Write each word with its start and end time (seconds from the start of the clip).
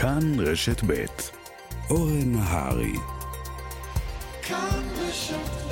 כאן 0.00 0.40
רשת 0.40 0.84
ב' 0.86 1.04
אורן 1.90 2.32
נהרי 2.32 2.92
כאן 4.42 4.82
רשת 4.98 5.63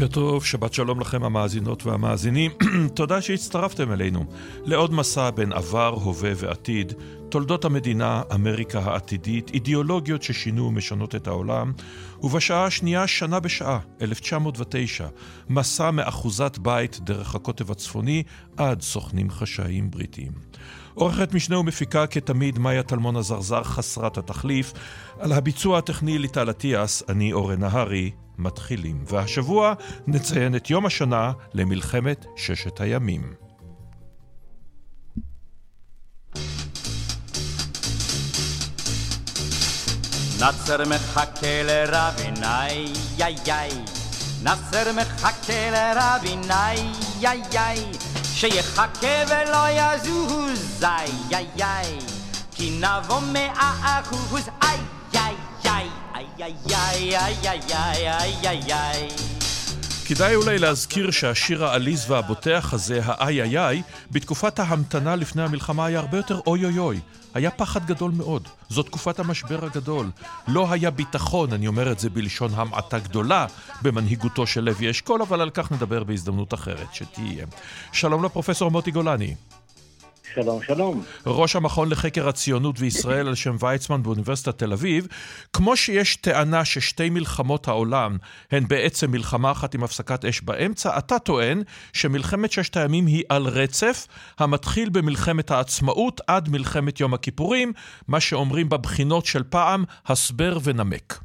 בוקר 0.00 0.12
טוב, 0.12 0.44
שבת 0.44 0.74
שלום 0.74 1.00
לכם 1.00 1.24
המאזינות 1.24 1.86
והמאזינים. 1.86 2.50
תודה 2.94 3.20
שהצטרפתם 3.20 3.92
אלינו 3.92 4.24
לעוד 4.64 4.92
מסע 4.94 5.30
בין 5.30 5.52
עבר, 5.52 5.88
הווה 5.88 6.30
ועתיד, 6.36 6.92
תולדות 7.28 7.64
המדינה, 7.64 8.22
אמריקה 8.34 8.78
העתידית, 8.78 9.50
אידיאולוגיות 9.54 10.22
ששינו 10.22 10.66
ומשנות 10.66 11.14
את 11.14 11.26
העולם, 11.26 11.72
ובשעה 12.22 12.64
השנייה, 12.64 13.06
שנה 13.06 13.40
בשעה, 13.40 13.78
1909, 14.02 15.06
מסע 15.48 15.90
מאחוזת 15.90 16.58
בית 16.58 17.00
דרך 17.00 17.34
הקוטב 17.34 17.70
הצפוני 17.70 18.22
עד 18.56 18.82
סוכנים 18.82 19.30
חשאיים 19.30 19.90
בריטיים. 19.90 20.32
עורכת 20.94 21.34
משנה 21.34 21.58
ומפיקה 21.58 22.06
כתמיד 22.06 22.58
מאיה 22.58 22.82
טלמון 22.82 23.16
הזרזר 23.16 23.62
חסרת 23.62 24.18
התחליף. 24.18 24.72
על 25.18 25.32
הביצוע 25.32 25.78
הטכני 25.78 26.18
ליטל 26.18 26.50
אטיאס, 26.50 27.02
אני 27.08 27.32
אורן 27.32 27.60
נהרי. 27.60 28.10
מתחילים. 28.40 29.04
והשבוע 29.06 29.74
נציין 30.06 30.56
את 30.56 30.70
יום 30.70 30.86
השנה 30.86 31.32
למלחמת 31.54 32.26
ששת 32.36 32.80
הימים. 32.80 33.34
נאצר 40.40 40.88
מחכה 40.88 41.62
לרבין, 41.62 42.44
איי 42.44 42.92
איי 43.20 43.36
איי. 43.46 43.70
נאצר 44.42 44.92
מחכה 44.92 45.70
לרבין, 45.70 46.50
איי 46.50 46.92
איי 47.22 47.42
איי. 47.54 47.84
שיחכה 48.22 49.24
ולא 49.28 49.66
יזוז, 49.70 50.84
איי 50.84 51.10
איי 51.32 51.46
איי. 51.62 51.98
כי 52.50 52.80
נבוא 52.80 53.20
מאה 53.32 54.00
אחוז, 54.00 54.48
איי 54.62 54.78
כדאי 60.04 60.34
אולי 60.34 60.58
להזכיר 60.58 61.10
שהשיר 61.10 61.64
העליז 61.64 62.10
והבוטח 62.10 62.70
הזה, 62.72 63.00
האיי 63.04 63.42
איי 63.42 63.58
איי, 63.58 63.82
בתקופת 64.10 64.58
ההמתנה 64.58 65.16
לפני 65.16 65.42
המלחמה 65.42 65.86
היה 65.86 65.98
הרבה 65.98 66.16
יותר 66.16 66.40
אוי 66.46 66.64
אוי 66.64 66.78
אוי. 66.78 67.00
היה 67.34 67.50
פחד 67.50 67.86
גדול 67.86 68.10
מאוד. 68.10 68.48
זו 68.68 68.82
תקופת 68.82 69.18
המשבר 69.18 69.64
הגדול. 69.64 70.10
לא 70.48 70.72
היה 70.72 70.90
ביטחון, 70.90 71.52
אני 71.52 71.66
אומר 71.66 71.92
את 71.92 71.98
זה 71.98 72.10
בלשון 72.10 72.50
המעטה 72.54 72.98
גדולה, 72.98 73.46
במנהיגותו 73.82 74.46
של 74.46 74.60
לוי 74.60 74.90
אשכול, 74.90 75.22
אבל 75.22 75.40
על 75.40 75.50
כך 75.50 75.72
נדבר 75.72 76.04
בהזדמנות 76.04 76.54
אחרת, 76.54 76.94
שתהיה. 76.94 77.46
שלום 77.92 78.24
לפרופסור 78.24 78.70
מוטי 78.70 78.90
גולני. 78.90 79.34
שלום, 80.34 80.62
שלום. 80.62 81.02
ראש 81.26 81.56
המכון 81.56 81.88
לחקר 81.90 82.28
הציונות 82.28 82.76
וישראל 82.78 83.28
על 83.28 83.34
שם 83.34 83.56
ויצמן 83.60 84.02
באוניברסיטת 84.02 84.58
תל 84.58 84.72
אביב, 84.72 85.06
כמו 85.52 85.76
שיש 85.76 86.16
טענה 86.16 86.64
ששתי 86.64 87.10
מלחמות 87.10 87.68
העולם 87.68 88.16
הן 88.50 88.64
בעצם 88.68 89.10
מלחמה 89.10 89.50
אחת 89.50 89.74
עם 89.74 89.84
הפסקת 89.84 90.24
אש 90.24 90.40
באמצע, 90.40 90.98
אתה 90.98 91.18
טוען 91.18 91.62
שמלחמת 91.92 92.52
ששת 92.52 92.76
הימים 92.76 93.06
היא 93.06 93.24
על 93.28 93.42
רצף 93.42 94.06
המתחיל 94.38 94.88
במלחמת 94.88 95.50
העצמאות 95.50 96.20
עד 96.26 96.48
מלחמת 96.48 97.00
יום 97.00 97.14
הכיפורים, 97.14 97.72
מה 98.08 98.20
שאומרים 98.20 98.68
בבחינות 98.68 99.26
של 99.26 99.42
פעם, 99.42 99.84
הסבר 100.06 100.58
ונמק. 100.64 101.20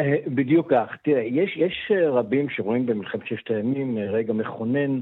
אה, 0.00 0.16
בדיוק 0.26 0.70
כך. 0.70 0.96
תראה, 1.04 1.22
יש, 1.22 1.56
יש 1.56 1.92
רבים 2.12 2.46
שרואים 2.50 2.86
במלחמת 2.86 3.26
ששת 3.26 3.50
הימים 3.50 3.98
רגע 3.98 4.32
מכונן 4.32 5.00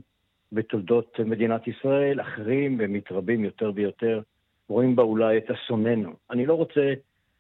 בתולדות 0.53 1.21
מדינת 1.25 1.69
ישראל, 1.69 2.21
אחרים 2.21 2.77
ומתרבים 2.81 3.45
יותר 3.45 3.73
ויותר, 3.75 4.21
רואים 4.69 4.97
בה 4.97 5.03
אולי 5.03 5.39
את 5.39 5.51
אסוננו. 5.51 6.13
אני 6.31 6.47
לא 6.47 6.55
רוצה 6.55 6.93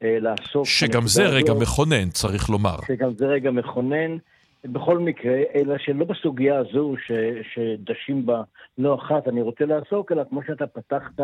אה, 0.02 0.18
לעסוק... 0.20 0.64
שגם 0.64 1.02
זה 1.06 1.26
רגע 1.26 1.52
הזאת, 1.52 1.62
מכונן, 1.62 2.10
צריך 2.10 2.50
לומר. 2.50 2.76
שגם 2.86 3.10
זה 3.14 3.26
רגע 3.26 3.50
מכונן, 3.50 4.16
בכל 4.64 4.98
מקרה, 4.98 5.42
אלא 5.54 5.78
שלא 5.78 6.04
בסוגיה 6.04 6.58
הזו 6.58 6.94
ש, 7.06 7.12
שדשים 7.54 8.26
בה 8.26 8.42
לא 8.78 8.94
אחת 8.94 9.28
אני 9.28 9.42
רוצה 9.42 9.64
לעסוק, 9.64 10.12
אלא 10.12 10.22
כמו 10.30 10.40
שאתה 10.46 10.66
פתחת 10.66 11.20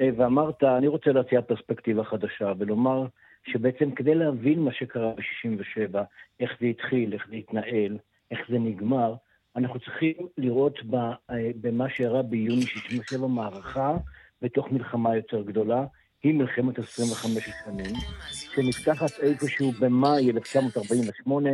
אה, 0.00 0.08
ואמרת, 0.16 0.62
אני 0.64 0.86
רוצה 0.86 1.12
להציע 1.12 1.42
פרספקטיבה 1.42 2.04
חדשה 2.04 2.52
ולומר 2.58 3.06
שבעצם 3.46 3.90
כדי 3.90 4.14
להבין 4.14 4.60
מה 4.60 4.72
שקרה 4.72 5.12
ב-67', 5.14 5.98
איך 6.40 6.50
זה 6.60 6.66
התחיל, 6.66 7.12
איך 7.12 7.26
זה 7.30 7.36
התנהל, 7.36 7.98
איך 8.30 8.40
זה 8.48 8.58
נגמר, 8.58 9.14
אנחנו 9.56 9.80
צריכים 9.80 10.14
לראות 10.38 10.78
אה, 10.94 11.36
במה 11.60 11.88
שאירע 11.88 12.22
ביוני 12.22 12.62
67 12.62 13.26
מערכה 13.26 13.96
בתוך 14.42 14.70
מלחמה 14.72 15.16
יותר 15.16 15.42
גדולה, 15.42 15.84
היא 16.22 16.34
מלחמת 16.34 16.78
25 16.78 17.48
השנים, 17.48 17.94
שנפתחת 18.28 19.20
איפשהו 19.20 19.72
במאי 19.80 20.30
1948 20.30 21.50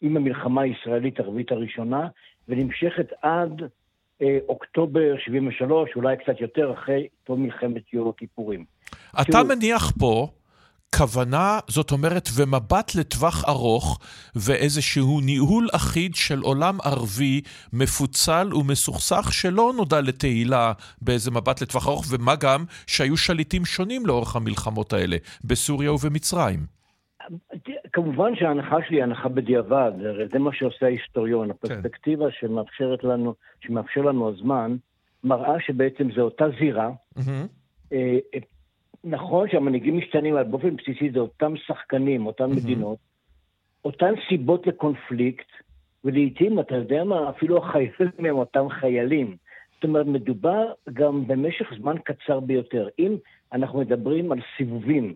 עם 0.00 0.16
המלחמה 0.16 0.62
הישראלית-ערבית 0.62 1.52
הראשונה, 1.52 2.08
ונמשכת 2.48 3.06
עד 3.22 3.62
אה, 4.22 4.38
אוקטובר 4.48 5.14
73, 5.18 5.90
אולי 5.96 6.16
קצת 6.16 6.40
יותר, 6.40 6.72
אחרי 6.72 7.08
תום 7.24 7.42
מלחמת 7.42 7.92
יום 7.92 8.08
הכיפורים. 8.08 8.64
אתה 9.20 9.42
מניח 9.42 9.90
פה 9.98 10.28
כוונה, 10.96 11.58
זאת 11.68 11.92
אומרת, 11.92 12.28
ומבט 12.36 12.94
לטווח 12.94 13.44
ארוך, 13.48 13.98
ואיזשהו 14.36 15.20
ניהול 15.20 15.68
אחיד 15.72 16.14
של 16.14 16.40
עולם 16.40 16.78
ערבי 16.84 17.40
מפוצל 17.72 18.54
ומסוכסך 18.54 19.32
שלא 19.32 19.72
נודע 19.76 20.00
לתהילה 20.00 20.72
באיזה 21.02 21.30
מבט 21.30 21.62
לטווח 21.62 21.86
ארוך, 21.86 22.04
ומה 22.10 22.36
גם 22.36 22.64
שהיו 22.86 23.16
שליטים 23.16 23.64
שונים 23.64 24.06
לאורך 24.06 24.36
המלחמות 24.36 24.92
האלה, 24.92 25.16
בסוריה 25.44 25.92
ובמצרים. 25.92 26.78
כמובן 27.92 28.36
שההנחה 28.36 28.76
שלי 28.88 28.96
היא 28.96 29.02
הנחה 29.02 29.28
בדיעבד, 29.28 29.92
זה 30.32 30.38
מה 30.38 30.50
שעושה 30.52 30.86
ההיסטוריון. 30.86 31.46
כן. 31.46 31.50
הפרספקטיבה 31.50 32.24
כן. 32.24 32.36
שמאפשרת 32.40 33.04
לנו, 33.04 33.34
שמאפשר 33.60 34.00
לנו 34.00 34.28
הזמן, 34.28 34.76
מראה 35.24 35.54
שבעצם 35.66 36.08
זו 36.16 36.20
אותה 36.20 36.44
זירה, 36.60 36.90
mm-hmm. 37.18 37.94
נכון 39.04 39.48
שהמנהיגים 39.48 39.98
משתנים, 39.98 40.34
אבל 40.34 40.44
באופן 40.44 40.76
בסיסי 40.76 41.10
זה 41.10 41.18
אותם 41.18 41.56
שחקנים, 41.56 42.26
אותן 42.26 42.44
mm-hmm. 42.44 42.56
מדינות, 42.56 42.98
אותן 43.84 44.14
סיבות 44.28 44.66
לקונפליקט, 44.66 45.46
ולעיתים, 46.04 46.60
אתה 46.60 46.74
יודע 46.74 47.04
מה, 47.04 47.30
אפילו 47.30 47.58
החיילים 47.58 48.10
הם 48.18 48.36
אותם 48.36 48.68
חיילים. 48.68 49.36
זאת 49.74 49.84
אומרת, 49.84 50.06
מדובר 50.06 50.72
גם 50.92 51.26
במשך 51.26 51.66
זמן 51.80 51.96
קצר 52.04 52.40
ביותר. 52.40 52.88
אם 52.98 53.16
אנחנו 53.52 53.80
מדברים 53.80 54.32
על 54.32 54.38
סיבובים, 54.56 55.14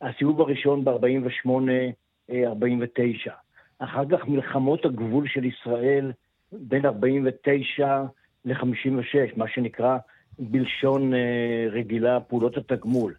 הסיבוב 0.00 0.40
הראשון 0.40 0.84
ב-48-49, 0.84 3.30
אחר 3.78 4.04
כך 4.10 4.28
מלחמות 4.28 4.84
הגבול 4.84 5.28
של 5.28 5.44
ישראל 5.44 6.12
בין 6.52 6.86
49 6.86 8.02
ל-56, 8.44 9.36
מה 9.36 9.48
שנקרא 9.48 9.98
בלשון 10.38 11.14
אה, 11.14 11.66
רגילה 11.70 12.20
פעולות 12.20 12.56
התגמול. 12.56 13.14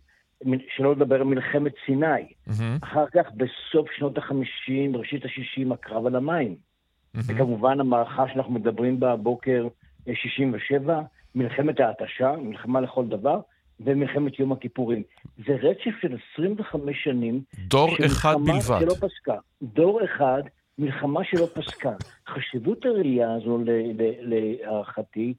שלא 0.76 0.92
לדבר 0.92 1.16
על 1.16 1.24
מלחמת 1.24 1.74
סיני. 1.86 2.06
Mm-hmm. 2.06 2.52
אחר 2.82 3.06
כך, 3.14 3.32
בסוף 3.32 3.92
שנות 3.98 4.18
ה-50, 4.18 4.98
ראשית 4.98 5.26
ה-60, 5.26 5.74
הקרב 5.74 6.06
על 6.06 6.16
המים. 6.16 6.56
Mm-hmm. 6.56 7.20
וכמובן, 7.28 7.80
המערכה 7.80 8.26
שאנחנו 8.34 8.54
מדברים 8.54 9.00
בה 9.00 9.12
הבוקר, 9.12 9.68
67, 10.14 11.02
מלחמת 11.36 11.80
ההתשה, 11.80 12.36
מלחמה 12.42 12.82
לכל 12.82 13.08
דבר, 13.08 13.40
ומלחמת 13.80 14.40
יום 14.40 14.52
הכיפורים. 14.52 15.04
זה 15.48 15.54
רצף 15.54 15.92
של 16.02 16.18
25 16.34 17.04
שנים. 17.04 17.42
דור 17.58 17.90
אחד 18.06 18.36
בלבד. 18.46 18.80
שלא 18.80 18.94
פסקה. 18.94 19.36
דור 19.62 20.04
אחד, 20.06 20.44
מלחמה 20.80 21.24
שלא 21.24 21.48
פסקה. 21.54 21.94
חשיבות 22.28 22.86
הראייה 22.86 23.34
הזו, 23.34 23.60
להערכתי, 24.22 25.34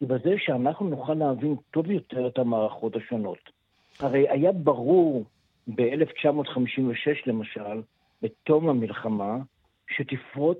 היא 0.00 0.08
בזה 0.08 0.34
שאנחנו 0.38 0.88
נוכל 0.88 1.14
להבין 1.14 1.56
טוב 1.70 1.90
יותר 1.90 2.26
את 2.26 2.38
המערכות 2.38 2.96
השונות. 2.96 3.59
הרי 4.00 4.28
היה 4.28 4.52
ברור 4.52 5.24
ב-1956 5.74 7.22
למשל, 7.26 7.82
בתום 8.22 8.68
המלחמה, 8.68 9.36
שתפרוץ 9.96 10.58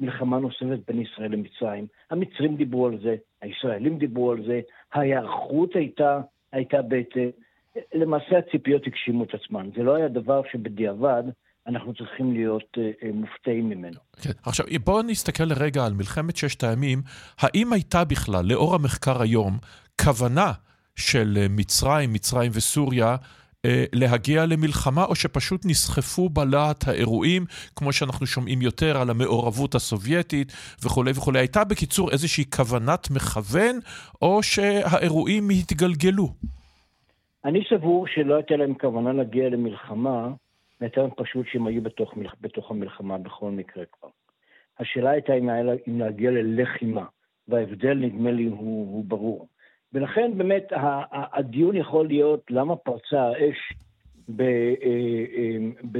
מלחמה 0.00 0.38
נוספת 0.38 0.78
בין 0.88 1.02
ישראל 1.02 1.32
למצרים. 1.32 1.86
המצרים 2.10 2.56
דיברו 2.56 2.86
על 2.86 2.98
זה, 3.02 3.16
הישראלים 3.42 3.98
דיברו 3.98 4.32
על 4.32 4.44
זה, 4.46 4.60
ההיערכות 4.92 5.70
הייתה, 5.74 6.20
הייתה 6.52 6.82
בהתאם. 6.82 7.30
למעשה 7.94 8.38
הציפיות 8.38 8.82
הגשימו 8.86 9.24
את 9.24 9.34
עצמן. 9.34 9.70
זה 9.76 9.82
לא 9.82 9.94
היה 9.94 10.08
דבר 10.08 10.40
שבדיעבד 10.52 11.22
אנחנו 11.66 11.94
צריכים 11.94 12.32
להיות 12.32 12.78
אה, 12.78 12.90
אה, 13.02 13.10
מופתעים 13.14 13.68
ממנו. 13.68 13.98
כן. 14.22 14.30
עכשיו, 14.46 14.66
בואו 14.84 15.02
נסתכל 15.02 15.44
לרגע 15.44 15.86
על 15.86 15.92
מלחמת 15.92 16.36
ששת 16.36 16.64
הימים. 16.64 17.02
האם 17.38 17.72
הייתה 17.72 18.04
בכלל, 18.04 18.44
לאור 18.44 18.74
המחקר 18.74 19.22
היום, 19.22 19.58
כוונה 20.04 20.52
של 20.96 21.38
אה, 21.40 21.46
מצרים, 21.50 22.12
מצרים 22.12 22.50
וסוריה, 22.54 23.16
אה, 23.64 23.84
להגיע 23.92 24.46
למלחמה, 24.46 25.04
או 25.04 25.14
שפשוט 25.14 25.66
נסחפו 25.66 26.28
בלהט 26.28 26.88
האירועים, 26.88 27.44
כמו 27.76 27.92
שאנחנו 27.92 28.26
שומעים 28.26 28.62
יותר 28.62 28.96
על 28.96 29.10
המעורבות 29.10 29.74
הסובייטית 29.74 30.52
וכולי 30.84 31.10
וכולי. 31.10 31.38
הייתה 31.38 31.64
בקיצור 31.64 32.10
איזושהי 32.12 32.44
כוונת 32.56 33.08
מכוון, 33.10 33.78
או 34.22 34.42
שהאירועים 34.42 35.48
התגלגלו? 35.50 36.28
אני 37.44 37.60
סבור 37.68 38.06
שלא 38.06 38.34
הייתה 38.34 38.56
להם 38.56 38.74
כוונה 38.74 39.12
להגיע 39.12 39.48
למלחמה, 39.48 40.28
יותר 40.80 41.08
פשוט 41.16 41.46
שהם 41.52 41.66
היו 41.66 41.82
בתוך, 41.82 42.14
בתוך 42.40 42.70
המלחמה 42.70 43.18
בכל 43.18 43.50
מקרה 43.50 43.84
כבר. 43.92 44.08
השאלה 44.78 45.10
הייתה 45.10 45.32
אם 45.34 45.98
להגיע 45.98 46.30
ללחימה, 46.30 47.04
וההבדל 47.48 47.94
נדמה 47.94 48.30
לי 48.30 48.44
הוא, 48.44 48.92
הוא 48.92 49.04
ברור. 49.04 49.48
ולכן 49.96 50.32
באמת 50.36 50.72
הדיון 51.32 51.76
יכול 51.76 52.06
להיות 52.06 52.40
למה 52.50 52.76
פרצה 52.76 53.22
האש 53.22 53.72
ב, 54.28 54.42
אה, 54.42 54.46
אה, 55.36 55.56
ב, 55.92 55.98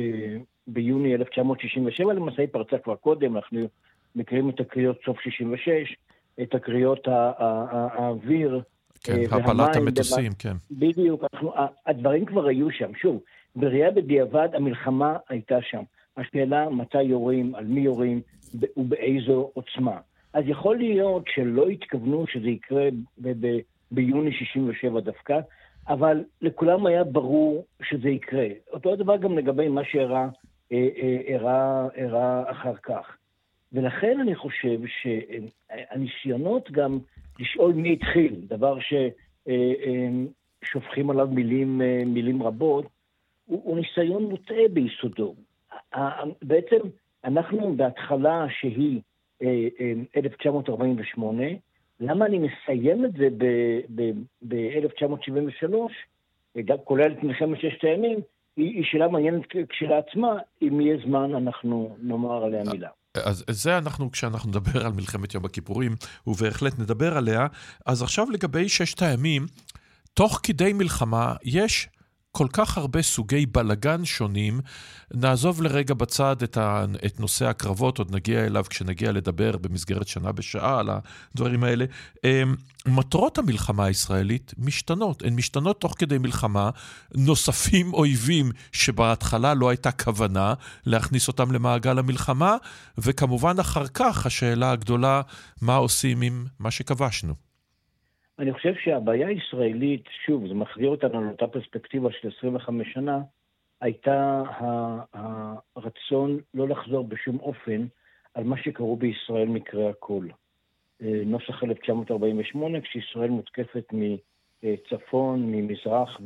ביוני 0.66 1.14
1967, 1.14 2.12
למעשה 2.12 2.42
היא 2.42 2.48
פרצה 2.52 2.78
כבר 2.78 2.96
קודם, 2.96 3.36
אנחנו 3.36 3.68
מכירים 4.16 4.50
את 4.50 4.60
הקריאות 4.60 4.98
סוף 5.04 5.20
66, 5.20 5.96
את 6.42 6.54
הקריאות 6.54 7.08
האוויר. 7.08 8.60
כן, 9.04 9.12
אה, 9.12 9.36
הפלת 9.36 9.76
המטוסים, 9.76 10.32
כן. 10.38 10.52
בדיוק, 10.70 11.24
אנחנו, 11.34 11.52
הדברים 11.86 12.24
כבר 12.24 12.46
היו 12.46 12.70
שם. 12.70 12.90
שוב, 12.94 13.20
בראייה 13.56 13.90
בדיעבד 13.90 14.48
המלחמה 14.54 15.16
הייתה 15.28 15.58
שם. 15.62 15.82
השאלה 16.16 16.70
מתי 16.70 17.02
יורים, 17.02 17.54
על 17.54 17.64
מי 17.64 17.80
יורים 17.80 18.20
ובאיזו 18.76 19.50
עוצמה. 19.54 19.98
אז 20.32 20.44
יכול 20.46 20.76
להיות 20.76 21.24
שלא 21.34 21.68
התכוונו 21.68 22.24
שזה 22.26 22.48
יקרה 22.48 22.88
ביוני 23.90 24.32
67 24.32 25.00
דווקא, 25.00 25.40
אבל 25.88 26.24
לכולם 26.42 26.86
היה 26.86 27.04
ברור 27.04 27.64
שזה 27.82 28.08
יקרה. 28.08 28.46
אותו 28.72 28.96
דבר 28.96 29.16
גם 29.16 29.38
לגבי 29.38 29.68
מה 29.68 29.84
שאירע 29.84 30.28
אה, 30.72 30.88
אה, 31.98 32.50
אחר 32.50 32.76
כך. 32.82 33.16
ולכן 33.72 34.20
אני 34.20 34.34
חושב 34.34 34.80
שהניסיונות 34.86 36.70
גם 36.70 36.98
לשאול 37.40 37.72
מי 37.72 37.92
התחיל, 37.92 38.34
דבר 38.48 38.78
ששופכים 40.64 41.10
אה, 41.10 41.14
עליו 41.14 41.28
מילים, 41.28 41.80
מילים 42.06 42.42
רבות, 42.42 42.86
הוא 43.46 43.78
ניסיון 43.78 44.22
מוטעה 44.22 44.68
ביסודו. 44.72 45.34
בעצם 46.42 46.78
אנחנו 47.24 47.76
בהתחלה 47.76 48.46
שהיא 48.50 49.00
1948, 50.16 51.42
למה 52.00 52.26
אני 52.26 52.38
מסיים 52.38 53.04
את 53.04 53.12
זה 53.12 53.28
ב-1973, 54.48 55.74
גם 56.64 56.76
כולל 56.84 57.12
את 57.12 57.22
מלחמת 57.22 57.58
ששת 57.60 57.84
הימים, 57.84 58.18
היא 58.56 58.84
שאלה 58.84 59.08
מעניינת 59.08 59.42
כשלעצמה, 59.68 60.32
אם 60.62 60.80
יהיה 60.80 60.96
זמן 61.06 61.34
אנחנו 61.34 61.96
נאמר 62.02 62.44
עליה 62.44 62.62
מילה. 62.72 62.88
אז 63.24 63.44
זה 63.50 63.78
אנחנו, 63.78 64.10
כשאנחנו 64.10 64.50
נדבר 64.50 64.86
על 64.86 64.92
מלחמת 64.92 65.34
יום 65.34 65.44
הכיפורים, 65.44 65.92
ובהחלט 66.26 66.78
נדבר 66.78 67.16
עליה. 67.16 67.46
אז 67.86 68.02
עכשיו 68.02 68.30
לגבי 68.30 68.68
ששת 68.68 69.02
הימים, 69.02 69.46
תוך 70.14 70.40
כדי 70.42 70.72
מלחמה 70.72 71.34
יש 71.44 71.88
כל 72.36 72.46
כך 72.52 72.78
הרבה 72.78 73.02
סוגי 73.02 73.46
בלגן 73.46 74.04
שונים. 74.04 74.60
נעזוב 75.14 75.62
לרגע 75.62 75.94
בצד 75.94 76.42
את, 76.42 76.56
ה, 76.56 76.84
את 77.06 77.20
נושא 77.20 77.46
הקרבות, 77.46 77.98
עוד 77.98 78.14
נגיע 78.14 78.46
אליו 78.46 78.64
כשנגיע 78.70 79.12
לדבר 79.12 79.56
במסגרת 79.56 80.08
שנה 80.08 80.32
בשעה 80.32 80.78
על 80.78 80.90
הדברים 81.34 81.64
האלה. 81.64 81.84
אמ, 82.24 82.54
מטרות 82.86 83.38
המלחמה 83.38 83.84
הישראלית 83.84 84.54
משתנות, 84.58 85.22
הן 85.22 85.34
משתנות 85.34 85.80
תוך 85.80 85.94
כדי 85.98 86.18
מלחמה. 86.18 86.70
נוספים 87.14 87.94
אויבים 87.94 88.52
שבהתחלה 88.72 89.54
לא 89.54 89.68
הייתה 89.68 89.92
כוונה 89.92 90.54
להכניס 90.86 91.28
אותם 91.28 91.52
למעגל 91.52 91.98
המלחמה, 91.98 92.56
וכמובן 92.98 93.60
אחר 93.60 93.86
כך 93.86 94.26
השאלה 94.26 94.70
הגדולה, 94.70 95.22
מה 95.62 95.74
עושים 95.74 96.22
עם 96.22 96.46
מה 96.58 96.70
שכבשנו. 96.70 97.45
אני 98.38 98.52
חושב 98.52 98.74
שהבעיה 98.74 99.28
הישראלית, 99.28 100.04
שוב, 100.26 100.48
זה 100.48 100.54
מחזיר 100.54 100.88
אותנו 100.88 101.24
לאותה 101.24 101.46
פרספקטיבה 101.46 102.08
של 102.12 102.30
25 102.38 102.92
שנה, 102.92 103.20
הייתה 103.80 104.42
הרצון 105.76 106.38
לא 106.54 106.68
לחזור 106.68 107.04
בשום 107.04 107.38
אופן 107.40 107.86
על 108.34 108.44
מה 108.44 108.56
שקראו 108.62 108.96
בישראל 108.96 109.48
מקרה 109.48 109.90
הקול. 109.90 110.30
אה, 111.02 111.22
נוסח 111.26 111.64
1948, 111.64 112.80
כשישראל 112.80 113.30
מותקפת 113.30 113.92
מצפון, 114.62 115.52
ממזרח 115.52 116.20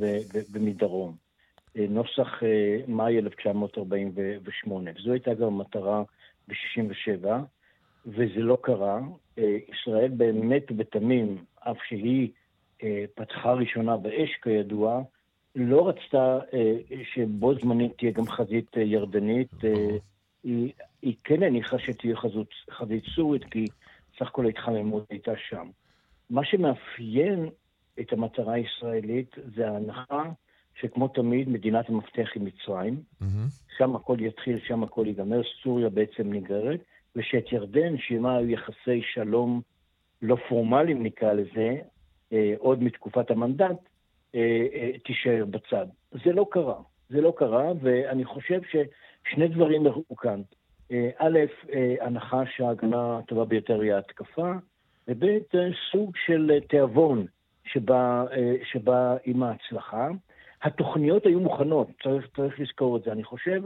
ומדרום. 0.53 1.17
אה, 1.77 1.87
נוסח 1.89 2.43
אה, 2.43 2.81
מאי 2.89 3.19
1948. 3.19 4.91
וזו 4.97 5.13
הייתה 5.13 5.35
גם 5.35 5.47
המטרה 5.47 6.03
ב-67', 6.49 7.29
וזה 8.07 8.41
לא 8.41 8.59
קרה. 8.61 9.01
ישראל 9.69 10.09
באמת 10.09 10.63
ובתמים 10.71 11.45
אף 11.61 11.77
שהיא 11.89 12.29
אה, 12.83 13.05
פתחה 13.15 13.53
ראשונה 13.53 13.97
באש 13.97 14.31
כידוע, 14.43 15.03
לא 15.57 15.89
רצתה 15.89 16.39
אה, 16.55 16.77
שבו 17.15 17.55
זמנית 17.55 17.93
תהיה 17.99 18.13
גם 18.13 18.27
חזית 18.29 18.77
אה, 18.77 18.83
ירדנית. 18.83 19.65
אה, 19.65 19.97
היא, 20.45 20.73
היא 21.03 21.15
כן 21.25 21.43
הניחה 21.43 21.79
שתהיה 21.79 22.17
חזות, 22.17 22.49
חזית 22.71 23.05
סורית, 23.15 23.45
כי 23.45 23.67
סך 24.19 24.27
הכל 24.27 24.47
ההתחממות 24.47 25.07
הייתה 25.11 25.33
שם. 25.49 25.69
מה 26.31 26.45
שמאפיין 26.45 27.49
את 28.01 28.13
המטרה 28.13 28.55
הישראלית 28.55 29.37
זה 29.57 29.71
ההנחה 29.71 30.23
שכמו 30.81 31.09
תמיד 31.09 31.49
מדינת 31.49 31.89
המפתח 31.89 32.29
היא 32.35 32.43
מצרים, 32.43 33.03
mm-hmm. 33.23 33.27
שם 33.79 33.97
הכל 33.97 34.17
יתחיל, 34.21 34.59
שם 34.67 34.83
הכל 34.83 35.05
ייגמר, 35.07 35.41
סוריה 35.63 35.89
בעצם 35.89 36.33
נגררת, 36.33 36.81
ושאת 37.17 37.53
ירדן, 37.53 37.99
שעימה 37.99 38.37
היו 38.37 38.51
יחסי 38.51 39.03
שלום 39.03 39.61
לא 40.23 40.37
פורמליים 40.49 41.03
נקרא 41.03 41.33
לזה, 41.33 41.77
אה, 42.33 42.55
עוד 42.59 42.83
מתקופת 42.83 43.31
המנדט, 43.31 43.79
אה, 44.35 44.67
אה, 44.75 44.91
תישאר 45.05 45.45
בצד. 45.51 45.87
זה 46.25 46.33
לא 46.33 46.47
קרה. 46.51 46.77
זה 47.09 47.21
לא 47.21 47.33
קרה, 47.37 47.73
ואני 47.83 48.25
חושב 48.25 48.61
ששני 48.63 49.49
דברים 49.49 49.87
הראו 49.87 50.17
כאן. 50.17 50.41
א', 51.19 51.39
הנחה 52.01 52.43
שההגנה 52.57 53.19
הטובה 53.19 53.45
ביותר 53.45 53.81
היא 53.81 53.93
ההתקפה, 53.93 54.53
וב', 55.09 55.25
סוג 55.93 56.17
של 56.27 56.59
תיאבון 56.69 57.27
שבא, 57.65 58.25
שבא 58.65 59.17
עם 59.25 59.43
ההצלחה. 59.43 60.09
התוכניות 60.63 61.27
היו 61.27 61.41
מוכנות, 61.41 61.89
צריך, 62.03 62.29
צריך 62.37 62.61
לזכור 62.61 62.97
את 62.97 63.03
זה. 63.03 63.13
אני 63.13 63.25
חושב 63.25 63.63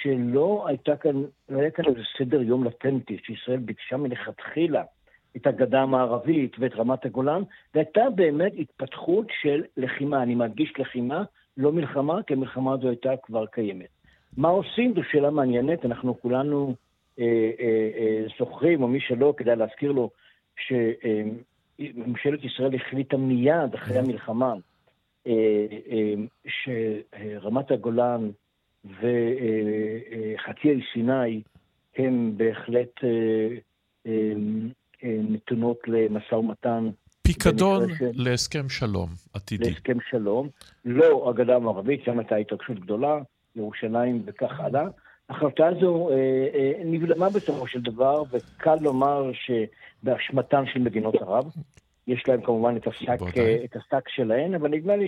שלא 0.00 0.64
הייתה 0.68 0.96
כאן, 0.96 1.22
לא 1.48 1.60
היה 1.60 1.70
כאן 1.70 1.84
איזה 1.84 2.00
סדר 2.18 2.42
יום 2.42 2.64
לטנטי, 2.64 3.18
שישראל 3.24 3.58
ביקשה 3.58 3.96
מלכתחילה 3.96 4.82
את 5.36 5.46
הגדה 5.46 5.82
המערבית 5.82 6.56
ואת 6.58 6.74
רמת 6.74 7.04
הגולן, 7.04 7.42
והייתה 7.74 8.10
באמת 8.14 8.52
התפתחות 8.58 9.26
של 9.40 9.62
לחימה. 9.76 10.22
אני 10.22 10.34
מדגיש 10.34 10.72
לחימה, 10.78 11.24
לא 11.56 11.72
מלחמה, 11.72 12.22
כי 12.22 12.34
המלחמה 12.34 12.74
הזו 12.74 12.88
הייתה 12.88 13.10
כבר 13.22 13.46
קיימת. 13.46 13.88
מה 14.36 14.48
עושים? 14.48 14.94
זו 14.94 15.00
שאלה 15.10 15.30
מעניינת, 15.30 15.84
אנחנו 15.84 16.20
כולנו 16.20 16.74
אה, 17.18 17.50
אה, 17.60 17.90
אה, 17.98 18.24
זוכרים, 18.38 18.82
או 18.82 18.88
מי 18.88 19.00
שלא, 19.00 19.34
כדאי 19.36 19.56
להזכיר 19.56 19.92
לו, 19.92 20.10
שממשלת 20.56 22.44
ישראל 22.44 22.74
החליטה 22.74 23.16
מיד 23.16 23.74
אחרי 23.74 23.98
המלחמה 23.98 24.54
אה, 25.26 25.66
אה, 25.90 26.14
שרמת 26.48 27.70
הגולן 27.70 28.30
וחצי 28.84 30.68
האי 30.68 30.80
סיני 30.92 31.42
הם 31.96 32.32
בהחלט 32.36 33.04
אה, 33.04 33.56
אה, 34.06 34.32
נתונות 35.04 35.78
למשא 35.86 36.34
ומתן. 36.34 36.90
פיקדון 37.22 37.82
להסכם 38.14 38.68
שלום 38.68 39.08
עתידי. 39.34 39.70
להסכם 39.70 39.98
שלום. 40.10 40.48
לא 40.84 41.30
הגדה 41.30 41.56
המערבית, 41.56 42.04
שם 42.04 42.18
הייתה 42.18 42.36
התרגשות 42.36 42.80
גדולה, 42.80 43.18
ירושלים 43.56 44.22
וכך 44.26 44.60
הלאה. 44.60 44.84
ההחלטה 45.28 45.66
הזו 45.66 46.10
אה, 46.10 46.14
אה, 46.54 46.72
נבלמה 46.84 47.30
בסופו 47.30 47.66
של 47.66 47.80
דבר, 47.80 48.22
וקל 48.30 48.76
לומר 48.80 49.30
שבאשמתן 49.32 50.64
של 50.72 50.80
מדינות 50.80 51.14
ערב. 51.14 51.44
יש 52.06 52.22
להם 52.28 52.42
כמובן 52.42 52.76
את 52.76 52.86
השק, 52.86 53.36
אה, 53.36 53.56
את 53.64 53.76
השק 53.76 54.08
שלהן, 54.08 54.54
אבל 54.54 54.68
נדמה 54.68 54.96
לי 54.96 55.06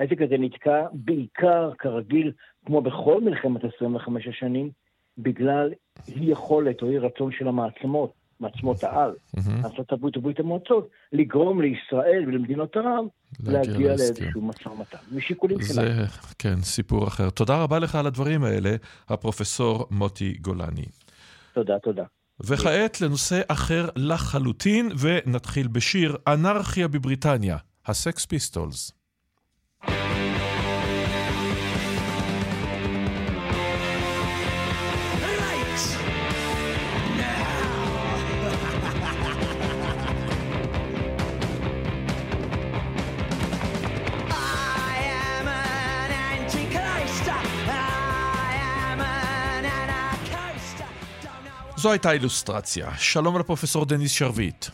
שהעסק 0.00 0.22
הזה 0.22 0.38
נתקע 0.38 0.86
בעיקר, 0.92 1.70
כרגיל, 1.78 2.32
כמו 2.66 2.82
בכל 2.82 3.20
מלחמת 3.20 3.60
25 3.76 4.26
השנים, 4.26 4.70
בגלל 5.18 5.70
אי 6.08 6.24
יכולת 6.24 6.82
או 6.82 6.90
אי 6.90 6.98
רצון 6.98 7.32
של 7.32 7.48
המעצמות 7.48 8.12
מעצמות 8.40 8.84
העל, 8.84 9.14
ארצות 9.64 9.92
הברית 9.92 10.16
וברית 10.16 10.40
המועצות, 10.40 10.88
לגרום 11.12 11.60
לישראל 11.60 12.24
ולמדינות 12.26 12.76
ערב 12.76 13.04
להגיע 13.46 13.88
לאיזשהו 13.88 14.42
משא 14.42 14.68
ומתן, 14.68 14.98
משיקולים 15.12 15.58
שלנו. 15.62 15.88
זה, 15.88 16.04
כן, 16.38 16.56
סיפור 16.62 17.08
אחר. 17.08 17.30
תודה 17.30 17.62
רבה 17.62 17.78
לך 17.78 17.94
על 17.94 18.06
הדברים 18.06 18.44
האלה, 18.44 18.76
הפרופסור 19.08 19.86
מוטי 19.90 20.32
גולני. 20.40 20.84
תודה, 21.52 21.78
תודה. 21.78 22.04
וכעת 22.40 23.00
לנושא 23.00 23.40
אחר 23.48 23.88
לחלוטין, 23.96 24.88
ונתחיל 25.00 25.68
בשיר 25.68 26.16
אנרכיה 26.26 26.88
בבריטניה, 26.88 27.56
הסקס 27.86 28.26
פיסטולס. 28.26 28.99
זו 51.80 51.90
הייתה 51.90 52.12
אילוסטרציה. 52.12 52.90
שלום 52.98 53.38
לפרופסור 53.38 53.84
דניס 53.84 54.12
שרביט. 54.12 54.66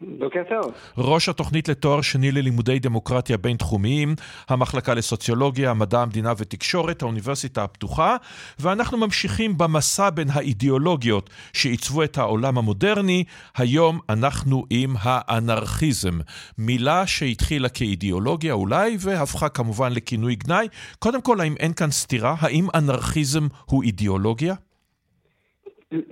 בוקר 0.00 0.42
טוב. 0.48 0.72
ראש 0.98 1.28
התוכנית 1.28 1.68
לתואר 1.68 2.00
שני 2.00 2.32
ללימודי 2.32 2.78
דמוקרטיה 2.78 3.36
בינתחומיים, 3.36 4.14
המחלקה 4.48 4.94
לסוציולוגיה, 4.94 5.74
מדע 5.74 6.00
המדינה 6.00 6.32
ותקשורת, 6.36 7.02
האוניברסיטה 7.02 7.64
הפתוחה, 7.64 8.16
ואנחנו 8.58 8.98
ממשיכים 8.98 9.58
במסע 9.58 10.10
בין 10.10 10.28
האידיאולוגיות 10.32 11.30
שעיצבו 11.52 12.02
את 12.02 12.18
העולם 12.18 12.58
המודרני. 12.58 13.24
היום 13.56 14.00
אנחנו 14.08 14.64
עם 14.70 14.94
האנרכיזם, 14.98 16.18
מילה 16.58 17.06
שהתחילה 17.06 17.68
כאידיאולוגיה 17.68 18.52
אולי, 18.52 18.96
והפכה 19.00 19.48
כמובן 19.48 19.92
לכינוי 19.92 20.34
גנאי. 20.34 20.68
קודם 20.98 21.22
כל, 21.22 21.40
האם 21.40 21.54
אין 21.60 21.72
כאן 21.72 21.90
סתירה? 21.90 22.34
האם 22.40 22.68
אנרכיזם 22.74 23.46
הוא 23.64 23.82
אידיאולוגיה? 23.82 24.54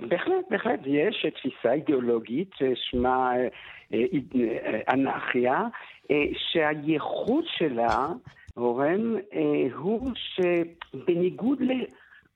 בהחלט, 0.07 0.45
בהחלט, 0.49 0.79
יש 0.85 1.25
תפיסה 1.35 1.73
אידיאולוגית 1.73 2.51
ששמה 2.55 3.31
אה, 3.93 3.99
אה, 4.35 4.79
אנרכיה, 4.93 5.63
אה, 6.11 6.23
שהייחוד 6.51 7.43
שלה, 7.57 8.07
אורן, 8.57 9.13
הוא 9.75 10.11
שבניגוד 10.15 11.59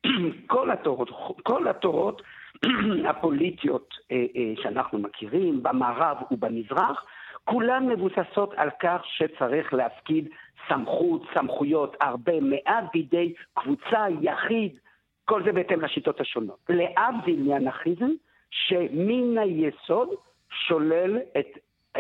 לכל 0.06 0.72
התורות, 0.72 1.10
כל 1.44 1.68
התורות 1.68 2.22
הפוליטיות 3.10 3.94
שאנחנו 4.56 5.00
מכירים 5.00 5.64
במערב 5.64 6.18
ובמזרח, 6.32 7.06
כולן 7.44 7.88
מבוססות 7.90 8.54
על 8.58 8.70
כך 8.80 9.02
שצריך 9.06 9.74
להפקיד 9.74 10.30
סמכות, 10.70 11.22
סמכויות, 11.34 11.98
הרבה, 12.02 12.40
מעט 12.42 12.84
בידי 12.94 13.34
קבוצה, 13.54 14.06
יחיד, 14.22 14.78
כל 15.26 15.44
זה 15.44 15.52
בהתאם 15.52 15.82
לשיטות 15.82 16.22
השונות. 16.22 16.58
להבדיל 16.70 17.44
מאנרכיזם, 17.44 18.10
שמן 18.50 19.38
היסוד 19.38 20.10
שולל 20.50 21.18
את, 21.40 21.48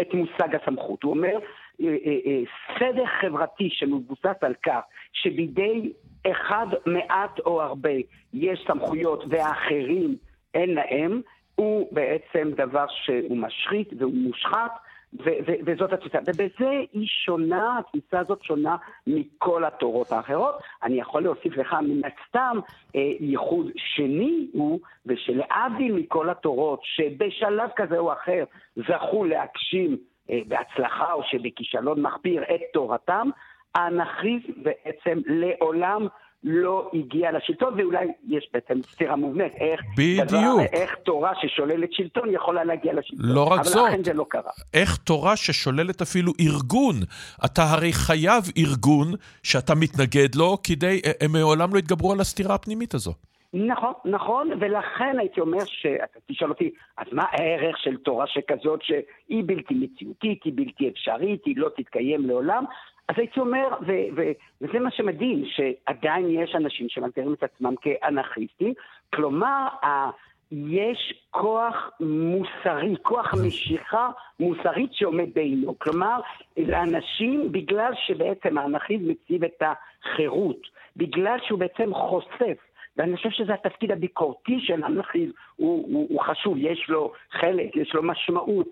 את 0.01 0.13
מושג 0.13 0.55
הסמכות. 0.55 1.03
הוא 1.03 1.12
אומר, 1.12 1.39
אה, 1.82 1.88
אה, 2.05 2.17
אה, 2.25 2.41
סדר 2.79 3.05
חברתי 3.05 3.70
שמבוסס 3.70 4.38
על 4.41 4.53
כך 4.63 4.79
שבידי 5.13 5.94
אחד 6.32 6.67
מעט 6.86 7.39
או 7.39 7.62
הרבה 7.62 7.89
יש 8.34 8.63
סמכויות 8.67 9.24
והאחרים 9.29 10.15
אין 10.53 10.74
להם, 10.74 11.22
הוא 11.55 11.88
בעצם 11.91 12.51
דבר 12.51 12.86
שהוא 12.89 13.38
משחית 13.38 13.89
והוא 14.00 14.13
מושחת 14.13 14.72
וזאת 15.66 15.94
התפיסה. 15.94 16.18
ובזה 16.28 16.70
היא 16.94 17.08
שונה, 17.08 17.80
התפיסה 17.80 18.20
הזאת 18.20 18.44
שונה 18.44 18.76
מכל 19.08 19.66
התורות 19.66 20.12
האחרות. 20.12 20.56
אני 20.84 21.00
יכול 21.00 21.24
להוסיף 21.24 21.58
לך 21.58 21.74
מן 21.74 22.02
הסתם 22.06 22.58
אה, 22.96 23.02
ייחוד 23.20 23.68
שני 23.76 24.48
הוא, 24.54 24.80
ושלהבדיל 25.06 25.94
מכל 25.94 26.30
התורות, 26.30 26.80
שבשלב 26.84 27.70
כזה 27.76 27.98
או 27.98 28.14
אחר 28.14 28.44
זכו 28.76 29.26
להגשים 29.26 29.98
אה, 30.30 30.40
בהצלחה 30.48 31.14
או 31.14 31.24
שבכישלון 31.24 32.02
מחפיר 32.02 32.44
את 32.44 32.62
תורתם, 32.74 33.30
האנכריזם 33.76 34.54
בעצם 34.64 35.20
לעולם 35.26 36.08
לא 36.48 36.92
הגיע 36.94 37.32
לשלטון, 37.32 37.74
ואולי 37.78 38.08
יש 38.28 38.50
בעצם 38.54 38.82
סתירה 38.84 39.16
מובנית, 39.16 39.54
איך, 39.60 39.82
בדיוק. 39.98 40.28
דבר, 40.28 40.60
איך 40.74 40.96
תורה 40.96 41.32
ששוללת 41.42 41.94
שלטון 41.94 42.34
יכולה 42.34 42.64
להגיע 42.64 42.94
לשלטון. 42.94 43.25
לא 43.25 43.44
רק 43.44 43.60
אבל 43.60 43.64
זאת. 43.64 43.78
אבל 43.78 43.88
לכן 43.88 44.04
זה 44.04 44.14
לא 44.14 44.25
קרה. 44.30 44.52
איך 44.74 44.98
תורה 44.98 45.36
ששוללת 45.36 46.02
אפילו 46.02 46.32
ארגון. 46.40 46.96
אתה 47.46 47.64
הרי 47.64 47.94
חייב 47.94 48.44
ארגון 48.58 49.08
שאתה 49.44 49.75
מתנגד 49.75 50.36
לו, 50.36 50.58
כדי, 50.64 51.02
הם 51.22 51.32
מעולם 51.32 51.74
לא 51.74 51.80
יתגברו 51.80 52.12
על 52.12 52.20
הסתירה 52.20 52.56
הפנימית 52.56 52.94
הזו. 52.94 53.14
נכון, 53.54 53.94
נכון, 54.06 54.50
ולכן 54.60 55.20
הייתי 55.20 55.42
אומר 55.42 55.66
שאתה 55.66 56.20
תשאל 56.28 56.50
אותי, 56.50 56.72
אז 56.98 57.08
מה 57.12 57.24
הערך 57.32 57.78
של 57.78 57.98
תורה 57.98 58.25
שכזאת 58.28 58.80
שהיא 58.84 59.44
בלתי 59.46 59.74
מציאותית, 59.74 60.44
היא 60.44 60.54
בלתי 60.56 60.90
אפשרית, 60.90 61.46
היא 61.46 61.58
לא 61.58 61.70
תתקיים 61.78 62.25
לעולם? 62.25 62.66
אז 63.10 63.16
הייתי 63.18 63.40
אומר, 63.40 63.68
ו- 63.82 64.08
ו- 64.16 64.32
וזה 64.62 64.80
מה 64.80 64.92
שמדהים, 64.92 65.44
שעדיין 65.46 66.30
יש 66.30 66.56
אנשים 66.56 66.90
שמגדירים 66.90 67.34
את 67.34 67.44
עצמם 67.44 67.74
כאנרכיסטים, 67.82 68.74
כלומר, 69.14 69.68
ה- 69.86 70.10
יש 70.52 71.14
כוח 71.32 71.90
מוסרי, 72.00 72.96
כוח 73.02 73.34
משיכה 73.48 74.10
מוסרית 74.40 74.94
שעומד 74.94 75.34
בעינו. 75.36 75.80
כלומר, 75.80 76.20
לאנשים, 76.58 77.52
בגלל 77.52 77.92
שבעצם 78.06 78.58
האנרכיזם 78.58 79.10
מציב 79.10 79.44
את 79.44 79.64
החירות, 80.04 80.68
בגלל 80.96 81.38
שהוא 81.48 81.60
בעצם 81.60 81.94
חושף 81.94 82.58
ואני 82.98 83.18
חושב 83.18 83.30
שזה 83.30 83.54
התפקיד 83.54 83.92
הביקורתי 83.92 84.60
של 84.60 84.84
האנרכיזם, 84.84 85.32
הוא, 85.56 85.86
הוא, 85.94 86.08
הוא 86.10 86.22
חשוב, 86.22 86.58
יש 86.58 86.86
לו 86.90 87.14
חלק, 87.32 87.76
יש 87.76 87.94
לו 87.94 88.04
משמעות, 88.04 88.68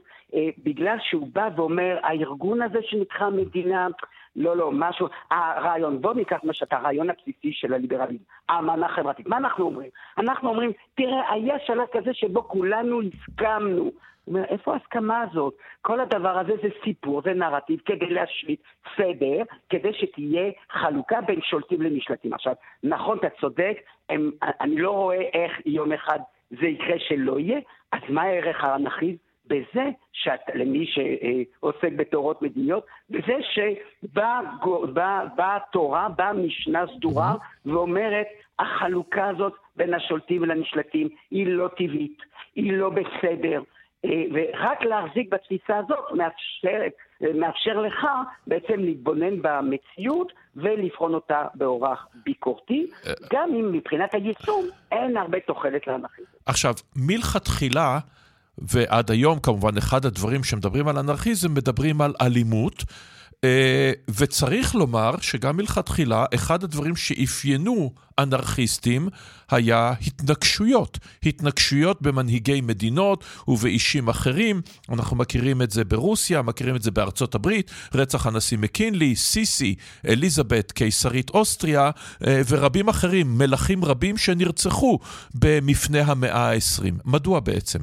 בגלל 0.63 0.98
שהוא 1.02 1.28
בא 1.34 1.50
ואומר, 1.56 2.00
הארגון 2.04 2.62
הזה 2.62 2.80
שנקרא 2.82 3.30
מדינה, 3.30 3.88
לא, 4.36 4.58
לא, 4.58 4.72
משהו, 4.72 5.08
הרעיון, 5.32 6.02
בואו 6.02 6.13
ניקח 6.13 6.40
למשל 6.44 6.66
את 6.66 6.74
הרעיון 6.74 7.10
הבסיסי 7.10 7.52
של 7.52 7.74
הליברליזם, 7.74 8.24
האמנה 8.50 8.86
החברתית. 8.86 9.28
מה 9.28 9.38
אנחנו 9.38 9.66
אומרים? 9.66 9.90
אנחנו 10.18 10.50
אומרים, 10.50 10.72
תראה, 10.96 11.34
היה 11.34 11.60
שלב 11.66 11.86
כזה 11.92 12.13
שבו 12.13 12.44
כולנו 12.48 13.02
הסכמנו. 13.02 13.92
הוא 14.25 14.36
אומר, 14.36 14.46
איפה 14.46 14.74
ההסכמה 14.74 15.22
הזאת? 15.22 15.54
כל 15.82 16.00
הדבר 16.00 16.38
הזה 16.40 16.54
זה 16.63 16.70
סיפור, 16.84 17.22
זה 17.22 17.34
נרטיב, 17.34 17.80
כדי 17.86 18.10
להשליט 18.10 18.60
סדר, 18.98 19.44
כדי 19.70 19.94
שתהיה 19.94 20.52
חלוקה 20.72 21.22
בין 21.22 21.42
שולטים 21.42 21.82
לנשלטים. 21.82 22.34
עכשיו, 22.34 22.54
נכון, 22.84 23.18
אתה 23.18 23.30
צודק, 23.42 23.78
הם, 24.10 24.32
אני 24.62 24.78
לא 24.78 24.92
רואה 24.92 25.22
איך 25.22 25.52
יום 25.66 25.92
אחד 25.92 26.20
זה 26.50 26.66
יקרה 26.66 27.00
שלא 27.00 27.40
יהיה, 27.40 27.60
אז 27.92 28.00
מה 28.10 28.22
הערך 28.22 28.63
האנכיזם? 28.63 29.18
בזה, 29.46 29.90
שאת, 30.14 30.40
למי 30.56 30.86
שעוסק 30.86 31.92
בתורות 31.96 32.42
מדיניות, 32.42 32.86
בזה 33.10 33.38
שבאה 33.54 34.40
התורה, 35.38 36.10
באה 36.10 36.34
משנה 36.34 36.86
סדורה 36.98 37.36
ואומרת, 37.66 38.28
החלוקה 38.60 39.30
הזאת 39.30 39.54
בין 39.76 39.94
השולטים 39.94 40.42
ולנשלטים 40.42 41.10
היא 41.32 41.48
לא 41.48 41.68
טבעית, 41.68 42.18
היא 42.56 42.74
לא 42.74 42.90
בסדר, 42.90 43.62
אה, 44.06 44.24
ורק 44.34 44.82
להחזיק 44.82 45.34
בתפיסה 45.34 45.78
הזאת 45.78 46.12
מאפשר, 46.12 46.82
מאפשר 47.36 47.82
לך 47.82 48.08
בעצם 48.48 48.80
להתבונן 48.80 49.42
במציאות 49.42 50.32
ולבחון 50.56 51.14
אותה 51.14 51.46
באורח 51.56 52.08
ביקורתי, 52.26 52.88
גם 53.34 53.50
אם 53.50 53.72
מבחינת 53.72 54.14
היישום 54.14 54.66
אין 54.92 55.18
הרבה 55.18 55.40
תוחלת 55.40 55.88
לאנרכיזם. 55.88 56.28
עכשיו, 56.46 56.74
מלכתחילה... 56.96 58.00
ועד 58.57 59.12
היום, 59.12 59.39
כמובן, 59.39 59.77
אחד 59.77 60.05
הדברים 60.05 60.43
שמדברים 60.43 60.88
על 60.88 60.98
אנרכיזם, 60.98 61.53
מדברים 61.53 62.01
על 62.01 62.13
אלימות. 62.22 62.83
אה, 63.43 63.91
וצריך 64.17 64.75
לומר 64.75 65.15
שגם 65.22 65.57
מלכתחילה, 65.57 66.25
אחד 66.36 66.63
הדברים 66.63 66.95
שאפיינו 66.95 67.93
אנרכיסטים 68.19 69.10
היה 69.51 69.93
התנגשויות. 70.07 71.00
התנגשויות 71.25 72.01
במנהיגי 72.01 72.62
מדינות 72.62 73.24
ובאישים 73.48 74.07
אחרים. 74.07 74.62
אנחנו 74.89 75.17
מכירים 75.17 75.62
את 75.62 75.72
זה 75.72 75.83
ברוסיה, 75.83 76.41
מכירים 76.41 76.75
את 76.75 76.81
זה 76.81 76.91
בארצות 76.91 77.36
הברית, 77.36 77.72
רצח 77.93 78.27
הנשיא 78.27 78.57
מקינלי, 78.57 79.15
סיסי, 79.15 79.75
אליזבת, 80.07 80.72
קיסרית 80.72 81.29
אוסטריה, 81.29 81.91
אה, 82.27 82.41
ורבים 82.50 82.89
אחרים, 82.89 83.38
מלכים 83.38 83.86
רבים 83.86 84.17
שנרצחו 84.17 85.00
במפנה 85.33 86.01
המאה 86.01 86.51
ה-20. 86.51 86.91
מדוע 87.05 87.39
בעצם? 87.39 87.79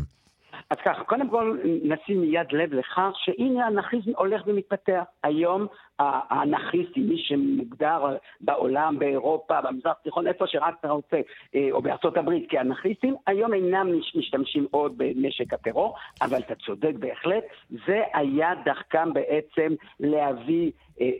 אז 0.70 0.76
ככה, 0.84 1.04
קודם 1.04 1.28
כל 1.28 1.58
נשים 1.82 2.20
מיד 2.20 2.46
לב 2.52 2.74
לכך 2.74 3.10
שהנה 3.14 3.64
האנרכיזם 3.64 4.10
הולך 4.16 4.42
ומתפתח. 4.46 5.02
היום 5.22 5.66
האנכיסטים, 6.00 7.08
מי 7.08 7.18
שמוגדר 7.18 8.16
בעולם, 8.40 8.98
באירופה, 8.98 9.60
במזרח 9.60 9.96
התיכון, 10.00 10.26
איפה 10.26 10.46
שרק 10.46 10.74
אתה 10.80 10.90
רוצה, 10.90 11.20
אה, 11.54 11.68
או 11.72 11.82
בארצות 11.82 12.16
הברית 12.16 12.50
כאנכיסטים, 12.50 13.14
היום 13.26 13.54
אינם 13.54 13.88
משתמשים 14.14 14.66
עוד 14.70 14.98
בנשק 14.98 15.52
הטרור, 15.52 15.94
אבל 16.22 16.38
אתה 16.38 16.54
צודק 16.54 16.92
בהחלט, 16.98 17.44
זה 17.86 18.02
היה 18.14 18.54
דרכם 18.64 19.12
בעצם 19.12 19.74
להביא 20.00 20.70
אה, 21.00 21.10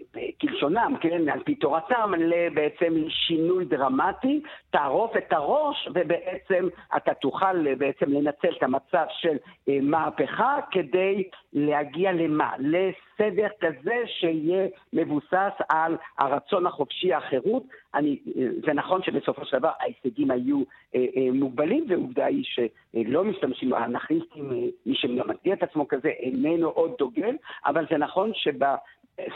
כלשונם, 0.41 0.95
כן, 1.01 1.29
על 1.29 1.43
פי 1.43 1.55
תורתם, 1.55 2.13
בעצם 2.55 2.95
לשינוי 2.97 3.65
דרמטי, 3.65 4.41
תערוף 4.71 5.17
את 5.17 5.33
הראש 5.33 5.89
ובעצם 5.95 6.69
אתה 6.97 7.15
תוכל 7.15 7.75
בעצם 7.75 8.13
לנצל 8.13 8.49
את 8.59 8.63
המצב 8.63 9.05
של 9.09 9.37
אה, 9.69 9.79
מהפכה 9.83 10.59
כדי 10.71 11.29
להגיע 11.53 12.13
למה? 12.13 12.53
לסדר 12.59 13.49
כזה 13.61 14.03
שיהיה 14.07 14.69
מבוסס 14.93 15.53
על 15.69 15.97
הרצון 16.19 16.67
החופשי, 16.67 17.15
החירות. 17.15 17.63
אני, 17.95 18.19
אה, 18.37 18.47
זה 18.67 18.73
נכון 18.73 19.03
שבסופו 19.03 19.45
של 19.45 19.59
דבר 19.59 19.71
ההישגים 19.81 20.31
היו 20.31 20.63
אה, 20.95 21.07
אה, 21.17 21.33
מוגבלים, 21.33 21.85
ועובדה 21.89 22.27
היא 22.27 22.45
שלא 22.45 23.25
משתמשים, 23.25 23.75
האנכיסטים, 23.75 24.51
מי 24.87 24.95
שמגדיר 24.95 25.53
את 25.53 25.63
עצמו 25.63 25.89
כזה, 25.89 26.09
איננו 26.09 26.69
עוד 26.69 26.95
דוגל, 26.99 27.37
אבל 27.67 27.87
זה 27.91 27.99
נכון 27.99 28.31
שב... 28.35 28.65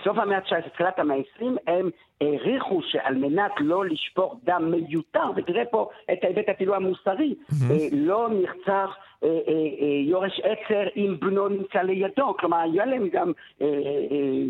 סוף 0.04 0.18
המאה 0.18 0.36
ה-19, 0.36 0.68
תחילת 0.68 0.98
המאה 0.98 1.16
ה-20, 1.16 1.44
הם 1.66 1.90
העריכו 2.20 2.80
שעל 2.82 3.14
מנת 3.14 3.52
לא 3.60 3.84
לשפוך 3.86 4.36
דם 4.44 4.70
מיותר, 4.70 5.30
ותראה 5.36 5.64
פה 5.64 5.88
את 6.12 6.24
ההיבט 6.24 6.48
אפילו 6.48 6.74
המוסרי, 6.74 7.34
mm-hmm. 7.34 7.72
לא 7.92 8.28
נרצח 8.30 8.96
אה, 9.24 9.28
אה, 9.28 9.86
יורש 10.06 10.40
עצר 10.40 10.88
אם 10.96 11.16
בנו 11.20 11.48
נמצא 11.48 11.78
לידו, 11.78 12.36
כלומר 12.38 12.56
היה 12.56 12.86
להם 12.86 13.08
גם 13.12 13.32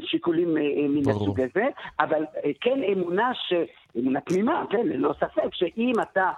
שיקולים 0.00 0.54
מן 0.88 1.10
הסוג 1.10 1.40
הזה, 1.40 1.64
אבל 2.00 2.24
כן 2.60 2.80
אמונה, 2.92 3.30
ש... 3.34 3.52
אמונה 3.98 4.20
תמימה, 4.20 4.64
כן, 4.70 4.86
ללא 4.86 5.14
ספק, 5.20 5.54
שאם 5.54 5.92
אתה 6.02 6.30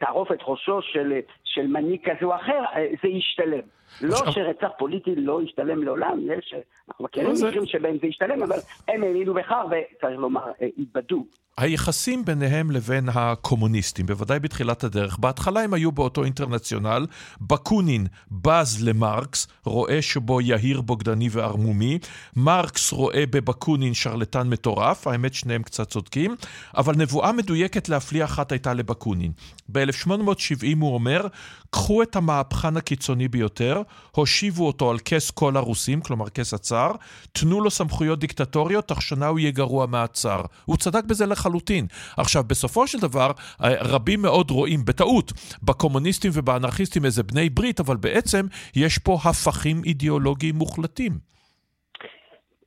תערוף 0.00 0.32
את 0.32 0.38
ראשו 0.46 0.82
של, 0.82 1.12
של 1.44 1.66
מנהיג 1.66 2.00
כזה 2.04 2.26
או 2.26 2.34
אחר, 2.36 2.64
זה 3.02 3.08
ישתלם. 3.08 3.66
לא 4.00 4.16
שרצח 4.30 4.68
פוליטי 4.78 5.14
לא 5.16 5.42
ישתלם 5.42 5.82
לעולם, 5.82 6.18
יש, 6.38 6.54
אנחנו 6.88 7.04
מכירים 7.04 7.34
מקרים 7.48 7.66
שבהם 7.66 7.96
זה 8.00 8.06
ישתלם, 8.06 8.42
אבל 8.42 8.56
הם 8.88 9.02
האמינו 9.02 9.34
בכך, 9.34 9.64
וצריך 9.70 10.18
לומר, 10.18 10.50
התבדו. 10.78 11.24
היחסים 11.58 12.24
ביניהם 12.24 12.70
לבין 12.70 13.08
הקומוניסטים, 13.14 14.06
בוודאי 14.06 14.40
בתחילת 14.40 14.84
הדרך, 14.84 15.18
בהתחלה 15.18 15.60
הם 15.60 15.74
היו 15.74 15.92
באותו 15.92 16.24
אינטרנציונל, 16.24 17.06
בקונין 17.40 18.06
בז 18.30 18.88
למרקס, 18.88 19.48
רואה 19.64 20.02
שבו 20.02 20.40
יהיר 20.40 20.80
בוגדני 20.80 21.28
וערמומי, 21.30 21.98
מרקס 22.36 22.92
רואה 22.92 23.24
בבקונין 23.30 23.94
שרלטן 23.94 24.48
מטורף, 24.48 25.06
האמת 25.06 25.34
שניהם 25.34 25.62
קצת 25.62 25.88
צודקים, 25.88 26.34
אבל 26.76 26.94
נבואה 26.98 27.32
מדויקת 27.32 27.88
להפליא 27.88 28.24
אחת 28.24 28.52
הייתה 28.66 28.74
לבקונין. 28.74 29.32
ב-1870 29.68 30.76
הוא 30.80 30.94
אומר, 30.94 31.26
קחו 31.70 32.02
את 32.02 32.16
המהפכן 32.16 32.76
הקיצוני 32.76 33.28
ביותר, 33.28 33.82
הושיבו 34.10 34.66
אותו 34.66 34.90
על 34.90 34.98
כס 35.04 35.30
כל 35.30 35.56
הרוסים, 35.56 36.00
כלומר 36.00 36.28
כס 36.28 36.54
הצאר, 36.54 36.92
תנו 37.32 37.60
לו 37.60 37.70
סמכויות 37.70 38.18
דיקטטוריות, 38.18 38.88
תוך 38.88 39.02
שנה 39.02 39.26
הוא 39.26 39.38
יהיה 39.38 39.50
גרוע 39.50 39.86
מהצאר. 39.86 40.42
הוא 40.64 40.76
צדק 40.76 41.04
בזה 41.04 41.26
לחלוטין. 41.26 41.86
עכשיו, 42.16 42.44
בסופו 42.46 42.86
של 42.86 42.98
דבר, 42.98 43.30
רבים 43.60 44.22
מאוד 44.22 44.50
רואים, 44.50 44.84
בטעות, 44.84 45.32
בקומוניסטים 45.62 46.30
ובאנרכיסטים 46.34 47.04
איזה 47.04 47.22
בני 47.22 47.50
ברית, 47.50 47.80
אבל 47.80 47.96
בעצם 47.96 48.46
יש 48.76 48.98
פה 48.98 49.18
הפכים 49.24 49.82
אידיאולוגיים 49.84 50.54
מוחלטים. 50.54 51.32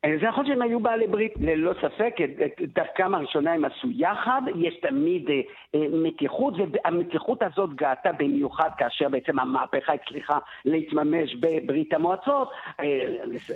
אה, 0.06 0.18
זה 0.22 0.28
נכון 0.28 0.46
שהם 0.46 0.62
היו 0.62 0.80
בעלי 0.80 1.08
ברית, 1.08 1.34
ללא 1.40 1.74
ספק, 1.82 2.16
את 2.46 2.62
דרכם 2.76 3.16
הראשונה 3.16 3.54
הם 3.54 3.66
עשו 3.66 3.88
יחד, 3.92 4.42
יש 4.56 4.76
תמיד 4.82 5.30
אה, 5.30 5.42
אה, 5.76 5.88
מתיחות, 5.92 6.54
והמתיחות 6.58 7.44
הזאת 7.44 7.70
גאתה 7.76 8.10
במיוחד 8.20 8.70
כאשר 8.78 9.10
בעצם 9.10 9.40
המהפכה 9.40 9.94
הצליחה 9.94 10.38
להתממש 10.66 11.36
בברית 11.36 11.94
המועצות, 11.94 12.52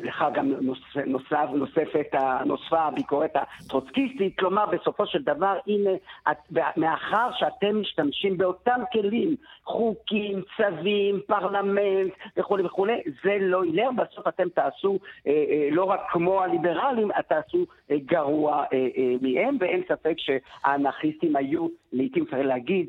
לך 0.03 0.25
גם 0.33 0.53
נוסף, 1.05 1.49
נוספת, 1.53 2.15
נוספה 2.45 2.79
הביקורת 2.79 3.35
הטרוצקיסטית, 3.35 4.39
כלומר 4.39 4.65
בסופו 4.65 5.05
של 5.05 5.21
דבר, 5.21 5.57
הנה, 5.67 5.89
מאחר 6.77 7.29
שאתם 7.37 7.81
משתמשים 7.81 8.37
באותם 8.37 8.79
כלים, 8.93 9.35
חוקים, 9.63 10.41
צווים, 10.57 11.19
פרלמנט 11.27 12.13
וכולי 12.37 12.63
וכולי, 12.63 13.01
זה 13.23 13.37
לא 13.39 13.65
ילך, 13.65 13.87
בסוף 13.95 14.27
אתם 14.27 14.49
תעשו 14.49 14.99
לא 15.71 15.83
רק 15.83 16.01
כמו 16.11 16.38
הליברלים, 16.43 17.09
תעשו 17.27 17.65
אה, 17.91 17.97
גרוע 18.05 18.63
אה, 18.73 18.87
אה, 18.97 19.15
מהם, 19.21 19.57
ואין 19.59 19.81
ספק 19.87 20.15
שהאנרכיסטים 20.17 21.35
היו, 21.35 21.67
לעיתים 21.93 22.25
צריך 22.25 22.45
להגיד, 22.45 22.87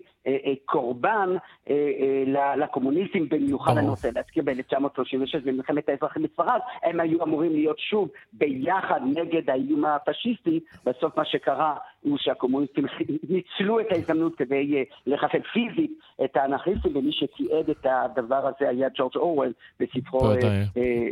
קורבן 0.65 1.29
אה, 1.71 2.57
לקומוניסטים, 2.57 3.29
במיוחד 3.29 3.77
אני 3.79 3.89
רוצה 3.89 4.09
להזכיר 4.15 4.43
ב-1936 4.47 5.41
במלחמת 5.45 5.89
האזרחים 5.89 6.23
בספרד, 6.23 6.61
הם 6.83 7.01
היו 7.01 7.25
אמורים 7.25 7.53
להיות 7.53 7.79
שוב 7.79 8.09
ביחד 8.33 9.01
נגד 9.15 9.51
האיום 9.51 9.85
הפשיסטי, 9.85 10.61
בסוף 10.87 11.17
מה 11.17 11.25
שקרה 11.25 11.77
הוא 12.01 12.19
שהקומוניסטים 12.21 12.85
ניצלו 13.31 13.81
את 13.81 13.87
ההזדמנות 13.91 14.35
כדי 14.37 14.85
לחסל 15.07 15.43
פיזית 15.53 15.91
את 16.25 16.37
האנרכיסטים, 16.37 16.97
ומי 16.97 17.13
שתיעד 17.13 17.71
את 17.71 17.87
הדבר 17.87 18.47
הזה 18.47 18.69
היה 18.69 18.89
ג'ורג' 18.99 19.17
אורוול 19.17 19.53
בספרו 19.81 20.33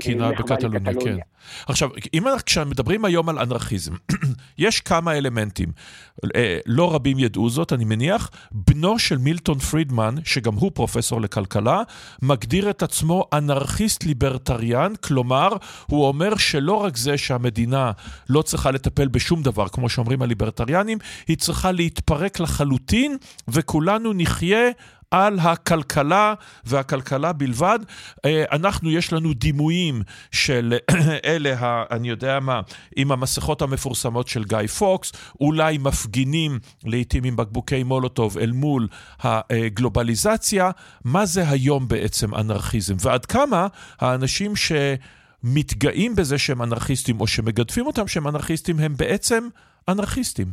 קינה 0.01 0.31
בקטלוניה, 0.33 1.01
כן. 1.01 1.17
עכשיו, 1.69 1.89
אם 2.15 2.23
כשמדברים 2.47 3.05
היום 3.05 3.29
על 3.29 3.39
אנרכיזם, 3.39 3.93
יש 4.59 4.81
כמה 4.81 5.19
אלמנטים, 5.19 5.69
לא 6.67 6.95
רבים 6.95 7.19
ידעו 7.19 7.49
זאת, 7.49 7.73
אני 7.73 7.85
מניח, 7.85 8.31
בנו 8.53 8.99
של 9.09 9.19
מילטון 9.19 9.59
פרידמן, 9.59 10.15
שגם 10.25 10.55
הוא 10.55 10.71
פרופסור 10.75 11.21
לכלכלה, 11.21 11.83
מגדיר 12.23 12.71
את 12.71 12.83
עצמו 12.83 13.25
אנרכיסט 13.33 14.05
ליברטריאן, 14.05 14.93
כלומר, 15.01 15.49
הוא 15.87 16.09
אומר 16.09 16.37
שלא 16.37 16.75
רק 16.85 16.97
זה 16.97 17.19
שהמדינה 17.19 17.93
לא 18.29 18.43
צריכה 18.43 18.71
לטפל 18.71 19.09
בשום 19.09 19.43
דבר, 19.43 19.69
כמו 19.69 19.89
שאומרים 19.89 20.23
הליברטריאנים, 20.23 20.99
היא 21.29 21.37
צריכה 21.37 21.73
להתפרק 21.73 22.41
לחלוטין, 22.41 23.17
וכולנו 23.49 24.13
נחיה 24.15 24.71
על 25.11 25.39
הכלכלה 25.39 26.35
והכלכלה 26.65 27.33
בלבד. 27.33 27.79
אה, 28.25 28.45
אנחנו, 28.53 28.91
יש 28.91 29.13
לנו 29.13 29.35
דימויים 29.35 30.03
של 30.31 30.75
אלה, 31.25 31.59
ה, 31.59 31.85
אני 31.91 32.09
יודע 32.09 32.41
מה, 32.41 32.61
עם 32.97 33.13
המסכות 33.13 33.63
המפורסמות 33.63 34.29
של 34.29 34.45
גיא 34.45 34.67
פוקס, 34.67 35.13
אולי 35.41 35.79
מפגינים 35.79 36.59
לעיתים 36.85 37.25
עם 37.25 37.37
בקבוקי 37.37 37.83
מולוטוב 37.83 38.39
אל 38.39 38.53
מול 38.53 38.89
הגלובליזציה. 39.21 40.71
מה 41.05 41.27
זה 41.27 41.49
היום 41.49 41.89
בעצם 41.89 42.35
אנרכיזם? 42.35 42.95
ועד 43.01 43.27
כמה 43.27 43.67
האנשים 44.01 44.57
ש... 44.57 44.73
מתגאים 45.43 46.17
בזה 46.17 46.39
שהם 46.39 46.63
אנרכיסטים, 46.63 47.21
או 47.21 47.27
שמגדפים 47.27 47.87
אותם 47.87 48.09
שהם 48.09 48.29
אנרכיסטים, 48.29 48.79
הם 48.79 48.97
בעצם 48.97 49.49
אנרכיסטים. 49.89 50.53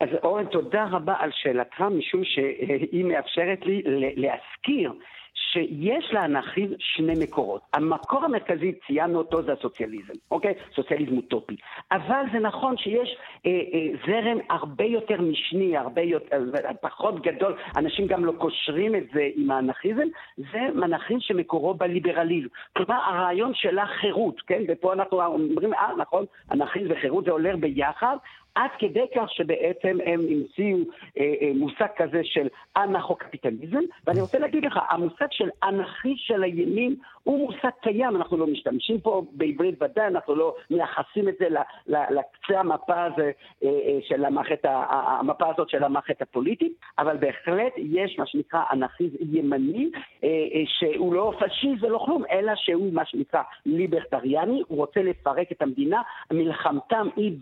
אז 0.00 0.08
אורן, 0.22 0.46
תודה 0.46 0.86
רבה 0.90 1.14
על 1.18 1.30
שאלתך, 1.32 1.80
משום 1.80 2.24
שהיא 2.24 3.04
מאפשרת 3.04 3.66
לי 3.66 3.82
להזכיר 4.16 4.92
שיש 5.34 6.12
לאנכיזם 6.12 6.74
שני 6.78 7.12
מקורות. 7.20 7.60
המקור 7.72 8.24
המרכזי, 8.24 8.72
ציינו 8.86 9.18
אותו, 9.18 9.42
זה 9.42 9.52
הסוציאליזם, 9.52 10.12
אוקיי? 10.30 10.54
סוציאליזם 10.74 11.16
אוטופי. 11.16 11.56
אבל 11.92 12.22
זה 12.32 12.38
נכון 12.38 12.76
שיש 12.76 13.16
אה, 13.46 13.50
אה, 13.50 13.86
זרם 14.06 14.38
הרבה 14.50 14.84
יותר 14.84 15.20
משני, 15.20 15.76
הרבה 15.76 16.02
יותר, 16.02 16.42
פחות 16.80 17.22
גדול, 17.22 17.56
אנשים 17.76 18.06
גם 18.06 18.24
לא 18.24 18.32
קושרים 18.38 18.94
את 18.94 19.04
זה 19.14 19.28
עם 19.36 19.50
האנכיזם, 19.50 20.06
זה 20.36 20.60
מנחים 20.74 21.20
שמקורו 21.20 21.74
בליברליזם. 21.74 22.48
כלומר, 22.76 22.94
הרעיון 22.94 23.52
של 23.54 23.78
החירות, 23.78 24.40
כן? 24.40 24.62
ופה 24.68 24.92
אנחנו 24.92 25.22
אומרים, 25.22 25.74
אה, 25.74 25.96
נכון, 25.98 26.24
אנכיזם 26.52 26.86
וחירות 26.90 27.24
זה 27.24 27.30
עולה 27.30 27.56
ביחד, 27.56 28.16
עד 28.54 28.70
כדי 28.78 29.04
כך 29.16 29.30
שבעצם 29.32 29.98
הם 30.06 30.20
המציאו 30.20 30.78
אה, 31.18 31.34
אה, 31.42 31.50
מושג 31.54 31.86
כזה 31.96 32.20
של 32.24 32.48
אנכו-קפיטליזם, 32.76 33.82
ואני 34.06 34.20
רוצה 34.20 34.38
להגיד 34.38 34.64
לך, 34.64 34.78
המושג 34.90 35.26
של 35.30 35.48
אנכי 35.62 36.14
של 36.16 36.42
הימין 36.42 36.96
הוא 37.24 37.38
מושג 37.38 37.70
קיים, 37.82 38.16
אנחנו 38.16 38.36
לא 38.36 38.46
משתמשים 38.46 39.00
פה 39.00 39.22
בעברית 39.32 39.82
ודאי, 39.82 40.06
אנחנו 40.06 40.34
לא 40.34 40.54
מייחסים 40.70 41.28
את 41.28 41.34
זה 41.38 41.46
לקצה 41.86 42.60
המפה 42.60 43.04
הזה 43.04 43.30
אה, 43.64 43.68
אה, 43.68 43.98
של 44.08 44.24
המערכת, 44.24 44.64
המפה 44.64 45.44
הזאת 45.50 45.68
של 45.68 45.84
המערכת 45.84 46.22
הפוליטית, 46.22 46.72
אבל 46.98 47.16
בהחלט 47.16 47.72
יש 47.76 48.18
מה 48.18 48.26
שנקרא 48.26 48.62
אנכיזם 48.72 49.16
ימני, 49.20 49.90
אה, 50.24 50.28
שהוא 50.66 51.14
לא 51.14 51.32
פשיסט 51.38 51.82
ולא 51.82 51.98
כלום, 51.98 52.22
אלא 52.30 52.52
שהוא 52.56 52.92
מה 52.92 53.04
שנקרא 53.04 53.42
ליברטריאני, 53.66 54.62
הוא 54.68 54.78
רוצה 54.78 55.02
לפרק 55.02 55.52
את 55.52 55.62
המדינה, 55.62 56.02
מלחמתם 56.32 57.08
היא 57.16 57.32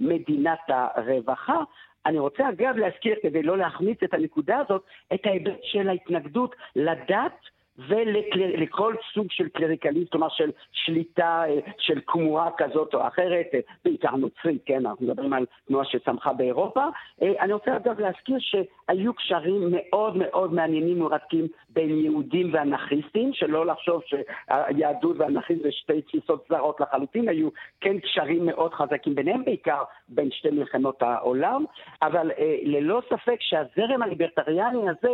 במדינת 0.00 0.61
הרווחה. 0.68 1.62
אני 2.06 2.18
רוצה 2.18 2.48
אגב 2.48 2.76
להזכיר, 2.76 3.16
כדי 3.22 3.42
לא 3.42 3.58
להחמיץ 3.58 4.02
את 4.02 4.14
הנקודה 4.14 4.58
הזאת, 4.58 4.84
את 5.14 5.26
ההיבט 5.26 5.58
של 5.62 5.88
ההתנגדות 5.88 6.56
לדת 6.76 7.40
ולכל 7.78 8.94
סוג 9.14 9.26
של 9.30 9.48
קלריקליזם, 9.48 10.06
כלומר 10.10 10.28
של 10.28 10.50
שליטה, 10.72 11.44
אה, 11.48 11.58
של 11.78 12.00
כמורה 12.06 12.50
כזאת 12.56 12.94
או 12.94 13.06
אחרת, 13.06 13.46
אה, 13.54 13.60
בעיקר 13.84 14.10
נוצרית, 14.16 14.62
כן, 14.66 14.86
אנחנו 14.86 15.06
מדברים 15.06 15.32
על 15.32 15.46
תנועה 15.68 15.84
שצמחה 15.84 16.32
באירופה. 16.32 16.84
אה, 17.22 17.32
אני 17.40 17.52
רוצה 17.52 17.76
אגב 17.76 18.00
להזכיר 18.00 18.36
שהיו 18.38 19.14
קשרים 19.14 19.68
מאוד 19.70 20.16
מאוד 20.16 20.52
מעניינים 20.52 21.02
ומרתקים 21.02 21.46
בין 21.68 21.98
יהודים 21.98 22.50
ואנכיסטים, 22.54 23.30
שלא 23.32 23.66
לחשוב 23.66 24.02
שהיהדות 24.06 25.16
והאנכיסט 25.18 25.62
זה 25.62 25.72
שתי 25.72 26.02
תפיסות 26.02 26.44
זרות 26.48 26.80
לחלוטין, 26.80 27.28
היו 27.28 27.48
כן 27.80 27.98
קשרים 28.00 28.46
מאוד 28.46 28.74
חזקים 28.74 29.14
ביניהם, 29.14 29.44
בעיקר 29.44 29.82
בין 30.08 30.30
שתי 30.30 30.50
מלחמות 30.50 31.02
העולם, 31.02 31.64
אבל 32.02 32.30
ללא 32.62 33.02
ספק 33.10 33.36
שהזרם 33.40 34.02
הליברטריאני 34.02 34.88
הזה 34.88 35.08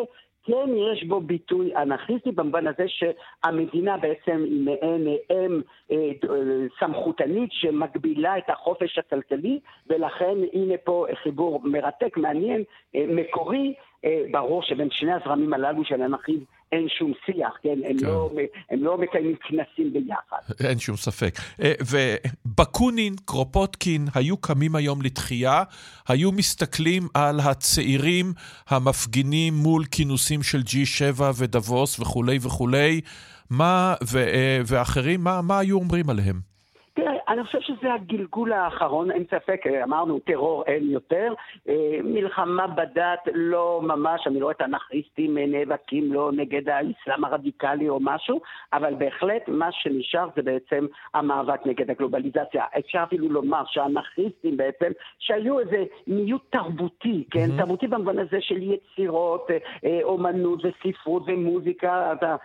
כן 0.44 0.68
יש 0.92 1.04
בו 1.04 1.20
ביטוי 1.20 1.76
אנרכיסטי 1.76 2.32
במובן 2.32 2.66
הזה 2.66 2.84
שהמדינה 2.88 3.96
בעצם 3.96 4.44
היא 4.44 4.60
מעין 4.64 5.06
אם 5.30 5.60
אה, 5.90 5.96
סמכותנית 6.80 7.52
שמגבילה 7.52 8.38
את 8.38 8.50
החופש 8.50 8.98
הכלכלי 8.98 9.60
ולכן 9.86 10.34
הנה 10.52 10.74
פה 10.84 11.06
חיבור 11.22 11.60
מרתק, 11.64 12.16
מעניין, 12.16 12.64
אה, 12.94 13.04
מקורי, 13.08 13.74
אה, 14.04 14.24
ברור 14.30 14.62
שבין 14.62 14.90
שני 14.90 15.12
הזרמים 15.12 15.54
הללו 15.54 15.84
של 15.84 16.02
אנרכיזם 16.02 16.44
אין 16.72 16.86
שום 16.98 17.12
שיח, 17.26 17.52
כן? 17.62 17.78
הם, 17.84 17.98
כן. 17.98 18.06
לא, 18.06 18.30
הם 18.70 18.84
לא 18.84 18.98
מקיימים 18.98 19.36
כנסים 19.36 19.92
ביחד. 19.92 20.64
אין 20.68 20.78
שום 20.78 20.96
ספק. 20.96 21.34
אה, 21.62 21.72
ובקונין, 21.90 23.14
קרופוטקין, 23.24 24.08
היו 24.14 24.36
קמים 24.36 24.74
היום 24.74 25.02
לתחייה, 25.02 25.62
היו 26.08 26.32
מסתכלים 26.32 27.02
על 27.14 27.40
הצעירים 27.40 28.32
המפגינים 28.68 29.54
מול 29.54 29.84
כינוסים 29.84 30.42
של 30.42 30.58
G7 30.58 31.22
ודבוס 31.38 32.00
וכולי 32.00 32.38
וכולי, 32.42 33.00
מה, 33.50 33.94
ו, 34.12 34.18
אה, 34.18 34.60
ואחרים, 34.66 35.24
מה, 35.24 35.42
מה 35.42 35.58
היו 35.58 35.76
אומרים 35.76 36.10
עליהם? 36.10 36.47
אני 37.28 37.44
חושב 37.44 37.60
שזה 37.60 37.94
הגלגול 37.94 38.52
האחרון, 38.52 39.10
אין 39.10 39.24
ספק, 39.30 39.60
אמרנו, 39.82 40.18
טרור 40.18 40.64
אין 40.66 40.90
יותר. 40.90 41.34
אה, 41.68 41.98
מלחמה 42.04 42.66
בדת 42.66 43.28
לא 43.34 43.80
ממש, 43.82 44.26
אני 44.26 44.40
לא 44.40 44.44
רואה 44.44 44.54
את 44.54 44.60
האנרכיסטים 44.60 45.38
נאבקים 45.38 46.12
לא 46.12 46.30
נגד 46.32 46.68
האסלאם 46.68 47.24
הרדיקלי 47.24 47.88
או 47.88 47.98
משהו, 48.00 48.40
אבל 48.72 48.94
בהחלט 48.94 49.42
מה 49.48 49.72
שנשאר 49.72 50.28
זה 50.36 50.42
בעצם 50.42 50.86
המאבק 51.14 51.66
נגד 51.66 51.90
הגלובליזציה. 51.90 52.64
אפשר 52.78 53.02
אפילו 53.02 53.28
לומר 53.28 53.62
שהאנרכיסטים 53.66 54.56
בעצם, 54.56 54.90
שהיו 55.18 55.60
איזה 55.60 55.84
מיעוט 56.06 56.42
תרבותי, 56.50 57.24
כן? 57.30 57.48
Mm-hmm. 57.50 57.58
תרבותי 57.58 57.86
במובן 57.86 58.18
הזה 58.18 58.40
של 58.40 58.62
יצירות, 58.62 59.50
אה, 59.50 59.56
אה, 59.84 60.00
אומנות 60.02 60.62
וספרות 60.64 61.22
ומוזיקה, 61.26 62.12
אתה, 62.12 62.36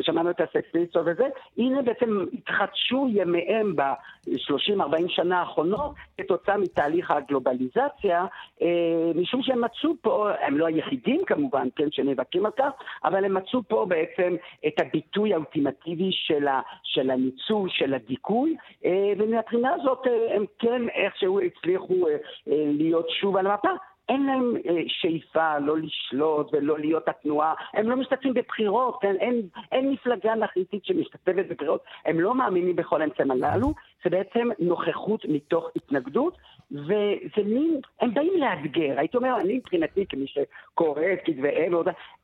שמענו 0.00 0.30
את 0.30 0.40
הסקסיסטו 0.40 1.00
וזה, 1.06 1.26
הנה 1.58 1.82
בעצם 1.82 2.24
התחדשו 2.32 3.06
ימיהם 3.10 3.76
ב... 3.76 3.82
ב-30-40 4.26 5.08
שנה 5.08 5.40
האחרונות 5.40 5.94
כתוצאה 6.18 6.56
מתהליך 6.56 7.10
הגלובליזציה, 7.10 8.24
אה, 8.62 9.12
משום 9.14 9.42
שהם 9.42 9.64
מצאו 9.64 9.90
פה, 10.00 10.28
הם 10.40 10.58
לא 10.58 10.66
היחידים 10.66 11.20
כמובן, 11.26 11.68
כן, 11.76 11.90
שנאבקים 11.90 12.46
על 12.46 12.52
כך, 12.52 12.70
אבל 13.04 13.24
הם 13.24 13.34
מצאו 13.34 13.62
פה 13.68 13.86
בעצם 13.88 14.36
את 14.66 14.80
הביטוי 14.80 15.34
האולטימטיבי 15.34 16.10
של, 16.12 16.48
ה, 16.48 16.60
של 16.82 17.10
הניצול, 17.10 17.68
של 17.72 17.94
הדיכוי, 17.94 18.56
אה, 18.84 19.12
ומבחינה 19.18 19.74
הזאת 19.74 20.06
אה, 20.06 20.36
הם 20.36 20.44
כן 20.58 20.88
איכשהו 20.88 21.40
הצליחו 21.40 22.06
להיות 22.46 23.10
שוב 23.10 23.36
על 23.36 23.46
המפה. 23.46 23.70
אין 24.10 24.26
להם 24.26 24.56
אה, 24.68 24.82
שאיפה 24.88 25.58
לא 25.58 25.78
לשלוט 25.78 26.50
ולא 26.52 26.78
להיות 26.78 27.08
התנועה, 27.08 27.54
הם 27.74 27.90
לא 27.90 27.96
משתתפים 27.96 28.34
בבחירות, 28.34 28.98
כן? 29.00 29.14
אין, 29.20 29.42
אין 29.72 29.90
מפלגה 29.90 30.34
נחליטית 30.34 30.84
שמשתתפת 30.84 31.34
בבחירות, 31.34 31.84
הם 32.04 32.20
לא 32.20 32.34
מאמינים 32.34 32.76
בכל 32.76 33.02
האמצעים 33.02 33.30
הללו, 33.30 33.74
זה 34.04 34.10
בעצם 34.10 34.48
נוכחות 34.58 35.24
מתוך 35.28 35.70
התנגדות, 35.76 36.38
וזה 36.72 37.42
מין, 37.44 37.80
הם 38.00 38.14
באים 38.14 38.32
לאתגר, 38.36 38.98
הייתי 38.98 39.16
אומר, 39.16 39.36
אני 39.40 39.56
מבחינתי 39.56 40.06
כמי 40.08 40.26
שקורא 40.26 41.02
את 41.12 41.18
כתבי 41.24 41.66
אם, 41.66 41.74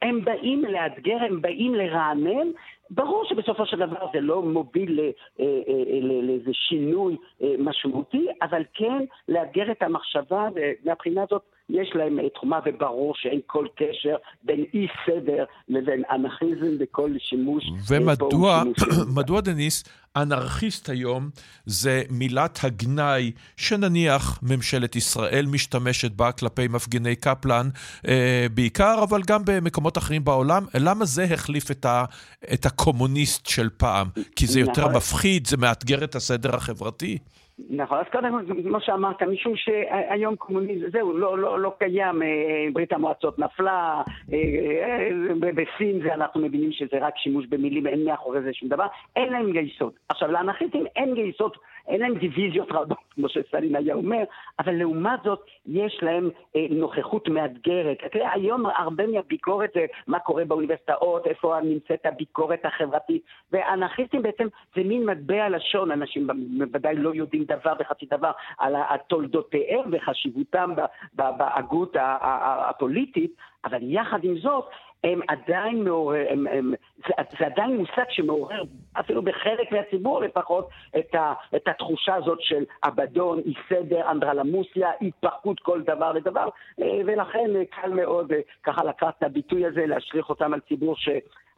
הם 0.02 0.24
באים 0.24 0.64
לאתגר, 0.64 1.16
הם 1.28 1.42
באים 1.42 1.74
לרענן, 1.74 2.48
ברור 2.90 3.24
שבסופו 3.24 3.66
של 3.66 3.78
דבר 3.78 4.06
זה 4.12 4.20
לא 4.20 4.42
מוביל 4.42 5.00
אה, 5.00 5.10
אה, 5.40 5.44
אה, 5.68 6.00
לאיזה 6.22 6.50
שינוי 6.52 7.16
משמעותי, 7.58 8.26
אבל 8.42 8.62
כן 8.74 9.04
לאתגר 9.28 9.70
את 9.70 9.82
המחשבה, 9.82 10.48
ומהבחינה 10.54 11.22
הזאת 11.22 11.42
יש 11.70 11.90
להם 11.94 12.18
תחומה, 12.34 12.60
וברור 12.66 13.14
שאין 13.16 13.40
כל 13.46 13.66
קשר 13.76 14.16
בין 14.42 14.64
אי 14.74 14.86
סדר 15.06 15.44
לבין 15.68 16.02
אנרכיזם 16.10 16.76
וכל 16.80 17.10
שימוש. 17.18 17.64
ומדוע, 17.88 18.62
מדוע 19.16 19.40
דניס, 19.40 19.84
אנרכיסט 20.16 20.88
היום 20.88 21.30
זה 21.66 22.02
מילת 22.10 22.58
הגנאי 22.62 23.32
שנניח 23.56 24.40
ממשלת 24.42 24.96
ישראל 24.96 25.46
משתמשת 25.46 26.12
בה 26.12 26.32
כלפי 26.32 26.68
מפגיני 26.68 27.16
קפלן 27.16 27.68
אה, 28.08 28.46
בעיקר, 28.54 29.02
אבל 29.02 29.22
גם 29.26 29.42
במקומות 29.44 29.98
אחרים 29.98 30.24
בעולם. 30.24 30.66
למה 30.74 31.04
זה 31.04 31.24
החליף 31.24 31.70
את, 31.70 31.84
ה, 31.84 32.04
את 32.52 32.66
הקומוניסט 32.66 33.46
של 33.46 33.68
פעם? 33.76 34.08
כי 34.36 34.46
זה 34.46 34.60
יותר 34.60 34.82
נכון. 34.82 34.96
מפחיד, 34.96 35.46
זה 35.46 35.56
מאתגר 35.56 36.04
את 36.04 36.14
הסדר 36.14 36.56
החברתי? 36.56 37.18
נכון, 37.58 37.98
אז 37.98 38.06
קודם 38.12 38.30
כל, 38.30 38.62
כמו 38.62 38.80
שאמרת, 38.80 39.22
משום 39.22 39.52
שהיום 39.56 40.36
קומוניזם, 40.36 40.90
זהו, 40.90 41.18
לא, 41.18 41.38
לא, 41.38 41.60
לא 41.60 41.72
קיים, 41.78 42.22
אה, 42.22 42.66
ברית 42.72 42.92
המועצות 42.92 43.38
נפלה, 43.38 44.02
אה, 44.32 44.38
אה, 44.38 45.52
בסין 45.54 46.00
זה 46.02 46.14
אנחנו 46.14 46.40
מבינים 46.40 46.72
שזה 46.72 46.98
רק 47.00 47.16
שימוש 47.16 47.46
במילים, 47.46 47.86
אין 47.86 48.04
מאחורי 48.04 48.42
זה 48.42 48.52
שום 48.52 48.68
דבר, 48.68 48.86
אין 49.16 49.32
להם 49.32 49.52
גייסות. 49.52 49.92
עכשיו, 50.08 50.32
לאנרכיסטים 50.32 50.84
אין 50.96 51.14
גייסות 51.14 51.56
אין 51.88 52.00
להם 52.00 52.14
דיוויזיות 52.14 52.72
רבות, 52.72 52.98
כמו 53.14 53.28
שסטלין 53.28 53.76
היה 53.76 53.94
אומר, 53.94 54.24
אבל 54.58 54.74
לעומת 54.74 55.20
זאת 55.24 55.40
יש 55.66 55.98
להם 56.02 56.30
נוכחות 56.70 57.28
מאתגרת. 57.28 57.98
תראה, 58.12 58.32
היום 58.32 58.66
הרבה 58.66 59.06
מהביקורת 59.06 59.70
זה 59.74 59.86
מה 60.06 60.18
קורה 60.18 60.44
באוניברסיטאות, 60.44 61.26
איפה 61.26 61.56
נמצאת 61.62 62.06
הביקורת 62.06 62.64
החברתית, 62.64 63.22
ואנרכיסטים 63.52 64.22
בעצם 64.22 64.46
זה 64.76 64.82
מין 64.84 65.06
מטבע 65.06 65.48
לשון, 65.48 65.90
אנשים 65.90 66.26
בוודאי 66.58 66.94
לא 66.96 67.14
יודעים 67.14 67.45
דבר 67.46 67.72
וחצי 67.78 68.06
דבר 68.06 68.30
על 68.58 68.74
תולדותיהם 69.06 69.90
וחשיבותם 69.92 70.70
בהגות 71.14 71.96
הפוליטית, 72.00 73.36
אבל 73.64 73.78
יחד 73.82 74.24
עם 74.24 74.38
זאת, 74.38 74.64
הם 75.04 75.20
עדיין 75.28 75.84
מעורר, 75.84 76.26
הם, 76.30 76.46
הם, 76.46 76.74
זה, 76.96 77.14
זה 77.38 77.46
עדיין 77.46 77.76
מושג 77.76 78.04
שמעורר, 78.10 78.62
אפילו 79.00 79.22
בחלק 79.22 79.72
מהציבור 79.72 80.20
לפחות, 80.20 80.68
את, 80.98 81.14
ה, 81.14 81.34
את 81.56 81.68
התחושה 81.68 82.14
הזאת 82.14 82.38
של 82.40 82.64
אבדון, 82.84 83.38
אי 83.38 83.54
סדר, 83.68 84.10
אנדרלמוסיה, 84.10 84.90
התפרקות 85.00 85.60
כל 85.60 85.82
דבר 85.82 86.12
לדבר, 86.12 86.48
אה, 86.82 87.00
ולכן 87.06 87.50
קל 87.70 87.90
מאוד 87.90 88.32
אה, 88.32 88.40
ככה 88.62 88.84
לקחת 88.84 89.14
את 89.18 89.22
הביטוי 89.22 89.66
הזה, 89.66 89.86
להשליך 89.86 90.28
אותם 90.28 90.54
על 90.54 90.60
ציבור 90.60 90.96
ש... 90.96 91.08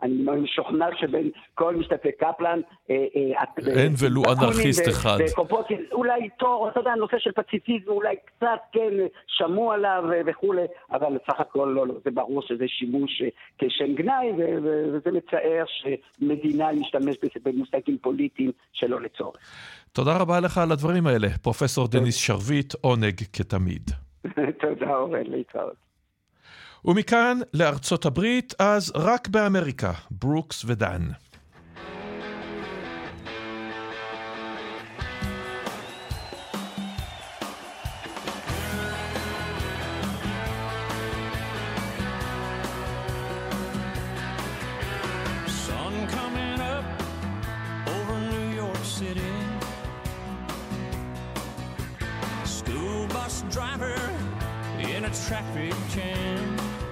אני 0.03 0.15
משוכנע 0.43 0.87
שבין 1.01 1.31
כל 1.55 1.77
משתתפי 1.77 2.13
קפלן... 2.13 2.61
אה, 2.91 2.97
אה, 3.17 3.83
אין 3.83 3.93
ולו 3.99 4.23
אנרכיסט 4.25 4.89
אחד. 4.89 5.19
אולי 5.93 6.29
תור, 6.39 6.69
אתה 6.69 6.81
יודע, 6.81 6.91
הנושא 6.91 7.17
של 7.19 7.33
פציפיזם 7.33 7.91
אולי 7.91 8.17
קצת 8.25 8.61
כן 8.73 8.91
שמעו 9.27 9.73
עליו 9.73 10.05
וכולי, 10.27 10.63
אבל 10.93 11.07
בסך 11.15 11.41
הכל 11.41 11.73
לא, 11.75 11.87
לא, 11.87 11.95
זה 12.05 12.11
ברור 12.11 12.43
שזה 12.43 12.65
שימוש 12.69 13.23
אה, 13.23 13.29
כשם 13.59 13.95
גנאי, 13.95 14.33
וזה 14.63 15.11
מצער 15.11 15.65
שמדינה 15.67 16.73
להשתמש 16.73 17.17
במושגים 17.45 17.99
פוליטיים 18.01 18.53
שלא 18.73 19.01
לצורך. 19.01 19.37
תודה 19.93 20.19
רבה 20.19 20.41
לך 20.41 20.59
על 20.59 20.73
הדברים 20.73 21.07
האלה, 21.07 21.29
פרופסור 21.43 21.89
דניס 21.89 22.17
שרביט, 22.17 22.75
עונג 22.81 23.15
כתמיד. 23.33 23.91
תודה, 24.61 24.97
אורן, 24.97 25.27
להתראות. 25.27 25.88
ומכאן 26.85 27.38
לארצות 27.55 28.07
הברית, 28.07 28.55
אז 28.59 28.93
רק 28.95 29.29
באמריקה, 29.29 29.93
ברוקס 30.11 30.64
ודן. 30.67 31.03
driver 53.59 53.88
in 54.99 55.05
a 55.05 55.11
traffic 55.11 55.73
jam. 55.91 56.88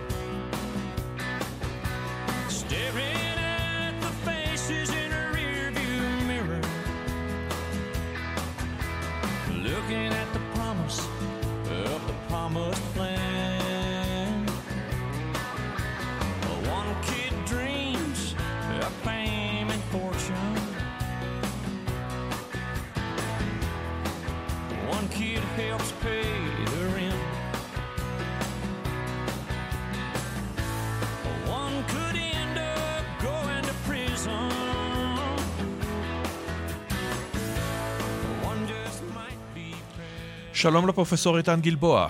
שלום 40.66 40.88
לפרופסור 40.88 41.38
איתן 41.38 41.61
גלבוע. 41.61 42.09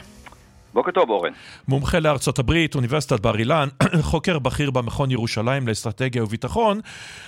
בוקר 0.75 0.91
טוב, 0.91 1.11
אורן. 1.11 1.33
מומחה 1.69 1.99
לארצות 1.99 2.39
הברית, 2.39 2.75
אוניברסיטת 2.75 3.21
בר 3.21 3.39
אילן, 3.39 3.69
חוקר 4.11 4.39
בכיר 4.39 4.71
במכון 4.71 5.11
ירושלים 5.11 5.69
לאסטרטגיה 5.69 6.25
וביטחון. 6.25 6.81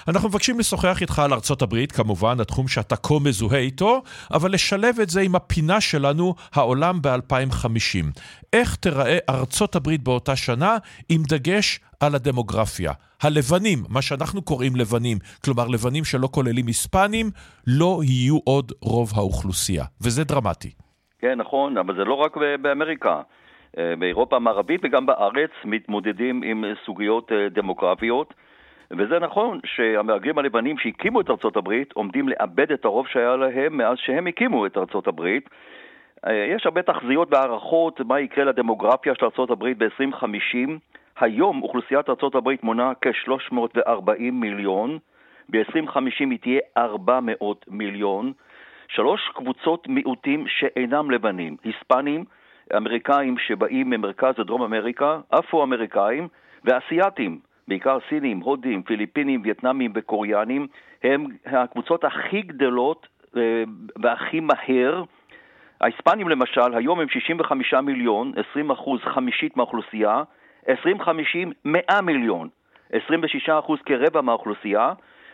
אנחנו 0.09 0.29
מבקשים 0.29 0.59
לשוחח 0.59 1.01
איתך 1.01 1.19
על 1.19 1.33
ארצות 1.33 1.63
הברית, 1.63 1.93
כמובן, 1.93 2.41
התחום 2.41 2.69
שאתה 2.69 2.97
כה 2.97 3.15
מזוהה 3.21 3.59
איתו, 3.59 4.03
אבל 4.33 4.53
לשלב 4.53 5.01
את 5.01 5.11
זה 5.11 5.21
עם 5.21 5.35
הפינה 5.35 5.81
שלנו, 5.81 6.35
העולם 6.53 7.03
ב-2050. 7.03 8.21
איך 8.53 8.77
תיראה 8.77 9.19
ארצות 9.29 9.77
הברית 9.77 10.03
באותה 10.03 10.37
שנה, 10.37 10.77
עם 11.09 11.23
דגש 11.23 11.81
על 12.01 12.15
הדמוגרפיה. 12.15 12.93
הלבנים, 13.23 13.85
מה 13.89 14.03
שאנחנו 14.03 14.43
קוראים 14.43 14.77
לבנים, 14.77 15.19
כלומר 15.45 15.69
לבנים 15.69 16.05
שלא 16.05 16.29
כוללים 16.33 16.67
היספנים, 16.67 17.31
לא 17.67 18.01
יהיו 18.05 18.39
עוד 18.45 18.73
רוב 18.81 19.13
האוכלוסייה, 19.15 19.85
וזה 20.01 20.25
דרמטי. 20.25 20.88
כן, 21.19 21.39
נכון, 21.39 21.79
אבל 21.79 21.97
זה 21.97 22.05
לא 22.05 22.15
רק 22.15 22.37
באמריקה. 22.61 23.21
אה, 23.79 23.95
באירופה 23.99 24.37
המערבית 24.37 24.81
וגם 24.85 25.07
בארץ 25.07 25.51
מתמודדים 25.65 26.43
עם 26.45 26.65
סוגיות 26.85 27.33
אה, 27.33 27.49
דמוגרפיות. 27.49 28.35
וזה 28.91 29.19
נכון 29.19 29.61
שהמהגרים 29.65 30.39
הלבנים 30.39 30.79
שהקימו 30.79 31.21
את 31.21 31.31
ארצות 31.31 31.57
הברית 31.57 31.93
עומדים 31.93 32.29
לאבד 32.29 32.73
את 32.73 32.85
הרוב 32.85 33.07
שהיה 33.07 33.37
להם 33.37 33.77
מאז 33.77 33.97
שהם 33.99 34.27
הקימו 34.27 34.67
את 34.67 34.77
ארצות 34.77 35.07
הברית. 35.07 35.49
אה, 36.27 36.47
יש 36.57 36.67
הרבה 36.67 36.83
תחזיות 36.83 37.29
והערכות 37.33 38.01
מה 38.01 38.21
יקרה 38.21 38.45
לדמוגרפיה 38.45 39.15
של 39.15 39.25
ארצות 39.25 39.51
הברית 39.51 39.79
ב-2050. 39.79 40.71
היום 41.21 41.63
אוכלוסיית 41.63 42.09
ארצות 42.09 42.35
הברית 42.35 42.63
מונה 42.63 42.93
כ-340 43.01 44.21
מיליון, 44.33 44.99
ב-2050 45.49 46.01
היא 46.19 46.39
תהיה 46.39 46.61
400 46.77 47.65
מיליון. 47.69 48.33
שלוש 48.89 49.21
קבוצות 49.35 49.89
מיעוטים 49.89 50.45
שאינם 50.49 51.11
לבנים, 51.11 51.57
היספנים, 51.65 52.25
אמריקאים 52.77 53.39
שבאים 53.39 53.91
ממרכז 53.91 54.41
ודרום 54.41 54.63
אמריקה, 54.63 55.21
אפרו-אמריקאים 55.31 56.29
ואסייתים, 56.65 57.39
בעיקר 57.69 57.99
סינים, 58.09 58.41
הודים, 58.41 58.83
פיליפינים, 58.83 59.41
וייטנאמים 59.45 59.93
וקוריאנים, 59.95 60.67
הם 61.03 61.27
הקבוצות 61.47 62.05
הכי 62.05 62.43
גדולות 62.43 63.07
אה, 63.37 63.63
והכי 64.03 64.41
מהר. 64.41 65.03
ההיספנים 65.81 66.29
למשל, 66.29 66.75
היום 66.75 67.01
הם 67.01 67.09
65 67.09 67.75
מיליון, 67.75 68.33
20 68.51 68.71
אחוז, 68.71 69.01
חמישית 69.01 69.57
מהאוכלוסייה, 69.57 70.23
2050, 70.69 71.53
100 71.65 72.01
מיליון, 72.03 72.49
26 72.93 73.49
אחוז 73.49 73.79
כרבע 73.87 74.21
מהאוכלוסייה. 74.21 74.93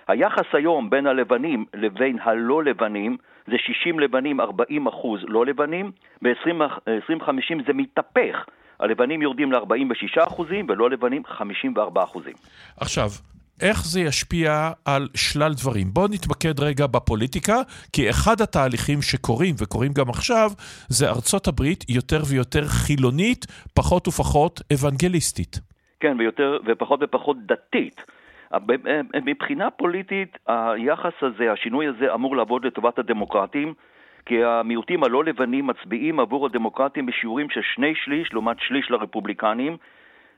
היחס 0.09 0.47
היום 0.53 0.91
בין 0.91 1.07
הלבנים 1.07 1.65
לבין 1.75 2.19
הלא 2.23 2.65
לבנים 2.65 3.17
זה 3.47 3.57
60 3.59 4.01
לבנים, 4.01 4.41
40 4.41 4.87
אחוז 4.87 5.21
לא 5.29 5.47
לבנים, 5.47 5.93
ב-2050 6.23 7.67
זה 7.67 7.73
מתהפך. 7.73 8.45
הלבנים 8.81 9.23
יורדים 9.23 9.53
ל-46 9.53 10.27
אחוזים 10.27 10.67
ולא 10.69 10.91
לבנים 10.91 11.23
54 11.27 12.03
אחוזים. 12.05 12.33
עכשיו, 12.77 13.09
איך 13.61 13.85
זה 13.85 14.01
ישפיע 14.01 14.71
על 14.85 15.09
שלל 15.15 15.53
דברים. 15.55 15.87
בואו 15.93 16.07
נתמקד 16.07 16.61
רגע 16.61 16.87
בפוליטיקה, 16.87 17.57
כי 17.93 18.11
אחד 18.11 18.41
התהליכים 18.41 19.03
שקורים, 19.03 19.55
וקורים 19.59 19.93
גם 19.93 20.09
עכשיו, 20.09 20.51
זה 20.89 21.09
ארצות 21.09 21.49
הברית 21.49 21.85
יותר 21.89 22.23
ויותר 22.31 22.65
חילונית, 22.65 23.47
פחות 23.75 24.09
ופחות 24.09 24.61
אוונגליסטית. 24.73 25.61
כן, 26.01 26.17
ויותר, 26.19 26.59
ופחות 26.67 27.01
ופחות 27.03 27.37
דתית. 27.47 28.01
מבחינה 29.25 29.71
פוליטית, 29.71 30.39
היחס 30.47 31.13
הזה, 31.23 31.53
השינוי 31.53 31.87
הזה, 31.87 32.15
אמור 32.15 32.37
לעבוד 32.37 32.67
לטובת 32.67 32.99
הדמוקרטים, 32.99 33.75
כי 34.27 34.45
המיעוטים 34.45 35.05
הלא 35.05 35.25
לבנים 35.25 35.67
מצביעים 35.67 36.21
עבור 36.21 36.47
הדמוקרטים 36.47 37.07
בשיעורים 37.07 37.51
של 37.51 37.61
שני 37.75 37.93
שליש 38.05 38.29
לעומת 38.33 38.57
שליש 38.61 38.91
לרפובליקנים. 38.91 39.77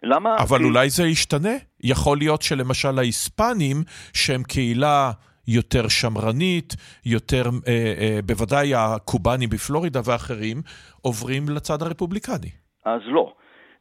למה? 0.02 0.36
אבל 0.36 0.58
כי... 0.58 0.64
אולי 0.64 0.90
זה 0.90 1.06
ישתנה. 1.06 1.54
יכול 1.84 2.18
להיות 2.18 2.42
שלמשל 2.42 2.98
ההיספנים, 2.98 3.76
שהם 4.12 4.42
קהילה 4.42 5.10
יותר 5.48 5.88
שמרנית, 5.88 6.74
יותר, 7.06 7.42
אה, 7.68 7.94
אה, 8.00 8.18
בוודאי 8.26 8.74
הקובנים 8.74 9.48
בפלורידה 9.48 10.00
ואחרים, 10.04 10.56
עוברים 11.02 11.42
לצד 11.48 11.82
הרפובליקני. 11.82 12.50
אז 12.84 13.00
לא. 13.04 13.32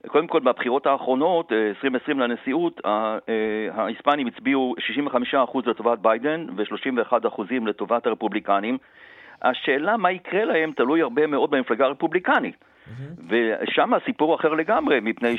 קודם 0.08 0.28
כל, 0.28 0.40
בבחירות 0.40 0.86
האחרונות, 0.86 1.52
2020 1.52 2.22
אה, 2.22 2.28
לנשיאות, 2.28 2.82
אה, 2.86 3.18
ההיספנים 3.72 4.28
הצביעו 4.28 4.76
65% 4.80 5.68
לטובת 5.68 6.00
ביידן 6.00 6.46
ו-31% 6.56 7.42
לטובת 7.66 8.08
הרפובליקנים. 8.08 8.78
השאלה 9.42 9.98
מה 9.98 10.12
יקרה 10.12 10.46
להם 10.46 10.72
תלוי 10.76 11.02
הרבה 11.02 11.28
מאוד 11.28 11.52
במפלגה 11.52 11.86
הרפובליקנית. 11.86 12.56
Mm-hmm. 12.56 13.22
ושם 13.30 13.94
הסיפור 13.94 14.36
אחר 14.36 14.54
לגמרי, 14.54 15.00
מפני 15.00 15.36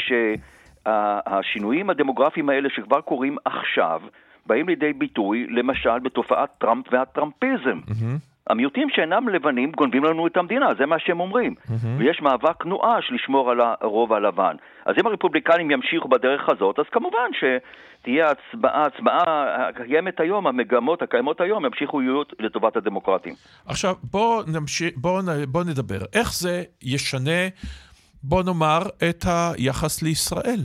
שהשינויים 0.87 1.91
הדמוגרפיים 1.91 2.49
האלה 2.49 2.69
שכבר 2.71 3.01
קורים 3.01 3.37
עכשיו, 3.45 4.03
באים 4.47 4.69
לידי 4.69 4.93
ביטוי, 4.93 5.47
למשל, 5.51 5.99
בתופעת 5.99 6.51
טראמפ 6.59 6.87
והטראמפיזם. 6.93 7.81
Mm-hmm. 7.87 8.36
המיעוטים 8.51 8.89
שאינם 8.91 9.29
לבנים 9.29 9.73
גונבים 9.73 10.05
לנו 10.05 10.27
את 10.27 10.37
המדינה, 10.37 10.67
זה 10.79 10.87
מה 10.87 10.97
שהם 10.99 11.21
אומרים. 11.21 11.55
Mm-hmm. 11.59 11.87
ויש 11.99 12.21
מאבק 12.23 12.67
נואש 12.67 13.11
לשמור 13.15 13.51
על 13.51 13.61
הרוב 13.61 14.13
הלבן. 14.13 14.57
אז 14.87 14.95
אם 15.01 15.07
הרפובליקנים 15.07 15.71
ימשיכו 15.71 16.09
בדרך 16.09 16.49
הזאת, 16.49 16.79
אז 16.79 16.85
כמובן 16.93 17.31
שתהיה 17.33 18.31
הצבעה, 18.31 18.87
הצבעה 18.87 19.23
הקיימת 19.69 20.21
היום, 20.21 20.47
המגמות 20.47 21.03
הקיימות 21.03 21.41
היום 21.41 21.65
ימשיכו 21.65 22.01
להיות 22.01 22.33
לטובת 22.39 22.77
הדמוקרטים. 22.77 23.35
עכשיו, 23.67 23.95
בואו 24.11 24.43
בוא, 24.97 25.23
בוא 25.49 25.65
נדבר. 25.65 25.99
איך 26.15 26.35
זה 26.35 26.63
ישנה, 26.83 27.49
בוא 28.23 28.43
נאמר, 28.43 28.83
את 29.11 29.25
היחס 29.27 30.03
לישראל? 30.03 30.61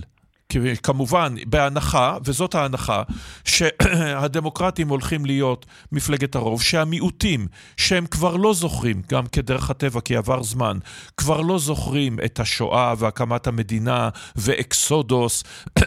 כמובן, 0.83 1.35
בהנחה, 1.45 2.17
וזאת 2.25 2.55
ההנחה, 2.55 3.03
שהדמוקרטים 3.45 4.89
הולכים 4.89 5.25
להיות 5.25 5.65
מפלגת 5.91 6.35
הרוב, 6.35 6.61
שהמיעוטים, 6.61 7.47
שהם 7.77 8.05
כבר 8.05 8.35
לא 8.35 8.53
זוכרים, 8.53 9.01
גם 9.09 9.27
כדרך 9.27 9.69
הטבע, 9.69 10.01
כי 10.01 10.15
עבר 10.15 10.43
זמן, 10.43 10.77
כבר 11.17 11.41
לא 11.41 11.59
זוכרים 11.59 12.19
את 12.25 12.39
השואה 12.39 12.93
והקמת 12.97 13.47
המדינה 13.47 14.09
ואקסודוס, 14.35 15.43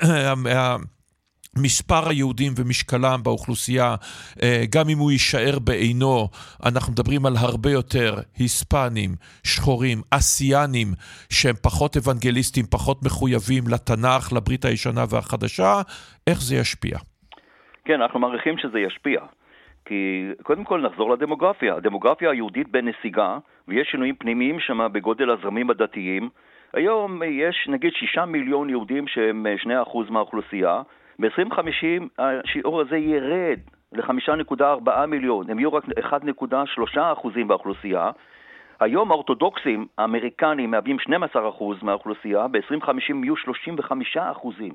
מספר 1.62 2.09
היהודים 2.09 2.53
ומשקלם 2.59 3.19
באוכלוסייה, 3.23 3.95
אה, 4.43 4.62
גם 4.75 4.88
אם 4.88 4.99
הוא 4.99 5.11
יישאר 5.12 5.59
בעינו, 5.59 6.29
אנחנו 6.67 6.93
מדברים 6.93 7.27
על 7.27 7.33
הרבה 7.37 7.71
יותר 7.71 8.14
היספנים, 8.38 9.11
שחורים, 9.45 9.99
אסיאנים, 10.11 10.88
שהם 11.31 11.55
פחות 11.62 11.97
אוונגליסטים, 11.97 12.64
פחות 12.71 13.03
מחויבים 13.03 13.64
לתנ"ך, 13.73 14.33
לברית 14.33 14.64
הישנה 14.64 15.05
והחדשה, 15.11 15.73
איך 16.27 16.43
זה 16.43 16.57
ישפיע? 16.57 16.99
כן, 17.85 18.03
אנחנו 18.03 18.21
מעריכים 18.21 18.59
שזה 18.59 18.79
ישפיע. 18.79 19.21
כי 19.85 20.29
קודם 20.43 20.64
כל 20.64 20.81
נחזור 20.81 21.11
לדמוגרפיה. 21.11 21.75
הדמוגרפיה 21.75 22.31
היהודית 22.31 22.69
בנסיגה, 22.69 23.38
ויש 23.69 23.88
שינויים 23.90 24.14
פנימיים 24.17 24.61
שם 24.61 24.87
בגודל 24.93 25.31
הזרמים 25.31 25.71
הדתיים. 25.71 26.29
היום 26.73 27.23
יש 27.23 27.69
נגיד 27.69 27.93
שישה 27.93 28.25
מיליון 28.25 28.71
יהודים 28.71 29.09
שהם 29.09 29.47
2% 29.85 30.11
מהאוכלוסייה, 30.11 30.83
ב-2050 31.18 32.03
השיעור 32.18 32.81
הזה 32.81 32.96
ירד 32.96 33.59
ל-5.4 33.92 35.07
מיליון, 35.07 35.50
הם 35.50 35.59
יהיו 35.59 35.72
רק 35.72 35.85
1.3 35.85 37.00
אחוזים 37.12 37.48
באוכלוסייה. 37.48 38.11
היום 38.81 39.11
האורתודוקסים 39.11 39.87
האמריקנים 39.98 40.70
מהווים 40.70 40.98
12 40.98 41.48
אחוז 41.48 41.83
מהאוכלוסייה, 41.83 42.48
ב-2050 42.48 43.14
יהיו 43.22 43.37
35 43.37 44.16
אחוזים. 44.16 44.72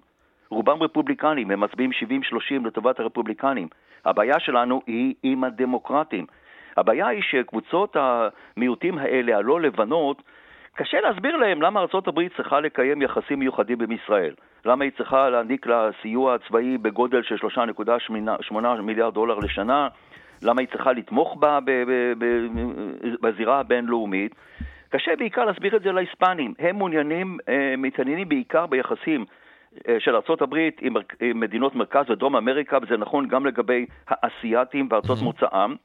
רובם 0.50 0.84
רפובליקנים, 0.84 1.52
הם 1.52 1.60
מצביעים 1.60 1.92
70-30 1.92 2.68
לטובת 2.68 3.00
הרפובליקנים. 3.00 3.68
הבעיה 4.06 4.40
שלנו 4.40 4.82
היא 4.88 5.16
עם 5.24 5.44
הדמוקרטים. 5.44 6.26
הבעיה 6.78 7.08
היא 7.08 7.22
שקבוצות 7.22 7.98
המיעוטים 8.00 8.98
האלה, 8.98 9.38
הלא 9.38 9.62
לבנות, 9.62 10.22
קשה 10.80 11.02
להסביר 11.02 11.36
להם 11.36 11.62
למה 11.62 11.80
ארה"ב 11.80 12.28
צריכה 12.38 12.60
לקיים 12.60 13.02
יחסים 13.02 13.40
מיוחדים 13.40 13.82
עם 13.82 13.92
ישראל. 13.92 14.34
למה 14.66 14.84
היא 14.84 14.92
צריכה 14.98 15.30
להעניק 15.30 15.68
לה 15.68 15.90
סיוע 16.02 16.38
צבאי 16.48 16.78
בגודל 16.78 17.24
של 17.24 17.36
3.8 17.36 18.82
מיליארד 18.82 19.14
דולר 19.14 19.40
לשנה, 19.40 19.88
למה 20.42 20.62
היא 20.62 20.68
צריכה 20.68 20.92
לתמוך 20.92 21.36
בה 21.40 21.60
בזירה 23.22 23.60
הבינלאומית. 23.60 24.36
קשה 24.90 25.16
בעיקר 25.16 25.46
להסביר 25.46 25.76
את 25.76 25.82
זה 25.82 25.92
להיספנים. 25.92 26.54
הם 26.60 26.76
מעוניינים, 26.78 27.38
אה, 27.50 27.76
מתעניינים 27.78 28.30
בעיקר 28.30 28.66
ביחסים 28.66 29.26
אה, 29.88 29.96
של 30.00 30.16
ארה"ב 30.16 30.56
עם, 30.82 30.94
מדינות 31.36 31.76
מרכז 31.76 32.10
ודרום 32.10 32.36
אמריקה, 32.36 32.78
וזה 32.82 32.98
נכון 32.98 33.28
גם 33.28 33.46
לגבי 33.46 33.86
האסייתים 34.08 34.88
וארצות. 34.92 35.22
מוצאם. 35.22 35.76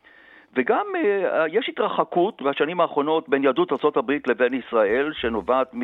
וגם 0.57 0.87
uh, 0.95 1.37
יש 1.53 1.69
התרחקות 1.69 2.43
בשנים 2.43 2.81
האחרונות 2.81 3.29
בין 3.29 3.45
יהדות 3.45 3.73
ארה"ב 3.73 4.13
לבין 4.27 4.55
ישראל, 4.55 5.13
שנובעת 5.13 5.73
uh, 5.73 5.77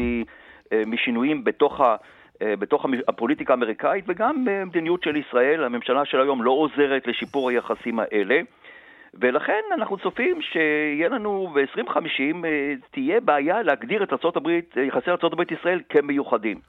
משינויים 0.87 1.45
בתוך, 1.45 1.81
ה, 1.81 1.97
בתוך 2.41 2.87
הפוליטיקה 3.09 3.53
האמריקאית, 3.53 4.05
וגם 4.09 4.45
במדיניות 4.45 5.03
של 5.03 5.17
ישראל, 5.17 5.65
הממשלה 5.65 6.05
של 6.05 6.21
היום 6.21 6.43
לא 6.43 6.51
עוזרת 6.51 7.07
לשיפור 7.07 7.51
היחסים 7.51 7.99
האלה. 7.99 8.41
ולכן 9.15 9.63
אנחנו 9.75 9.99
צופים 9.99 10.39
שיהיה 10.53 11.09
לנו 11.09 11.55
ב-2050 11.55 12.45
אה, 12.45 12.75
תהיה 12.91 13.21
בעיה 13.21 13.63
להגדיר 13.63 14.03
את 14.03 14.09
ארה"ב, 14.13 14.49
אה, 14.49 14.83
יחסי 14.83 15.11
ארה"ב-ישראל 15.11 15.81
כמיוחדים. 15.89 16.61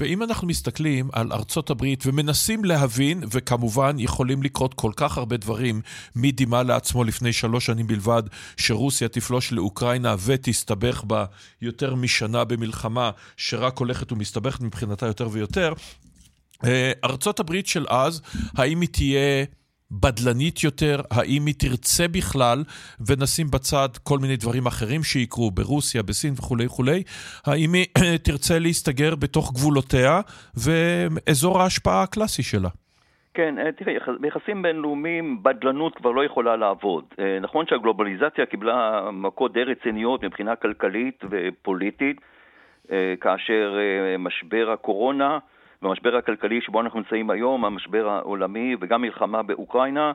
ואם 0.00 0.22
אנחנו 0.22 0.48
מסתכלים 0.48 1.04
על 1.12 1.26
ארה"ב 1.32 1.84
ומנסים 2.06 2.64
להבין, 2.64 3.18
וכמובן 3.34 3.98
יכולים 3.98 4.42
לקרות 4.42 4.74
כל 4.74 4.90
כך 4.96 5.18
הרבה 5.18 5.36
דברים, 5.36 5.80
מי 6.16 6.32
דימה 6.32 6.62
לעצמו 6.62 7.04
לפני 7.04 7.32
שלוש 7.32 7.66
שנים 7.66 7.86
בלבד 7.86 8.22
שרוסיה 8.56 9.08
תפלוש 9.08 9.52
לאוקראינה 9.52 10.14
ותסתבך 10.26 11.04
בה 11.04 11.24
יותר 11.62 11.94
משנה 11.94 12.44
במלחמה 12.44 13.10
שרק 13.36 13.78
הולכת 13.78 14.12
ומסתבכת 14.12 14.60
מבחינתה 14.60 15.06
יותר 15.06 15.28
ויותר, 15.32 15.72
אה, 16.64 16.92
ארצות 17.04 17.40
הברית 17.40 17.66
של 17.66 17.86
אז, 17.88 18.22
האם 18.56 18.80
היא 18.80 18.88
תהיה 18.92 19.44
בדלנית 19.90 20.64
יותר, 20.64 20.96
האם 21.10 21.46
היא 21.46 21.54
תרצה 21.58 22.08
בכלל, 22.08 22.58
ונשים 23.06 23.46
בצד 23.52 23.88
כל 24.02 24.18
מיני 24.18 24.36
דברים 24.36 24.66
אחרים 24.66 25.02
שיקרו 25.02 25.50
ברוסיה, 25.50 26.02
בסין 26.02 26.32
וכולי 26.32 26.66
וכולי, 26.66 27.02
האם 27.46 27.74
היא 27.74 27.86
תרצה 28.26 28.58
להסתגר 28.58 29.14
בתוך 29.14 29.52
גבולותיה 29.52 30.20
ואזור 30.64 31.60
ההשפעה 31.60 32.02
הקלאסי 32.02 32.42
שלה? 32.42 32.68
כן, 33.34 33.58
אה, 33.58 33.72
תראה, 33.72 33.94
ביחסים 34.20 34.62
בינלאומיים 34.62 35.42
בדלנות 35.42 35.94
כבר 35.96 36.10
לא 36.10 36.24
יכולה 36.24 36.56
לעבוד. 36.56 37.04
אה, 37.18 37.38
נכון 37.40 37.66
שהגלובליזציה 37.66 38.46
קיבלה 38.46 39.08
מכות 39.12 39.52
די 39.52 39.62
רציניות 39.62 40.24
מבחינה 40.24 40.56
כלכלית 40.56 41.24
ופוליטית, 41.30 42.20
אה, 42.92 43.14
כאשר 43.20 43.78
משבר 44.18 44.70
הקורונה 44.70 45.38
במשבר 45.82 46.16
הכלכלי 46.16 46.60
שבו 46.60 46.80
אנחנו 46.80 47.00
נמצאים 47.00 47.30
היום, 47.30 47.64
המשבר 47.64 48.08
העולמי 48.08 48.76
וגם 48.80 49.02
מלחמה 49.02 49.42
באוקראינה 49.42 50.12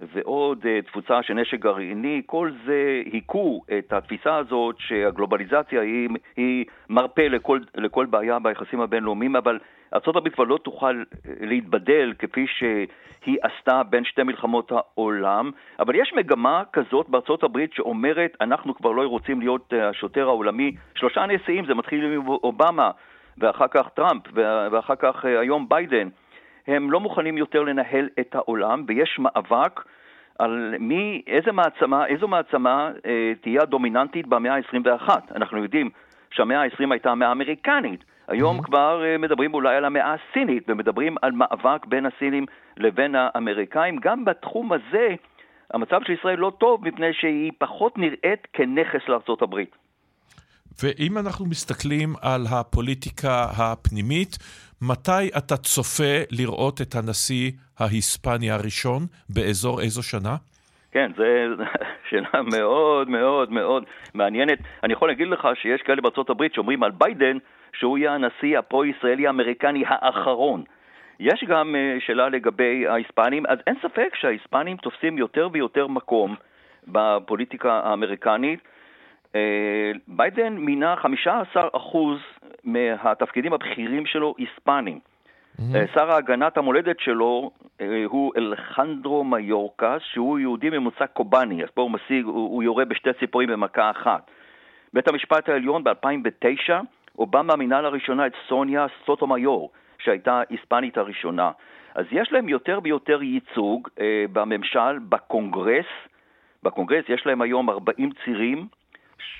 ועוד 0.00 0.62
uh, 0.62 0.86
תפוצה 0.86 1.22
של 1.22 1.34
נשק 1.34 1.58
גרעיני, 1.58 2.22
כל 2.26 2.50
זה 2.66 3.02
היכו 3.12 3.60
את 3.78 3.92
התפיסה 3.92 4.36
הזאת 4.36 4.76
שהגלובליזציה 4.78 5.80
היא, 5.80 6.08
היא 6.36 6.64
מרפא 6.88 7.20
לכל, 7.20 7.60
לכל 7.74 8.06
בעיה 8.06 8.38
ביחסים 8.38 8.80
הבינלאומיים, 8.80 9.36
אבל 9.36 9.58
ארה"ב 9.94 10.28
כבר 10.28 10.44
לא 10.44 10.58
תוכל 10.58 11.02
אה, 11.26 11.32
להתבדל 11.40 12.12
כפי 12.18 12.46
שהיא 12.46 13.36
עשתה 13.42 13.82
בין 13.82 14.04
שתי 14.04 14.22
מלחמות 14.22 14.72
העולם, 14.72 15.50
אבל 15.78 15.94
יש 15.94 16.12
מגמה 16.16 16.62
כזאת 16.72 17.08
בארצות 17.08 17.42
הברית 17.42 17.72
שאומרת 17.72 18.36
אנחנו 18.40 18.74
כבר 18.74 18.90
לא 18.90 19.02
רוצים 19.02 19.40
להיות 19.40 19.72
אה, 19.72 19.88
השוטר 19.88 20.28
העולמי. 20.28 20.72
שלושה 20.94 21.26
נשיאים, 21.26 21.66
זה 21.66 21.74
מתחיל 21.74 22.04
עם 22.04 22.28
אובמה, 22.28 22.90
ואחר 23.40 23.66
כך 23.70 23.88
טראמפ, 23.88 24.22
ואחר 24.70 24.94
כך 24.98 25.24
אה, 25.24 25.40
היום 25.40 25.68
ביידן, 25.68 26.08
הם 26.66 26.90
לא 26.90 27.00
מוכנים 27.00 27.38
יותר 27.38 27.62
לנהל 27.62 28.08
את 28.20 28.34
העולם, 28.34 28.84
ויש 28.88 29.18
מאבק 29.18 29.80
על 30.38 30.74
מי, 30.78 31.22
איזה 31.26 31.52
מעצמה, 31.52 32.06
איזו 32.06 32.28
מעצמה 32.28 32.90
אה, 33.06 33.32
תהיה 33.40 33.62
הדומיננטית 33.62 34.26
במאה 34.26 34.54
ה-21. 34.54 35.08
אנחנו 35.34 35.62
יודעים 35.62 35.90
שהמאה 36.30 36.62
ה-20 36.62 36.84
הייתה 36.90 37.10
המאה 37.10 37.28
האמריקנית. 37.28 38.04
היום 38.28 38.58
mm-hmm. 38.58 38.62
כבר 38.62 39.04
אה, 39.04 39.18
מדברים 39.18 39.54
אולי 39.54 39.76
על 39.76 39.84
המאה 39.84 40.14
הסינית, 40.14 40.64
ומדברים 40.68 41.16
על 41.22 41.32
מאבק 41.32 41.86
בין 41.86 42.06
הסינים 42.06 42.46
לבין 42.76 43.14
האמריקאים. 43.14 43.96
גם 43.96 44.24
בתחום 44.24 44.72
הזה 44.72 45.14
המצב 45.74 46.00
של 46.06 46.12
ישראל 46.12 46.38
לא 46.38 46.52
טוב, 46.58 46.88
מפני 46.88 47.12
שהיא 47.12 47.52
פחות 47.58 47.98
נראית 47.98 48.46
כנכס 48.52 49.08
לארצות 49.08 49.42
הברית. 49.42 49.76
ואם 50.82 51.18
אנחנו 51.18 51.46
מסתכלים 51.46 52.14
על 52.22 52.40
הפוליטיקה 52.50 53.44
הפנימית, 53.58 54.38
מתי 54.82 55.28
אתה 55.38 55.56
צופה 55.56 56.14
לראות 56.30 56.80
את 56.80 56.94
הנשיא 56.94 57.50
ההיספני 57.78 58.50
הראשון? 58.50 59.02
באזור 59.28 59.80
איזו 59.80 60.02
שנה? 60.02 60.36
כן, 60.92 61.10
זו 61.16 61.24
שאלה 62.10 62.42
מאוד 62.42 63.08
מאוד 63.08 63.52
מאוד 63.52 63.84
מעניינת. 64.14 64.58
אני 64.84 64.92
יכול 64.92 65.08
להגיד 65.08 65.28
לך 65.28 65.48
שיש 65.54 65.82
כאלה 65.82 66.02
בארצות 66.02 66.30
הברית 66.30 66.54
שאומרים 66.54 66.82
על 66.82 66.90
ביידן 66.90 67.36
שהוא 67.72 67.98
יהיה 67.98 68.14
הנשיא 68.14 68.58
הפרו-ישראלי 68.58 69.26
האמריקני 69.26 69.84
האחרון. 69.86 70.64
יש 71.20 71.44
גם 71.48 71.76
אה, 71.76 71.96
שאלה 72.06 72.28
לגבי 72.28 72.86
ההיספנים, 72.86 73.46
אז 73.46 73.58
אין 73.66 73.74
ספק 73.82 74.14
שההיספנים 74.14 74.76
תופסים 74.76 75.18
יותר 75.18 75.48
ויותר 75.52 75.86
מקום 75.86 76.34
בפוליטיקה 76.88 77.80
האמריקנית. 77.84 78.60
אה, 79.34 79.92
ביידן 80.08 80.52
מינה 80.52 80.94
15% 81.54 81.58
מהתפקידים 82.64 83.52
הבכירים 83.52 84.06
שלו 84.06 84.34
היספנים. 84.38 84.98
Mm-hmm. 85.58 85.94
שר 85.94 86.10
ההגנת 86.10 86.58
המולדת 86.58 87.00
שלו 87.00 87.50
אה, 87.80 88.04
הוא 88.06 88.32
אלחנדרו 88.36 89.24
מיורקס, 89.24 90.02
שהוא 90.02 90.38
יהודי 90.38 90.70
ממוצא 90.70 91.06
קובאני, 91.06 91.64
אז 91.64 91.68
פה 91.74 91.82
הוא 91.82 91.90
משיג, 91.90 92.24
הוא, 92.24 92.34
הוא 92.34 92.62
יורה 92.62 92.84
בשתי 92.84 93.12
ציפורים 93.20 93.48
במכה 93.48 93.90
אחת. 93.90 94.30
בית 94.92 95.08
המשפט 95.08 95.48
העליון 95.48 95.84
ב-2009, 95.84 96.72
אובמה 97.18 97.56
מינה 97.56 97.80
לראשונה 97.80 98.26
את 98.26 98.32
סוניה 98.48 98.86
סוטומיור, 99.06 99.70
שהייתה 99.98 100.42
היספנית 100.48 100.98
הראשונה. 100.98 101.50
אז 101.94 102.06
יש 102.12 102.32
להם 102.32 102.48
יותר 102.48 102.78
ויותר 102.82 103.22
ייצוג 103.22 103.88
אה, 104.00 104.24
בממשל, 104.32 104.98
בקונגרס. 105.08 105.86
בקונגרס 106.62 107.04
יש 107.08 107.26
להם 107.26 107.42
היום 107.42 107.70
40 107.70 108.10
צירים, 108.24 108.66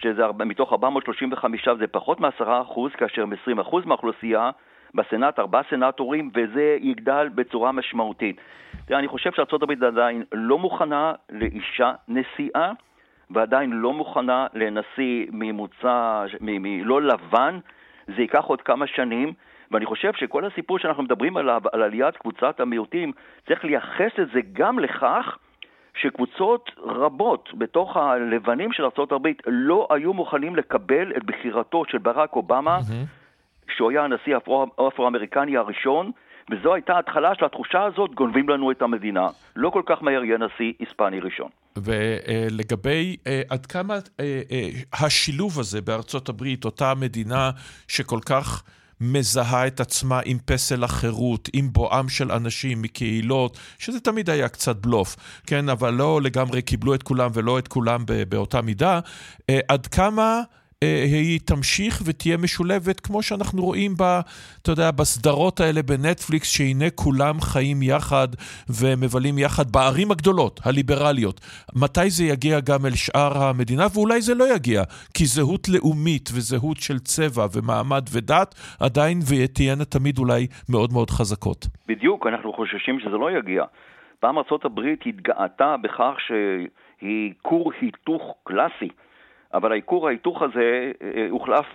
שזה 0.00 0.22
מתוך 0.46 0.72
435 0.72 1.68
זה 1.78 1.86
פחות 1.86 2.20
מ-10%, 2.20 2.90
כאשר 2.98 3.26
מ-20% 3.26 3.76
מהאוכלוסייה 3.84 4.50
בסנאט 4.94 5.38
ארבעה 5.38 5.62
סנאטורים, 5.70 6.30
וזה 6.34 6.76
יגדל 6.80 7.28
בצורה 7.34 7.72
משמעותית. 7.72 8.40
תראה, 8.84 8.98
אני 8.98 9.08
חושב 9.08 9.30
שארה"ב 9.32 9.84
עדיין 9.84 10.24
לא 10.32 10.58
מוכנה 10.58 11.12
לאישה 11.30 11.92
נשיאה, 12.08 12.72
ועדיין 13.30 13.70
לא 13.70 13.92
מוכנה 13.92 14.46
לנשיא 14.54 15.26
ממוצא, 15.32 16.24
מ- 16.40 16.62
מ- 16.62 16.84
לא 16.84 17.02
לבן, 17.02 17.58
זה 18.06 18.22
ייקח 18.22 18.44
עוד 18.44 18.62
כמה 18.62 18.86
שנים. 18.86 19.32
ואני 19.70 19.86
חושב 19.86 20.12
שכל 20.12 20.44
הסיפור 20.44 20.78
שאנחנו 20.78 21.02
מדברים 21.02 21.36
עליו, 21.36 21.62
על 21.72 21.82
עליית 21.82 22.16
קבוצת 22.16 22.60
המיעוטים, 22.60 23.12
צריך 23.46 23.64
לייחס 23.64 24.12
את 24.22 24.28
זה 24.34 24.40
גם 24.52 24.78
לכך 24.78 25.38
שקבוצות 26.02 26.70
רבות 26.78 27.48
בתוך 27.58 27.96
הלבנים 27.96 28.72
של 28.72 28.84
ארה"ב 28.84 29.28
לא 29.46 29.88
היו 29.90 30.12
מוכנים 30.12 30.56
לקבל 30.56 31.12
את 31.16 31.24
בחירתו 31.24 31.82
של 31.88 31.98
ברק 31.98 32.36
אובמה, 32.36 32.78
mm-hmm. 32.78 33.72
שהוא 33.76 33.90
היה 33.90 34.04
הנשיא 34.04 34.34
האפרו-אמריקני 34.78 35.56
הראשון, 35.56 36.10
וזו 36.50 36.74
הייתה 36.74 36.98
התחלה 36.98 37.34
של 37.34 37.44
התחושה 37.44 37.84
הזאת, 37.84 38.14
גונבים 38.14 38.48
לנו 38.48 38.70
את 38.70 38.82
המדינה. 38.82 39.26
לא 39.56 39.70
כל 39.70 39.82
כך 39.86 40.02
מהר 40.02 40.24
יהיה 40.24 40.38
נשיא 40.38 40.72
היספני 40.78 41.20
ראשון. 41.20 41.48
ולגבי 41.76 43.16
אה, 43.26 43.42
עד 43.50 43.66
כמה 43.66 43.94
אה, 43.94 44.40
אה, 44.50 44.68
השילוב 44.92 45.58
הזה 45.60 45.80
בארצות 45.80 46.28
הברית, 46.28 46.64
אותה 46.64 46.92
מדינה 47.00 47.50
שכל 47.88 48.20
כך... 48.28 48.62
מזהה 49.00 49.66
את 49.66 49.80
עצמה 49.80 50.20
עם 50.24 50.38
פסל 50.44 50.84
החירות, 50.84 51.48
עם 51.52 51.72
בואם 51.72 52.08
של 52.08 52.32
אנשים 52.32 52.82
מקהילות, 52.82 53.58
שזה 53.78 54.00
תמיד 54.00 54.30
היה 54.30 54.48
קצת 54.48 54.76
בלוף, 54.76 55.16
כן? 55.46 55.68
אבל 55.68 55.94
לא 55.94 56.22
לגמרי 56.22 56.62
קיבלו 56.62 56.94
את 56.94 57.02
כולם 57.02 57.30
ולא 57.34 57.58
את 57.58 57.68
כולם 57.68 58.04
באותה 58.28 58.62
מידה. 58.62 59.00
אה, 59.50 59.60
עד 59.68 59.86
כמה... 59.86 60.42
אה, 60.84 61.04
היא 61.04 61.40
תמשיך 61.46 62.02
ותהיה 62.06 62.36
משולבת, 62.36 63.00
כמו 63.00 63.22
שאנחנו 63.22 63.62
רואים 63.62 63.92
ב, 63.98 64.02
אתה 64.62 64.70
יודע, 64.72 64.90
בסדרות 64.90 65.60
האלה 65.60 65.82
בנטפליקס, 65.82 66.48
שהנה 66.56 66.90
כולם 66.94 67.40
חיים 67.40 67.82
יחד 67.82 68.28
ומבלים 68.80 69.38
יחד 69.38 69.70
בערים 69.72 70.10
הגדולות, 70.10 70.60
הליברליות. 70.64 71.40
מתי 71.76 72.10
זה 72.10 72.24
יגיע 72.24 72.60
גם 72.60 72.86
אל 72.86 72.94
שאר 72.94 73.32
המדינה? 73.42 73.86
ואולי 73.94 74.20
זה 74.20 74.34
לא 74.34 74.54
יגיע, 74.54 74.82
כי 75.14 75.24
זהות 75.24 75.68
לאומית 75.68 76.30
וזהות 76.34 76.76
של 76.76 76.98
צבע 76.98 77.46
ומעמד 77.54 78.04
ודת 78.12 78.54
עדיין 78.80 79.18
ותהיינה 79.28 79.84
תמיד 79.84 80.18
אולי 80.18 80.46
מאוד 80.68 80.92
מאוד 80.92 81.10
חזקות. 81.10 81.66
בדיוק, 81.88 82.26
אנחנו 82.26 82.52
חוששים 82.52 83.00
שזה 83.00 83.16
לא 83.16 83.30
יגיע. 83.38 83.64
פעם 84.20 84.38
ארה"ב 84.38 84.80
התגאתה 85.06 85.76
בכך 85.82 86.14
שהיא 86.26 87.32
כור 87.42 87.72
היתוך 87.80 88.22
קלאסי. 88.44 88.88
אבל 89.54 89.72
העיקור 89.72 90.08
ההיתוך 90.08 90.42
הזה 90.42 90.92
אה, 91.02 91.26
הוחלף 91.30 91.66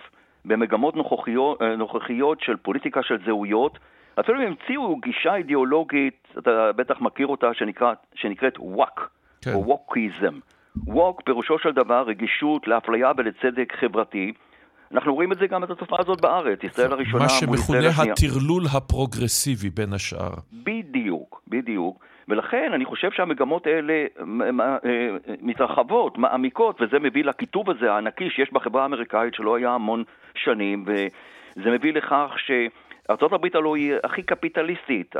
במגמות 0.44 0.96
נוכחיות, 0.96 1.62
אה, 1.62 1.76
נוכחיות 1.76 2.40
של 2.40 2.56
פוליטיקה 2.56 3.02
של 3.02 3.18
זהויות. 3.24 3.78
אפילו 4.20 4.40
המציאו 4.42 4.96
גישה 4.96 5.34
אידיאולוגית, 5.34 6.28
אתה 6.38 6.72
בטח 6.76 7.00
מכיר 7.00 7.26
אותה, 7.26 7.46
שנקרא, 7.54 7.92
שנקראת 8.14 8.54
וואק, 8.58 9.08
כן. 9.42 9.52
או 9.54 9.66
ווקיזם. 9.66 10.38
ווק 10.86 11.22
פירושו 11.24 11.58
של 11.58 11.72
דבר 11.72 12.04
רגישות 12.06 12.68
לאפליה 12.68 13.12
ולצדק 13.16 13.72
חברתי. 13.80 14.32
אנחנו 14.92 15.14
רואים 15.14 15.32
את 15.32 15.38
זה 15.38 15.46
גם 15.46 15.64
את 15.64 15.70
התופעה 15.70 15.98
הזאת 16.00 16.20
בארץ, 16.20 16.64
ישראל 16.64 16.92
הראשונה 16.92 17.24
מול 17.46 17.58
ישראל 17.58 17.86
השנייה. 17.86 17.86
מה 17.86 17.96
שמכונה 17.96 18.12
הטרלול 18.12 18.62
הפרוגרסיבי 18.76 19.70
בין 19.70 19.92
השאר. 19.92 20.34
בדיוק, 20.52 21.42
בדיוק. 21.48 22.04
ולכן 22.28 22.70
אני 22.74 22.84
חושב 22.84 23.10
שהמגמות 23.10 23.66
האלה 23.66 24.04
אה, 24.20 24.76
מתרחבות, 25.42 26.18
מעמיקות, 26.18 26.82
וזה 26.82 26.98
מביא 26.98 27.24
לקיטוב 27.24 27.70
הזה 27.70 27.92
הענקי 27.92 28.30
שיש 28.30 28.52
בחברה 28.52 28.82
האמריקאית 28.82 29.34
שלא 29.34 29.56
היה 29.56 29.70
המון 29.70 30.04
שנים, 30.34 30.84
וזה 30.86 31.70
מביא 31.70 31.92
לכך 31.92 32.34
ש... 32.36 32.50
ארה"ב 33.10 33.46
הלוא 33.54 33.76
היא 33.76 33.94
הכי 34.04 34.22
קפיטליסטית, 34.22 35.16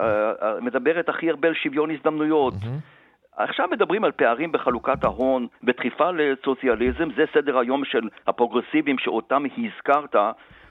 מדברת 0.60 1.08
הכי 1.08 1.30
הרבה 1.30 1.48
על 1.48 1.54
שוויון 1.54 1.90
הזדמנויות. 1.90 2.54
Mm-hmm. 2.54 2.96
עכשיו 3.36 3.68
מדברים 3.70 4.04
על 4.04 4.12
פערים 4.12 4.52
בחלוקת 4.52 5.04
ההון, 5.04 5.46
בדחיפה 5.62 6.10
לסוציאליזם, 6.10 7.08
זה 7.16 7.24
סדר 7.34 7.58
היום 7.58 7.84
של 7.84 8.08
הפרוגרסיבים 8.26 8.98
שאותם 8.98 9.42
הזכרת, 9.58 10.16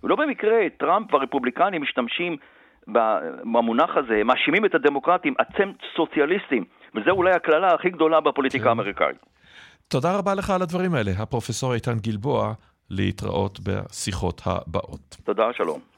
ולא 0.03 0.15
במקרה 0.15 0.69
טראמפ 0.77 1.13
והרפובליקנים 1.13 1.81
משתמשים 1.81 2.37
במונח 2.87 3.89
הזה, 3.97 4.23
מאשימים 4.25 4.65
את 4.65 4.75
הדמוקרטים, 4.75 5.33
אתם 5.41 5.71
סוציאליסטים, 5.95 6.63
וזו 6.95 7.11
אולי 7.11 7.31
הקללה 7.31 7.73
הכי 7.73 7.89
גדולה 7.89 8.21
בפוליטיקה 8.21 8.63
כן. 8.63 8.69
האמריקאית. 8.69 9.17
תודה 9.87 10.17
רבה 10.17 10.33
לך 10.33 10.49
על 10.49 10.61
הדברים 10.61 10.93
האלה, 10.93 11.11
הפרופסור 11.19 11.73
איתן 11.73 11.99
גלבוע, 12.01 12.53
להתראות 12.89 13.59
בשיחות 13.59 14.41
הבאות. 14.45 15.17
תודה, 15.23 15.53
שלום. 15.53 15.94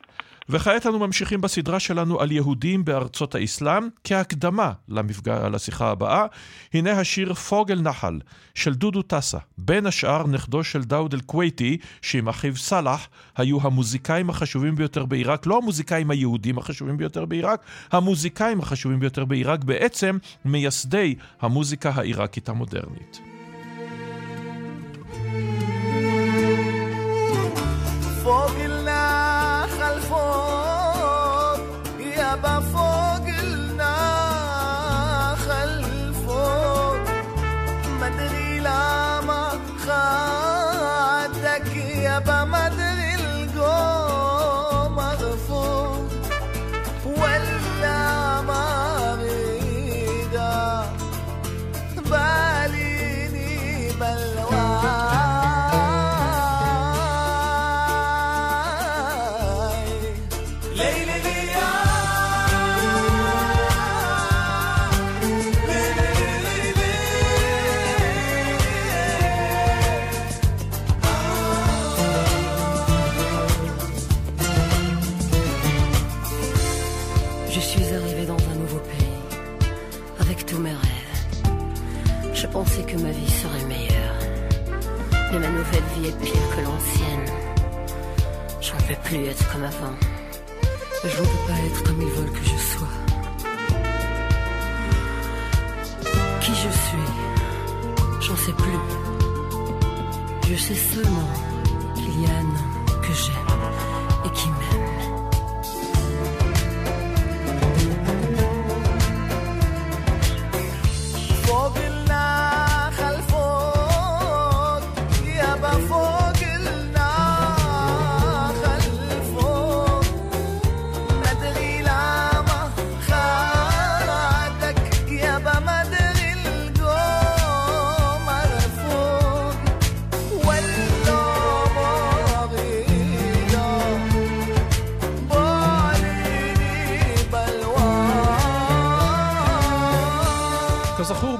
וכעת 0.49 0.85
אנו 0.87 0.99
ממשיכים 0.99 1.41
בסדרה 1.41 1.79
שלנו 1.79 2.21
על 2.21 2.31
יהודים 2.31 2.85
בארצות 2.85 3.35
האסלאם 3.35 3.87
כהקדמה 4.03 4.71
למפגע, 4.87 5.49
לשיחה 5.49 5.89
הבאה. 5.89 6.25
הנה 6.73 6.91
השיר 6.91 7.33
פוגל 7.33 7.81
נחל 7.81 8.19
של 8.55 8.73
דודו 8.73 9.01
טסה. 9.01 9.37
בין 9.57 9.85
השאר 9.85 10.27
נכדו 10.27 10.63
של 10.63 10.83
דאוד 10.83 11.13
אל-כווייתי, 11.13 11.77
שעם 12.01 12.29
אחיו 12.29 12.57
סאלח 12.57 13.07
היו 13.37 13.57
המוזיקאים 13.61 14.29
החשובים 14.29 14.75
ביותר 14.75 15.05
בעיראק, 15.05 15.47
לא 15.47 15.57
המוזיקאים 15.57 16.11
היהודים 16.11 16.57
החשובים 16.57 16.97
ביותר 16.97 17.25
בעיראק, 17.25 17.61
המוזיקאים 17.91 18.59
החשובים 18.59 18.99
ביותר 18.99 19.25
בעיראק, 19.25 19.63
בעצם 19.63 20.17
מייסדי 20.45 21.15
המוזיקה 21.41 21.91
העיראקית 21.95 22.49
המודרנית. 22.49 23.19
by 32.41 32.61
four. 32.61 32.96
Plus 89.07 89.25
être 89.25 89.51
comme 89.53 89.63
avant. 89.63 89.95
Je 91.01 91.07
ne 91.07 91.25
peux 91.25 91.47
pas 91.47 91.59
être 91.65 91.83
comme 91.83 92.01
ils 92.01 92.09
veulent 92.09 92.31
que 92.31 92.43
je 92.43 92.57
sois. 92.57 92.95
Qui 96.41 96.51
je 96.51 96.69
suis, 96.85 97.07
j'en 98.19 98.35
sais 98.35 98.51
plus. 98.51 98.79
Je 100.49 100.55
sais 100.55 100.75
seulement 100.75 101.29
qu'il 101.95 102.21
y 102.21 102.25
a 102.25 102.31
un 102.31 103.01
que 103.01 103.13
j'aime 103.13 103.47
et 104.25 104.29
qui 104.31 104.49
m'aime. 104.49 104.66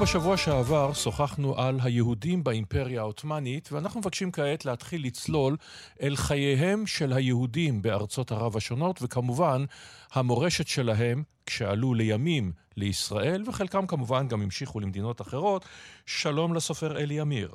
בשבוע 0.07 0.37
שעבר 0.37 0.93
שוחחנו 0.93 1.61
על 1.61 1.79
היהודים 1.83 2.43
באימפריה 2.43 3.01
העות'מאנית, 3.01 3.69
ואנחנו 3.71 3.99
מבקשים 3.99 4.31
כעת 4.31 4.65
להתחיל 4.65 5.05
לצלול 5.05 5.57
אל 6.01 6.15
חייהם 6.15 6.87
של 6.87 7.13
היהודים 7.13 7.81
בארצות 7.81 8.31
ערב 8.31 8.57
השונות, 8.57 8.99
וכמובן, 9.01 9.65
המורשת 10.13 10.67
שלהם 10.67 11.23
כשעלו 11.45 11.93
לימים 11.93 12.51
לישראל, 12.77 13.43
וחלקם 13.47 13.87
כמובן 13.87 14.27
גם 14.27 14.41
המשיכו 14.41 14.79
למדינות 14.79 15.21
אחרות. 15.21 15.65
שלום 16.05 16.53
לסופר 16.53 16.97
אלי 16.97 17.21
אמיר. 17.21 17.51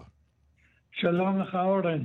שלום 0.92 1.40
לך, 1.40 1.54
אורן. 1.54 2.02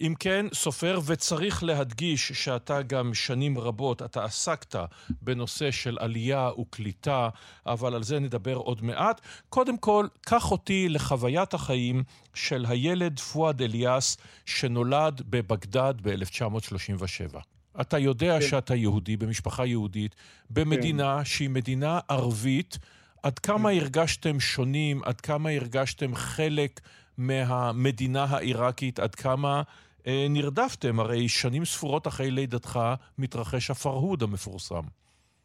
אם 0.00 0.14
כן, 0.18 0.46
סופר, 0.54 1.00
וצריך 1.06 1.64
להדגיש 1.64 2.32
שאתה 2.32 2.82
גם 2.82 3.14
שנים 3.14 3.58
רבות, 3.58 4.02
אתה 4.02 4.24
עסקת 4.24 4.76
בנושא 5.22 5.70
של 5.70 5.96
עלייה 6.00 6.50
וקליטה, 6.60 7.28
אבל 7.66 7.94
על 7.94 8.02
זה 8.02 8.18
נדבר 8.18 8.54
עוד 8.54 8.84
מעט. 8.84 9.20
קודם 9.48 9.78
כל, 9.78 10.06
קח 10.20 10.50
אותי 10.50 10.88
לחוויית 10.88 11.54
החיים 11.54 12.02
של 12.34 12.66
הילד 12.68 13.20
פואד 13.20 13.62
אליאס, 13.62 14.16
שנולד 14.46 15.22
בבגדד 15.30 15.94
ב-1937. 16.02 17.38
אתה 17.80 17.98
יודע 17.98 18.40
כן. 18.40 18.46
שאתה 18.48 18.74
יהודי, 18.74 19.16
במשפחה 19.16 19.66
יהודית, 19.66 20.14
במדינה 20.50 21.18
כן. 21.18 21.24
שהיא 21.24 21.50
מדינה 21.50 22.00
ערבית. 22.08 22.78
עד 23.22 23.38
כמה 23.38 23.70
כן. 23.70 23.76
הרגשתם 23.76 24.40
שונים? 24.40 25.00
עד 25.04 25.20
כמה 25.20 25.50
הרגשתם 25.50 26.14
חלק 26.14 26.80
מהמדינה 27.18 28.24
העיראקית? 28.24 28.98
עד 28.98 29.14
כמה 29.14 29.62
נרדפתם, 30.06 31.00
הרי 31.00 31.28
שנים 31.28 31.64
ספורות 31.64 32.06
אחרי 32.06 32.30
לידתך 32.30 32.80
מתרחש 33.18 33.70
הפרהוד 33.70 34.22
המפורסם. 34.22 34.82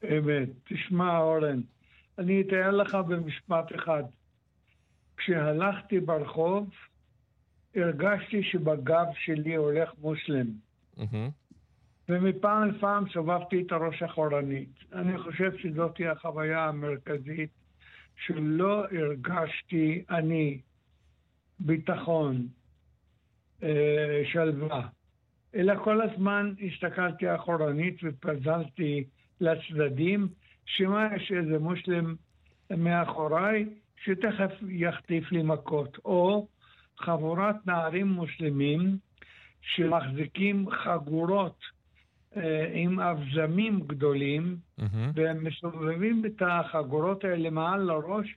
אמת. 0.04 0.49
תשמע, 0.64 1.18
אורן, 1.18 1.62
אני 2.18 2.41
אתאר 2.41 2.72
לך 2.72 2.95
במשפט 2.95 3.76
אחד. 3.76 4.04
כשהלכתי 5.18 5.99
ברחוב, 5.99 6.70
הרגשתי 7.76 8.43
שבגב 8.43 9.06
שלי 9.26 9.56
הולך 9.56 9.89
מוסלם. 10.01 10.47
ומפעם 12.10 12.70
לפעם 12.70 13.04
סובבתי 13.14 13.62
את 13.62 13.72
הראש 13.72 14.04
אחורנית. 14.04 14.70
אני 14.93 15.18
חושב 15.18 15.51
שזאת 15.58 15.97
היא 15.97 16.08
החוויה 16.08 16.66
המרכזית, 16.66 17.49
שלא 18.26 18.86
הרגשתי 18.86 20.04
אני 20.10 20.60
ביטחון, 21.60 22.36
אה, 22.36 22.62
שלווה, 24.24 24.88
אלא 25.55 25.74
כל 25.84 26.01
הזמן 26.01 26.53
הסתכלתי 26.68 27.36
אחורנית 27.36 27.95
ופזלתי 28.03 29.03
לצדדים, 29.41 30.28
שמא 30.66 31.07
יש 31.16 31.32
איזה 31.32 31.59
מוסלם 31.59 32.16
מאחוריי 32.78 33.66
שתכף 34.03 34.51
יחטיף 34.70 35.32
לי 35.32 35.41
מכות, 35.43 35.97
או 36.05 36.47
חבורת 36.99 37.55
נערים 37.66 38.07
מוסלמים 38.07 38.97
שמחזיקים 39.61 40.70
חגורות 40.70 41.59
אה, 42.38 42.72
עם 42.74 42.99
אבזמים 42.99 43.80
גדולים, 43.88 44.57
mm-hmm. 44.80 44.84
והם 45.14 45.43
מסובבים 45.43 46.26
את 46.26 46.41
החגורות 46.41 47.24
האלה 47.24 47.49
מעל 47.49 47.82
לראש 47.82 48.36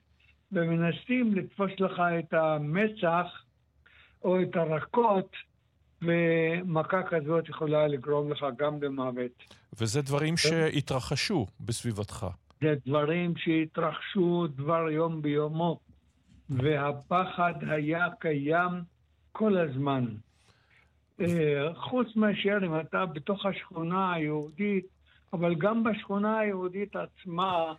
ומנסים 0.51 1.35
לתפוס 1.35 1.71
לך 1.79 2.01
את 2.19 2.33
המצח 2.33 3.43
או 4.23 4.41
את 4.41 4.55
הרכות, 4.55 5.31
ומכה 6.01 7.03
כזאת 7.03 7.49
יכולה 7.49 7.87
לגרום 7.87 8.31
לך 8.31 8.45
גם 8.57 8.83
למוות. 8.83 9.31
וזה 9.79 10.01
דברים 10.01 10.37
שהתרחשו 10.37 11.45
בסביבתך. 11.59 12.27
זה 12.61 12.75
דברים 12.85 13.33
שהתרחשו 13.37 14.47
דבר 14.55 14.89
יום 14.89 15.21
ביומו, 15.21 15.79
והפחד 16.49 17.53
היה 17.69 18.07
קיים 18.19 18.71
כל 19.31 19.57
הזמן. 19.57 20.05
אה, 21.21 21.73
חוץ 21.75 22.07
מאשר 22.15 22.57
אם 22.65 22.79
אתה 22.79 23.05
בתוך 23.05 23.45
השכונה 23.45 24.13
היהודית, 24.13 24.85
אבל 25.33 25.55
גם 25.55 25.83
בשכונה 25.83 26.39
היהודית 26.39 26.95
עצמה, 26.95 27.73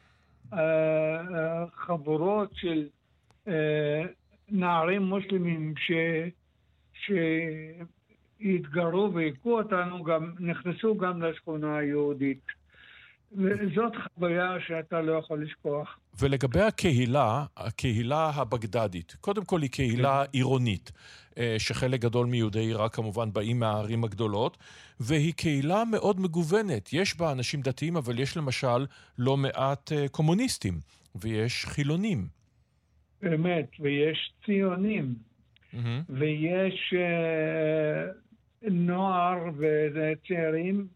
אה, 0.52 0.58
אה, 0.58 1.64
חבורות 1.74 2.50
של 2.54 2.88
נערים 4.50 5.02
מוסלמים 5.02 5.74
ש... 5.76 5.92
שהתגרו 8.40 9.12
והיכו 9.14 9.58
אותנו, 9.58 10.02
גם 10.02 10.32
נכנסו 10.40 10.96
גם 10.96 11.22
לשכונה 11.22 11.76
היהודית. 11.76 12.58
וזאת 13.32 13.92
חוויה 14.14 14.50
שאתה 14.66 15.00
לא 15.00 15.12
יכול 15.12 15.44
לשכוח. 15.44 15.98
ולגבי 16.20 16.60
הקהילה, 16.60 17.44
הקהילה 17.56 18.30
הבגדדית, 18.34 19.16
קודם 19.20 19.44
כל 19.44 19.62
היא 19.62 19.70
קהילה 19.70 20.24
כן. 20.24 20.30
עירונית, 20.32 20.92
אה, 21.38 21.54
שחלק 21.58 22.00
גדול 22.00 22.26
מיהודי 22.26 22.58
עיראק 22.58 22.94
כמובן 22.94 23.32
באים 23.32 23.60
מהערים 23.60 24.04
הגדולות, 24.04 24.56
והיא 25.00 25.34
קהילה 25.34 25.84
מאוד 25.84 26.20
מגוונת. 26.20 26.92
יש 26.92 27.16
בה 27.16 27.32
אנשים 27.32 27.60
דתיים, 27.60 27.96
אבל 27.96 28.18
יש 28.18 28.36
למשל 28.36 28.86
לא 29.18 29.36
מעט 29.36 29.92
אה, 29.92 30.08
קומוניסטים, 30.08 30.80
ויש 31.14 31.64
חילונים. 31.64 32.37
באמת, 33.22 33.68
ויש 33.80 34.32
ציונים, 34.44 35.14
mm-hmm. 35.14 35.78
ויש 36.08 36.94
uh, 36.94 38.68
נוער 38.70 39.38
וצעירים 39.94 40.86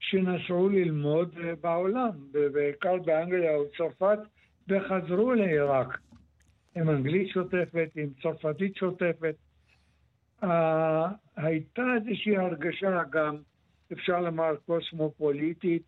שנסעו 0.00 0.68
ללמוד 0.68 1.34
בעולם, 1.60 2.10
בעיקר 2.52 2.96
באנגליה 2.96 3.54
או 3.54 3.64
צרפת, 3.76 4.18
וחזרו 4.68 5.34
לעיראק 5.34 5.98
עם 6.76 6.90
אנגלית 6.90 7.28
שוטפת, 7.28 7.88
עם 7.96 8.08
צרפתית 8.22 8.76
שוטפת. 8.76 9.34
Uh, 10.42 10.46
הייתה 11.36 11.82
איזושהי 11.96 12.36
הרגשה 12.36 13.02
גם, 13.10 13.36
אפשר 13.92 14.20
לומר, 14.20 14.56
קוסמופוליטית 14.66 15.82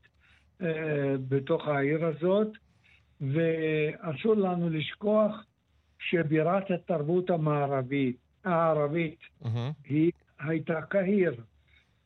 בתוך 1.28 1.68
העיר 1.68 2.06
הזאת, 2.06 2.48
ואסור 3.20 4.34
לנו 4.34 4.70
לשכוח 4.70 5.44
שבירת 6.00 6.70
התרבות 6.70 7.30
המערבית, 7.30 8.16
הערבית, 8.44 9.18
mm-hmm. 9.42 9.48
היא 9.84 10.12
הייתה 10.38 10.82
קהיר. 10.82 11.34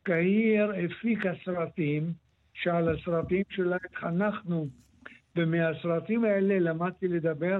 קהיר 0.03 0.71
הפיקה 0.71 1.31
סרטים, 1.45 2.13
שעל 2.53 2.95
הסרטים 2.95 3.43
שלה 3.49 3.77
התחנכנו, 3.85 4.67
ומהסרטים 5.35 6.25
האלה 6.25 6.59
למדתי 6.59 7.07
לדבר 7.07 7.59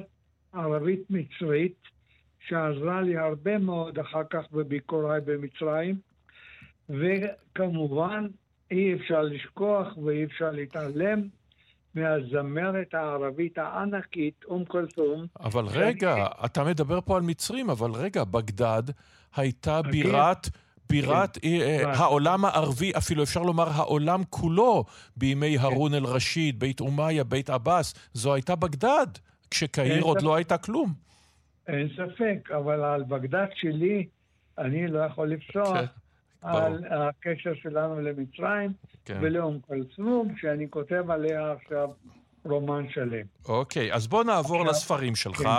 ערבית 0.54 1.02
מצרית, 1.10 1.76
שעזרה 2.48 3.02
לי 3.02 3.18
הרבה 3.18 3.58
מאוד 3.58 4.00
אחר 4.00 4.24
כך 4.30 4.52
בביקוריי 4.52 5.22
במצרים, 5.22 5.96
וכמובן 6.90 8.28
אי 8.72 8.94
אפשר 8.94 9.22
לשכוח 9.22 9.98
ואי 9.98 10.24
אפשר 10.24 10.52
להתעלם 10.52 11.22
מהזמרת 11.96 12.93
הערבית 12.93 13.58
הענקית, 13.58 14.43
אום 14.46 14.66
כולתום. 14.66 15.26
אבל 15.39 15.66
רגע, 15.66 16.26
אתה 16.46 16.64
מדבר 16.64 17.02
פה 17.02 17.18
על 17.18 17.22
מצרים, 17.22 17.70
אבל 17.70 17.91
רגע, 17.91 18.24
בגדד 18.24 18.84
הייתה 19.36 19.82
בירת... 19.82 20.50
בירת 20.89 21.38
כן. 21.38 21.48
אה, 21.48 21.84
אה, 21.84 21.93
העולם 21.93 22.46
הערבי, 22.46 22.91
אפילו 22.98 23.24
אפשר 23.24 23.43
לומר 23.43 23.68
העולם 23.70 24.22
כולו, 24.30 24.84
בימי 25.18 25.58
כן. 25.58 25.64
הרון 25.64 25.93
אל-רשיד, 25.93 26.60
בית 26.60 26.80
אומיה, 26.80 27.24
בית 27.24 27.50
עבאס, 27.50 27.93
זו 28.14 28.34
הייתה 28.34 28.56
בגדד, 28.56 29.08
כשקהיר 29.52 30.04
עוד 30.04 30.22
לא 30.22 30.36
הייתה 30.36 30.58
כלום. 30.58 30.93
אין 31.68 31.89
ספק, 31.96 32.52
אבל 32.52 32.84
על 32.84 33.04
בגדד 33.04 33.48
שלי 33.56 34.08
אני 34.58 34.88
לא 34.88 35.00
יכול 35.00 35.30
לפסוח. 35.30 35.78
כן. 35.78 35.86
על 36.46 37.02
הקשר 37.02 37.54
שלנו 37.62 38.02
למצרים 38.02 38.74
כן. 39.06 39.18
ולאום 39.22 39.60
כלסום, 39.68 40.36
שאני 40.38 40.68
כותב 40.70 41.10
עליה 41.10 41.52
עכשיו 41.52 41.89
רומן 42.46 42.86
שלם. 42.93 43.26
אוקיי, 43.48 43.93
אז 43.93 44.08
בוא 44.08 44.24
נעבור 44.24 44.58
עכשיו, 44.58 44.72
לספרים 44.72 45.16
שלך. 45.16 45.38
כן. 45.38 45.50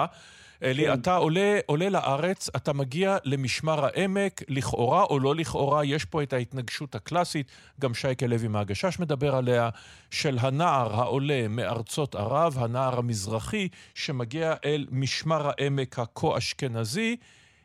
אלי, 0.62 0.86
כן. 0.86 0.92
אתה 0.92 1.16
עולה, 1.16 1.58
עולה 1.66 1.88
לארץ, 1.88 2.50
אתה 2.56 2.72
מגיע 2.72 3.16
למשמר 3.24 3.84
העמק, 3.84 4.42
לכאורה 4.48 5.02
או 5.02 5.18
לא 5.18 5.34
לכאורה, 5.34 5.84
יש 5.84 6.04
פה 6.04 6.22
את 6.22 6.32
ההתנגשות 6.32 6.94
הקלאסית, 6.94 7.50
גם 7.80 7.94
שייקה 7.94 8.26
לוי 8.26 8.48
מהגשש 8.48 8.98
מדבר 8.98 9.36
עליה, 9.36 9.70
של 10.10 10.36
הנער 10.40 10.94
העולה 10.94 11.48
מארצות 11.48 12.14
ערב, 12.14 12.56
הנער 12.58 12.98
המזרחי, 12.98 13.68
שמגיע 13.94 14.54
אל 14.64 14.86
משמר 14.90 15.50
העמק 15.50 15.98
הכה-אשכנזי, 15.98 17.16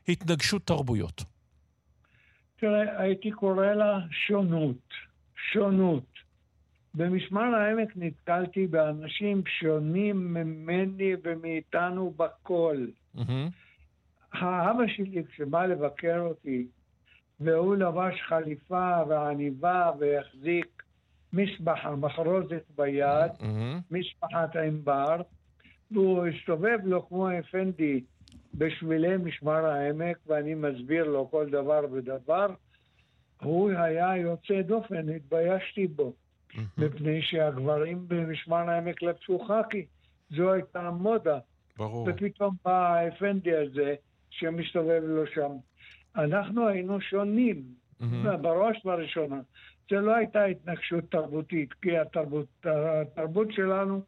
התנגשות 0.08 0.68
תרבויות. 0.68 1.24
תראה, 2.62 3.02
הייתי 3.02 3.32
קורא 3.32 3.66
לה 3.66 4.00
שונות. 4.12 4.94
שונות. 5.36 6.04
במשמר 6.94 7.56
העמק 7.56 7.90
נתקלתי 7.96 8.68
באנשים 8.68 9.44
שונים 9.60 10.34
ממני 10.34 11.14
ומאיתנו 11.24 12.14
בכל. 12.18 12.86
Mm-hmm. 13.16 13.22
האבא 14.34 14.84
שלי, 14.88 15.24
כשבא 15.30 15.66
לבקר 15.66 16.20
אותי, 16.20 16.68
והוא 17.40 17.76
לבש 17.76 18.22
חליפה 18.22 19.04
ועניבה 19.08 19.92
והחזיק 20.00 20.84
משבחה, 21.34 21.96
מחרוזת 21.96 22.64
ביד, 22.76 23.32
mm-hmm. 23.32 23.82
משפחת 23.92 24.56
ענבר, 24.56 25.22
והוא 25.92 26.26
הסתובב 26.28 26.80
לו 26.84 27.08
כמו 27.08 27.40
אפנדי 27.40 28.02
בשבילי 28.54 29.18
משמר 29.18 29.66
העמק, 29.66 30.18
ואני 30.28 30.54
מסביר 30.54 31.04
לו 31.04 31.32
כל 31.32 31.50
דבר 31.50 31.82
ודבר. 31.92 32.48
הוא 33.42 33.72
היה 33.72 34.18
יוצא 34.18 34.62
דופן, 34.62 35.10
התביישתי 35.10 35.88
בו, 35.88 36.14
מפני 36.78 37.22
שהגברים 37.22 38.08
במשמר 38.08 38.70
העמק 38.70 39.02
לבשו 39.02 39.40
חאקי. 39.40 39.86
זו 40.30 40.54
הייתה 40.54 40.80
המודה. 40.82 41.40
ברור. 41.78 42.08
ופתאום 42.10 42.56
בא 42.66 42.94
האפנדי 42.94 43.56
הזה 43.56 43.96
שמסתובב 44.30 45.02
לו 45.04 45.28
שם. 45.28 45.52
אנחנו 46.16 46.68
היינו 46.68 47.02
שונים, 47.02 47.64
בראש 48.42 48.86
ובראשונה. 48.86 49.42
זה 49.90 50.00
לא 50.00 50.16
הייתה 50.16 50.44
התנגשות 50.44 51.04
תרבותית, 51.12 51.74
כי 51.74 51.98
התרבות, 51.98 52.48
התרבות 52.66 53.48
שלנו 53.52 54.02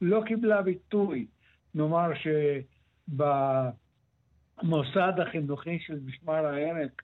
לא 0.00 0.22
קיבלה 0.26 0.62
ביטוי. 0.62 1.26
נאמר 1.74 2.10
שב... 2.14 3.22
המוסד 4.58 5.12
החינוכי 5.18 5.78
של 5.78 5.98
משמר 6.04 6.46
העמק, 6.46 7.02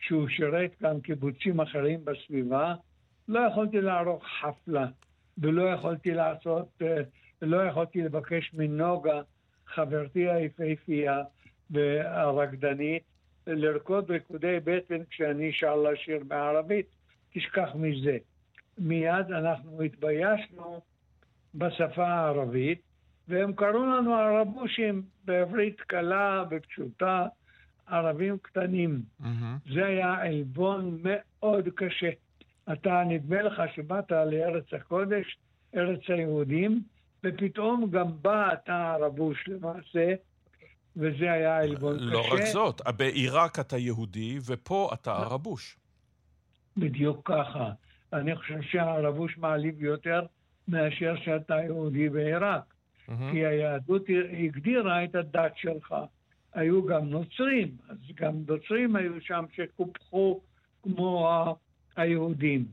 שהוא 0.00 0.28
שירת 0.28 0.70
גם 0.82 1.00
קיבוצים 1.00 1.60
אחרים 1.60 2.04
בסביבה, 2.04 2.74
לא 3.28 3.40
יכולתי 3.40 3.80
לערוך 3.80 4.24
חפלה, 4.40 4.86
ולא 5.38 5.62
יכולתי 5.62 6.10
לעשות, 6.14 6.68
אה, 6.82 6.96
לא 7.42 7.64
יכולתי 7.66 8.02
לבקש 8.02 8.54
מנוגה, 8.54 9.22
חברתי 9.66 10.30
היפהפייה 10.30 11.22
והרקדנית, 11.70 13.02
לרקוד 13.46 14.10
ריקודי 14.10 14.58
בטן 14.64 15.04
כשאני 15.10 15.52
שר 15.52 15.76
לה 15.76 15.96
שיר 15.96 16.24
בערבית, 16.28 16.86
תשכח 17.32 17.68
מזה. 17.74 18.18
מיד 18.78 19.26
אנחנו 19.30 19.82
התביישנו 19.82 20.80
בשפה 21.54 22.06
הערבית, 22.08 22.80
והם 23.28 23.52
קראו 23.52 23.86
לנו 23.86 24.14
ערבושים 24.14 25.02
בעברית 25.24 25.80
קלה 25.80 26.44
ופשוטה, 26.50 27.26
ערבים 27.86 28.38
קטנים. 28.42 29.02
Mm-hmm. 29.20 29.74
זה 29.74 29.86
היה 29.86 30.14
עלבון 30.14 30.98
מאוד 31.02 31.68
קשה. 31.74 32.10
אתה, 32.72 33.02
נדמה 33.08 33.42
לך 33.42 33.62
שבאת 33.74 34.10
לארץ 34.10 34.64
הקודש, 34.72 35.38
ארץ 35.74 36.00
היהודים, 36.08 36.82
ופתאום 37.24 37.90
גם 37.90 38.06
בא 38.22 38.52
אתה 38.52 38.92
ערבוש 38.92 39.48
למעשה, 39.48 40.14
וזה 40.96 41.32
היה 41.32 41.58
עלבון 41.58 41.96
לא 41.98 42.20
קשה. 42.22 42.30
לא 42.30 42.34
רק 42.34 42.46
זאת, 42.46 42.80
בעיראק 42.96 43.58
אתה 43.58 43.78
יהודי, 43.78 44.38
ופה 44.46 44.90
אתה 44.94 45.12
ערבוש. 45.12 45.76
בדיוק 46.76 47.32
ככה. 47.32 47.70
אני 48.12 48.36
חושב 48.36 48.62
שהערבוש 48.62 49.38
מעליב 49.38 49.82
יותר 49.82 50.26
מאשר 50.68 51.14
שאתה 51.24 51.54
יהודי 51.54 52.08
בעיראק. 52.08 52.75
Mm-hmm. 53.08 53.32
כי 53.32 53.46
היהדות 53.46 54.02
הגדירה 54.38 55.04
את 55.04 55.14
הדת 55.14 55.52
שלך. 55.56 55.94
היו 56.54 56.86
גם 56.86 57.04
נוצרים, 57.08 57.68
אז 57.88 57.96
גם 58.14 58.34
נוצרים 58.48 58.96
היו 58.96 59.20
שם 59.20 59.44
שקופחו 59.52 60.40
כמו 60.82 61.56
היהודים. 61.96 62.64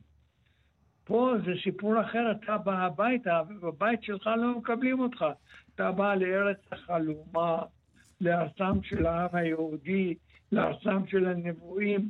פה 1.04 1.34
זה 1.46 1.52
סיפור 1.64 2.02
אחר, 2.02 2.32
אתה 2.32 2.58
בא 2.58 2.86
הביתה, 2.86 3.42
ובבית 3.50 4.04
שלך 4.04 4.28
לא 4.28 4.58
מקבלים 4.58 5.00
אותך. 5.00 5.26
אתה 5.76 5.92
בא 5.92 6.16
לארץ 6.16 6.58
החלומה, 6.72 7.62
לארצם 8.22 8.84
של 8.84 9.06
העם 9.06 9.30
היהודי, 9.34 10.14
לארצם 10.52 11.08
של 11.08 11.26
הנבואים, 11.26 12.10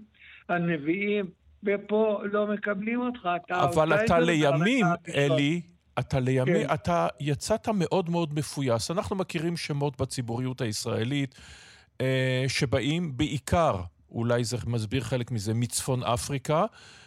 הנביאים, 0.49 1.25
ופה 1.63 2.21
לא 2.31 2.47
מקבלים 2.47 3.01
אותך. 3.01 3.29
אתה 3.45 3.63
אבל 3.63 3.93
אתה 3.93 4.19
לימים, 4.19 4.85
אלי, 5.15 5.61
אתה 5.99 6.19
לימי, 6.19 6.65
כן. 6.67 6.73
אתה 6.73 7.07
יצאת 7.19 7.69
מאוד 7.69 8.09
מאוד 8.09 8.33
מפויס. 8.33 8.91
אנחנו 8.91 9.15
מכירים 9.15 9.57
שמות 9.57 10.01
בציבוריות 10.01 10.61
הישראלית 10.61 11.35
אה, 12.01 12.45
שבאים 12.47 13.17
בעיקר, 13.17 13.81
אולי 14.11 14.43
זה 14.43 14.57
מסביר 14.67 15.01
חלק 15.01 15.31
מזה, 15.31 15.53
מצפון 15.53 16.03
אפריקה, 16.03 16.65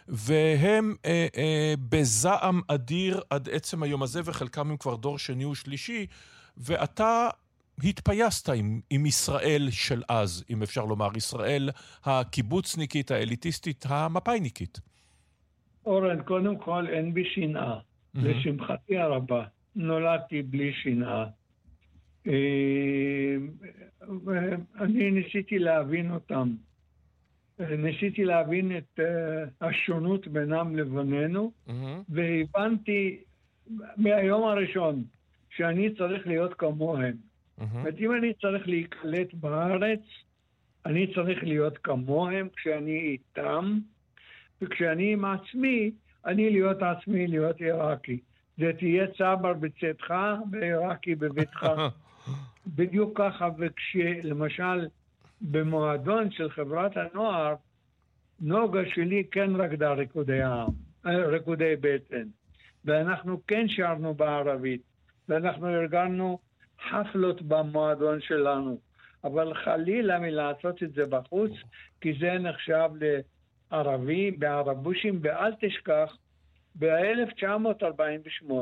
והם 0.08 0.94
אה, 1.04 1.26
אה, 1.36 1.74
בזעם 1.88 2.60
אדיר 2.68 3.20
עד 3.30 3.48
עצם 3.48 3.82
היום 3.82 4.02
הזה, 4.02 4.20
וחלקם 4.24 4.70
הם 4.70 4.76
כבר 4.76 4.96
דור 4.96 5.18
שני 5.18 5.44
ושלישי, 5.44 6.06
ואתה 6.56 7.28
התפייסת 7.84 8.48
עם, 8.48 8.80
עם 8.90 9.06
ישראל 9.06 9.68
של 9.70 10.02
אז, 10.08 10.44
אם 10.50 10.62
אפשר 10.62 10.84
לומר, 10.84 11.16
ישראל 11.16 11.70
הקיבוצניקית, 12.04 13.10
האליטיסטית, 13.10 13.84
המפאיניקית. 13.88 14.80
אורן, 15.86 16.22
קודם 16.22 16.56
כל 16.56 16.86
אין 16.92 17.14
בי 17.14 17.24
שנאה. 17.34 17.78
Mm-hmm. 18.16 18.28
לשמחתי 18.28 18.98
הרבה, 18.98 19.44
נולדתי 19.76 20.42
בלי 20.42 20.72
שנאה. 20.72 21.26
אה, 22.26 23.36
אני 24.80 25.10
ניסיתי 25.10 25.58
להבין 25.58 26.10
אותם. 26.10 26.54
ניסיתי 27.58 28.24
להבין 28.24 28.76
את 28.76 29.00
uh, 29.00 29.02
השונות 29.60 30.28
בינם 30.28 30.76
לבינינו, 30.76 31.52
mm-hmm. 31.68 31.72
והבנתי 32.08 33.18
מהיום 33.96 34.44
הראשון 34.44 35.04
שאני 35.50 35.94
צריך 35.94 36.26
להיות 36.26 36.54
כמוהם. 36.54 37.14
Mm-hmm. 37.14 37.64
זאת 37.64 37.74
אומרת, 37.74 37.94
אם 37.98 38.12
אני 38.12 38.32
צריך 38.34 38.68
להיקלט 38.68 39.34
בארץ, 39.34 40.00
אני 40.86 41.14
צריך 41.14 41.44
להיות 41.44 41.78
כמוהם 41.78 42.48
כשאני 42.56 42.98
איתם, 42.98 43.78
וכשאני 44.62 45.12
עם 45.12 45.24
עצמי, 45.24 45.90
אני 46.26 46.50
להיות 46.50 46.82
עצמי, 46.82 47.26
להיות 47.26 47.60
עיראקי. 47.60 48.20
זה 48.58 48.72
תהיה 48.78 49.06
צבר 49.06 49.52
בצאתך 49.52 50.14
ועיראקי 50.52 51.14
בביתך. 51.14 51.66
בדיוק 52.76 53.18
ככה, 53.18 53.48
וכשלמשל 53.58 54.88
במועדון 55.40 56.30
של 56.30 56.50
חברת 56.50 56.92
הנוער, 56.96 57.54
נוגה 58.40 58.80
שלי 58.94 59.24
כן 59.30 59.56
רקדה 59.56 59.92
ריקודי 59.92 60.42
העם, 60.42 60.68
אה, 61.06 61.26
ריקודי 61.26 61.74
בטן. 61.80 62.28
ואנחנו 62.84 63.40
כן 63.46 63.68
שרנו 63.68 64.14
בערבית, 64.14 64.82
ואנחנו 65.28 65.68
ארגנו 65.68 66.38
חפלות 66.90 67.42
במועדון 67.42 68.20
שלנו. 68.20 68.78
אבל 69.24 69.54
חלילה 69.54 70.18
מלעשות 70.18 70.82
את 70.82 70.92
זה 70.92 71.06
בחוץ, 71.06 71.52
כי 72.00 72.12
זה 72.20 72.38
נחשב 72.38 72.90
לערבי, 73.72 74.30
בערבושים, 74.30 75.18
ואל 75.22 75.52
תשכח, 75.60 76.16
ב-1948 76.78 78.52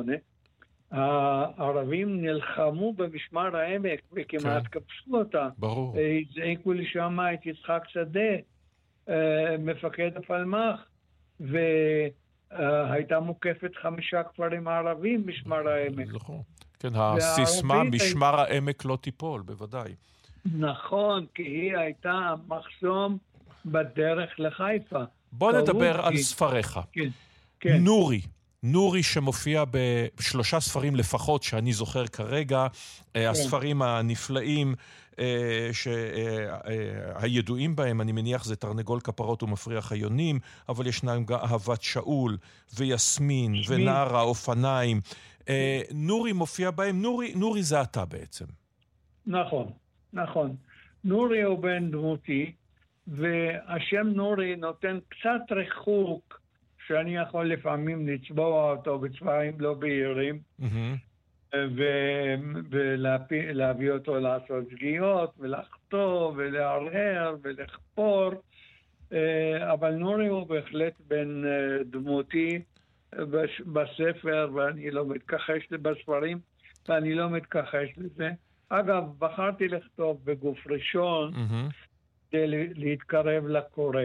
הערבים 0.91 2.21
נלחמו 2.23 2.93
במשמר 2.93 3.57
העמק 3.57 4.01
וכמעט 4.13 4.63
כן. 4.63 4.81
כבשו 4.81 5.17
אותה. 5.19 5.49
ברור. 5.59 5.97
הזעיקו 6.31 6.73
לשם 6.73 7.19
את 7.35 7.47
יצחק 7.47 7.83
שדה, 7.89 8.21
אה, 9.09 9.57
מפקד 9.59 10.11
הפלמ"ח, 10.17 10.81
והייתה 11.41 13.21
מוקפת 13.21 13.71
חמישה 13.83 14.23
כפרים 14.23 14.69
ערבים 14.69 15.23
משמר 15.27 15.69
העמק. 15.69 16.07
נכון. 16.15 16.43
כן, 16.79 16.89
הסיסמה 16.95 17.85
משמר 17.85 18.41
העמק 18.41 18.85
לא 18.85 18.99
תיפול, 19.01 19.43
בוודאי. 19.43 19.95
נכון, 20.59 21.27
כי 21.35 21.43
היא 21.43 21.77
הייתה 21.77 22.35
מחסום 22.49 23.19
בדרך 23.65 24.31
לחיפה. 24.39 25.03
בוא 25.33 25.53
נדבר 25.53 26.01
על 26.01 26.17
ספריך. 26.17 26.81
כן, 26.93 27.09
כן. 27.61 27.77
נורי, 27.81 28.21
נורי 28.63 29.03
שמופיע 29.03 29.65
בשלושה 30.17 30.61
ספרים 30.61 30.97
לפחות, 30.97 31.43
שאני 31.43 31.73
זוכר 31.73 32.07
כרגע, 32.07 32.67
כן. 33.15 33.21
הספרים 33.21 33.83
הנפלאים 33.83 34.75
אה, 35.19 35.71
שהידועים 35.73 37.71
אה, 37.71 37.77
בהם, 37.77 38.01
אני 38.01 38.13
מניח, 38.13 38.45
זה 38.45 38.57
תרנגול 38.57 39.01
כפרות 39.01 39.43
ומפריח 39.43 39.93
היונים, 39.93 40.39
אבל 40.69 40.87
ישנם 40.87 41.25
גם 41.25 41.39
אהבת 41.39 41.83
שאול, 41.83 42.37
ויסמין, 42.75 43.55
ונער 43.69 44.17
האופניים. 44.17 45.01
נורי 45.95 46.33
מופיע 46.33 46.71
בהם, 46.71 47.03
נורי, 47.03 47.35
נורי 47.35 47.63
זה 47.63 47.83
אתה 47.83 48.05
בעצם. 48.05 48.45
נכון, 49.27 49.71
נכון. 50.13 50.57
נורי 51.05 51.43
הוא 51.43 51.59
בן 51.59 51.91
דמותי, 51.91 52.53
והשם 53.07 54.07
נורי 54.07 54.57
נותן 54.57 54.99
קצת 55.09 55.53
ריחוק 55.53 56.41
שאני 56.87 57.17
יכול 57.17 57.47
לפעמים 57.53 58.09
לצבוע 58.09 58.71
אותו 58.73 58.99
בצבעים 58.99 59.61
לא 59.61 59.75
בהירים, 59.75 60.39
ולהביא 62.71 63.91
אותו 63.91 64.21
לעשות 64.21 64.65
שגיאות, 64.71 65.35
ולחטוא, 65.39 66.33
ולהרהר, 66.37 67.37
ולחפור. 67.43 68.31
אה, 69.13 69.73
אבל 69.73 69.95
נורי 69.95 70.27
הוא 70.27 70.47
בהחלט 70.47 70.93
בן 71.09 71.45
אה, 71.45 71.85
דמותי 71.85 72.63
בספר, 73.73 74.51
ואני 74.55 74.91
לא 74.91 75.07
מתכחש 75.07 75.73
בספרים, 75.73 76.39
ואני 76.89 77.15
לא 77.15 77.31
מתכחש 77.31 77.89
לזה. 77.97 78.31
אגב, 78.69 79.05
בחרתי 79.19 79.69
לכתוב 79.69 80.21
בגוף 80.25 80.67
ראשון 80.67 81.33
כדי 82.35 82.47
להתקרב 82.75 83.47
לקורא. 83.47 84.03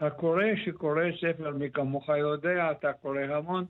הקורא 0.00 0.44
שקורא 0.64 1.02
ספר, 1.20 1.50
מי 1.50 1.70
כמוך 1.70 2.08
יודע, 2.08 2.70
אתה 2.70 2.92
קורא 2.92 3.20
המון, 3.20 3.64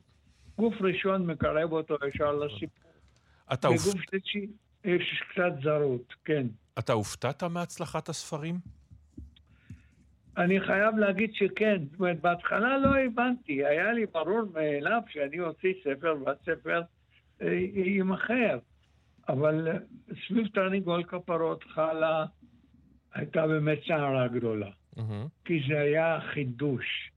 גוף 0.59 0.75
ראשון 0.81 1.27
מקרב 1.27 1.73
אותו 1.73 1.97
ישר 2.09 2.33
לסיפור. 2.33 2.93
אתה 3.53 3.69
בגוף 3.69 3.87
אופ... 3.87 3.97
שלישי 4.11 4.47
יש 4.85 5.23
קצת 5.31 5.53
זרות, 5.63 6.15
כן. 6.25 6.47
אתה 6.79 6.93
הופתעת 6.93 7.43
מהצלחת 7.43 8.09
הספרים? 8.09 8.55
אני 10.37 10.61
חייב 10.61 10.97
להגיד 10.97 11.31
שכן. 11.35 11.83
זאת 11.91 12.01
אומרת, 12.01 12.21
בהתחלה 12.21 12.79
לא 12.79 12.99
הבנתי. 12.99 13.67
היה 13.67 13.93
לי 13.93 14.07
ברור 14.07 14.43
מאליו 14.55 15.01
שאני 15.09 15.41
אוציא 15.41 15.73
ספר 15.85 16.15
והספר 16.25 16.83
אה, 17.43 17.53
יימכר. 17.75 18.59
אבל 19.29 19.69
סביב 20.27 20.47
תרנגול 20.55 21.05
כפרות 21.05 21.65
חלה, 21.65 22.25
הייתה 23.15 23.47
באמת 23.47 23.79
סערה 23.87 24.29
גדולה. 24.29 24.71
mm-hmm. 24.97 25.29
כי 25.45 25.61
זה 25.69 25.81
היה 25.81 26.21
חידוש. 26.21 27.11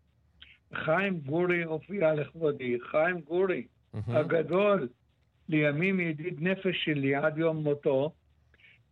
חיים 0.74 1.20
גורי 1.20 1.64
הופיע 1.64 2.14
לכבודי, 2.14 2.78
חיים 2.92 3.22
גורי 3.22 3.64
mm-hmm. 3.64 4.00
הגדול, 4.08 4.88
לימים 5.50 6.00
ידיד 6.00 6.38
נפש 6.42 6.86
שלי 6.86 7.16
עד 7.16 7.38
יום 7.38 7.58
מותו, 7.58 8.14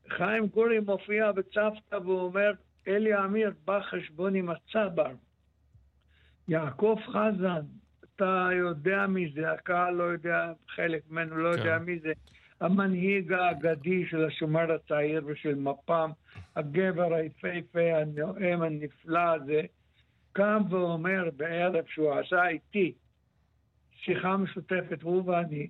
חיים 0.10 0.48
גורי 0.48 0.80
מופיע 0.80 1.32
בצוותא 1.32 1.96
ואומר, 1.96 2.52
אלי 2.88 3.14
עמיר 3.14 3.52
בא 3.66 3.82
חשבון 3.82 4.36
עם 4.36 4.50
הצבר. 4.50 5.12
יעקב 6.48 7.00
חזן, 7.08 7.66
אתה 8.16 8.50
יודע 8.54 9.08
מי 9.08 9.32
זה, 9.36 9.52
הקהל 9.52 9.94
לא 9.94 10.04
יודע, 10.04 10.54
חלק 10.68 11.02
ממנו 11.10 11.38
לא 11.38 11.54
כן. 11.54 11.58
יודע 11.58 11.80
מי 11.80 12.00
זה. 12.00 12.14
המנהיג 12.62 13.34
האגדי 13.34 14.06
של 14.06 14.26
השומר 14.26 14.72
הצעיר 14.72 15.22
ושל 15.26 15.56
מפ"ם, 15.56 16.12
הגבר 16.56 17.14
היפהפה, 17.14 17.98
הנואם, 18.02 18.62
הנפלא 18.62 19.20
הזה, 19.20 19.62
קם 20.34 20.62
ואומר 20.70 21.30
בערב 21.38 21.86
שהוא 21.88 22.14
עשה 22.14 22.48
איתי 22.48 22.94
שיחה 23.96 24.38
משותפת, 24.38 25.02
הוא 25.02 25.30
ואני, 25.30 25.68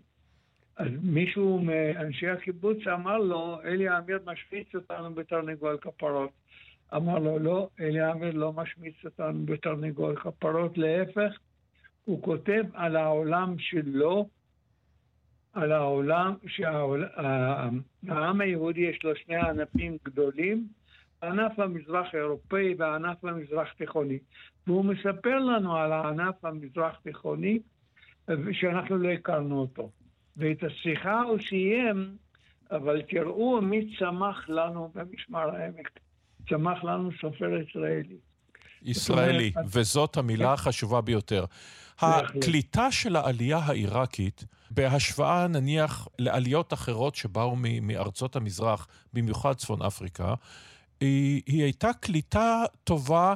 אז 0.77 0.87
מישהו 1.01 1.61
מאנשי 1.61 2.27
הקיבוץ 2.27 2.77
אמר 2.87 3.17
לו, 3.17 3.61
אלי 3.63 3.89
עמיר 3.89 4.19
משמיץ 4.25 4.75
אותנו 4.75 5.13
בתרנגול 5.13 5.77
כפרות. 5.81 6.29
אמר 6.95 7.19
לו, 7.19 7.39
לא, 7.39 7.69
אלי 7.79 8.01
עמיר 8.01 8.31
לא 8.33 8.53
משמיץ 8.53 8.95
אותנו 9.05 9.45
בתרנגול 9.45 10.15
כפרות, 10.15 10.77
להפך, 10.77 11.37
הוא 12.05 12.23
כותב 12.23 12.63
על 12.73 12.95
העולם 12.95 13.55
שלו, 13.59 14.27
על 15.53 15.71
העולם, 15.71 16.33
שהעם 16.47 18.41
היהודי 18.41 18.81
יש 18.81 19.03
לו 19.03 19.15
שני 19.15 19.35
ענפים 19.35 19.97
גדולים, 20.05 20.67
הענף 21.21 21.59
המזרח 21.59 22.07
אירופאי 22.13 22.75
והענף 22.77 23.25
המזרח 23.25 23.67
תיכוני. 23.77 24.19
והוא 24.67 24.85
מספר 24.85 25.39
לנו 25.39 25.77
על 25.77 25.91
הענף 25.91 26.45
המזרח 26.45 26.95
תיכוני, 27.03 27.59
שאנחנו 28.51 28.97
לא 28.97 29.09
הכרנו 29.09 29.59
אותו. 29.59 29.91
ואת 30.37 30.63
השיחה 30.63 31.21
הוא 31.21 31.37
סיים, 31.49 32.17
אבל 32.71 33.01
תראו 33.01 33.61
מי 33.61 33.95
צמח 33.99 34.49
לנו 34.49 34.91
במשמר 34.95 35.55
העמק. 35.55 35.99
צמח 36.49 36.83
לנו 36.83 37.09
סופר 37.21 37.49
ישראלי. 37.57 38.17
ישראלי, 38.81 39.51
וזאת 39.67 40.17
המילה. 40.17 40.53
החשובה 40.53 41.01
ביותר. 41.01 41.45
הקליטה 41.99 42.91
של 42.91 43.15
העלייה 43.15 43.57
העיראקית, 43.57 44.45
בהשוואה 44.73 45.47
נניח 45.47 46.07
לעליות 46.19 46.73
אחרות 46.73 47.15
שבאו 47.15 47.55
מארצות 47.81 48.35
המזרח, 48.35 48.87
במיוחד 49.13 49.53
צפון 49.53 49.81
אפריקה, 49.81 50.33
היא, 50.99 51.41
היא 51.45 51.63
הייתה 51.63 51.93
קליטה 51.93 52.63
טובה 52.83 53.33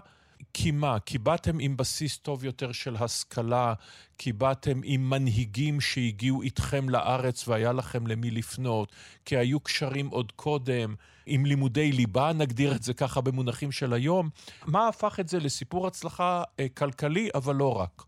כי 0.53 0.71
מה? 0.71 0.99
כי 1.05 1.17
באתם 1.17 1.57
עם 1.59 1.77
בסיס 1.77 2.17
טוב 2.17 2.43
יותר 2.43 2.71
של 2.71 2.95
השכלה, 2.95 3.73
כי 4.17 4.33
באתם 4.33 4.79
עם 4.83 5.09
מנהיגים 5.09 5.81
שהגיעו 5.81 6.41
איתכם 6.41 6.89
לארץ 6.89 7.47
והיה 7.47 7.73
לכם 7.73 8.07
למי 8.07 8.31
לפנות, 8.31 8.91
כי 9.25 9.37
היו 9.37 9.59
קשרים 9.59 10.07
עוד 10.07 10.31
קודם, 10.31 10.95
עם 11.25 11.45
לימודי 11.45 11.91
ליבה, 11.91 12.33
נגדיר 12.33 12.75
את 12.75 12.83
זה 12.83 12.93
ככה 12.93 13.21
במונחים 13.21 13.71
של 13.71 13.93
היום. 13.93 14.29
מה 14.67 14.87
הפך 14.87 15.19
את 15.19 15.27
זה 15.27 15.39
לסיפור 15.39 15.87
הצלחה 15.87 16.43
אה, 16.59 16.69
כלכלי, 16.69 17.29
אבל 17.35 17.55
לא 17.55 17.79
רק? 17.79 18.03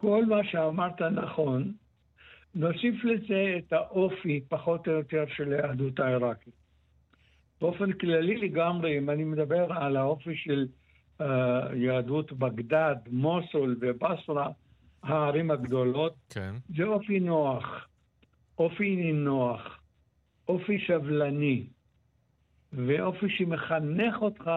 כל 0.00 0.24
מה 0.26 0.44
שאמרת 0.50 1.02
נכון, 1.02 1.72
נוסיף 2.54 3.04
לזה 3.04 3.58
את 3.58 3.72
האופי, 3.72 4.40
פחות 4.48 4.88
או 4.88 4.92
יותר, 4.92 5.24
של 5.28 5.52
היהדות 5.52 6.00
העיראקית. 6.00 6.54
באופן 7.60 7.92
כללי 7.92 8.36
לגמרי, 8.36 8.98
אם 8.98 9.10
אני 9.10 9.24
מדבר 9.24 9.72
על 9.72 9.96
האופי 9.96 10.36
של 10.36 10.66
uh, 11.20 11.24
יהדות 11.74 12.32
בגדד, 12.32 12.96
מוסול 13.10 13.76
ובסרה, 13.80 14.48
הערים 15.02 15.50
הגדולות, 15.50 16.14
כן. 16.30 16.54
זה 16.76 16.84
אופי 16.84 17.20
נוח, 17.20 17.88
אופי 18.58 18.96
נינוח, 18.96 19.80
אופי 20.48 20.78
סבלני, 20.88 21.66
ואופי 22.72 23.26
שמחנך 23.28 24.22
אותך 24.22 24.50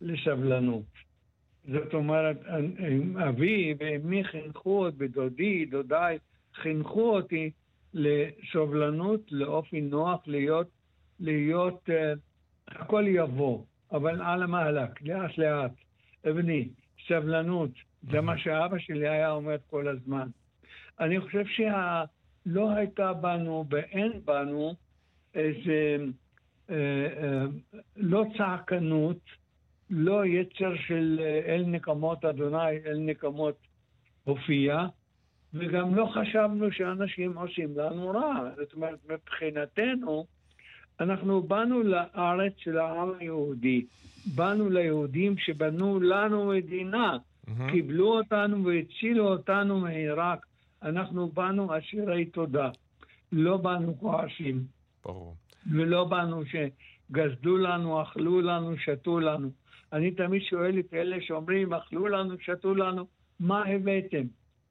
לסבלנות. 0.00 0.84
זאת 1.72 1.94
אומרת, 1.94 2.36
אבי 3.28 3.74
ואמי 3.78 4.24
חינכו 4.24 4.86
אותי, 4.86 5.08
דודי, 5.08 5.66
דודיי, 5.66 6.18
חינכו 6.62 7.16
אותי 7.16 7.50
לסובלנות, 7.94 9.20
לאופי 9.30 9.80
נוח, 9.80 10.20
להיות, 10.26 10.68
להיות, 11.20 11.88
uh, 11.88 12.18
הכל 12.68 13.04
יבוא, 13.08 13.64
אבל 13.92 14.22
על 14.22 14.42
המהלך, 14.42 14.90
לאט 15.02 15.38
לאט. 15.38 15.72
אבני, 16.30 16.68
סבלנות, 17.08 17.70
זה 18.10 18.20
מה 18.20 18.38
שאבא 18.38 18.78
שלי 18.78 19.08
היה 19.08 19.30
אומר 19.30 19.56
כל 19.66 19.88
הזמן. 19.88 20.28
אני 21.00 21.20
חושב 21.20 21.44
שלא 21.46 22.70
הייתה 22.70 23.12
בנו 23.12 23.64
ואין 23.70 24.12
בנו 24.24 24.74
איזה, 25.34 25.96
אה, 26.70 26.74
אה, 26.76 27.44
לא 27.96 28.24
צעקנות, 28.36 29.20
לא 29.90 30.26
יצר 30.26 30.76
של 30.86 31.20
אה, 31.22 31.54
אל 31.54 31.64
נקמות 31.66 32.24
אדוני, 32.24 32.76
אל 32.86 32.98
נקמות 32.98 33.56
הופיע, 34.24 34.86
וגם 35.54 35.94
לא 35.94 36.06
חשבנו 36.14 36.72
שאנשים 36.72 37.38
עושים 37.38 37.78
לנו 37.78 38.08
רע. 38.08 38.50
זאת 38.56 38.72
אומרת, 38.74 38.98
מבחינתנו, 39.10 40.26
אנחנו 41.00 41.42
באנו 41.42 41.82
לארץ 41.82 42.52
של 42.56 42.78
העם 42.78 43.08
היהודי, 43.18 43.86
באנו 44.34 44.70
ליהודים 44.70 45.38
שבנו 45.38 46.00
לנו 46.00 46.46
מדינה, 46.46 47.16
mm-hmm. 47.16 47.70
קיבלו 47.70 48.18
אותנו 48.18 48.64
והצילו 48.64 49.28
אותנו 49.28 49.80
מעיראק. 49.80 50.46
אנחנו 50.82 51.28
באנו 51.28 51.78
אסירי 51.78 52.24
תודה, 52.24 52.70
לא 53.32 53.56
באנו 53.56 53.98
כועסים. 53.98 54.62
ברור. 55.04 55.34
ולא 55.72 56.04
באנו 56.04 56.42
שגזדו 56.44 57.56
לנו, 57.56 58.02
אכלו 58.02 58.40
לנו, 58.40 58.78
שתו 58.78 59.20
לנו. 59.20 59.50
אני 59.92 60.10
תמיד 60.10 60.42
שואל 60.42 60.78
את 60.78 60.94
אלה 60.94 61.16
שאומרים, 61.20 61.72
אכלו 61.72 62.08
לנו, 62.08 62.34
שתו 62.40 62.74
לנו, 62.74 63.06
מה 63.40 63.66
הבאתם? 63.66 64.22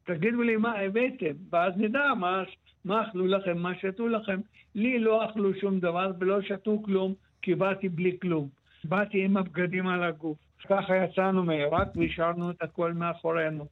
תגידו 0.08 0.42
לי 0.42 0.56
מה 0.56 0.80
הבאתם, 0.80 1.34
ואז 1.50 1.74
נדע 1.78 2.14
מה, 2.20 2.44
מה 2.86 3.08
אכלו 3.08 3.28
לכם, 3.28 3.58
מה 3.58 3.76
שתו 3.76 4.08
לכם. 4.08 4.40
לי 4.76 5.00
לא 5.00 5.26
אכלו 5.26 5.60
שום 5.60 5.80
דבר 5.80 6.12
ולא 6.20 6.42
שתו 6.42 6.82
כלום, 6.86 7.14
כי 7.42 7.56
באתי 7.56 7.90
בלי 7.90 8.18
כלום. 8.22 8.50
באתי 8.84 9.26
עם 9.26 9.38
הבגדים 9.38 9.88
על 9.88 10.04
הגוף. 10.04 10.38
ככה 10.70 10.96
יצאנו 10.96 11.44
מעיראק 11.44 11.88
והשארנו 11.96 12.52
את 12.52 12.62
הכל 12.62 12.94
מאחורינו. 12.94 13.66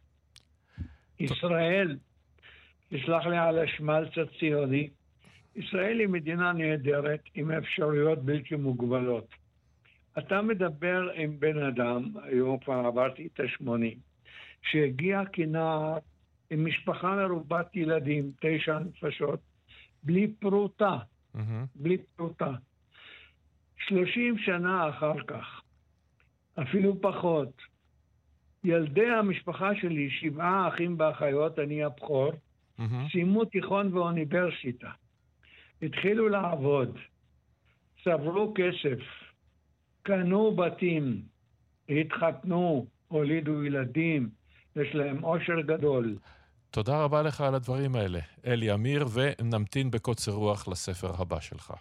ישראל, 1.19 1.97
תסלח 2.89 3.25
לי 3.25 3.37
על 3.37 3.59
השמלץ 3.59 4.17
הציוני, 4.17 4.89
ישראל 5.55 5.99
היא 5.99 6.07
מדינה 6.07 6.53
נהדרת 6.53 7.21
עם 7.35 7.51
אפשרויות 7.51 8.19
בלתי 8.19 8.55
מוגבלות. 8.55 9.27
אתה 10.17 10.41
מדבר 10.41 11.09
עם 11.15 11.39
בן 11.39 11.63
אדם, 11.63 12.03
היום 12.23 12.59
כבר 12.59 12.73
עברתי 12.73 13.27
את 13.33 13.39
השמונים, 13.39 13.97
שהגיע 14.61 15.21
כנער 15.33 15.97
עם 16.49 16.65
משפחה 16.65 17.15
מרובת 17.15 17.75
ילדים, 17.75 18.31
תשע 18.41 18.79
נפשות, 18.79 19.39
בלי 20.03 20.27
פרוטה, 20.39 20.97
mm-hmm. 21.35 21.39
בלי 21.75 21.97
פרוטה. 22.15 22.51
שלושים 23.77 24.37
שנה 24.37 24.89
אחר 24.89 25.23
כך, 25.27 25.61
אפילו 26.61 27.01
פחות, 27.01 27.61
ילדי 28.63 29.09
המשפחה 29.09 29.75
שלי, 29.75 30.09
שבעה 30.09 30.67
אחים 30.67 30.95
ואחיות, 30.99 31.59
אני 31.59 31.83
הבכור, 31.83 32.31
mm-hmm. 32.31 33.11
סיימו 33.11 33.45
תיכון 33.45 33.93
ואוניברסיטה. 33.93 34.91
התחילו 35.81 36.29
לעבוד, 36.29 36.97
צברו 38.03 38.53
כסף, 38.55 38.99
קנו 40.03 40.55
בתים, 40.55 41.21
התחתנו, 41.89 42.87
הולידו 43.07 43.63
ילדים, 43.63 44.29
יש 44.75 44.95
להם 44.95 45.23
אושר 45.23 45.61
גדול. 45.61 46.17
תודה 46.71 47.03
רבה 47.03 47.21
לך 47.21 47.41
על 47.41 47.55
הדברים 47.55 47.95
האלה, 47.95 48.19
אלי 48.45 48.73
אמיר, 48.73 49.05
ונמתין 49.13 49.91
בקוצר 49.91 50.31
רוח 50.31 50.67
לספר 50.67 51.21
הבא 51.21 51.39
שלך. 51.39 51.73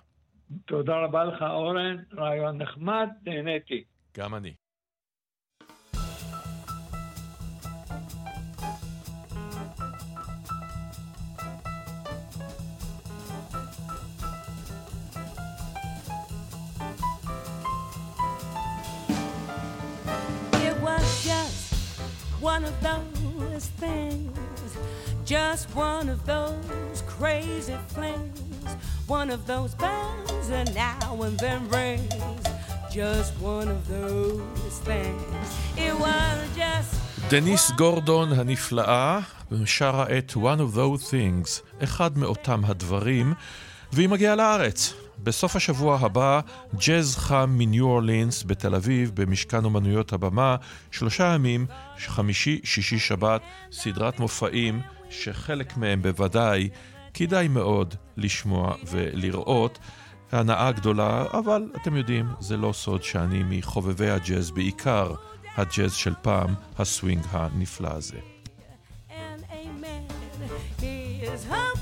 תודה 0.64 0.96
רבה 0.96 1.24
לך, 1.24 1.42
אורן, 1.42 1.96
רעיון 2.12 2.58
נחמד, 2.58 3.08
נהניתי. 3.26 3.84
גם 4.16 4.34
אני. 4.34 4.54
One 22.54 22.66
of 22.72 22.80
those 22.88 23.66
things, 23.82 24.70
just 25.24 25.64
one 25.74 26.08
of 26.14 26.20
those 26.24 26.98
crazy 27.14 27.78
flings, 27.92 28.68
one 29.18 29.28
of 29.36 29.40
those 29.52 29.72
bells 29.84 30.46
that 30.50 30.68
now 30.88 31.10
and 31.26 31.36
then 31.44 31.60
rings, 31.78 32.42
just 32.98 33.32
one 33.54 33.68
of 33.76 33.80
those 33.96 34.76
things. 34.90 35.46
It 35.86 35.94
was 36.04 36.38
just. 36.56 36.94
דניס 37.30 37.70
גורדון 37.70 38.32
הנפלאה 38.32 39.20
שרה 39.64 40.04
את 40.18 40.32
One 40.32 40.60
of 40.60 40.76
Those 40.76 41.10
Things, 41.10 41.82
אחד 41.82 42.18
מאותם 42.18 42.64
הדברים, 42.64 43.34
והיא 43.92 44.08
מגיעה 44.08 44.34
לארץ. 44.34 44.94
בסוף 45.24 45.56
השבוע 45.56 45.98
הבא, 46.00 46.40
ג'אז 46.86 47.16
חם 47.16 47.54
מניו 47.58 47.84
אורלינס 47.84 48.44
בתל 48.46 48.74
אביב, 48.74 49.10
במשכן 49.14 49.64
אומנויות 49.64 50.12
הבמה, 50.12 50.56
שלושה 50.90 51.24
ימים, 51.34 51.66
חמישי, 51.98 52.60
שישי, 52.64 52.98
שבת, 52.98 53.42
סדרת 53.72 54.20
מופעים, 54.20 54.80
שחלק 55.10 55.76
מהם 55.76 56.02
בוודאי 56.02 56.68
כדאי 57.14 57.48
מאוד 57.48 57.94
לשמוע 58.16 58.74
ולראות. 58.90 59.78
הנאה 60.32 60.72
גדולה, 60.72 61.24
אבל 61.32 61.70
אתם 61.82 61.96
יודעים, 61.96 62.26
זה 62.40 62.56
לא 62.56 62.72
סוד 62.72 63.02
שאני 63.02 63.42
מחובבי 63.48 64.10
הג'אז, 64.10 64.50
בעיקר 64.50 65.14
הג'אז 65.56 65.94
של 65.94 66.14
פעם, 66.22 66.54
הסווינג 66.78 67.22
הנפלא 67.30 67.88
הזה. 67.88 68.18
It 71.24 71.73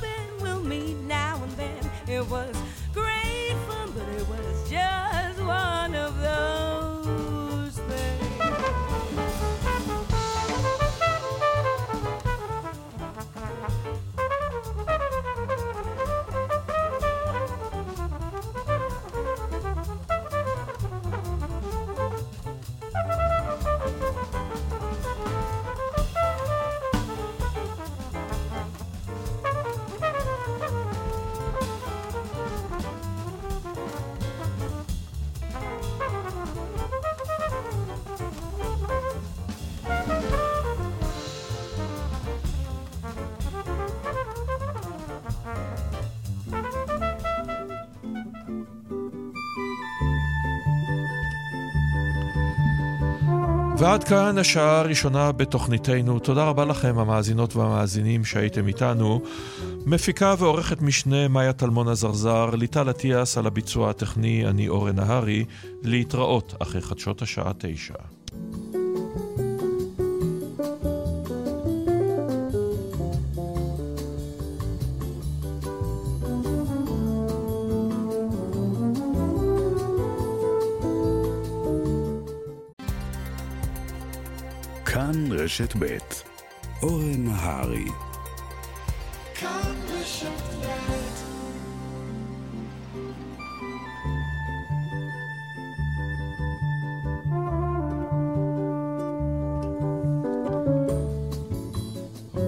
ועד 53.83 54.05
כאן 54.05 54.39
השעה 54.39 54.81
הראשונה 54.81 55.33
בתוכניתנו. 55.33 56.19
תודה 56.19 56.45
רבה 56.45 56.65
לכם, 56.65 56.99
המאזינות 56.99 57.57
והמאזינים 57.57 58.25
שהייתם 58.25 58.69
איתנו. 58.69 59.23
מפיקה 59.87 60.35
ועורכת 60.39 60.83
משנה 60.83 61.29
מאיה 61.29 61.53
טלמון 61.53 61.89
עזרזר, 61.89 62.51
ליטל 62.51 62.91
אטיאס 62.91 63.39
על 63.39 63.47
הביצוע 63.47 63.91
הטכני, 63.91 64.47
אני 64.47 64.69
אורן 64.69 64.97
נהרי. 64.97 65.45
להתראות 65.83 66.55
אחרי 66.59 66.81
חדשות 66.81 67.23
השעה 67.23 67.53
תשע. 67.59 68.22
רשת 85.53 85.77
ב' 85.79 85.99
אורן 86.83 87.25
נהרי 87.25 87.85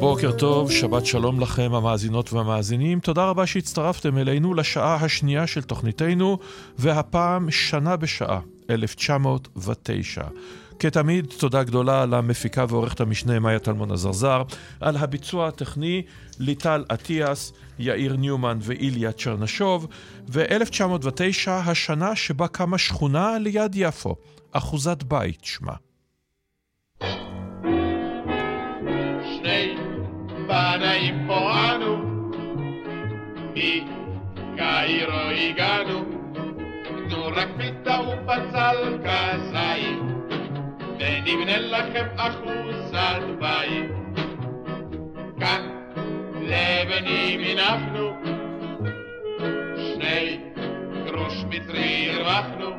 בוקר 0.01 0.33
טוב, 0.33 0.71
שבת 0.71 1.07
שלום 1.07 1.41
לכם 1.41 1.75
המאזינות 1.75 2.33
והמאזינים. 2.33 3.01
תודה 3.01 3.25
רבה 3.25 3.47
שהצטרפתם 3.47 4.19
אלינו 4.19 4.55
לשעה 4.55 4.95
השנייה 4.95 5.47
של 5.47 5.63
תוכניתנו, 5.63 6.39
והפעם 6.79 7.51
שנה 7.51 7.97
בשעה, 7.97 8.41
1909. 8.71 10.23
כתמיד, 10.79 11.27
תודה 11.39 11.63
גדולה 11.63 12.07
למפיקה 12.07 12.65
ועורכת 12.69 13.01
המשנה 13.01 13.39
מאיה 13.39 13.59
טלמון 13.59 13.91
עזרזר, 13.91 14.43
על 14.81 14.97
הביצוע 14.97 15.49
הטכני 15.49 16.03
ליטל 16.39 16.85
אטיאס, 16.93 17.53
יאיר 17.79 18.17
ניומן 18.17 18.59
ואיליה 18.63 19.13
צ'רנשוב, 19.13 19.87
ו-1909, 20.29 21.51
השנה 21.51 22.17
שבה 22.17 22.49
קמה 22.49 22.79
שכונה 22.79 23.39
ליד 23.39 23.73
יפו, 23.75 24.17
אחוזת 24.53 25.03
בית 25.03 25.45
שמה. 25.45 25.73
שני 29.23 29.75
בנאים 30.49 31.25
פה 31.27 31.53
אנו, 31.75 31.97
מקהירו 33.55 35.31
הגענו, 35.51 36.05
תנו 37.09 37.27
רק 37.27 37.49
פיתה 37.59 38.01
ובצל 38.01 38.99
כזית. 39.05 40.14
ונבנה 40.99 41.59
לכם 41.59 42.07
אחוזת 42.17 43.23
בית. 43.39 43.91
כאן 45.41 45.61
לבנים 46.43 47.41
הנחנו, 47.41 48.11
שני 49.77 50.39
גרוש 51.07 51.45
מצרי 51.51 52.11
הרווחנו, 52.11 52.71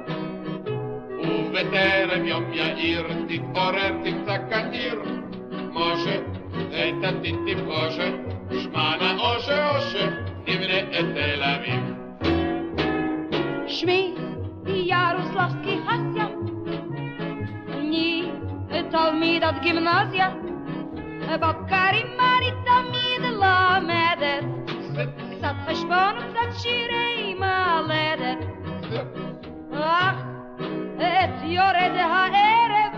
ובטרם 1.24 2.26
יום 2.26 2.54
יאיר 2.54 3.08
תתעורר 3.28 3.92
תמצא 4.04 4.38
כעיר, 4.50 5.02
משה 5.72 6.20
איתתית 6.72 7.36
תפחושת, 7.48 8.14
שמענה 8.64 9.16
אושה 9.20 9.78
אושה, 9.78 10.10
נבנה 10.48 10.80
את 10.80 11.06
תל 11.16 11.44
אביב. 11.44 11.96
שמי 13.68 14.14
ירוסלבסקי 14.66 15.78
חסיה 18.96 19.12
תלמידת 19.12 19.62
גימנסיה, 19.62 20.30
בבקרים 21.32 22.08
אני 22.20 22.52
תמיד 22.66 23.22
לומדת, 23.32 24.46
קצת 25.38 25.56
חשבון 25.68 26.18
וקצת 26.18 26.60
שירי 26.60 27.36
מלדת. 27.40 28.38
אך 29.74 30.16
את 30.98 31.44
יורד 31.44 31.96
הערב, 31.96 32.94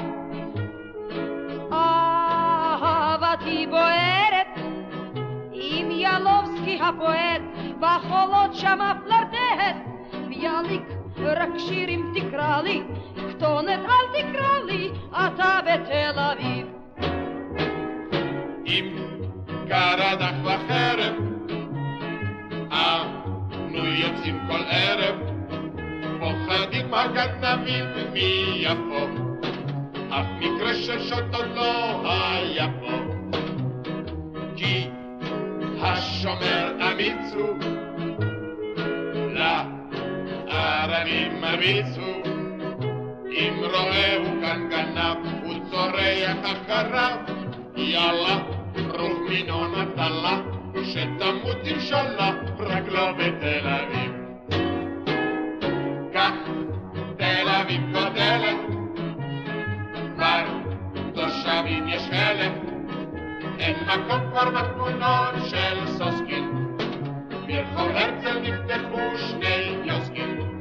אהבתי 1.72 3.68
בוערת, 3.68 4.60
עם 5.52 5.91
ילובסקי 5.91 6.80
הפועט, 6.82 7.41
בחולות 7.80 8.54
שמה 8.54 8.93
פלרטט, 9.04 9.78
ביאליק 10.28 10.84
רק 11.20 11.50
שירים 11.58 12.14
תקרא 12.16 12.62
לי, 12.62 12.84
כתונת 13.38 13.80
אל 13.80 14.22
תקרא 14.22 14.60
לי, 14.66 14.90
אתה 15.12 15.60
בתל 15.66 16.20
אביב. 16.20 16.68
אם 18.68 18.96
קרדך 19.68 20.34
וחרב, 20.44 21.14
אנו 22.72 23.86
יוצאים 23.86 24.40
כל 24.48 24.62
ערב, 24.70 25.16
פוחדים 26.20 26.94
הגנבים 26.94 27.86
מיפו, 28.14 29.08
אף 30.10 30.26
מקרה 30.40 30.74
של 30.74 31.00
שוד 31.00 31.36
עוד 31.36 31.56
לא 31.56 32.02
היה 32.12 32.68
פה. 32.80 32.98
כי 34.56 34.88
השומר 35.82 36.72
אמיץ 36.92 37.34
הוא, 37.34 37.58
לערבים 39.34 41.42
מרביצו, 41.42 42.16
אם 43.32 43.53
רואה 43.59 44.17
הוא 44.17 44.41
כאן 44.41 44.69
גנב, 44.69 45.43
הוא 45.43 45.53
צורח 45.71 46.38
אחריו, 46.43 47.17
יאללה, 47.75 48.38
רוב 48.89 49.30
מינו 49.30 49.67
נטלה, 49.67 50.39
שתמות 50.84 51.57
אינשאללה, 51.65 52.32
רק 52.59 52.84
לא 52.88 53.11
בתל 53.11 53.67
אביב. 53.67 54.11
כך 56.13 56.34
תל 57.17 57.49
אביב 57.49 57.82
גודלת, 57.93 58.57
כבר 60.15 60.45
תושבים 61.13 61.88
יש 61.88 62.01
חלק, 62.09 62.51
אין 63.59 63.75
מקום 63.84 64.19
כבר 64.32 64.49
בתמונות 64.49 65.49
של 65.49 65.88
סוסקין, 65.88 66.75
ברחוב 67.47 67.91
הרצל 67.95 68.39
נפתחו 68.39 69.17
שני 69.17 69.75
יוסקים. 69.84 70.59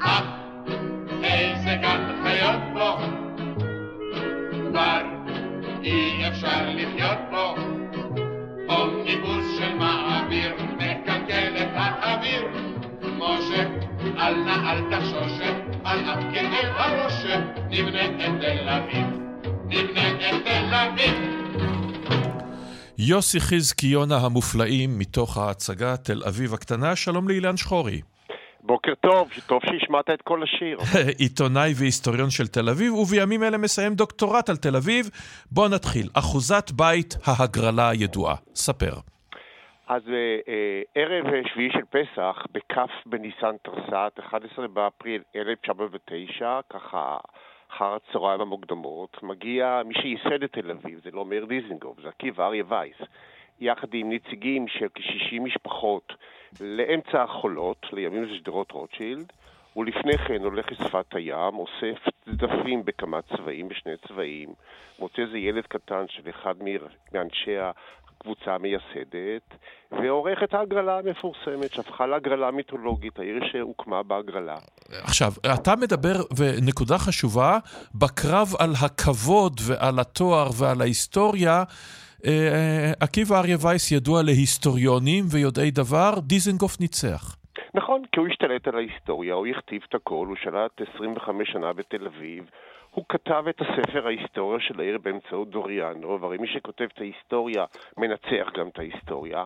אך 0.00 0.39
איזה 1.24 1.76
גן 1.82 2.22
חיות 2.22 2.60
פה, 2.74 2.98
כבר 4.70 5.00
אי 5.82 6.28
אפשר 6.28 6.70
לחיות 6.74 7.18
פה. 7.30 7.54
אומניבוס 8.68 9.44
של 9.58 9.74
מעביר 9.74 10.54
מקלקל 10.76 11.56
את 11.56 11.70
האוויר. 11.74 12.42
משה, 13.18 13.62
אל 14.18 14.34
נא 14.34 14.70
אל 14.70 14.80
תחשוש, 14.90 15.32
על 15.84 15.98
אף 15.98 16.24
כאב 16.34 17.00
נבנה 17.70 18.06
את 18.06 18.40
תל 18.40 18.68
אביב, 18.68 19.06
את 19.70 19.86
תל. 19.94 20.10
יוסי 23.02 23.40
חזקיונה 23.40 24.16
המופלאים 24.16 24.98
מתוך 24.98 25.38
ההצגה 25.38 25.96
תל 25.96 26.22
אביב 26.28 26.54
הקטנה, 26.54 26.96
שלום 26.96 27.28
לאילן 27.28 27.56
שחורי. 27.56 28.00
בוקר 28.62 28.94
טוב, 28.94 29.28
טוב 29.46 29.60
שהשמעת 29.66 30.10
את 30.10 30.22
כל 30.22 30.42
השיר. 30.42 30.78
עיתונאי 31.22 31.72
והיסטוריון 31.80 32.30
של 32.30 32.46
תל 32.46 32.68
אביב, 32.68 32.94
ובימים 32.94 33.42
אלה 33.42 33.58
מסיים 33.58 33.94
דוקטורט 33.94 34.48
על 34.48 34.56
תל 34.56 34.76
אביב. 34.76 35.10
בוא 35.50 35.68
נתחיל. 35.68 36.06
אחוזת 36.14 36.70
בית 36.70 37.14
ההגרלה 37.26 37.88
הידועה. 37.90 38.34
ספר. 38.54 38.92
אז 39.88 40.02
אה, 40.08 40.38
אה, 40.48 40.82
ערב 40.94 41.24
שביעי 41.52 41.70
של 41.72 41.84
פסח, 41.90 42.46
בכ' 42.52 42.78
בניסן 43.06 43.56
תרס"ט, 43.62 44.20
11 44.20 44.68
באפריל 44.68 45.22
1909, 45.36 46.60
ככה 46.70 47.16
אחר 47.70 47.94
הצהריים 47.94 48.40
המוקדמות, 48.40 49.22
מגיע 49.22 49.82
מי 49.84 49.94
שייסד 49.94 50.42
את 50.42 50.52
תל 50.52 50.70
אביב, 50.70 51.00
זה 51.04 51.10
לא 51.12 51.24
מאיר 51.24 51.44
דיזנגוף, 51.44 52.00
זה 52.02 52.08
עקיבא 52.08 52.46
אריה 52.46 52.64
וייס, 52.68 52.96
יחד 53.60 53.88
עם 53.92 54.12
נציגים 54.12 54.68
של 54.68 54.86
כ-60 54.94 55.40
משפחות 55.40 56.12
לאמצע 56.60 57.22
החולות, 57.22 57.86
לימים 57.92 58.28
זה 58.28 58.34
שדרות 58.36 58.72
רוטשילד, 58.72 59.32
ולפני 59.76 60.18
כן 60.18 60.42
הולך 60.44 60.72
לשפת 60.72 61.06
הים, 61.14 61.54
אוסף 61.54 62.08
צדפים 62.24 62.84
בכמה 62.84 63.20
צבעים, 63.22 63.68
בשני 63.68 63.92
צבעים, 64.08 64.48
מוצא 64.98 65.22
איזה 65.22 65.38
ילד 65.38 65.66
קטן 65.66 66.04
של 66.08 66.30
אחד 66.30 66.54
מאנשי 67.12 67.56
הקבוצה 67.58 68.54
המייסדת, 68.54 69.54
ועורך 69.92 70.38
את 70.44 70.54
ההגרלה 70.54 70.98
המפורסמת, 70.98 71.72
שהפכה 71.72 72.06
להגרלה 72.06 72.50
מיתולוגית, 72.50 73.18
העיר 73.18 73.40
שהוקמה 73.52 74.02
בהגרלה. 74.02 74.56
עכשיו, 75.02 75.32
אתה 75.54 75.76
מדבר, 75.76 76.14
ונקודה 76.36 76.98
חשובה, 76.98 77.58
בקרב 77.94 78.48
על 78.58 78.72
הכבוד 78.84 79.60
ועל 79.66 79.98
התואר 79.98 80.48
ועל 80.58 80.80
ההיסטוריה, 80.80 81.64
עקיבא 83.00 83.38
אריה 83.38 83.56
וייס 83.60 83.92
ידוע 83.92 84.22
להיסטוריונים 84.22 85.24
ויודעי 85.30 85.70
דבר, 85.70 86.14
דיזנגוף 86.22 86.80
ניצח. 86.80 87.36
נכון, 87.74 88.02
כי 88.12 88.20
הוא 88.20 88.28
השתלט 88.28 88.68
על 88.68 88.76
ההיסטוריה, 88.76 89.34
הוא 89.34 89.46
הכתיב 89.46 89.82
את 89.88 89.94
הכל, 89.94 90.26
הוא 90.28 90.36
שלט 90.42 90.80
25 90.94 91.48
שנה 91.52 91.72
בתל 91.72 92.06
אביב, 92.06 92.44
הוא 92.90 93.04
כתב 93.08 93.44
את 93.50 93.60
הספר 93.60 94.06
ההיסטוריה 94.06 94.60
של 94.60 94.80
העיר 94.80 94.98
באמצעות 95.02 95.50
דוריאנו, 95.50 96.18
והרי 96.20 96.38
מי 96.38 96.46
שכותב 96.54 96.86
את 96.94 97.00
ההיסטוריה 97.00 97.64
מנצח 97.98 98.48
גם 98.58 98.68
את 98.68 98.78
ההיסטוריה, 98.78 99.44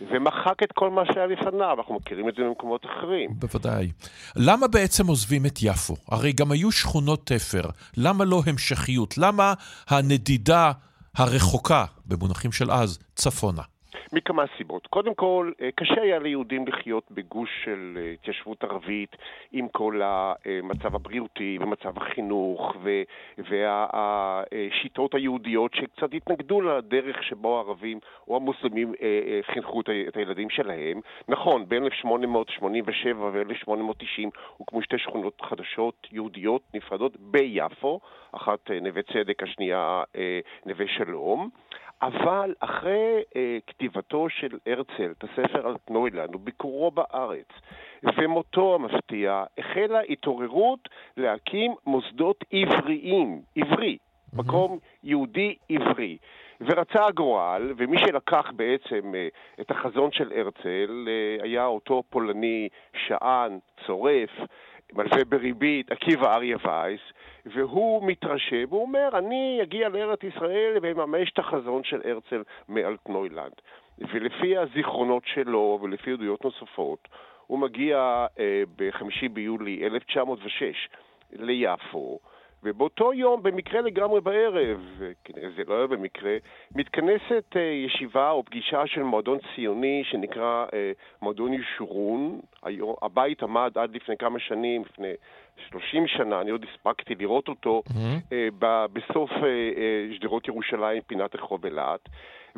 ומחק 0.00 0.62
את 0.62 0.72
כל 0.72 0.90
מה 0.90 1.02
שהיה 1.12 1.26
לפניו, 1.26 1.76
אנחנו 1.78 1.94
מכירים 1.94 2.28
את 2.28 2.34
זה 2.34 2.42
במקומות 2.42 2.86
אחרים. 2.86 3.30
בוודאי. 3.38 3.88
למה 4.36 4.68
בעצם 4.68 5.06
עוזבים 5.06 5.46
את 5.46 5.58
יפו? 5.62 5.96
הרי 6.08 6.32
גם 6.32 6.52
היו 6.52 6.72
שכונות 6.72 7.26
תפר, 7.26 7.68
למה 7.96 8.24
לא 8.24 8.42
המשכיות? 8.46 9.18
למה 9.18 9.54
הנדידה 9.88 10.72
הרחוקה, 11.16 11.84
במונחים 12.06 12.52
של 12.52 12.70
אז, 12.70 12.98
צפונה? 13.14 13.62
מכמה 14.12 14.44
סיבות. 14.56 14.86
קודם 14.86 15.14
כל, 15.14 15.52
אה, 15.60 15.68
קשה 15.74 16.00
היה 16.02 16.18
ליהודים 16.18 16.68
לחיות 16.68 17.04
בגוש 17.10 17.50
של 17.64 17.98
אה, 18.00 18.12
התיישבות 18.12 18.64
ערבית 18.64 19.16
עם 19.52 19.68
כל 19.68 20.00
המצב 20.04 20.94
הבריאותי 20.94 21.58
ומצב 21.60 21.96
החינוך 21.96 22.76
והשיטות 23.38 25.14
היהודיות 25.14 25.74
שקצת 25.74 26.14
התנגדו 26.14 26.60
לדרך 26.60 27.22
שבו 27.22 27.56
הערבים 27.56 27.98
או 28.28 28.36
המוסלמים 28.36 28.92
חינכו 29.42 29.80
את 30.08 30.16
הילדים 30.16 30.50
שלהם. 30.50 31.00
נכון, 31.28 31.68
בין 31.68 31.84
1887 31.84 33.30
ו-1890 33.32 34.30
הוקמו 34.56 34.82
שתי 34.82 34.98
שכונות 34.98 35.40
חדשות 35.42 36.06
יהודיות 36.12 36.62
נפרדות 36.74 37.16
ביפו, 37.20 38.00
אחת 38.32 38.70
נווה 38.82 39.02
צדק, 39.02 39.42
השנייה 39.42 40.02
נווה 40.66 40.84
שלום. 40.88 41.50
אבל 42.02 42.54
אחרי 42.60 43.22
אה, 43.36 43.58
כתיבתו 43.66 44.28
של 44.28 44.58
הרצל 44.66 45.12
את 45.18 45.24
הספר 45.24 45.66
על 45.66 45.76
טנוילנד 45.84 46.34
וביקורו 46.34 46.90
בארץ 46.90 47.48
ומותו 48.16 48.74
המפתיע, 48.74 49.44
החלה 49.58 50.00
התעוררות 50.08 50.88
להקים 51.16 51.74
מוסדות 51.86 52.44
עבריים, 52.52 53.40
עברי. 53.56 53.98
מקום 54.32 54.78
יהודי 55.04 55.54
עברי. 55.68 56.16
ורצה 56.60 57.06
הגורל, 57.06 57.72
ומי 57.76 57.98
שלקח 57.98 58.50
בעצם 58.56 59.14
אה, 59.14 59.28
את 59.60 59.70
החזון 59.70 60.12
של 60.12 60.32
הרצל 60.36 61.08
אה, 61.08 61.44
היה 61.44 61.66
אותו 61.66 62.02
פולני 62.10 62.68
שען, 63.06 63.58
צורף, 63.86 64.30
מלווה 64.92 65.24
בריבית, 65.24 65.92
עקיבא 65.92 66.34
אריה 66.34 66.56
וייס, 66.64 67.00
והוא 67.46 68.06
מתרשם, 68.06 68.64
והוא 68.68 68.82
אומר, 68.82 69.08
אני 69.18 69.58
אגיע 69.62 69.88
לארץ 69.88 70.22
ישראל 70.22 70.78
ואממש 70.82 71.30
את 71.30 71.38
החזון 71.38 71.84
של 71.84 72.00
הרצל 72.04 72.42
מאלטנוילנד. 72.68 73.52
ולפי 73.98 74.56
הזיכרונות 74.56 75.22
שלו 75.26 75.78
ולפי 75.82 76.12
עדויות 76.12 76.44
נוספות, 76.44 77.08
הוא 77.46 77.58
מגיע 77.58 78.26
אה, 78.38 78.62
ב-5 78.76 79.28
ביולי 79.32 79.86
1906 79.86 80.88
ליפו, 81.32 82.18
ובאותו 82.62 83.12
יום, 83.12 83.42
במקרה 83.42 83.80
לגמרי 83.80 84.20
בערב, 84.20 84.80
כנראה 85.24 85.48
זה 85.56 85.62
לא 85.66 85.74
היה 85.74 85.86
במקרה, 85.86 86.36
מתכנסת 86.74 87.44
uh, 87.52 87.58
ישיבה 87.58 88.30
או 88.30 88.44
פגישה 88.44 88.86
של 88.86 89.02
מועדון 89.02 89.38
ציוני 89.54 90.02
שנקרא 90.04 90.66
uh, 90.68 90.72
מועדון 91.22 91.52
ישורון. 91.52 92.40
הבית 93.02 93.42
עמד 93.42 93.72
עד 93.78 93.96
לפני 93.96 94.16
כמה 94.16 94.38
שנים, 94.38 94.82
לפני 94.82 95.12
30 95.70 96.06
שנה, 96.06 96.40
אני 96.40 96.50
עוד 96.50 96.64
הספקתי 96.70 97.14
לראות 97.14 97.48
אותו 97.48 97.82
mm-hmm. 97.88 98.32
uh, 98.32 98.64
בסוף 98.92 99.30
שדרות 100.16 100.48
ירושלים, 100.48 101.02
פינת 101.06 101.34
רחוב 101.34 101.64
אילת. 101.64 102.08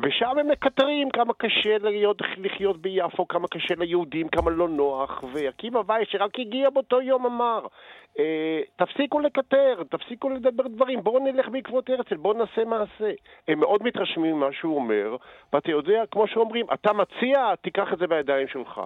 ושם 0.03 0.37
הם 0.39 0.47
מקטרים 0.47 1.09
כמה 1.09 1.33
קשה 1.33 1.77
להיות, 1.77 2.21
לחיות 2.37 2.81
ביפו, 2.81 3.27
כמה 3.27 3.47
קשה 3.47 3.75
ליהודים, 3.77 4.27
כמה 4.27 4.51
לא 4.51 4.69
נוח, 4.69 5.23
ועקיבא 5.33 5.81
וייס 5.87 6.07
שרק 6.11 6.39
הגיע 6.39 6.69
באותו 6.69 7.01
יום 7.01 7.25
אמר, 7.25 7.65
אה, 8.19 8.61
תפסיקו 8.75 9.19
לקטר, 9.19 9.83
תפסיקו 9.89 10.29
לדבר 10.29 10.67
דברים, 10.67 11.03
בואו 11.03 11.19
נלך 11.19 11.49
בעקבות 11.49 11.89
הרצל, 11.89 12.15
בואו 12.15 12.37
נעשה 12.37 12.65
מעשה. 12.65 13.11
הם 13.47 13.59
מאוד 13.59 13.83
מתרשמים 13.83 14.35
ממה 14.35 14.49
שהוא 14.51 14.75
אומר, 14.75 15.15
ואתה 15.53 15.71
יודע, 15.71 16.03
כמו 16.11 16.27
שאומרים, 16.27 16.65
אתה 16.73 16.93
מציע, 16.93 17.55
תיקח 17.61 17.93
את 17.93 17.97
זה 17.97 18.07
בידיים 18.07 18.47
שלך. 18.47 18.81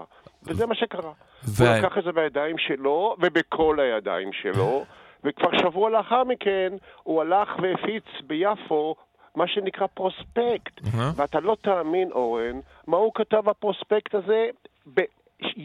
וזה 0.47 0.65
מה 0.65 0.75
שקרה. 0.75 1.11
ו... 1.43 1.63
הוא 1.63 1.77
לקח 1.77 1.97
את 1.97 2.03
זה 2.03 2.11
בידיים 2.11 2.57
שלו, 2.57 3.15
ובכל 3.19 3.79
הידיים 3.79 4.33
שלו. 4.33 4.83
וכבר 5.23 5.57
שבוע 5.57 5.89
לאחר 5.89 6.23
מכן 6.23 6.73
הוא 7.03 7.21
הלך 7.21 7.49
והפיץ 7.61 8.03
ביפו 8.23 8.95
מה 9.35 9.47
שנקרא 9.47 9.87
פרוספקט. 9.87 10.79
Uh-huh. 10.79 10.97
ואתה 11.15 11.39
לא 11.39 11.57
תאמין, 11.61 12.11
אורן, 12.11 12.59
מה 12.87 12.97
הוא 12.97 13.11
כתב 13.15 13.41
בפרוספקט 13.45 14.15
הזה? 14.15 14.47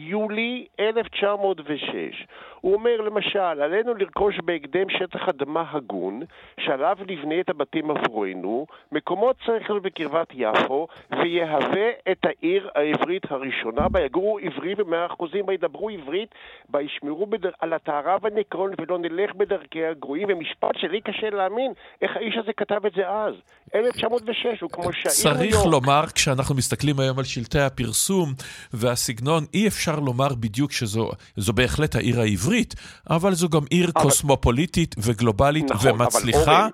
ביולי 0.09 0.65
1906. 0.79 2.25
הוא 2.61 2.73
אומר 2.73 3.01
למשל, 3.01 3.39
עלינו 3.39 3.93
לרכוש 3.93 4.35
בהקדם 4.45 4.89
שטח 4.89 5.29
אדמה 5.29 5.63
הגון, 5.71 6.21
שעליו 6.59 6.97
נבנה 7.07 7.39
את 7.39 7.49
הבתים 7.49 7.91
עבורנו, 7.91 8.65
מקומות 8.91 9.35
צריך 9.45 9.69
להיות 9.69 9.83
בקרבת 9.83 10.27
יפו, 10.33 10.87
ויהווה 11.11 11.89
את 12.11 12.25
העיר 12.25 12.69
העברית 12.75 13.31
הראשונה, 13.31 13.89
בה 13.89 14.01
יגורו 14.01 14.39
עברי 14.39 14.75
במאה 14.75 15.05
אחוזים, 15.05 15.45
בה 15.45 15.53
ידברו 15.53 15.89
עברית, 15.89 16.35
בה 16.69 16.81
ישמרו 16.81 17.25
בדר... 17.25 17.49
על 17.59 17.73
הטהרה 17.73 18.17
והנקרון, 18.21 18.71
ולא 18.81 18.97
נלך 18.97 19.35
בדרכי 19.35 19.85
הגרועים, 19.85 20.27
ומשפט 20.31 20.77
שלי 20.77 21.01
קשה 21.01 21.29
להאמין, 21.29 21.71
איך 22.01 22.15
האיש 22.15 22.37
הזה 22.37 22.53
כתב 22.53 22.85
את 22.85 22.91
זה 22.95 23.09
אז. 23.09 23.33
1906, 23.75 24.61
הוא 24.61 24.69
כמו 24.69 24.93
שהעיר 24.93 25.35
צריך 25.35 25.65
לומר, 25.65 26.03
כשאנחנו 26.15 26.55
מסתכלים 26.55 26.99
היום 26.99 27.19
על 27.19 27.25
שלטי 27.25 27.59
הפרסום 27.59 28.29
והסגנון, 28.73 29.43
אי 29.59 29.67
אפשר 29.67 29.99
לומר 29.99 30.27
בדיוק 30.39 30.71
שזו 30.71 31.53
בהחלט 31.55 31.95
העיר 31.95 32.19
העברית. 32.19 32.39
עברית, 32.49 32.75
אבל 33.09 33.33
זו 33.33 33.49
גם 33.49 33.61
עיר 33.69 33.91
אבל... 33.95 34.03
קוסמופוליטית 34.03 34.95
וגלובלית 34.97 35.71
נכון, 35.71 35.91
ומצליחה. 35.91 36.67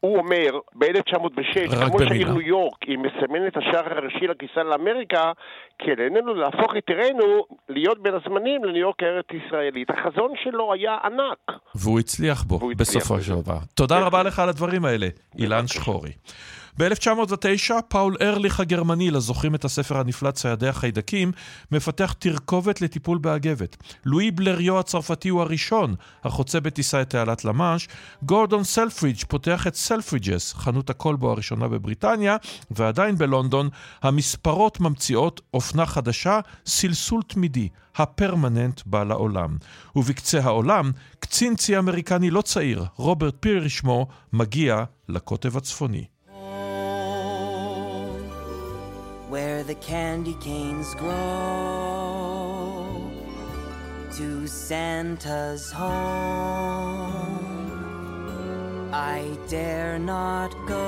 הוא 0.00 0.18
אומר, 0.18 0.58
ב-1906, 0.74 1.88
כמו 1.88 1.98
שהעיר 1.98 2.32
ניו 2.32 2.40
יורק 2.40 2.82
היא 2.86 2.98
מסמנת 2.98 3.56
השער 3.56 3.98
הראשי 3.98 4.26
לכניסה 4.26 4.62
לאמריקה, 4.62 5.32
כן, 5.78 5.92
עלינו 5.98 6.34
להפוך 6.34 6.72
את 6.78 6.88
עירנו 6.88 7.44
להיות 7.68 8.02
בין 8.02 8.14
הזמנים 8.14 8.64
לניו 8.64 8.80
יורק 8.80 9.02
הארץ 9.02 9.26
ישראלית. 9.30 9.90
החזון 9.90 10.32
שלו 10.44 10.72
היה 10.72 10.96
ענק. 11.04 11.58
והוא 11.74 11.98
הצליח 12.00 12.42
בו, 12.42 12.58
בסופו 12.76 13.20
של 13.20 13.34
דבר. 13.34 13.58
תודה 13.74 13.98
רבה 13.98 14.22
לך 14.22 14.38
על 14.38 14.48
הדברים 14.48 14.84
האלה, 14.84 15.08
אילן 15.38 15.66
שחורי. 15.66 16.12
ב-1909 16.78 17.72
פאול 17.88 18.16
ארליך 18.20 18.60
הגרמני, 18.60 19.10
לזוכרים 19.10 19.54
את 19.54 19.64
הספר 19.64 19.98
הנפלא 19.98 20.30
ציידי 20.30 20.68
החיידקים, 20.68 21.32
מפתח 21.72 22.14
תרכובת 22.18 22.80
לטיפול 22.80 23.18
באגבת. 23.18 23.76
לואי 24.04 24.30
בלריו 24.30 24.78
הצרפתי 24.78 25.28
הוא 25.28 25.40
הראשון 25.40 25.94
החוצה 26.24 26.60
בטיסה 26.60 27.02
את 27.02 27.10
תעלת 27.10 27.44
למאנש. 27.44 27.88
גורדון 28.22 28.64
סלפרידג' 28.64 29.24
פותח 29.28 29.66
את 29.66 29.74
סלפרידג'ס, 29.74 30.54
חנות 30.54 30.90
הקולבו 30.90 31.30
הראשונה 31.30 31.68
בבריטניה, 31.68 32.36
ועדיין 32.70 33.18
בלונדון 33.18 33.68
המספרות 34.02 34.80
ממציאות 34.80 35.40
אופנה 35.54 35.86
חדשה, 35.86 36.40
סלסול 36.66 37.22
תמידי. 37.22 37.68
הפרמננט 37.96 38.80
בא 38.86 39.04
לעולם. 39.04 39.56
ובקצה 39.96 40.40
העולם, 40.40 40.92
קצין 41.20 41.56
צי 41.56 41.78
אמריקני 41.78 42.30
לא 42.30 42.42
צעיר, 42.42 42.84
רוברט 42.96 43.34
פירי 43.40 43.68
שמו, 43.68 44.06
מגיע 44.32 44.84
לקוטב 45.08 45.56
הצפוני. 45.56 46.15
Where 49.36 49.62
the 49.72 49.78
candy 49.90 50.36
canes 50.46 50.90
grow 51.02 51.16
to 54.18 54.28
Santa's 54.68 55.64
home. 55.80 57.36
I 59.18 59.20
dare 59.54 59.98
not 60.14 60.52
go. 60.72 60.86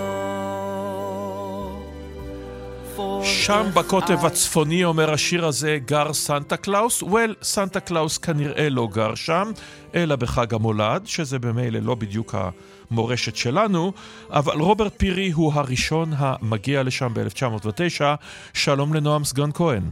שם 3.25 3.67
בקוטב 3.75 4.27
הצפוני, 4.27 4.85
אומר 4.85 5.13
השיר 5.13 5.47
הזה, 5.47 5.79
גר 5.87 6.13
סנטה 6.13 6.57
קלאוס. 6.57 7.03
Well, 7.03 7.35
סנטה 7.43 7.81
קלאוס 7.81 8.19
כנראה 8.19 8.69
לא 8.69 8.89
גר 8.93 9.15
שם, 9.15 9.53
אלא 9.95 10.17
בחג 10.17 10.55
המולד, 10.55 11.07
שזה 11.07 11.39
במילא 11.39 11.79
לא 11.79 11.95
בדיוק 11.95 12.35
המורשת 12.91 13.37
שלנו, 13.37 13.93
אבל 14.31 14.61
רוברט 14.61 14.99
פירי 14.99 15.31
הוא 15.31 15.53
הראשון 15.55 16.09
המגיע 16.17 16.83
לשם 16.83 17.09
ב-1909. 17.15 18.03
שלום 18.55 18.95
לנועם 18.95 19.25
סגן 19.25 19.53
כהן. 19.55 19.83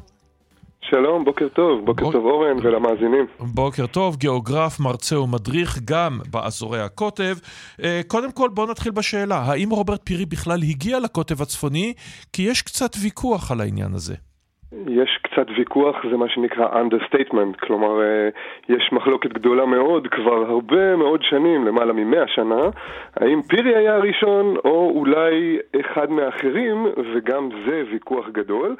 שלום, 0.90 1.24
בוקר 1.24 1.48
טוב, 1.48 1.84
בוקר 1.84 2.04
בוק... 2.04 2.12
טוב 2.12 2.24
אורן 2.24 2.56
ולמאזינים. 2.62 3.26
בוקר 3.40 3.86
טוב, 3.86 4.16
גיאוגרף, 4.16 4.80
מרצה 4.80 5.20
ומדריך 5.20 5.78
גם 5.84 6.18
באזורי 6.30 6.80
הקוטב. 6.80 7.36
אה, 7.82 8.00
קודם 8.06 8.32
כל 8.32 8.48
בואו 8.54 8.70
נתחיל 8.70 8.92
בשאלה, 8.92 9.36
האם 9.38 9.70
רוברט 9.70 10.00
פירי 10.04 10.26
בכלל 10.26 10.62
הגיע 10.62 11.00
לקוטב 11.00 11.42
הצפוני? 11.42 11.92
כי 12.32 12.42
יש 12.42 12.62
קצת 12.62 12.90
ויכוח 13.02 13.50
על 13.50 13.60
העניין 13.60 13.94
הזה. 13.94 14.14
יש 14.88 15.18
קצת 15.22 15.46
ויכוח, 15.56 15.96
זה 16.10 16.16
מה 16.16 16.28
שנקרא 16.28 16.82
understatement, 16.82 17.66
כלומר 17.66 18.02
אה, 18.02 18.28
יש 18.68 18.92
מחלוקת 18.92 19.32
גדולה 19.32 19.66
מאוד 19.66 20.06
כבר 20.06 20.50
הרבה 20.50 20.96
מאוד 20.96 21.22
שנים, 21.22 21.66
למעלה 21.66 21.92
ממאה 21.92 22.28
שנה, 22.28 22.60
האם 23.16 23.42
פירי 23.42 23.76
היה 23.76 23.94
הראשון 23.94 24.56
או 24.64 24.92
אולי 24.94 25.58
אחד 25.80 26.10
מהאחרים, 26.10 26.86
וגם 27.14 27.48
זה 27.66 27.82
ויכוח 27.92 28.28
גדול. 28.28 28.76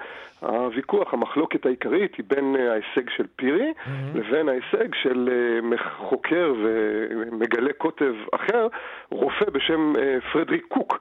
הוויכוח, 0.49 1.15
המחלוקת 1.15 1.67
העיקרית 1.67 2.15
היא 2.15 2.25
בין 2.29 2.57
אה, 2.57 2.73
ההישג 2.73 3.11
של 3.17 3.27
פירי 3.37 3.73
mm-hmm. 3.73 4.19
לבין 4.19 4.49
ההישג 4.49 4.95
של 4.95 5.29
אה, 5.73 5.79
חוקר 5.97 6.55
ומגלה 6.63 7.73
קוטב 7.73 8.15
אחר, 8.35 8.67
רופא 9.11 9.51
בשם 9.51 9.93
פרדריק 10.33 10.65
קוק. 10.69 10.99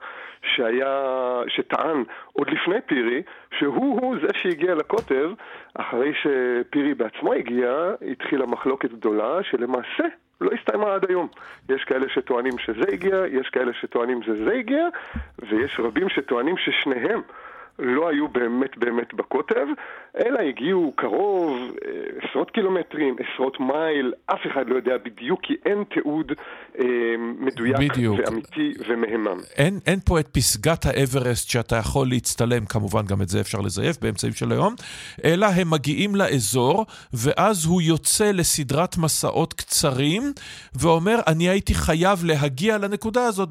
שהיה, 0.54 1.42
שטען 1.48 2.04
עוד 2.32 2.50
לפני 2.50 2.80
פירי, 2.86 3.22
שהוא-הוא 3.58 4.16
זה 4.20 4.28
שהגיע 4.34 4.74
לקוטב, 4.74 5.30
אחרי 5.74 6.12
שפירי 6.14 6.94
בעצמו 6.94 7.32
הגיע, 7.32 7.90
התחילה 8.10 8.46
מחלוקת 8.46 8.90
גדולה, 8.90 9.42
שלמעשה 9.42 10.04
לא 10.40 10.50
הסתיימה 10.52 10.94
עד 10.94 11.10
היום. 11.10 11.28
יש 11.68 11.84
כאלה 11.84 12.06
שטוענים 12.08 12.58
שזה 12.58 12.92
הגיע, 12.92 13.22
יש 13.30 13.48
כאלה 13.48 13.72
שטוענים 13.80 14.22
שזה 14.22 14.52
הגיע, 14.52 14.88
ויש 15.38 15.80
רבים 15.80 16.08
שטוענים 16.08 16.56
ששניהם 16.56 17.20
לא 17.78 18.08
היו 18.08 18.28
באמת 18.28 18.78
באמת 18.78 19.14
בקוטב, 19.14 19.66
אלא 20.16 20.38
הגיעו 20.38 20.92
קרוב, 20.96 21.58
אה, 21.84 22.28
עשרות 22.28 22.50
קילומטרים, 22.50 23.16
עשרות 23.18 23.60
מייל, 23.60 24.12
אף 24.26 24.40
אחד 24.46 24.68
לא 24.68 24.76
יודע 24.76 24.96
בדיוק, 25.04 25.40
כי 25.42 25.54
אין 25.66 25.84
תיעוד 25.94 26.32
אה, 26.78 26.84
מדויק 27.18 27.76
בדיוק. 27.76 28.18
ואמיתי 28.18 28.72
ומהימם. 28.88 29.38
אין, 29.56 29.78
אין 29.86 29.98
פה 30.04 30.20
את 30.20 30.28
פסגת 30.28 30.86
האברסט 30.86 31.50
שאתה 31.50 31.76
יכול 31.76 32.08
להצטלם, 32.08 32.66
כמובן 32.66 33.06
גם 33.06 33.22
את 33.22 33.28
זה 33.28 33.40
אפשר 33.40 33.60
לזייף 33.60 33.96
באמצעים 34.02 34.32
של 34.32 34.52
היום, 34.52 34.74
אלא 35.24 35.46
הם 35.46 35.70
מגיעים 35.70 36.16
לאזור, 36.16 36.86
ואז 37.12 37.66
הוא 37.66 37.82
יוצא 37.82 38.30
לסדרת 38.30 38.98
מסעות 38.98 39.52
קצרים, 39.52 40.22
ואומר, 40.80 41.16
אני 41.26 41.48
הייתי 41.48 41.74
חייב 41.74 42.24
להגיע 42.24 42.78
לנקודה 42.78 43.24
הזאת 43.24 43.48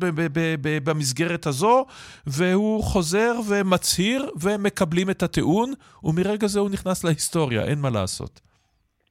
במסגרת 0.62 1.48
הזו, 1.48 1.86
והוא 2.28 2.84
חוזר 2.84 3.34
ומצהיר, 3.50 4.15
ומקבלים 4.44 5.10
את 5.10 5.24
הטיעון, 5.24 5.70
ומרגע 6.04 6.48
זה 6.48 6.60
הוא 6.60 6.70
נכנס 6.70 7.04
להיסטוריה, 7.04 7.64
אין 7.64 7.80
מה 7.82 7.90
לעשות. 7.90 8.46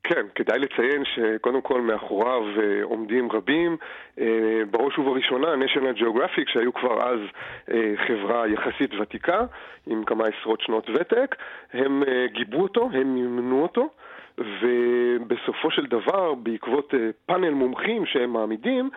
כן, 0.04 0.26
כדאי 0.34 0.58
לציין 0.58 1.02
שקודם 1.04 1.60
כל 1.60 1.80
מאחוריו 1.80 2.42
אה, 2.42 2.82
עומדים 2.82 3.32
רבים, 3.32 3.76
אה, 4.20 4.26
בראש 4.70 4.98
ובראשונה 4.98 5.48
national 5.54 6.00
geographic 6.00 6.52
שהיו 6.52 6.72
כבר 6.72 7.02
אז 7.02 7.18
אה, 7.70 7.92
חברה 8.06 8.48
יחסית 8.48 8.94
ותיקה 9.00 9.40
עם 9.86 10.04
כמה 10.04 10.24
עשרות 10.26 10.60
שנות 10.60 10.90
ותק, 10.90 11.36
הם 11.72 12.02
גיבו 12.32 12.62
אותו, 12.62 12.88
הם 12.92 13.14
מימנו 13.14 13.62
אותו 13.62 13.88
ובסופו 14.38 15.70
של 15.70 15.86
דבר, 15.86 16.34
בעקבות 16.34 16.94
פאנל 17.26 17.50
מומחים 17.50 18.06
שהם 18.06 18.32
מעמידים, 18.32 18.90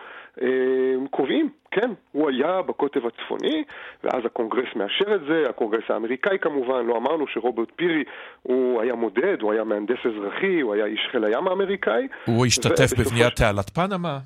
קובעים, 1.10 1.50
כן, 1.70 1.90
הוא 2.12 2.30
היה 2.30 2.62
בקוטב 2.62 3.00
הצפוני, 3.06 3.64
ואז 4.04 4.24
הקונגרס 4.24 4.68
מאשר 4.76 5.14
את 5.14 5.20
זה, 5.28 5.42
הקונגרס 5.48 5.84
האמריקאי 5.88 6.38
כמובן, 6.38 6.86
לא 6.86 6.96
אמרנו 6.96 7.26
שרוברט 7.26 7.68
פירי 7.76 8.04
הוא 8.42 8.82
היה 8.82 8.94
מודד, 8.94 9.40
הוא 9.40 9.52
היה 9.52 9.64
מהנדס 9.64 9.98
אזרחי, 10.04 10.60
הוא 10.60 10.74
היה 10.74 10.86
איש 10.86 11.08
חיל 11.10 11.24
הים 11.24 11.48
האמריקאי. 11.48 12.08
הוא 12.24 12.46
השתתף 12.46 12.98
בבניית 12.98 13.36
תעלת 13.36 13.70
פנמה. 13.70 14.18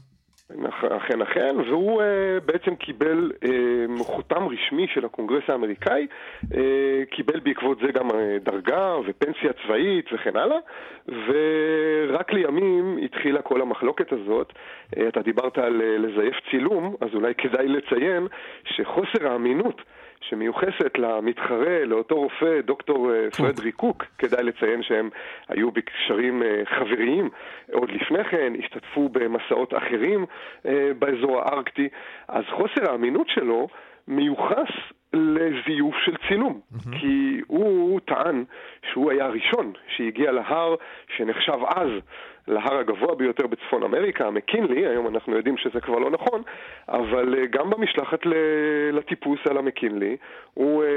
אכן 0.97 1.23
אכן, 1.23 1.57
והוא 1.67 2.03
uh, 2.03 2.05
בעצם 2.45 2.77
קיבל 2.77 3.33
uh, 3.45 4.05
חותם 4.05 4.49
רשמי 4.49 4.87
של 4.95 5.05
הקונגרס 5.05 5.43
האמריקאי, 5.49 6.07
uh, 6.45 6.57
קיבל 7.11 7.41
בעקבות 7.41 7.79
זה 7.79 7.93
גם 7.93 8.11
uh, 8.11 8.15
דרגה 8.43 8.97
ופנסיה 9.07 9.53
צבאית 9.53 10.07
וכן 10.13 10.37
הלאה, 10.37 10.59
ורק 11.09 12.33
לימים 12.33 12.99
התחילה 13.05 13.43
כל 13.43 13.63
המחלוקת 13.63 14.13
הזאת. 14.13 14.53
Uh, 14.97 15.01
אתה 15.09 15.23
דיברת 15.23 15.59
על 15.59 15.81
uh, 15.81 15.85
לזייף 15.85 16.37
צילום, 16.51 16.97
אז 17.01 17.09
אולי 17.15 17.35
כדאי 17.35 17.69
לציין 17.69 18.27
שחוסר 18.65 19.29
האמינות 19.29 19.83
שמיוחסת 20.29 20.99
למתחרה, 20.99 21.85
לאותו 21.85 22.15
רופא, 22.15 22.61
דוקטור 22.61 23.15
אה, 23.15 23.31
פרדרי 23.31 23.73
קוק, 23.73 24.05
כדאי 24.19 24.43
לציין 24.45 24.83
שהם 24.83 25.11
היו 25.49 25.71
בקשרים 25.71 26.43
אה, 26.43 26.63
חבריים. 26.65 27.31
עוד 27.73 27.91
לפני 27.91 28.25
כן, 28.25 28.53
השתתפו 28.59 29.09
במסעות 29.09 29.75
אחרים 29.75 30.27
אה, 30.67 30.91
באזור 30.99 31.41
הארקטי, 31.41 31.89
אז 32.29 32.45
חוסר 32.51 32.91
האמינות 32.91 33.29
שלו 33.29 33.69
מיוחס 34.09 34.71
לזיוף 35.13 35.95
של 36.05 36.17
צילום, 36.29 36.61
mm-hmm. 36.61 36.99
כי 37.01 37.41
הוא 37.47 38.01
טען 38.01 38.45
שהוא 38.93 39.11
היה 39.11 39.25
הראשון 39.25 39.73
שהגיע 39.97 40.33
להר 40.33 40.75
שנחשב 41.17 41.59
אז 41.77 41.89
להר 42.49 42.79
הגבוה 42.79 43.15
ביותר 43.15 43.47
בצפון 43.47 43.83
אמריקה, 43.83 44.27
המקינלי, 44.27 44.87
היום 44.87 45.07
אנחנו 45.07 45.37
יודעים 45.37 45.57
שזה 45.57 45.81
כבר 45.81 45.99
לא 45.99 46.11
נכון, 46.11 46.43
אבל 46.89 47.35
אה, 47.39 47.47
גם 47.47 47.71
במשלחת 47.71 48.21
לטיפוס 48.93 49.41
על 49.51 49.59
המקינלי, 49.59 50.17
הוא 50.55 50.85
אה, 50.85 50.89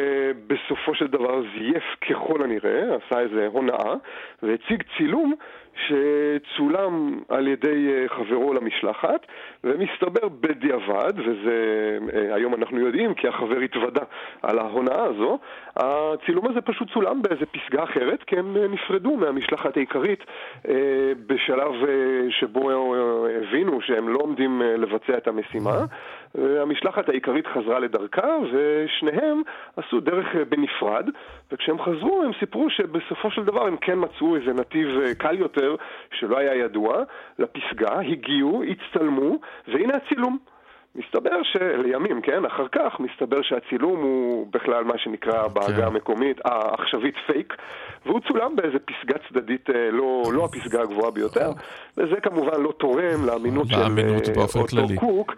בסופו 0.47 0.95
של 0.95 1.07
דבר 1.07 1.41
זייף 1.41 1.83
ככל 2.09 2.43
הנראה, 2.43 2.95
עשה 2.95 3.19
איזה 3.19 3.47
הונאה, 3.47 3.93
והציג 4.43 4.83
צילום 4.97 5.33
שצולם 5.75 7.19
על 7.29 7.47
ידי 7.47 7.87
אה, 7.93 8.09
חברו 8.09 8.53
למשלחת, 8.53 9.25
ומסתבר 9.63 10.27
בדיעבד, 10.29 11.13
וזה 11.17 11.97
היום 12.33 12.53
אנחנו 12.53 12.79
יודעים 12.79 13.13
כי 13.13 13.27
החבר 13.27 13.57
התוודה 13.57 14.01
על 14.41 14.59
ההונאה 14.59 15.03
הזו, 15.03 15.39
הצילום 15.75 16.47
הזה 16.47 16.61
פשוט 16.61 16.91
צולם 16.93 17.21
באיזה 17.21 17.45
פסגה 17.45 17.83
אחרת, 17.83 18.23
כי 18.23 18.37
הם 18.37 18.57
נפרדו 18.57 19.15
מהמשלחת 19.17 19.77
העיקרית 19.77 20.23
בשלב 21.27 21.73
אה, 21.87 22.31
שבו 22.31 22.69
אה, 22.69 22.75
הבינו 23.41 23.81
שהם 23.81 24.09
לא 24.09 24.19
עומדים 24.19 24.61
אה, 24.61 24.77
לבצע 24.77 25.17
את 25.17 25.27
המשימה. 25.27 25.85
המשלחת 26.37 27.09
העיקרית 27.09 27.47
חזרה 27.47 27.79
לדרכה, 27.79 28.37
ושניהם 28.51 29.41
עשו 29.77 29.99
דרך 29.99 30.25
בנפרד, 30.49 31.09
וכשהם 31.51 31.81
חזרו 31.81 32.23
הם 32.25 32.31
סיפרו 32.39 32.69
שבסופו 32.69 33.31
של 33.31 33.43
דבר 33.43 33.67
הם 33.67 33.77
כן 33.77 33.97
מצאו 33.99 34.35
איזה 34.35 34.53
נתיב 34.53 34.87
קל 35.17 35.39
יותר, 35.39 35.75
שלא 36.19 36.37
היה 36.37 36.55
ידוע, 36.55 37.03
לפסגה, 37.39 37.99
הגיעו, 37.99 38.63
הצטלמו, 38.63 39.39
והנה 39.67 39.93
הצילום. 39.95 40.37
מסתבר 40.95 41.43
שלימים, 41.43 42.21
כן, 42.21 42.45
אחר 42.45 42.67
כך, 42.71 42.99
מסתבר 42.99 43.41
שהצילום 43.41 44.01
הוא 44.01 44.47
בכלל 44.51 44.83
מה 44.83 44.97
שנקרא 44.97 45.47
בעגה 45.47 45.75
כן. 45.75 45.83
המקומית 45.83 46.37
העכשווית 46.45 47.15
פייק, 47.27 47.53
והוא 48.05 48.19
צולם 48.27 48.55
באיזה 48.55 48.77
פסגה 48.79 49.15
צדדית 49.29 49.69
אה, 49.69 49.91
לא, 49.91 50.23
לא 50.33 50.45
הפסגה 50.45 50.81
הגבוהה 50.81 51.11
ביותר, 51.11 51.49
וזה 51.97 52.15
כמובן 52.23 52.61
לא 52.61 52.73
תורם 52.77 53.25
לאמינות 53.25 53.67
של 53.67 53.75
אה, 53.75 54.61
אותו 54.61 54.83
קוק. 54.99 55.35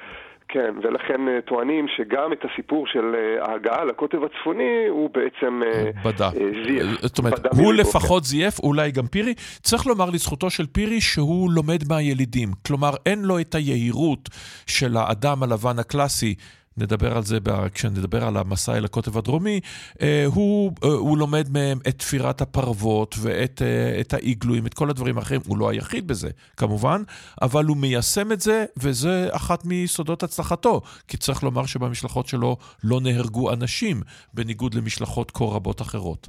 כן, 0.49 0.73
ולכן 0.83 1.27
אה, 1.27 1.41
טוענים 1.41 1.85
שגם 1.97 2.33
את 2.33 2.45
הסיפור 2.45 2.87
של 2.87 3.15
ההגעה 3.41 3.85
לקוטב 3.85 4.23
הצפוני 4.23 4.87
הוא 4.89 5.09
בעצם 5.09 5.61
בדה. 6.05 6.29
זייף. 6.65 7.01
זאת 7.01 7.17
אומרת, 7.17 7.45
הוא 7.57 7.73
לפחות 7.73 8.23
זייף, 8.23 8.59
אולי 8.59 8.91
גם 8.91 9.07
פירי. 9.07 9.33
צריך 9.61 9.87
לומר 9.87 10.09
לזכותו 10.09 10.49
של 10.49 10.65
פירי 10.65 11.01
שהוא 11.01 11.51
לומד 11.51 11.79
מהילידים. 11.89 12.49
כלומר, 12.67 12.91
אין 13.05 13.21
לו 13.21 13.39
את 13.39 13.55
היהירות 13.55 14.29
של 14.67 14.97
האדם 14.97 15.43
הלבן 15.43 15.79
הקלאסי 15.79 16.35
נדבר 16.77 17.17
על 17.17 17.23
זה 17.23 17.37
כשנדבר 17.73 18.23
על 18.23 18.37
המסע 18.37 18.77
אל 18.77 18.85
הקוטב 18.85 19.17
הדרומי, 19.17 19.59
אה, 20.01 20.25
הוא, 20.35 20.71
אה, 20.83 20.89
הוא 20.89 21.17
לומד 21.17 21.45
מהם 21.53 21.77
את 21.87 21.99
תפירת 21.99 22.41
הפרוות 22.41 23.15
ואת 23.21 23.61
אה, 23.61 24.01
את 24.01 24.13
האיגלויים, 24.13 24.65
את 24.65 24.73
כל 24.73 24.89
הדברים 24.89 25.17
האחרים. 25.17 25.41
הוא 25.47 25.57
לא 25.57 25.69
היחיד 25.69 26.07
בזה, 26.07 26.29
כמובן, 26.57 27.01
אבל 27.41 27.65
הוא 27.65 27.77
מיישם 27.77 28.31
את 28.31 28.39
זה, 28.39 28.65
וזה 28.83 29.27
אחת 29.31 29.59
מסודות 29.65 30.23
הצלחתו. 30.23 30.81
כי 31.07 31.17
צריך 31.17 31.43
לומר 31.43 31.65
שבמשלחות 31.65 32.27
שלו 32.27 32.55
לא 32.83 32.99
נהרגו 33.03 33.53
אנשים, 33.53 33.97
בניגוד 34.33 34.73
למשלחות 34.73 35.31
כה 35.31 35.45
רבות 35.45 35.81
אחרות. 35.81 36.27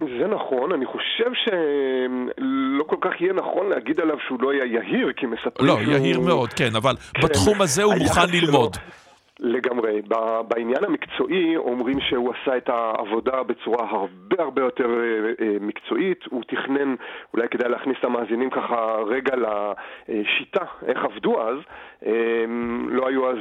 זה 0.00 0.26
נכון, 0.26 0.72
אני 0.72 0.86
חושב 0.86 1.30
שלא 1.44 2.84
כל 2.84 2.96
כך 3.00 3.20
יהיה 3.20 3.32
נכון 3.32 3.68
להגיד 3.68 4.00
עליו 4.00 4.16
שהוא 4.26 4.42
לא 4.42 4.50
היה 4.50 4.64
יהיר, 4.64 5.12
כי 5.16 5.26
מספרים 5.26 5.68
לא, 5.68 5.78
שהוא... 5.82 5.94
יהיר 5.94 6.20
מאוד, 6.20 6.52
כן, 6.52 6.76
אבל 6.76 6.96
כן, 6.96 7.22
בתחום 7.22 7.62
הזה 7.62 7.82
הוא 7.82 7.94
מוכן 7.94 8.30
ללמוד. 8.32 8.74
שלו... 8.74 9.05
לגמרי. 9.40 10.02
בעניין 10.48 10.84
המקצועי 10.84 11.56
אומרים 11.56 12.00
שהוא 12.00 12.32
עשה 12.34 12.56
את 12.56 12.68
העבודה 12.68 13.42
בצורה 13.42 13.90
הרבה 13.90 14.42
הרבה 14.42 14.62
יותר 14.62 14.84
אה, 14.84 15.46
אה, 15.46 15.56
מקצועית. 15.60 16.24
הוא 16.30 16.42
תכנן, 16.46 16.94
אולי 17.34 17.48
כדאי 17.48 17.68
להכניס 17.68 17.96
את 17.98 18.04
המאזינים 18.04 18.50
ככה 18.50 18.96
רגע 19.06 19.34
לשיטה, 19.36 20.64
איך 20.86 21.04
עבדו 21.04 21.48
אז. 21.48 21.58
אה, 22.06 22.44
לא 22.88 23.08
היו 23.08 23.30
אז 23.30 23.38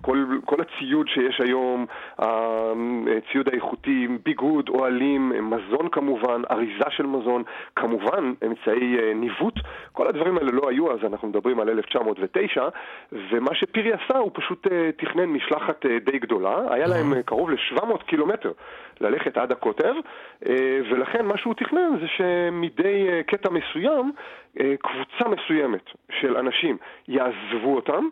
כל, 0.00 0.24
כל 0.44 0.56
הציוד 0.60 1.08
שיש 1.08 1.40
היום, 1.40 1.86
הציוד 2.18 3.48
האיכותי, 3.48 4.08
ביגוד, 4.24 4.68
אוהלים, 4.68 5.50
מזון 5.50 5.88
כמובן, 5.88 6.42
אריזה 6.50 6.90
של 6.90 7.06
מזון, 7.06 7.42
כמובן 7.76 8.32
אמצעי 8.46 9.14
ניווט. 9.14 9.54
כל 9.92 10.06
הדברים 10.06 10.38
האלה 10.38 10.52
לא 10.52 10.68
היו 10.68 10.92
אז, 10.92 10.98
אנחנו 11.04 11.28
מדברים 11.28 11.60
על 11.60 11.68
1909, 11.68 12.68
ומה 13.12 13.54
שפירי 13.54 13.92
עשה 13.92 14.18
הוא 14.18 14.30
פשוט 14.34 14.66
תכנן 14.96 15.31
משלחת 15.32 15.86
אה, 15.86 15.98
די 15.98 16.18
גדולה, 16.18 16.58
היה 16.70 16.86
להם 16.86 17.14
אה, 17.14 17.22
קרוב 17.22 17.50
ל-700 17.50 18.04
קילומטר 18.06 18.52
ללכת 19.00 19.36
עד 19.36 19.52
הקוטב, 19.52 19.94
אה, 20.46 20.78
ולכן 20.90 21.26
מה 21.26 21.38
שהוא 21.38 21.54
תכנן 21.54 21.90
זה 22.00 22.06
שמדי 22.16 23.22
קטע 23.26 23.48
מסוים, 23.50 24.12
קבוצה 24.82 25.28
מסוימת 25.28 25.90
של 26.20 26.36
אנשים 26.36 26.76
יעזבו 27.08 27.74
אותם, 27.76 28.08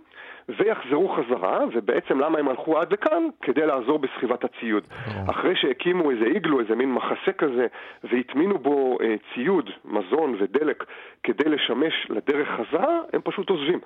ויחזרו 0.49 1.09
חזרה, 1.09 1.59
ובעצם 1.73 2.21
למה 2.21 2.39
הם 2.39 2.49
הלכו 2.49 2.79
עד 2.79 2.93
לכאן? 2.93 3.23
כדי 3.43 3.67
לעזור 3.67 3.99
בסחיבת 3.99 4.45
הציוד. 4.45 4.85
אחרי 5.31 5.57
שהקימו 5.57 6.11
איזה 6.11 6.25
איגלו, 6.25 6.61
איזה 6.61 6.75
מין 6.75 6.93
מחסה 6.93 7.33
כזה, 7.39 7.67
והטמינו 8.05 8.59
בו 8.59 8.99
אה, 9.03 9.15
ציוד, 9.35 9.71
מזון 9.85 10.37
ודלק 10.41 10.85
כדי 11.23 11.49
לשמש 11.51 11.95
לדרך 12.11 12.49
חזרה, 12.49 12.99
הם 13.13 13.21
פשוט 13.25 13.51
עוזבים. 13.51 13.79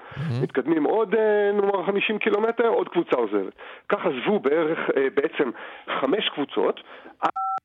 מתקדמים 0.43 0.85
עוד, 0.85 1.15
אה, 1.15 1.53
נאמר, 1.53 1.87
50 1.87 2.19
קילומטר, 2.19 2.69
עוד 2.69 2.89
קבוצה 2.89 3.17
עוזבת. 3.17 3.53
כך 3.89 3.99
עזבו 4.07 4.39
בערך, 4.39 4.79
אה, 4.97 5.07
בעצם 5.15 5.51
חמש 6.01 6.29
קבוצות. 6.29 6.81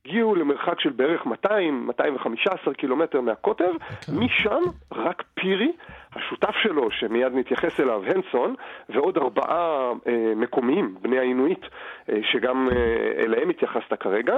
הגיעו 0.05 0.35
למרחק 0.35 0.79
של 0.79 0.89
בערך 0.89 1.25
200-215 1.25 2.73
קילומטר 2.77 3.21
מהקוטב, 3.21 3.63
okay. 3.65 4.11
אוקיי. 4.11 4.25
משם 4.25 4.61
רק 4.91 5.23
פירי 5.33 5.71
השותף 6.15 6.55
שלו, 6.63 6.91
שמיד 6.91 7.33
נתייחס 7.35 7.79
אליו, 7.79 8.03
הנסון, 8.05 8.55
ועוד 8.89 9.17
ארבעה 9.17 9.91
אה, 10.07 10.33
מקומיים, 10.35 10.95
בני 11.01 11.19
האינואיט, 11.19 11.65
אה, 12.09 12.19
שגם 12.31 12.69
אה, 12.71 13.23
אליהם 13.23 13.49
התייחסת 13.49 13.93
כרגע, 13.93 14.37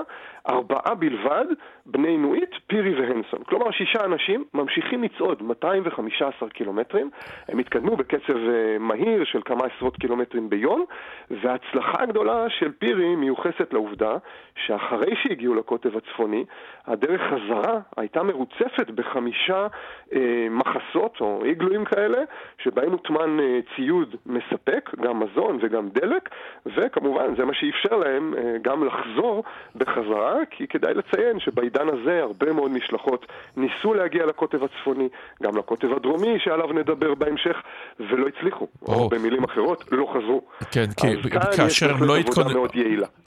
ארבעה 0.50 0.96
בלבד, 0.96 1.46
בני 1.86 2.08
אינואיט, 2.08 2.50
פירי 2.68 3.02
והנסון. 3.02 3.44
כלומר, 3.44 3.72
שישה 3.72 4.06
אנשים 4.06 4.44
ממשיכים 4.54 5.04
לצעוד 5.04 5.44
215 5.44 6.50
קילומטרים, 6.50 7.10
הם 7.48 7.60
התקדמו 7.60 7.96
בקצב 7.96 8.36
אה, 8.36 8.78
מהיר 8.80 9.24
של 9.26 9.42
כמה 9.46 9.62
עשרות 9.66 9.98
קילומטרים 9.98 10.50
ביום, 10.50 10.86
וההצלחה 11.32 12.04
הגדולה 12.04 12.50
של 12.50 12.72
פירי 12.72 13.16
מיוחסת 13.16 13.74
לעובדה 13.74 14.18
שאחרי 14.56 15.16
שהגיעו 15.24 15.56
לקוטב 15.56 15.98
הצפוני, 15.98 16.46
הדרך 16.88 17.22
חזרה 17.22 17.80
הייתה 17.98 18.24
מרוצפת 18.24 18.90
בחמישה 18.96 19.68
אה, 20.16 20.48
מחסות 20.50 21.22
או 21.22 21.44
איגלויים 21.62 21.86
כאלה, 21.86 22.18
שבהם 22.64 22.92
הוטמן 22.92 23.40
אה, 23.40 23.60
ציוד 23.76 24.16
מספק, 24.26 24.90
גם 25.02 25.20
מזון 25.20 25.60
וגם 25.62 25.90
דלק, 25.90 26.30
וכמובן 26.66 27.36
זה 27.38 27.46
מה 27.46 27.54
שאפשר 27.54 27.98
להם 27.98 28.34
אה, 28.38 28.58
גם 28.62 28.84
לחזור 28.88 29.44
בחזרה, 29.76 30.36
כי 30.52 30.68
כדאי 30.68 30.94
לציין 30.94 31.40
שבעידן 31.40 31.88
הזה 31.90 32.20
הרבה 32.22 32.54
מאוד 32.54 32.72
משלחות 32.72 33.26
ניסו 33.58 33.94
להגיע 33.94 34.26
לקוטב 34.26 34.64
הצפוני, 34.64 35.10
גם 35.44 35.58
לקוטב 35.58 35.94
הדרומי 35.94 36.40
שעליו 36.40 36.74
נדבר 36.74 37.16
בהמשך, 37.16 37.58
ולא 38.00 38.28
הצליחו, 38.28 38.68
או, 38.82 38.94
או. 38.94 39.10
במילים 39.10 39.44
אחרות, 39.44 39.84
לא 39.92 40.14
חזרו. 40.14 40.42
כן, 40.72 40.86
כי 40.98 41.30
כאשר 41.58 41.92
הם 41.96 42.04
לא 42.04 42.18
התכוננו... 42.18 42.66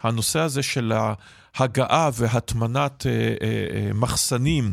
הנושא 0.03 0.41
הזה 0.41 0.63
של 0.63 0.93
ההגעה 1.59 2.11
והטמנת 2.21 3.07
אה, 3.07 3.13
אה, 3.13 3.67
אה, 3.75 3.91
מחסנים 3.95 4.65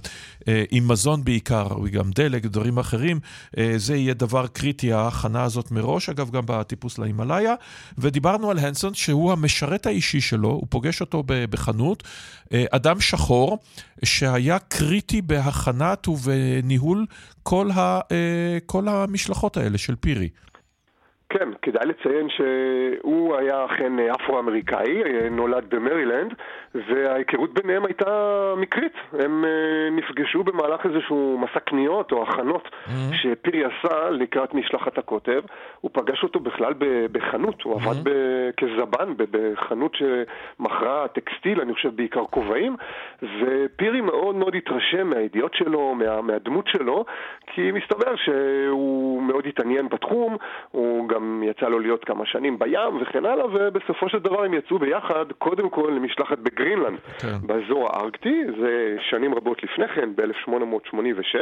אה, 0.47 0.63
עם 0.71 0.83
מזון 0.87 1.23
בעיקר, 1.23 1.67
וגם 1.83 2.03
דלק, 2.15 2.45
דברים 2.45 2.77
אחרים, 2.77 3.17
אה, 3.57 3.73
זה 3.75 3.95
יהיה 3.95 4.13
דבר 4.13 4.47
קריטי, 4.47 4.93
ההכנה 4.93 5.43
הזאת 5.43 5.71
מראש, 5.71 6.09
אגב, 6.09 6.31
גם 6.31 6.43
בטיפוס 6.45 6.99
להימאליה. 6.99 7.55
ודיברנו 7.97 8.51
על 8.51 8.57
הנסון, 8.57 8.93
שהוא 8.93 9.31
המשרת 9.31 9.85
האישי 9.85 10.21
שלו, 10.21 10.49
הוא 10.49 10.67
פוגש 10.69 11.01
אותו 11.01 11.23
בחנות, 11.27 12.03
אה, 12.53 12.65
אדם 12.71 12.99
שחור, 12.99 13.57
שהיה 14.05 14.59
קריטי 14.59 15.21
בהכנת 15.21 16.07
ובניהול 16.07 17.05
כל, 17.43 17.67
ה, 17.75 17.99
אה, 18.11 18.57
כל 18.65 18.87
המשלחות 18.87 19.57
האלה 19.57 19.77
של 19.77 19.95
פירי. 19.95 20.29
כן, 21.29 21.49
כדאי 21.61 21.85
לציין 21.85 22.27
שהוא 22.29 23.35
היה 23.35 23.65
אכן 23.65 23.93
אפרו-אמריקאי, 23.99 25.01
נולד 25.31 25.63
במרילנד, 25.69 26.33
וההיכרות 26.75 27.53
ביניהם 27.53 27.85
הייתה 27.85 28.53
מקרית. 28.57 28.93
הם 29.13 29.45
אה, 29.45 29.89
נפגשו 29.91 30.43
במהלך 30.43 30.85
איזשהו 30.85 31.37
מסע 31.41 31.59
קניות 31.59 32.11
או 32.11 32.23
הכנות 32.23 32.67
mm-hmm. 32.67 33.15
שפירי 33.15 33.63
עשה 33.65 34.09
לקראת 34.09 34.53
משלחת 34.53 34.97
הקוטב. 34.97 35.41
הוא 35.81 35.91
פגש 35.93 36.23
אותו 36.23 36.39
בכלל 36.39 36.73
בחנות, 37.11 37.61
הוא 37.61 37.75
mm-hmm. 37.75 37.89
עבד 37.89 38.11
כזבן 38.57 39.13
בחנות 39.17 39.95
שמכרה 39.95 41.07
טקסטיל, 41.07 41.61
אני 41.61 41.73
חושב 41.73 41.95
בעיקר 41.95 42.25
כובעים, 42.29 42.75
ופירי 43.21 44.01
מאוד 44.01 44.35
מאוד 44.35 44.55
התרשם 44.55 45.07
מהידיעות 45.07 45.53
שלו, 45.53 45.95
מה, 45.95 46.21
מהדמות 46.21 46.67
שלו, 46.67 47.05
כי 47.47 47.71
מסתבר 47.71 48.15
שהוא 48.15 49.23
מאוד 49.23 49.45
התעניין 49.47 49.89
בתחום, 49.89 50.37
הוא 50.71 51.09
גם 51.09 51.43
יצא 51.45 51.65
לו 51.65 51.79
להיות 51.79 52.05
כמה 52.05 52.25
שנים 52.25 52.59
בים 52.59 53.01
וכן 53.01 53.25
הלאה, 53.25 53.45
ובסופו 53.53 54.09
של 54.09 54.19
דבר 54.19 54.43
הם 54.43 54.53
יצאו 54.53 54.79
ביחד, 54.79 55.25
קודם 55.37 55.69
כל 55.69 55.91
למשלחת 55.95 56.39
בגרינלנד, 56.61 56.99
כן. 57.19 57.47
באזור 57.47 57.89
הארקטי, 57.89 58.43
זה 58.61 58.95
שנים 59.09 59.35
רבות 59.35 59.63
לפני 59.63 59.87
כן, 59.87 60.15
ב-1886. 60.15 61.35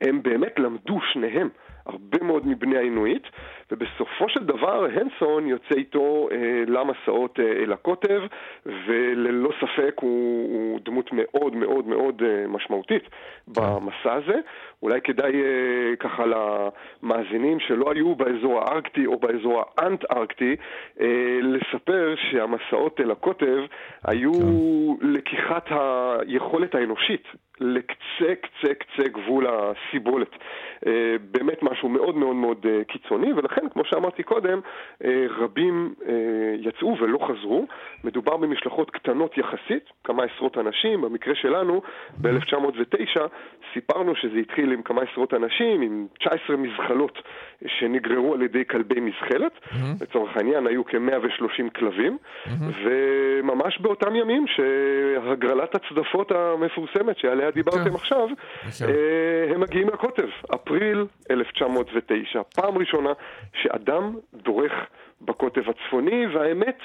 הם 0.00 0.22
באמת 0.22 0.58
למדו 0.58 0.98
שניהם 1.12 1.48
הרבה 1.88 2.18
מאוד 2.22 2.46
מבני 2.46 2.76
האינואיט, 2.76 3.26
ובסופו 3.70 4.28
של 4.28 4.44
דבר 4.44 4.84
הנסון 4.84 5.46
יוצא 5.46 5.74
איתו 5.74 6.28
אה, 6.32 6.62
למסעות 6.66 7.40
אה, 7.40 7.44
אל 7.44 7.72
הקוטב, 7.72 8.22
וללא 8.66 9.50
ספק 9.60 9.94
הוא, 10.00 10.48
הוא 10.54 10.80
דמות 10.84 11.10
מאוד 11.12 11.56
מאוד 11.56 11.86
מאוד 11.86 12.22
אה, 12.22 12.46
משמעותית 12.48 13.02
כן. 13.02 13.62
במסע 13.62 14.12
הזה. 14.12 14.40
אולי 14.82 15.00
כדאי 15.00 15.32
אה, 15.42 15.96
ככה 16.00 16.24
למאזינים 16.26 17.60
שלא 17.60 17.92
היו 17.92 18.14
באזור 18.14 18.60
הארקטי 18.60 19.06
או 19.06 19.18
באזור 19.18 19.62
האנט-ארקטי, 19.78 20.56
אה, 21.00 21.38
לספר 21.42 22.14
שהמסעות 22.30 23.00
אל 23.00 23.10
הקוטב 23.10 23.58
היו 24.04 24.32
כן. 24.32 25.06
לקיחת 25.08 25.66
היכולת 25.70 26.74
האנושית 26.74 27.24
לקצה 27.60 28.34
קצה 28.40 28.74
קצה 28.74 29.08
גבול 29.08 29.46
הסיבולת. 29.48 30.30
אה, 30.86 31.16
באמת 31.30 31.62
משהו 31.62 31.88
מאוד 31.88 32.16
מאוד 32.16 32.36
מאוד 32.36 32.66
אה, 32.68 32.84
קיצוני, 32.84 33.32
ולכן, 33.32 33.68
כמו 33.72 33.84
שאמרתי 33.84 34.22
קודם, 34.22 34.60
אה, 35.04 35.26
רבים 35.30 35.94
יצאו 36.58 36.96
ולא 37.00 37.18
חזרו. 37.28 37.66
מדובר 38.04 38.36
במשלחות 38.36 38.90
קטנות 38.90 39.38
יחסית, 39.38 39.90
כמה 40.04 40.22
עשרות 40.24 40.58
אנשים. 40.58 41.00
במקרה 41.00 41.34
שלנו, 41.34 41.82
ב-1909, 42.20 43.20
סיפרנו 43.74 44.14
שזה 44.14 44.38
התחיל 44.38 44.72
עם 44.72 44.82
כמה 44.82 45.02
עשרות 45.02 45.34
אנשים, 45.34 45.82
עם 45.82 46.06
19 46.18 46.56
מזחלות 46.56 47.22
שנגררו 47.66 48.34
על 48.34 48.42
ידי 48.42 48.64
כלבי 48.64 49.00
מזחלת. 49.00 49.52
Mm-hmm. 49.52 50.02
לצורך 50.02 50.36
העניין, 50.36 50.66
היו 50.66 50.84
כ-130 50.84 51.70
כלבים, 51.78 52.18
mm-hmm. 52.44 52.50
וממש 52.84 53.78
באותם 53.80 54.16
ימים 54.16 54.44
שהגרלת 54.46 55.74
הצדפות 55.74 56.32
המפורסמת 56.32 57.18
שעליה 57.18 57.47
דיברתם 57.50 57.90
כן. 57.90 57.94
עכשיו, 57.94 58.28
הם 59.54 59.60
מגיעים 59.60 59.88
לקוטב. 59.88 60.28
אפריל 60.54 61.06
1909. 61.30 62.42
פעם 62.54 62.78
ראשונה 62.78 63.12
שאדם 63.62 64.16
דורך 64.34 64.72
בקוטב 65.20 65.60
הצפוני, 65.60 66.26
והאמת, 66.34 66.78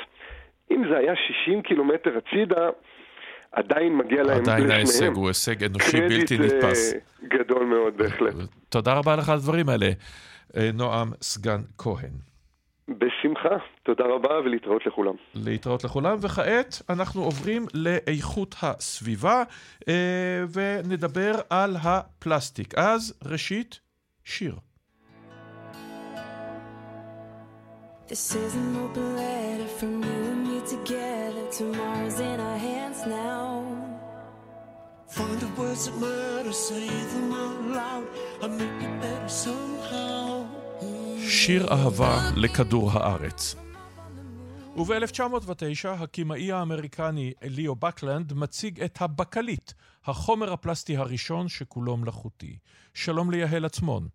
אם 0.72 0.84
זה 0.90 0.98
היה 0.98 1.14
60 1.46 1.62
קילומטר 1.62 2.12
הצידה, 2.18 2.70
עדיין 3.52 3.98
מגיע 3.98 4.24
להם 4.24 4.42
עדיין 4.42 4.72
ההישג 4.72 5.16
הוא 5.16 5.28
הישג 5.28 5.64
אנושי 5.64 6.02
בלתי 6.02 6.38
נתפס. 6.38 6.94
גדול 7.24 7.66
מאוד 7.66 7.98
בהחלט. 7.98 8.34
תודה 8.70 8.94
רבה 8.94 9.16
לך 9.16 9.30
על 9.30 9.36
הדברים 9.36 9.70
האלה, 9.70 9.90
אה, 10.58 10.70
נועם 10.74 11.12
סגן 11.22 11.62
כהן. 11.78 12.33
בשמחה, 12.90 13.56
תודה 13.84 14.04
רבה 14.04 14.40
ולהתראות 14.40 14.86
לכולם. 14.86 15.14
להתראות 15.36 15.84
לכולם, 15.84 16.18
וכעת 16.22 16.82
אנחנו 16.90 17.24
עוברים 17.24 17.66
לאיכות 17.74 18.56
הסביבה 18.62 19.44
אה, 19.88 20.44
ונדבר 20.54 21.32
על 21.50 21.76
הפלסטיק. 21.84 22.74
אז 22.76 23.14
ראשית, 23.26 23.80
שיר. 24.24 24.56
This 28.08 28.36
is 28.36 28.54
an 28.56 28.76
open 28.84 29.16
letter 29.16 29.70
from 29.80 30.04
you 30.04 30.20
and 30.34 30.42
me 30.48 30.60
together. 30.76 31.46
Tomorrow's 31.58 32.20
in 32.20 32.40
our 32.48 32.60
hands 32.70 33.00
now. 33.08 33.48
Find 35.16 35.40
the 35.40 35.52
words 35.60 35.86
that 35.86 35.96
matter, 36.04 36.52
say 36.52 36.88
them 37.12 37.32
out 37.32 37.62
loud. 37.78 38.08
I 38.44 38.48
make 38.48 38.84
it 38.88 39.02
better 39.02 39.30
somehow. 39.30 40.43
שיר 41.30 41.68
אהבה 41.72 42.32
לכדור 42.36 42.92
הארץ. 42.92 43.56
וב-1909 44.78 45.88
הקימאי 45.88 46.52
האמריקני 46.52 47.34
ליאו 47.42 47.76
בקלנד 47.76 48.34
מציג 48.34 48.82
את 48.82 49.02
הבקלית, 49.02 49.74
החומר 50.06 50.54
הפלסטי 50.54 50.98
הראשון 50.98 51.50
שכולו 51.50 51.98
מלאכותי. 51.98 52.58
שלום 52.94 53.32
ליהל 53.32 53.66
עצמון. 53.66 54.08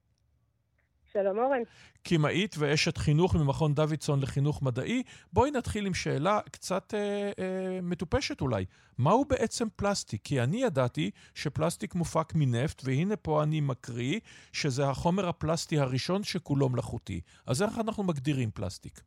שלום 1.22 1.38
אורן. 1.38 1.62
קימאית 2.02 2.54
ואשת 2.58 2.96
חינוך 2.96 3.34
ממכון 3.36 3.74
דוידסון 3.74 4.20
לחינוך 4.22 4.62
מדעי. 4.62 5.02
בואי 5.32 5.50
נתחיל 5.50 5.86
עם 5.86 5.94
שאלה 5.94 6.40
קצת 6.50 6.94
אה, 6.94 7.30
אה, 7.38 7.78
מטופשת 7.82 8.40
אולי. 8.40 8.64
מהו 8.98 9.24
בעצם 9.24 9.68
פלסטיק? 9.76 10.20
כי 10.24 10.40
אני 10.40 10.62
ידעתי 10.62 11.10
שפלסטיק 11.34 11.94
מופק 11.94 12.34
מנפט, 12.34 12.82
והנה 12.84 13.16
פה 13.16 13.42
אני 13.42 13.60
מקריא 13.60 14.20
שזה 14.52 14.88
החומר 14.88 15.28
הפלסטי 15.28 15.78
הראשון 15.78 16.22
שכולו 16.22 16.68
מלאכותי. 16.68 17.20
אז 17.46 17.62
איך 17.62 17.78
אנחנו 17.78 18.04
מגדירים 18.04 18.50
פלסטיק? 18.50 19.00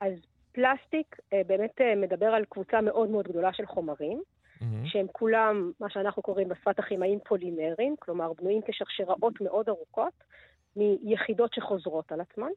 אז 0.00 0.12
פלסטיק 0.52 1.16
אה, 1.32 1.40
באמת 1.46 1.80
אה, 1.80 1.94
מדבר 1.96 2.26
על 2.26 2.44
קבוצה 2.44 2.80
מאוד 2.80 3.08
מאוד 3.08 3.28
גדולה 3.28 3.52
של 3.52 3.66
חומרים. 3.66 4.22
Mm-hmm. 4.62 4.88
שהם 4.88 5.06
כולם, 5.12 5.72
מה 5.80 5.90
שאנחנו 5.90 6.22
קוראים 6.22 6.48
בשפת 6.48 6.78
הכימאים 6.78 7.18
פולימרים, 7.28 7.94
כלומר 7.98 8.32
בנויים 8.32 8.60
כשרשראות 8.66 9.40
מאוד 9.40 9.68
ארוכות, 9.68 10.12
מיחידות 10.76 11.54
שחוזרות 11.54 12.12
על 12.12 12.20
עצמן. 12.20 12.50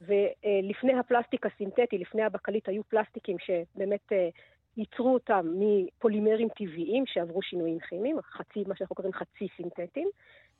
ולפני 0.00 0.98
הפלסטיק 0.98 1.46
הסינתטי, 1.46 1.98
לפני 1.98 2.22
הבקלית, 2.22 2.68
היו 2.68 2.84
פלסטיקים 2.84 3.36
שבאמת 3.38 4.12
אה, 4.12 4.28
ייצרו 4.76 5.14
אותם 5.14 5.46
מפולימרים 5.58 6.48
טבעיים 6.48 7.06
שעברו 7.06 7.42
שינויים 7.42 7.78
כימיים, 7.78 8.20
חצי, 8.22 8.64
מה 8.66 8.76
שאנחנו 8.76 8.96
קוראים 8.96 9.12
חצי 9.12 9.48
סינתטיים, 9.56 10.08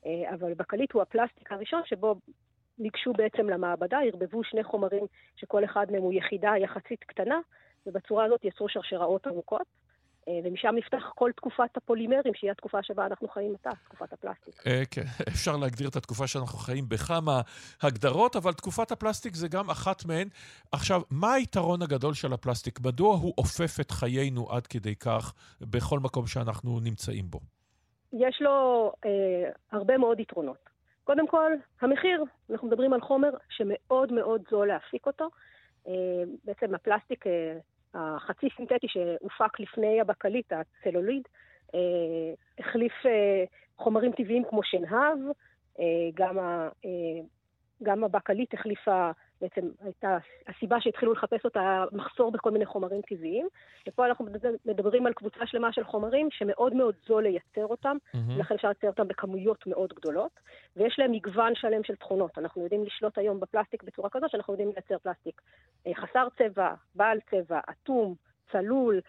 אה, 0.05 0.33
אבל 0.33 0.53
בקליט 0.53 0.91
הוא 0.91 1.01
הפלסטיק 1.01 1.51
הראשון 1.51 1.81
שבו 1.85 2.15
ניגשו 2.79 3.13
בעצם 3.13 3.49
למעבדה, 3.49 3.99
ערבבו 4.05 4.43
שני 4.43 4.63
חומרים 4.63 5.05
שכל 5.35 5.65
אחד 5.65 5.91
מהם 5.91 6.01
הוא 6.01 6.13
יחידה 6.13 6.51
יחסית 6.57 7.03
קטנה, 7.03 7.39
ובצורה 7.85 8.25
הזאת 8.25 8.45
יצרו 8.45 8.69
שרשראות 8.69 9.27
ארוכות. 9.27 9.67
אה, 10.29 10.39
ומשם 10.43 10.75
נפתח 10.75 11.11
כל 11.15 11.31
תקופת 11.35 11.77
הפולימרים, 11.77 12.33
שהיא 12.35 12.51
התקופה 12.51 12.83
שבה 12.83 13.05
אנחנו 13.05 13.27
חיים 13.27 13.55
עתה, 13.55 13.69
תקופת 13.85 14.13
הפלסטיק. 14.13 14.67
אה, 14.67 14.81
כן, 14.91 15.01
אפשר 15.33 15.57
להגדיר 15.57 15.89
את 15.89 15.95
התקופה 15.95 16.27
שאנחנו 16.27 16.57
חיים 16.57 16.89
בכמה 16.89 17.41
הגדרות, 17.81 18.35
אבל 18.35 18.53
תקופת 18.53 18.91
הפלסטיק 18.91 19.35
זה 19.35 19.47
גם 19.47 19.69
אחת 19.69 20.05
מהן. 20.05 20.27
עכשיו, 20.71 21.01
מה 21.11 21.33
היתרון 21.33 21.81
הגדול 21.81 22.13
של 22.13 22.33
הפלסטיק? 22.33 22.79
מדוע 22.85 23.15
הוא 23.15 23.33
אופף 23.37 23.79
את 23.79 23.91
חיינו 23.91 24.51
עד 24.51 24.67
כדי 24.67 24.95
כך 24.95 25.33
בכל 25.61 25.99
מקום 25.99 26.27
שאנחנו 26.27 26.79
נמצאים 26.79 27.25
בו? 27.29 27.39
יש 28.13 28.41
לו 28.41 28.91
אה, 29.05 29.51
הרבה 29.71 29.97
מאוד 29.97 30.19
יתרונות. 30.19 30.69
קודם 31.03 31.27
כל, 31.27 31.51
המחיר, 31.81 32.23
אנחנו 32.51 32.67
מדברים 32.67 32.93
על 32.93 33.01
חומר 33.01 33.29
שמאוד 33.49 34.13
מאוד 34.13 34.41
זול 34.51 34.67
להפיק 34.67 35.07
אותו. 35.07 35.29
אה, 35.87 35.93
בעצם 36.45 36.75
הפלסטיק 36.75 37.25
החצי 37.93 38.47
סינתטי 38.55 38.87
שהופק 38.87 39.59
לפני 39.59 40.01
הבקליט, 40.01 40.53
הצלוליד, 40.53 41.23
אה, 41.75 41.79
החליף 42.59 42.93
אה, 43.05 43.43
חומרים 43.77 44.11
טבעיים 44.11 44.43
כמו 44.49 44.63
שנהב, 44.63 45.17
אה, 45.79 46.09
גם, 46.13 46.37
גם 47.83 48.03
הבקליט 48.03 48.53
החליפה 48.53 49.11
בעצם 49.41 49.61
הייתה 49.83 50.17
הסיבה 50.47 50.81
שהתחילו 50.81 51.13
לחפש 51.13 51.45
אותה 51.45 51.85
מחסור 51.91 52.31
בכל 52.31 52.51
מיני 52.51 52.65
חומרים 52.65 53.01
טבעיים. 53.01 53.47
ופה 53.87 54.05
אנחנו 54.05 54.25
מדברים 54.65 55.05
על 55.05 55.13
קבוצה 55.13 55.45
שלמה 55.45 55.73
של 55.73 55.83
חומרים 55.83 56.27
שמאוד 56.31 56.73
מאוד 56.73 56.95
זול 57.07 57.23
לייצר 57.23 57.65
אותם, 57.65 57.97
mm-hmm. 57.97 58.17
ולכן 58.35 58.55
אפשר 58.55 58.67
לייצר 58.67 58.87
אותם 58.87 59.07
בכמויות 59.07 59.67
מאוד 59.67 59.93
גדולות, 59.93 60.39
ויש 60.77 60.99
להם 60.99 61.11
מגוון 61.11 61.55
שלם 61.55 61.83
של 61.83 61.95
תכונות. 61.95 62.37
אנחנו 62.37 62.63
יודעים 62.63 62.83
לשלוט 62.83 63.17
היום 63.17 63.39
בפלסטיק 63.39 63.83
בצורה 63.83 64.09
כזאת 64.09 64.29
שאנחנו 64.29 64.53
יודעים 64.53 64.69
לייצר 64.69 64.97
פלסטיק 64.97 65.41
אה, 65.87 65.91
חסר 65.95 66.27
צבע, 66.37 66.73
בעל 66.95 67.19
צבע, 67.31 67.59
אטום, 67.69 68.15
צלול, 68.51 69.01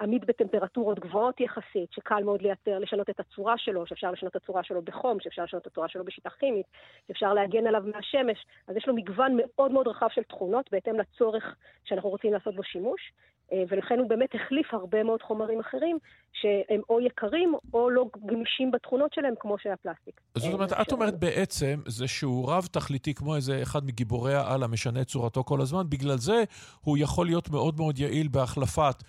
עמיד 0.00 0.24
בטמפרטורות 0.26 0.98
גבוהות 0.98 1.40
יחסית, 1.40 1.92
שקל 1.92 2.24
מאוד 2.24 2.42
לייצר, 2.42 2.78
לשנות 2.78 3.10
את 3.10 3.20
הצורה 3.20 3.54
שלו, 3.58 3.86
שאפשר 3.86 4.10
לשנות 4.10 4.36
את 4.36 4.42
הצורה 4.42 4.64
שלו 4.64 4.82
בחום, 4.82 5.20
שאפשר 5.20 5.44
לשנות 5.44 5.62
את 5.62 5.66
הצורה 5.66 5.88
שלו 5.88 6.04
בשיטה 6.04 6.30
כימית, 6.30 6.66
שאפשר 7.08 7.34
להגן 7.34 7.66
עליו 7.66 7.82
מהשמש. 7.94 8.46
אז 8.68 8.76
יש 8.76 8.88
לו 8.88 8.94
מגוון 8.94 9.36
מאוד 9.36 9.72
מאוד 9.72 9.88
רחב 9.88 10.08
של 10.10 10.22
תכונות, 10.22 10.70
בהתאם 10.72 10.98
לצורך 11.00 11.56
שאנחנו 11.84 12.10
רוצים 12.10 12.32
לעשות 12.32 12.56
בו 12.56 12.62
שימוש. 12.62 13.12
אה, 13.52 13.62
ולכן 13.68 13.98
הוא 13.98 14.08
באמת 14.08 14.28
החליף 14.34 14.74
הרבה 14.74 15.02
מאוד 15.02 15.22
חומרים 15.22 15.60
אחרים 15.60 15.98
שהם 16.32 16.80
או 16.88 17.00
יקרים 17.00 17.54
או 17.74 17.90
לא 17.90 18.04
גמישים 18.26 18.70
בתכונות 18.70 19.12
שלהם 19.14 19.34
כמו 19.40 19.56
שהפלסטיק. 19.58 20.20
זאת 20.38 20.48
אה, 20.48 20.52
אומרת, 20.52 20.72
את 20.72 20.92
אומרת 20.92 21.18
בעצם 21.18 21.80
זה 21.86 22.08
שהוא 22.08 22.50
רב-תכליתי 22.50 23.14
כמו 23.14 23.36
איזה 23.36 23.62
אחד 23.62 23.84
מגיבורי 23.84 24.34
העל 24.34 24.62
המשנה 24.62 25.00
את 25.00 25.06
צורתו 25.06 25.44
כל 25.44 25.60
הזמן, 25.60 25.82
בגלל 25.88 26.16
זה 26.16 26.44
הוא 26.80 26.98
יכול 26.98 27.26
להיות 27.26 27.50
מאוד 27.50 27.74
מאוד 27.76 27.98
יעיל 27.98 28.28
בהחלפת 28.28 29.02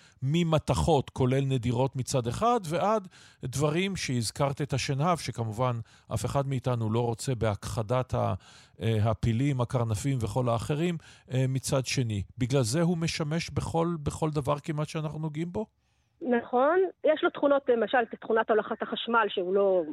ממתכות, 0.53 1.09
כולל 1.09 1.41
נדירות 1.49 1.95
מצד 1.95 2.27
אחד, 2.27 2.59
ועד 2.69 3.07
דברים 3.43 3.95
שהזכרת 3.95 4.61
את 4.61 4.73
השנהב, 4.73 5.17
שכמובן 5.17 5.79
אף 6.13 6.25
אחד 6.25 6.47
מאיתנו 6.47 6.89
לא 6.89 6.99
רוצה 6.99 7.35
בהכחדת 7.35 8.13
ה... 8.13 8.33
אה, 8.81 8.97
הפילים, 9.03 9.61
הקרנפים 9.61 10.17
וכל 10.21 10.49
האחרים 10.49 10.97
אה, 11.33 11.45
מצד 11.49 11.85
שני. 11.85 12.23
בגלל 12.37 12.61
זה 12.61 12.81
הוא 12.81 12.97
משמש 12.97 13.49
בכל, 13.49 13.87
בכל 14.03 14.29
דבר 14.29 14.59
כמעט 14.59 14.87
שאנחנו 14.87 15.19
נוגעים 15.19 15.51
בו? 15.51 15.65
נכון. 16.21 16.79
יש 17.03 17.23
לו 17.23 17.29
תכונות, 17.29 17.69
למשל, 17.69 17.97
תכונת 18.19 18.49
הולכת 18.49 18.81
החשמל, 18.81 19.25
שהוא 19.29 19.53
לא... 19.53 19.83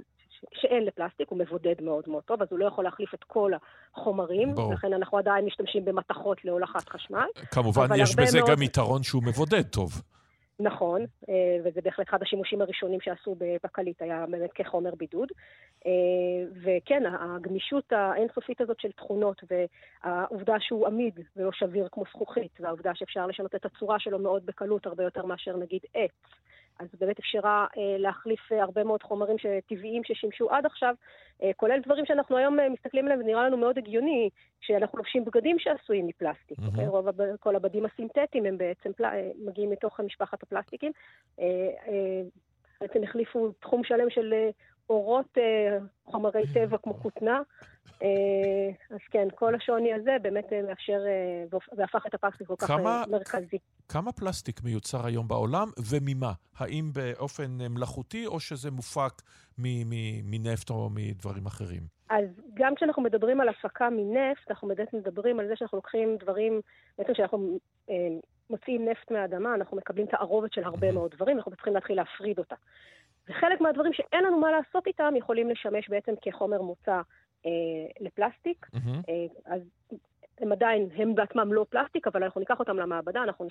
שאין 0.54 0.84
לפלסטיק, 0.84 1.28
הוא 1.28 1.38
מבודד 1.38 1.74
מאוד 1.82 2.04
מאוד 2.08 2.22
טוב, 2.22 2.42
אז 2.42 2.48
הוא 2.50 2.58
לא 2.58 2.66
יכול 2.66 2.84
להחליף 2.84 3.14
את 3.14 3.24
כל 3.24 3.52
החומרים, 3.94 4.54
ברור. 4.54 4.72
לכן 4.72 4.92
אנחנו 4.92 5.18
עדיין 5.18 5.44
משתמשים 5.44 5.84
במתכות 5.84 6.44
להולכת 6.44 6.88
חשמל. 6.88 7.26
כמובן, 7.50 7.86
יש 7.96 8.16
בזה 8.16 8.38
מאוד... 8.38 8.50
גם 8.50 8.62
יתרון 8.62 9.02
שהוא 9.02 9.22
מבודד 9.22 9.62
טוב. 9.62 10.02
נכון, 10.60 11.00
אה, 11.28 11.58
וזה 11.64 11.80
בהחלט 11.80 12.08
אחד 12.08 12.22
השימושים 12.22 12.60
הראשונים 12.62 13.00
שעשו 13.00 13.36
בקליט, 13.64 14.02
היה 14.02 14.24
באמת 14.30 14.52
כחומר 14.52 14.94
בידוד. 14.94 15.28
אה, 15.86 15.90
וכן, 16.62 17.02
הגמישות 17.06 17.92
האינסופית 17.92 18.60
הזאת 18.60 18.80
של 18.80 18.92
תכונות, 18.92 19.42
והעובדה 19.50 20.54
שהוא 20.60 20.86
עמיד 20.86 21.20
ולא 21.36 21.52
שביר 21.52 21.88
כמו 21.92 22.04
זכוכית, 22.10 22.60
והעובדה 22.60 22.94
שאפשר 22.94 23.26
לשנות 23.26 23.54
את 23.54 23.64
הצורה 23.64 23.98
שלו 23.98 24.18
מאוד 24.18 24.46
בקלות, 24.46 24.86
הרבה 24.86 25.04
יותר 25.04 25.26
מאשר 25.26 25.56
נגיד 25.56 25.80
עץ. 25.94 26.12
אז 26.80 26.88
באמת 27.00 27.18
אפשרה 27.18 27.66
אה, 27.78 27.98
להחליף 27.98 28.52
אה, 28.52 28.62
הרבה 28.62 28.84
מאוד 28.84 29.02
חומרים 29.02 29.36
טבעיים 29.68 30.04
ששימשו 30.04 30.50
עד 30.50 30.66
עכשיו, 30.66 30.94
אה, 31.42 31.50
כולל 31.56 31.80
דברים 31.84 32.06
שאנחנו 32.06 32.36
היום 32.36 32.56
מסתכלים 32.72 33.04
עליהם 33.04 33.20
ונראה 33.20 33.46
לנו 33.46 33.56
מאוד 33.56 33.78
הגיוני, 33.78 34.30
שאנחנו 34.60 34.98
לובשים 34.98 35.24
בגדים 35.24 35.58
שעשויים 35.58 36.06
מפלסטיק. 36.06 36.58
Mm-hmm. 36.58 36.86
רוב 36.86 37.08
כל 37.40 37.56
הבדים 37.56 37.84
הסינתטיים 37.84 38.46
הם 38.46 38.58
בעצם 38.58 38.92
פל... 38.92 39.04
מגיעים 39.44 39.70
מתוך 39.70 40.00
משפחת 40.00 40.42
הפלסטיקים. 40.42 40.92
בעצם 42.80 43.02
החליפו 43.02 43.52
תחום 43.52 43.84
שלם 43.84 44.10
של 44.10 44.34
אורות 44.90 45.38
חומרי 46.04 46.42
טבע 46.54 46.78
כמו 46.78 46.94
כותנה. 46.94 47.40
אה, 48.02 48.70
אז 48.90 49.00
כן, 49.10 49.28
כל 49.34 49.54
השוני 49.54 49.92
הזה 49.92 50.16
באמת 50.22 50.52
אה, 50.52 50.62
מאפשר 50.62 51.00
והפך 51.76 52.06
את 52.06 52.14
הפלסטיק 52.14 52.46
כל 52.46 52.54
כך 52.58 52.70
מרכזי. 53.08 53.58
כמה 53.88 54.12
פלסטיק 54.12 54.62
מיוצר 54.64 55.06
היום 55.06 55.28
בעולם 55.28 55.68
וממה? 55.90 56.32
האם 56.56 56.90
באופן 56.92 57.58
מלאכותי 57.70 58.26
או 58.26 58.40
שזה 58.40 58.70
מופק 58.70 59.22
מנפט 60.24 60.70
או 60.70 60.88
מדברים 60.94 61.46
אחרים? 61.46 61.82
אז 62.10 62.24
גם 62.54 62.74
כשאנחנו 62.74 63.02
מדברים 63.02 63.40
על 63.40 63.48
הפקה 63.48 63.90
מנפט, 63.90 64.50
אנחנו 64.50 64.68
באמת 64.68 64.94
מדברים 64.94 65.40
על 65.40 65.48
זה 65.48 65.56
שאנחנו 65.56 65.78
לוקחים 65.78 66.16
דברים, 66.20 66.60
בעצם 66.98 67.12
כשאנחנו 67.12 67.58
מוציאים 68.50 68.88
נפט 68.88 69.10
מהאדמה, 69.10 69.54
אנחנו 69.54 69.76
מקבלים 69.76 70.06
תערובת 70.06 70.52
של 70.52 70.64
הרבה 70.64 70.92
מאוד 70.92 71.10
דברים, 71.10 71.36
אנחנו 71.36 71.52
צריכים 71.52 71.74
להתחיל 71.74 71.96
להפריד 71.96 72.38
אותה. 72.38 72.54
וחלק 73.28 73.60
מהדברים 73.60 73.92
שאין 73.92 74.24
לנו 74.24 74.38
מה 74.38 74.50
לעשות 74.50 74.86
איתם 74.86 75.14
יכולים 75.16 75.50
לשמש 75.50 75.88
בעצם 75.88 76.12
כחומר 76.22 76.62
מוצא 76.62 76.92
אה, 76.92 77.00
לפלסטיק. 78.00 78.66
Mm-hmm. 78.66 79.08
אה, 79.08 79.54
אז 79.54 79.62
הם 80.40 80.52
עדיין, 80.52 80.88
הם 80.96 81.14
בעצמם 81.14 81.52
לא 81.52 81.66
פלסטיק, 81.70 82.06
אבל 82.06 82.22
אנחנו 82.24 82.40
ניקח 82.40 82.58
אותם 82.60 82.76
למעבדה, 82.76 83.22
אנחנו 83.22 83.48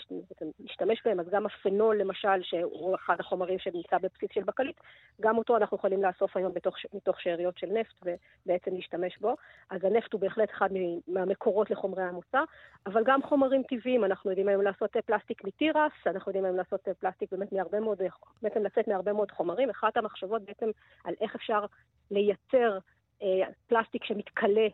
נשתמש 0.60 1.02
בהם, 1.06 1.20
אז 1.20 1.26
גם 1.30 1.46
הפנול 1.46 1.98
למשל, 1.98 2.42
שהוא 2.42 2.96
אחד 2.96 3.20
החומרים 3.20 3.60
שנמצא 3.60 3.98
בבסיס 3.98 4.30
של 4.34 4.44
בקליט, 4.44 4.80
גם 5.22 5.38
אותו 5.38 5.58
אנחנו 5.58 5.78
יכולים 5.78 6.04
לאסוף 6.04 6.38
היום 6.38 6.54
בתוך, 6.54 6.76
מתוך 6.94 7.22
שאריות 7.22 7.58
של 7.58 7.68
נפט 7.68 7.96
ובעצם 8.06 8.76
להשתמש 8.76 9.18
בו. 9.18 9.36
אז 9.70 9.84
הנפט 9.84 10.14
הוא 10.14 10.22
בהחלט 10.22 10.50
אחד 10.50 10.70
מהמקורות 11.08 11.72
לחומרי 11.72 12.04
המוצא, 12.04 12.40
אבל 12.86 13.04
גם 13.06 13.22
חומרים 13.24 13.64
טבעיים, 13.64 14.06
אנחנו 14.06 14.30
יודעים 14.30 14.48
היום 14.48 14.62
לעשות 14.62 14.96
פלסטיק 15.06 15.44
מתירס, 15.44 15.92
אנחנו 16.06 16.30
יודעים 16.30 16.46
היום 16.46 16.58
לעשות 16.58 16.88
פלסטיק 17.00 17.32
באמת 17.32 17.52
מהרבה 17.52 17.80
מאוד, 17.80 18.02
בעצם 18.42 18.64
לצאת 18.64 18.88
מהרבה 18.88 19.14
מאוד 19.14 19.32
חומרים. 19.32 19.70
אחת 19.70 19.98
המחשבות 19.98 20.42
בעצם 20.42 20.70
על 21.04 21.14
איך 21.22 21.36
אפשר 21.36 21.66
לייצר 22.12 22.74
אה, 22.74 22.80
פלסטיק 23.68 24.04
שמתכלה 24.04 24.68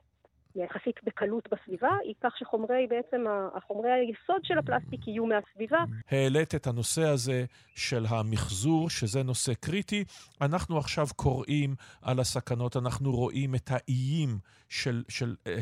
יחסית 0.55 0.95
בקלות 1.03 1.47
בסביבה, 1.51 1.89
היא 2.03 2.13
כך 2.23 2.37
שחומרי, 2.37 2.87
בעצם 2.89 3.25
החומרי 3.55 3.91
היסוד 3.91 4.41
של 4.43 4.57
הפלסטיק 4.57 5.07
יהיו 5.07 5.25
מהסביבה. 5.25 5.83
העלית 6.11 6.55
את 6.55 6.67
הנושא 6.67 7.03
הזה 7.03 7.45
של 7.75 8.05
המחזור, 8.09 8.89
שזה 8.89 9.23
נושא 9.23 9.53
קריטי. 9.53 10.03
אנחנו 10.41 10.77
עכשיו 10.77 11.07
קוראים 11.15 11.75
על 12.01 12.19
הסכנות, 12.19 12.77
אנחנו 12.77 13.11
רואים 13.11 13.55
את 13.55 13.69
האיים 13.71 14.39
של, 14.69 15.03
של 15.09 15.35
אה, 15.47 15.59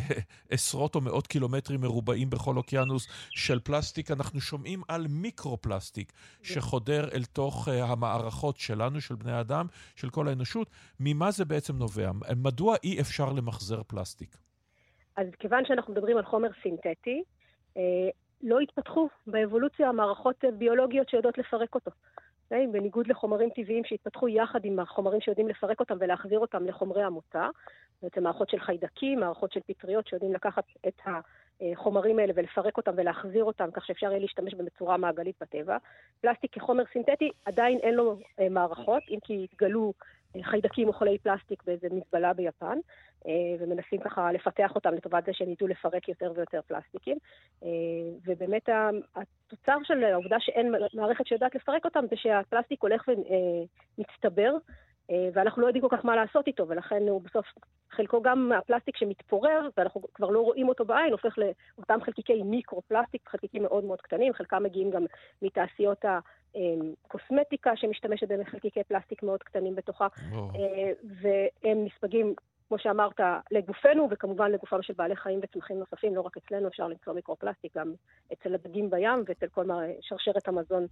עשרות 0.50 0.96
או 0.96 1.02
מאות 1.02 1.28
קילומטרים 1.28 1.82
מרובעים 1.82 2.30
בכל 2.30 2.58
אוקיינוס 2.58 3.08
של 3.30 3.60
פלסטיק. 3.60 4.12
אנחנו 4.12 4.42
שומעים 4.42 4.82
על 4.88 5.08
מיקרו-פלסטיק 5.10 6.14
שחודר 6.44 7.10
אל 7.14 7.24
תוך 7.24 7.68
אה, 7.68 7.84
המערכות 7.86 8.58
שלנו, 8.58 9.02
של 9.02 9.16
בני 9.16 9.40
אדם, 9.40 9.68
של 9.96 10.10
כל 10.10 10.28
האנושות. 10.28 10.70
ממה 11.00 11.32
זה 11.32 11.46
בעצם 11.46 11.76
נובע? 11.76 12.12
מדוע 12.36 12.76
אי 12.84 13.02
אפשר 13.02 13.34
למחזר 13.34 13.84
פלסטיק? 13.88 14.38
אז 15.16 15.28
כיוון 15.40 15.66
שאנחנו 15.66 15.94
מדברים 15.94 16.18
על 16.18 16.24
חומר 16.24 16.50
סינתטי, 16.64 17.24
אה, 17.78 17.82
לא 18.44 18.60
התפתחו 18.60 19.10
באבולוציה 19.28 19.92
מערכות 19.92 20.44
ביולוגיות 20.58 21.10
שיודעות 21.10 21.38
לפרק 21.38 21.76
אותו. 21.76 21.92
אוקיי? 22.44 22.68
בניגוד 22.68 23.08
לחומרים 23.08 23.50
טבעיים 23.50 23.84
שהתפתחו 23.84 24.28
יחד 24.28 24.66
עם 24.66 24.80
החומרים 24.80 25.22
שיודעים 25.22 25.48
לפרק 25.48 25.80
אותם 25.80 25.98
ולהחזיר 26.00 26.40
אותם 26.40 26.66
לחומרי 26.66 27.04
המוצא, 27.04 27.48
בעצם 28.02 28.24
מערכות 28.24 28.50
של 28.50 28.60
חיידקים, 28.60 29.20
מערכות 29.20 29.52
של 29.52 29.60
פטריות 29.68 30.08
שיודעים 30.08 30.34
לקחת 30.34 30.64
את 30.88 31.02
החומרים 31.06 32.20
האלה 32.20 32.34
ולפרק 32.36 32.78
אותם 32.78 32.92
ולהחזיר 32.96 33.44
אותם 33.44 33.72
כך 33.74 33.86
שאפשר 33.86 34.08
יהיה 34.08 34.20
להשתמש 34.20 34.54
בהם 34.54 34.66
בצורה 34.66 34.98
מעגלית 34.98 35.36
בטבע. 35.42 35.78
פלסטיק 36.22 36.54
כחומר 36.54 36.84
סינתטי 36.94 37.30
עדיין 37.46 37.78
אין 37.78 37.94
לו 37.94 38.18
אה, 38.40 38.50
מערכות, 38.50 39.04
אם 39.10 39.20
כי 39.24 39.48
התגלו 39.52 39.94
אה, 39.94 40.04
חיידקים 40.42 40.88
או 40.88 40.94
חולי 40.94 41.18
פלסטיק 41.18 41.64
באיזה 41.64 41.88
מזבלה 41.92 42.34
ביפן. 42.34 42.78
אה, 43.28 43.32
ומנסים 43.60 44.00
ככה 44.00 44.32
לפתח 44.32 44.72
אותם 44.76 44.94
לטובת 44.94 45.26
זה 45.26 45.32
שהם 45.34 45.52
ידעו 45.52 45.68
לפרק 45.68 46.10
יותר 46.10 46.32
ויותר 46.36 46.62
פלסטיקים. 46.68 47.18
אה, 47.64 47.70
ובאמת 48.26 48.70
התוצר 49.16 49.78
של 49.84 50.04
העובדה 50.04 50.38
שאין 50.40 50.76
מערכת 50.94 51.28
שיודעת 51.28 51.56
לפרק 51.56 51.86
אותם 51.86 52.06
זה 52.10 52.16
שהפלסטיק 52.16 52.82
הולך 52.82 53.08
ומצטבר. 53.08 54.52
אה, 55.12 55.30
ואנחנו 55.34 55.62
לא 55.62 55.68
יודעים 55.68 55.90
כל 55.90 55.98
כך 55.98 56.06
מה 56.06 56.16
לעשות 56.16 56.48
איתו, 56.48 56.68
ולכן 56.68 57.08
הוא 57.08 57.22
בסוף, 57.22 57.46
חלקו 57.92 58.22
גם 58.22 58.52
הפלסטיק 58.58 58.98
שמתפורר, 58.98 59.70
ואנחנו 59.78 60.02
כבר 60.14 60.30
לא 60.30 60.40
רואים 60.40 60.70
אותו 60.70 60.86
בעין, 60.86 61.12
הופך 61.12 61.36
לאותם 61.38 62.00
חלקיקי 62.06 62.44
מיקרו-פלסטיק, 62.44 63.30
חלקיקים 63.30 63.64
מאוד 63.64 63.84
מאוד 63.84 64.02
קטנים, 64.02 64.34
חלקם 64.34 64.64
מגיעים 64.64 64.92
גם 64.92 65.06
מתעשיות 65.42 66.06
הקוסמטיקה 66.06 67.72
שמשתמשת 67.76 68.28
בחלקיקי 68.28 68.84
פלסטיק 68.84 69.24
מאוד 69.24 69.44
קטנים 69.44 69.76
בתוכה, 69.76 70.08
oh. 70.08 70.36
והם 71.04 71.86
נספגים 71.86 72.36
כמו 72.68 72.80
שאמרת, 72.80 73.20
לגופנו, 73.52 74.08
וכמובן 74.12 74.52
לגופם 74.52 74.82
של 74.82 74.94
בעלי 74.98 75.16
חיים 75.16 75.40
וצמחים 75.44 75.80
נוספים, 75.80 76.16
לא 76.16 76.22
רק 76.22 76.38
אצלנו 76.38 76.68
אפשר 76.68 76.88
למצוא 76.88 77.14
מיקרופלסטיק, 77.14 77.78
גם 77.78 77.94
אצל 78.34 78.56
הדגים 78.56 78.90
בים 78.90 79.24
ואצל 79.28 79.48
כל 79.48 79.66
שרשרת 80.02 80.48
המזון 80.48 80.88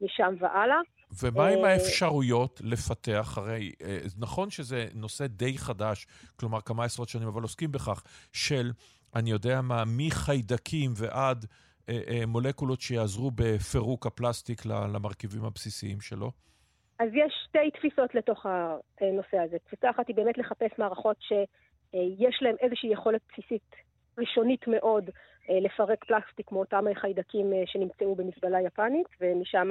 משם 0.00 0.34
והלאה. 0.38 0.80
ומה 1.22 1.48
עם 1.48 1.64
אה, 1.64 1.72
האפשרויות 1.72 2.60
לפתח? 2.64 3.38
הרי 3.38 3.72
אה, 3.84 3.98
נכון 4.18 4.50
שזה 4.50 4.86
נושא 4.94 5.26
די 5.26 5.58
חדש, 5.58 6.06
כלומר 6.36 6.60
כמה 6.60 6.84
עשרות 6.84 7.08
שנים, 7.08 7.28
אבל 7.28 7.42
עוסקים 7.42 7.72
בכך, 7.72 8.02
של, 8.32 8.70
אני 9.14 9.30
יודע 9.30 9.60
מה, 9.60 9.82
מחיידקים 9.96 10.90
ועד 10.96 11.46
אה, 11.88 12.22
מולקולות 12.26 12.80
שיעזרו 12.80 13.30
בפירוק 13.34 14.06
הפלסטיק 14.06 14.66
למרכיבים 14.66 15.44
הבסיסיים 15.44 16.00
שלו? 16.00 16.30
אז 16.98 17.08
יש 17.14 17.32
שתי 17.48 17.70
תפיסות 17.70 18.14
לתוך 18.14 18.46
הנושא 19.00 19.38
הזה. 19.38 19.58
תפיסה 19.58 19.90
אחת 19.90 20.08
היא 20.08 20.16
באמת 20.16 20.38
לחפש 20.38 20.78
מערכות 20.78 21.16
שיש 21.20 22.42
להן 22.42 22.56
איזושהי 22.60 22.92
יכולת 22.92 23.20
בסיסית 23.28 23.74
ראשונית 24.18 24.68
מאוד 24.68 25.04
אה, 25.08 25.14
לפרק 25.50 26.04
פלסטיק 26.04 26.48
כמו 26.48 26.60
אותם 26.60 26.84
חיידקים 26.94 27.52
אה, 27.52 27.62
שנמצאו 27.66 28.14
במזבלה 28.14 28.60
יפנית, 28.60 29.06
ומשם 29.20 29.68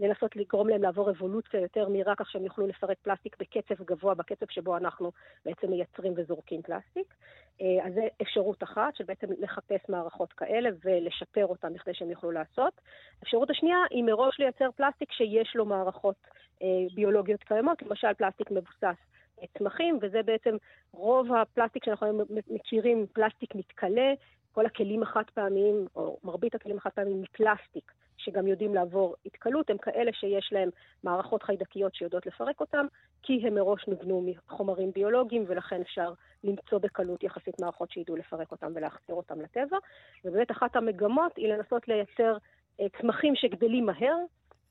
לנסות 0.00 0.36
לגרום 0.36 0.68
להם 0.68 0.82
לעבור 0.82 1.10
אבולוציה 1.10 1.60
יותר 1.60 1.88
מהירה, 1.88 2.14
כך 2.16 2.30
שהם 2.30 2.44
יוכלו 2.44 2.66
לפרק 2.66 2.98
פלסטיק 3.02 3.36
בקצב 3.40 3.84
גבוה, 3.84 4.14
בקצב 4.14 4.46
שבו 4.50 4.76
אנחנו 4.76 5.12
בעצם 5.44 5.70
מייצרים 5.70 6.12
וזורקים 6.16 6.62
פלסטיק. 6.62 7.14
אה, 7.60 7.86
אז 7.86 7.94
זו 7.94 8.00
אפשרות 8.22 8.62
אחת, 8.62 8.96
של 8.96 9.04
בעצם 9.04 9.26
לחפש 9.38 9.88
מערכות 9.88 10.32
כאלה 10.32 10.70
ולשפר 10.84 11.46
אותן 11.46 11.74
בכדי 11.74 11.94
שהם 11.94 12.10
יוכלו 12.10 12.30
לעשות. 12.30 12.80
האפשרות 13.20 13.50
השנייה 13.50 13.78
היא 13.90 14.04
מראש 14.04 14.38
לייצר 14.38 14.70
פלסטיק 14.70 15.12
שיש 15.12 15.56
לו 15.56 15.64
מערכות 15.64 16.16
ביולוגיות 16.94 17.42
קיימות, 17.42 17.82
למשל 17.82 18.14
פלסטיק 18.14 18.50
מבוסס 18.50 18.96
צמחים, 19.58 19.98
וזה 20.02 20.22
בעצם 20.22 20.56
רוב 20.92 21.32
הפלסטיק 21.32 21.84
שאנחנו 21.84 22.24
מכירים, 22.50 23.06
פלסטיק 23.12 23.54
מתכלה, 23.54 24.12
כל 24.52 24.66
הכלים 24.66 25.02
החד 25.02 25.22
פעמיים, 25.34 25.86
או 25.96 26.18
מרבית 26.24 26.54
הכלים 26.54 26.76
החד 26.76 26.90
פעמיים 26.90 27.22
מפלסטיק, 27.22 27.92
שגם 28.16 28.46
יודעים 28.46 28.74
לעבור 28.74 29.16
התקלות, 29.26 29.70
הם 29.70 29.78
כאלה 29.78 30.12
שיש 30.12 30.52
להם 30.52 30.68
מערכות 31.04 31.42
חיידקיות 31.42 31.94
שיודעות 31.94 32.26
לפרק 32.26 32.60
אותם, 32.60 32.86
כי 33.22 33.40
הם 33.46 33.54
מראש 33.54 33.88
נבנו 33.88 34.26
מחומרים 34.26 34.90
ביולוגיים, 34.94 35.44
ולכן 35.46 35.80
אפשר 35.80 36.12
למצוא 36.44 36.78
בקלות 36.78 37.22
יחסית 37.22 37.60
מערכות 37.60 37.90
שידעו 37.90 38.16
לפרק 38.16 38.52
אותם 38.52 38.72
ולהחזיר 38.74 39.16
אותם 39.16 39.40
לטבע. 39.40 39.76
ובאמת 40.24 40.50
אחת 40.50 40.76
המגמות 40.76 41.36
היא 41.36 41.52
לנסות 41.52 41.88
לייצר 41.88 42.36
אה, 42.80 42.86
צמחים 43.00 43.36
שגדלים 43.36 43.86
מהר, 43.86 44.16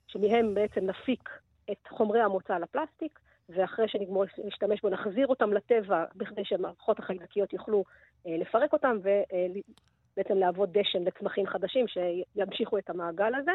שמהם 0.07 0.53
בעצם 0.53 0.85
נפיק 0.85 1.30
את 1.72 1.88
חומרי 1.88 2.22
המוצא 2.22 2.57
לפלסטיק, 2.57 3.19
ואחרי 3.49 3.88
שנגמור 3.88 4.23
להשתמש 4.43 4.81
בו 4.81 4.89
נחזיר 4.89 5.27
אותם 5.27 5.53
לטבע 5.53 6.06
בכדי 6.15 6.45
שהמערכות 6.45 6.99
החיידקיות 6.99 7.53
יוכלו 7.53 7.84
לפרק 8.25 8.73
אותם 8.73 8.97
ובעצם 8.97 10.37
להוות 10.37 10.71
דשן 10.71 11.03
לצמחים 11.03 11.47
חדשים 11.47 11.85
שימשיכו 11.87 12.77
את 12.77 12.89
המעגל 12.89 13.35
הזה. 13.35 13.51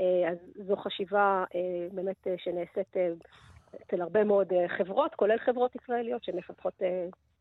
אה, 0.00 0.30
אז 0.30 0.38
זו 0.66 0.76
חשיבה 0.76 1.44
אה, 1.54 1.88
באמת 1.92 2.26
שנעשית 2.36 2.96
אצל 3.82 4.02
הרבה 4.02 4.24
מאוד 4.24 4.52
חברות, 4.78 5.14
כולל 5.14 5.38
חברות 5.38 5.76
ישראליות 5.82 6.24
שמפתחות 6.24 6.82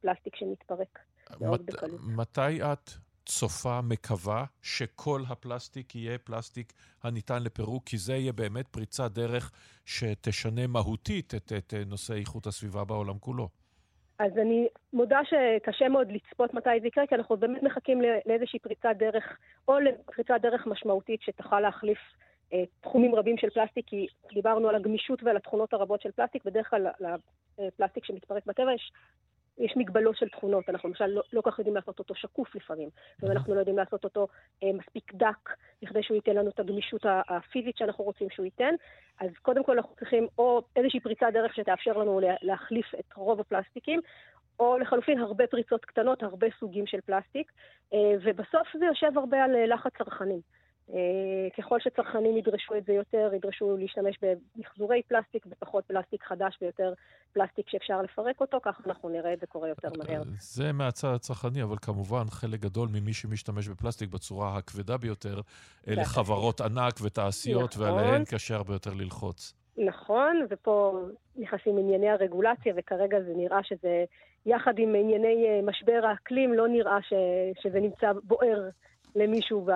פלסטיק 0.02 0.36
שמתפרק 0.36 1.00
מאוד 1.42 1.66
בקלות. 1.66 2.00
מתי 2.18 2.62
את 2.62 2.90
צופה, 3.26 3.82
מקווה, 3.82 4.46
שכל 4.62 5.22
הפלסטיק 5.30 5.96
יהיה 5.96 6.18
פלסטיק 6.18 6.74
הניתן 7.04 7.44
לפירוק, 7.44 7.84
כי 7.86 7.98
זה 7.98 8.14
יהיה 8.14 8.34
באמת 8.34 8.68
פריצת 8.68 9.12
דרך 9.12 9.52
שתשנה 9.86 10.68
מהותית 10.68 11.36
את, 11.36 11.52
את 11.58 11.74
נושא 11.86 12.14
איכות 12.14 12.48
הסביבה 12.48 12.84
בעולם 12.84 13.20
כולו. 13.20 13.50
אז 14.20 14.38
אני 14.38 14.68
מודה 14.94 15.20
שקשה 15.24 15.90
מאוד 15.90 16.12
לצפות 16.12 16.54
מתי 16.54 16.70
זה 16.82 16.88
יקרה, 16.88 17.08
כי 17.08 17.16
אנחנו 17.16 17.38
באמת 17.38 17.64
מחכים 17.64 18.02
לאיזושהי 18.26 18.60
פריצת 18.60 18.96
דרך, 18.98 19.38
או 19.68 19.80
לפריצת 19.80 20.36
דרך 20.42 20.68
משמעותית 20.68 21.22
שתוכל 21.22 21.60
להחליף 21.60 21.98
אה, 22.54 22.64
תחומים 22.82 23.16
רבים 23.16 23.38
של 23.38 23.50
פלסטיק, 23.50 23.86
כי 23.88 24.08
דיברנו 24.34 24.70
על 24.70 24.76
הגמישות 24.76 25.24
ועל 25.24 25.38
התכונות 25.38 25.74
הרבות 25.74 26.02
של 26.02 26.12
פלסטיק, 26.12 26.46
בדרך 26.46 26.70
כלל 26.70 26.88
לפלסטיק 27.60 28.06
שמתפרק 28.06 28.46
בטבע 28.46 28.74
יש 28.74 28.92
יש 29.58 29.74
מגבלות 29.78 30.18
של 30.18 30.30
תכונות, 30.30 30.70
אנחנו 30.70 30.90
למשל 30.90 31.06
לא, 31.06 31.22
לא 31.34 31.42
כך 31.46 31.60
יודעים 31.60 31.76
לעשות 31.76 32.00
אותו 32.00 32.16
שקוף 32.16 32.56
לפעמים, 32.56 32.90
ואנחנו 33.20 33.54
לא 33.54 33.60
יודעים 33.60 33.78
לעשות 33.78 34.04
אותו 34.04 34.28
אה, 34.64 34.74
מספיק 34.74 35.14
דק, 35.14 35.50
בכדי 35.82 36.04
שהוא 36.04 36.16
ייתן 36.16 36.36
לנו 36.36 36.50
את 36.50 36.60
הגמישות 36.60 37.02
הפיזית 37.06 37.78
שאנחנו 37.78 38.04
רוצים 38.04 38.30
שהוא 38.30 38.46
ייתן. 38.46 38.74
אז 39.20 39.30
קודם 39.42 39.64
כל 39.64 39.78
אנחנו 39.78 39.96
צריכים 39.96 40.28
או 40.38 40.62
איזושהי 40.76 41.00
פריצת 41.00 41.28
דרך 41.34 41.56
שתאפשר 41.56 41.98
לנו 41.98 42.20
להחליף 42.42 42.96
את 43.00 43.14
רוב 43.16 43.40
הפלסטיקים, 43.40 44.02
או 44.60 44.78
לחלופין 44.78 45.20
הרבה 45.20 45.48
פריצות 45.48 45.86
קטנות, 45.86 46.24
הרבה 46.24 46.48
סוגים 46.60 46.88
של 46.88 47.02
פלסטיק, 47.02 47.52
אה, 47.94 48.14
ובסוף 48.24 48.68
זה 48.80 48.86
יושב 48.86 49.18
הרבה 49.18 49.44
על 49.44 49.56
אה, 49.56 49.66
לחץ 49.66 49.92
צרכנים. 49.98 50.40
אה, 50.94 50.98
ככל 51.58 51.80
שצרכנים 51.80 52.38
ידרשו 52.38 52.76
את 52.78 52.86
זה 52.86 52.94
יותר, 52.94 53.32
ידרשו 53.36 53.78
להשתמש 53.78 54.20
במחזורי 54.22 55.02
פלסטיק 55.08 55.46
ופחות 55.50 55.86
פלסטיק 55.86 56.24
חדש 56.24 56.58
ויותר 56.62 56.94
פלסטיק 57.34 57.70
שאפשר 57.70 58.02
לפרק 58.02 58.42
אותו, 58.42 58.58
כך 58.64 58.82
אנחנו 58.88 59.10
נראה 59.10 59.34
את 59.34 59.40
זה 59.40 59.48
קורה 59.48 59.70
יותר 59.70 59.90
מהר. 59.98 60.22
זה 60.40 60.72
מהצד 60.74 61.08
הצרכני, 61.16 61.64
אבל 61.64 61.76
כמובן 61.82 62.24
חלק 62.30 62.60
גדול 62.60 62.90
ממי 62.94 63.14
שמשתמש 63.14 63.68
בפלסטיק 63.68 64.10
בצורה 64.10 64.58
הכבדה 64.58 64.98
ביותר, 64.98 65.42
אלה 65.88 66.06
חברות 66.06 66.62
ענק 66.62 66.94
ותעשיות, 67.04 67.76
נכון. 67.76 67.84
ועליהן 67.84 68.24
קשה 68.26 68.56
הרבה 68.56 68.74
יותר 68.74 68.92
ללחוץ. 68.94 69.54
נכון, 69.78 70.46
ופה 70.50 71.00
נכנסים 71.36 71.78
ענייני 71.78 72.10
הרגולציה, 72.10 72.74
וכרגע 72.78 73.18
זה 73.22 73.34
נראה 73.36 73.64
שזה, 73.64 74.06
יחד 74.46 74.74
עם 74.78 74.96
ענייני 74.96 75.46
אה, 75.48 75.60
משבר 75.64 76.06
האקלים, 76.10 76.54
לא 76.54 76.68
נראה 76.68 76.98
ש, 77.02 77.14
שזה 77.62 77.80
נמצא 77.80 78.12
בוער 78.24 78.70
למישהו 79.16 79.68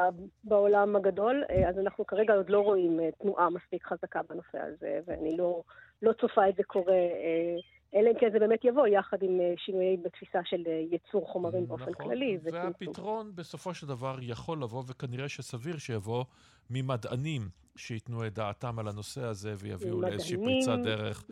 בעולם 0.43 0.95
הגדול, 0.95 1.43
אה, 1.49 1.69
אז 1.69 1.79
אנחנו 1.79 2.05
כרגע 2.05 2.33
עוד 2.33 2.49
לא 2.49 2.59
רואים 2.59 2.99
אה, 2.99 3.09
תנועה 3.21 3.49
מספיק 3.49 3.85
חזקה 3.85 4.21
בנושא 4.29 4.57
הזה, 4.57 4.99
ואני 5.07 5.37
לא, 5.37 5.61
לא 6.01 6.13
צופה 6.13 6.49
את 6.49 6.55
זה 6.55 6.63
קורה, 6.63 6.93
אה, 6.93 7.55
אלא 7.95 8.09
אם 8.09 8.19
כן 8.19 8.29
זה 8.31 8.39
באמת 8.39 8.65
יבוא 8.65 8.87
יחד 8.87 9.17
עם 9.23 9.39
שינויי 9.57 9.97
בתפיסה 9.97 10.39
של 10.45 10.63
ייצור 10.91 11.27
חומרים 11.27 11.63
נכון, 11.63 11.77
באופן 11.77 11.93
כללי. 11.93 12.37
והפתרון 12.43 13.31
בסופו 13.35 13.73
של 13.73 13.87
דבר 13.87 14.15
יכול 14.21 14.63
לבוא, 14.63 14.83
וכנראה 14.87 15.29
שסביר 15.29 15.77
שיבוא 15.77 16.23
ממדענים 16.69 17.41
שייתנו 17.75 18.27
את 18.27 18.33
דעתם 18.33 18.79
על 18.79 18.87
הנושא 18.87 19.21
הזה 19.21 19.53
ויביאו 19.57 20.01
לאיזושהי 20.01 20.37
פריצת 20.37 20.77
דרך. 20.83 21.25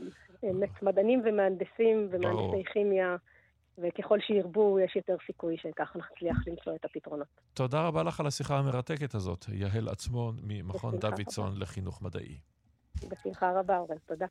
מדענים 0.82 1.22
ומהנדסים 1.26 2.08
ומהנדסי 2.12 2.64
כימיה. 2.74 3.16
וככל 3.78 4.20
שירבו, 4.28 4.80
יש 4.80 4.96
יותר 4.96 5.16
סיכוי 5.26 5.56
שכך 5.58 5.96
נצליח 5.96 6.38
למצוא 6.48 6.76
את 6.76 6.86
הפתרונות. 6.86 7.28
תודה 7.54 7.82
רבה 7.82 8.04
לך 8.04 8.20
על 8.20 8.28
השיחה 8.28 8.58
המרתקת 8.58 9.16
הזאת, 9.16 9.46
יהל 9.54 9.88
עצמון 9.90 10.38
ממכון 10.44 10.98
דוידסון 10.98 11.60
לחינוך 11.60 12.02
מדעי. 12.02 12.38
בשמחה 12.96 13.60
רבה, 13.60 13.78
אורן, 13.78 13.98
תודה. 14.06 14.26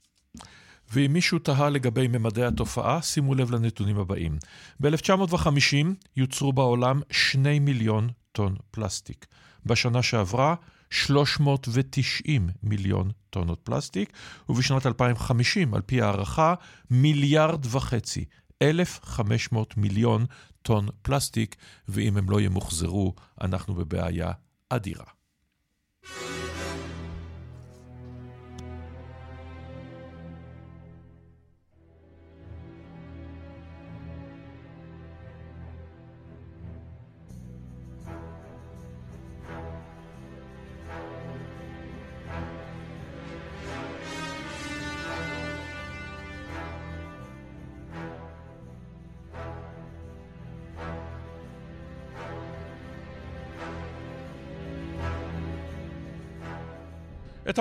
ואם 0.92 1.12
מישהו 1.12 1.38
תהה 1.38 1.70
לגבי 1.70 2.08
ממדי 2.08 2.44
התופעה, 2.44 3.02
שימו 3.02 3.34
לב 3.34 3.50
לנתונים 3.50 3.98
הבאים. 3.98 4.38
ב-1950 4.80 5.86
יוצרו 6.16 6.52
בעולם 6.52 7.00
2 7.10 7.64
מיליון 7.64 8.08
טון 8.32 8.54
פלסטיק. 8.70 9.26
בשנה 9.66 10.02
שעברה, 10.02 10.54
390 10.90 12.48
מיליון 12.62 13.10
טונות 13.30 13.60
פלסטיק, 13.64 14.12
ובשנת 14.48 14.86
2050, 14.86 15.74
על 15.74 15.82
פי 15.82 16.02
הערכה, 16.02 16.54
מיליארד 16.90 17.66
וחצי. 17.66 18.24
1,500 18.62 19.76
מיליון 19.76 20.26
טון 20.62 20.88
פלסטיק, 21.02 21.56
ואם 21.88 22.16
הם 22.16 22.30
לא 22.30 22.40
ימוחזרו, 22.40 23.14
אנחנו 23.40 23.74
בבעיה 23.74 24.32
אדירה. 24.68 25.04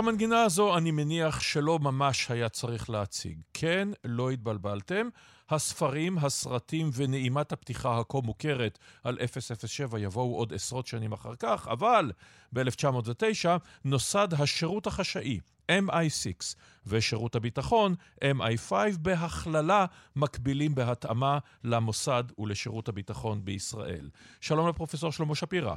המנגינה 0.08 0.42
הזו 0.42 0.78
אני 0.78 0.92
מניח 0.92 1.40
שלא 1.40 1.80
ממש 1.80 2.32
היה 2.32 2.50
צריך 2.50 2.90
להציג. 2.90 3.42
כן, 3.54 3.88
לא 4.04 4.30
התבלבלתם. 4.30 5.10
הספרים, 5.50 6.18
הסרטים 6.18 6.90
ונעימת 6.94 7.52
הפתיחה 7.52 8.00
הכה 8.00 8.18
מוכרת 8.24 8.80
על 9.04 9.18
007 9.66 10.00
יבואו 10.00 10.36
עוד 10.36 10.54
עשרות 10.54 10.88
שנים 10.88 11.12
אחר 11.14 11.36
כך, 11.36 11.68
אבל 11.72 12.12
ב-1909 12.54 13.48
נוסד 13.86 14.28
השירות 14.34 14.88
החשאי, 14.88 15.40
MI6, 15.72 16.56
ושירות 16.88 17.36
הביטחון, 17.36 17.96
MI5, 18.24 18.72
בהכללה 19.00 19.86
מקבילים 20.16 20.76
בהתאמה 20.76 21.40
למוסד 21.64 22.24
ולשירות 22.40 22.90
הביטחון 22.90 23.46
בישראל. 23.46 24.10
שלום 24.42 24.70
לפרופסור 24.70 25.12
שלמה 25.12 25.36
שפירא. 25.36 25.76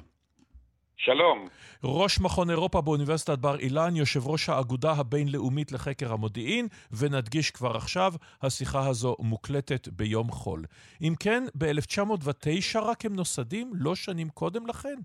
שלום. 0.98 1.48
ראש 1.84 2.20
מכון 2.20 2.50
אירופה 2.50 2.80
באוניברסיטת 2.80 3.38
בר 3.38 3.58
אילן, 3.58 3.96
יושב 3.96 4.26
ראש 4.26 4.48
האגודה 4.48 4.92
הבינלאומית 5.00 5.72
לחקר 5.72 6.12
המודיעין, 6.12 6.66
ונדגיש 7.00 7.50
כבר 7.50 7.76
עכשיו, 7.76 8.12
השיחה 8.42 8.88
הזו 8.88 9.16
מוקלטת 9.18 9.88
ביום 9.88 10.28
חול. 10.30 10.62
אם 11.02 11.12
כן, 11.20 11.42
ב-1909 11.58 12.78
רק 12.82 13.04
הם 13.04 13.16
נוסדים, 13.16 13.72
לא 13.74 13.94
שנים 13.94 14.28
קודם 14.28 14.66
לכן? 14.66 14.98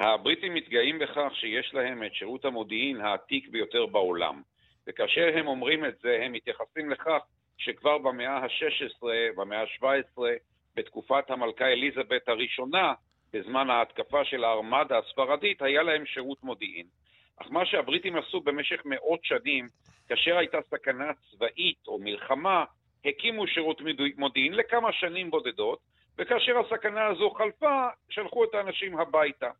הבריטים 0.00 0.54
מתגאים 0.54 0.98
בכך 0.98 1.30
שיש 1.40 1.74
להם 1.74 2.02
את 2.02 2.14
שירות 2.14 2.44
המודיעין 2.44 3.00
העתיק 3.00 3.48
ביותר 3.48 3.86
בעולם. 3.86 4.42
וכאשר 4.86 5.26
הם 5.38 5.46
אומרים 5.46 5.84
את 5.84 5.94
זה, 6.02 6.20
הם 6.24 6.32
מתייחסים 6.32 6.90
לכך 6.90 7.20
שכבר 7.58 7.98
במאה 7.98 8.36
ה-16, 8.36 9.06
במאה 9.36 9.60
ה-17, 9.60 10.22
בתקופת 10.76 11.30
המלכה 11.30 11.64
אליזבת 11.64 12.28
הראשונה, 12.28 12.92
בזמן 13.32 13.70
ההתקפה 13.70 14.24
של 14.24 14.44
הארמדה 14.44 14.98
הספרדית, 14.98 15.62
היה 15.62 15.82
להם 15.82 16.06
שירות 16.06 16.42
מודיעין. 16.42 16.86
אך 17.36 17.46
מה 17.50 17.66
שהבריטים 17.66 18.16
עשו 18.16 18.40
במשך 18.40 18.82
מאות 18.84 19.24
שנים, 19.24 19.68
כאשר 20.08 20.38
הייתה 20.38 20.58
סכנה 20.70 21.10
צבאית 21.30 21.88
או 21.88 21.98
מלחמה, 21.98 22.64
הקימו 23.04 23.46
שירות 23.46 23.80
מודיעין 24.16 24.52
לכמה 24.54 24.92
שנים 24.92 25.30
בודדות, 25.30 25.78
וכאשר 26.18 26.58
הסכנה 26.58 27.06
הזו 27.06 27.30
חלפה, 27.30 27.88
שלחו 28.10 28.44
את 28.44 28.54
האנשים 28.54 28.98
הביתה. 28.98 29.50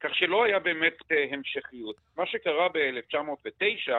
כך 0.00 0.14
שלא 0.14 0.44
היה 0.44 0.58
באמת 0.58 0.96
uh, 1.02 1.34
המשכיות. 1.34 1.96
מה 2.16 2.26
שקרה 2.26 2.68
ב-1909 2.68 3.92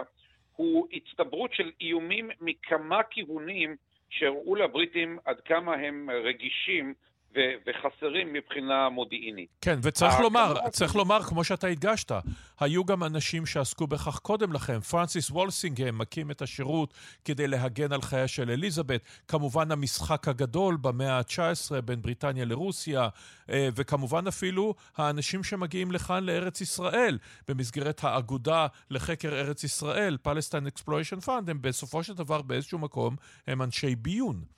הוא 0.56 0.88
הצטברות 0.94 1.54
של 1.54 1.72
איומים 1.82 2.30
מכמה 2.42 3.04
כיוונים 3.04 3.76
שהראו 4.10 4.56
לבריטים 4.56 5.20
עד 5.26 5.42
כמה 5.42 5.74
הם 5.74 6.10
רגישים 6.10 6.94
ו- 7.36 7.70
וחסרים 7.70 8.34
מבחינה 8.34 8.90
מודיעינית. 8.90 9.50
כן, 9.62 9.80
וצריך 9.84 10.20
לומר, 10.20 10.70
צריך 10.70 10.96
לומר, 10.96 11.24
כמו 11.24 11.44
שאתה 11.44 11.68
הדגשת, 11.68 12.12
היו 12.60 12.86
גם 12.86 13.04
אנשים 13.04 13.46
שעסקו 13.46 13.88
בכך 13.88 14.20
קודם 14.20 14.54
לכן. 14.54 14.80
פרנסיס 14.80 15.32
וולסינגהם 15.32 15.98
מקים 15.98 16.32
את 16.32 16.42
השירות 16.42 16.94
כדי 17.26 17.48
להגן 17.48 17.92
על 17.92 18.02
חייה 18.02 18.28
של 18.28 18.52
אליזבת. 18.52 19.02
כמובן 19.28 19.72
המשחק 19.72 20.28
הגדול 20.28 20.78
במאה 20.82 21.18
ה-19 21.18 21.82
בין 21.82 22.02
בריטניה 22.02 22.46
לרוסיה, 22.46 23.10
אה, 23.50 23.70
וכמובן 23.76 24.28
אפילו 24.28 24.76
האנשים 24.98 25.44
שמגיעים 25.44 25.92
לכאן 25.92 26.24
לארץ 26.24 26.62
ישראל, 26.62 27.18
במסגרת 27.48 28.04
האגודה 28.04 28.68
לחקר 28.90 29.30
ארץ 29.34 29.64
ישראל, 29.64 30.18
Palestine 30.28 30.80
Exploration 30.80 31.26
Fund, 31.26 31.52
הם 31.52 31.62
בסופו 31.62 32.04
של 32.04 32.14
דבר 32.14 32.42
באיזשהו 32.42 32.80
מקום 32.80 33.16
הם 33.48 33.62
אנשי 33.62 33.96
ביון. 33.96 34.56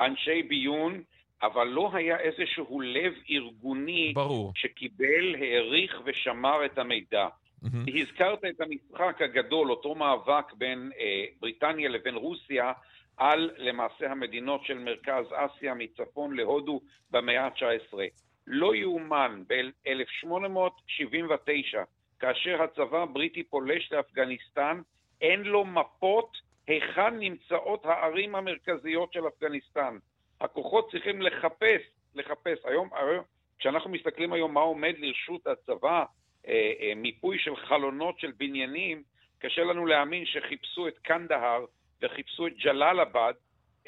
אנשי 0.00 0.42
ביון, 0.42 1.02
אבל 1.42 1.66
לא 1.66 1.90
היה 1.92 2.18
איזשהו 2.18 2.80
לב 2.80 3.12
ארגוני 3.30 4.12
ברור. 4.14 4.52
שקיבל, 4.54 5.34
העריך 5.40 6.00
ושמר 6.04 6.64
את 6.64 6.78
המידע. 6.78 7.26
Mm-hmm. 7.64 8.00
הזכרת 8.00 8.44
את 8.44 8.60
המשחק 8.60 9.22
הגדול, 9.22 9.70
אותו 9.70 9.94
מאבק 9.94 10.52
בין 10.52 10.90
אה, 10.98 11.24
בריטניה 11.40 11.88
לבין 11.88 12.14
רוסיה, 12.14 12.72
על 13.16 13.50
למעשה 13.56 14.10
המדינות 14.10 14.64
של 14.64 14.78
מרכז 14.78 15.24
אסיה 15.32 15.74
מצפון 15.74 16.36
להודו 16.36 16.80
במאה 17.10 17.44
ה-19. 17.44 17.98
לא 18.46 18.74
יאומן, 18.74 19.42
ב-1879, 19.46 21.78
כאשר 22.20 22.62
הצבא 22.62 23.02
הבריטי 23.02 23.42
פולש 23.42 23.92
לאפגניסטן, 23.92 24.80
אין 25.20 25.42
לו 25.42 25.64
מפות 25.64 26.36
היכן 26.70 27.18
נמצאות 27.18 27.84
הערים 27.84 28.34
המרכזיות 28.34 29.12
של 29.12 29.28
אפגניסטן. 29.28 29.98
הכוחות 30.40 30.90
צריכים 30.90 31.22
לחפש, 31.22 31.82
לחפש. 32.14 32.58
היום, 32.64 32.88
היום 32.92 33.24
כשאנחנו 33.58 33.90
מסתכלים 33.90 34.32
היום 34.32 34.54
מה 34.54 34.60
עומד 34.60 34.94
לרשות 34.98 35.46
הצבא, 35.46 36.04
אה, 36.48 36.72
אה, 36.80 36.92
מיפוי 36.96 37.38
של 37.38 37.56
חלונות 37.56 38.18
של 38.18 38.32
בניינים, 38.36 39.02
קשה 39.38 39.64
לנו 39.64 39.86
להאמין 39.86 40.26
שחיפשו 40.26 40.88
את 40.88 40.98
קנדהר 40.98 41.64
וחיפשו 42.02 42.46
את 42.46 42.52
ג'לאלבאד 42.64 43.34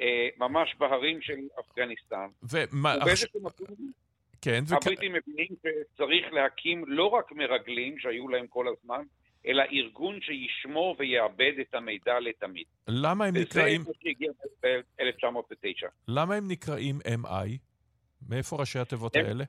אה, 0.01 0.29
ממש 0.37 0.75
בהרים 0.79 1.21
של 1.21 1.39
אפגניסטן. 1.61 2.27
ומה... 2.53 2.95
ובאיזשהו 3.03 3.41
מקום... 3.43 3.67
כן, 4.43 4.61
הבריטים 4.71 5.13
וכ... 5.15 5.29
מבינים 5.29 5.49
שצריך 5.63 6.33
להקים 6.33 6.85
לא 6.87 7.07
רק 7.07 7.33
מרגלים 7.33 7.99
שהיו 7.99 8.29
להם 8.29 8.47
כל 8.47 8.67
הזמן, 8.69 9.03
אלא 9.47 9.63
ארגון 9.73 10.21
שישמור 10.21 10.97
ויעבד 10.99 11.53
את 11.61 11.75
המידע 11.75 12.21
לתמיד. 12.21 12.67
למה 12.89 13.25
הם 13.25 13.37
נקראים... 13.37 13.81
וזה 13.81 13.93
שהגיע 14.03 14.33
ב-1909. 14.63 15.87
למה 16.09 16.35
הם 16.35 16.49
נקראים 16.49 16.99
MI? 17.01 17.59
מאיפה 18.29 18.57
ראשי 18.57 18.79
התיבות 18.79 19.17
האלה? 19.17 19.45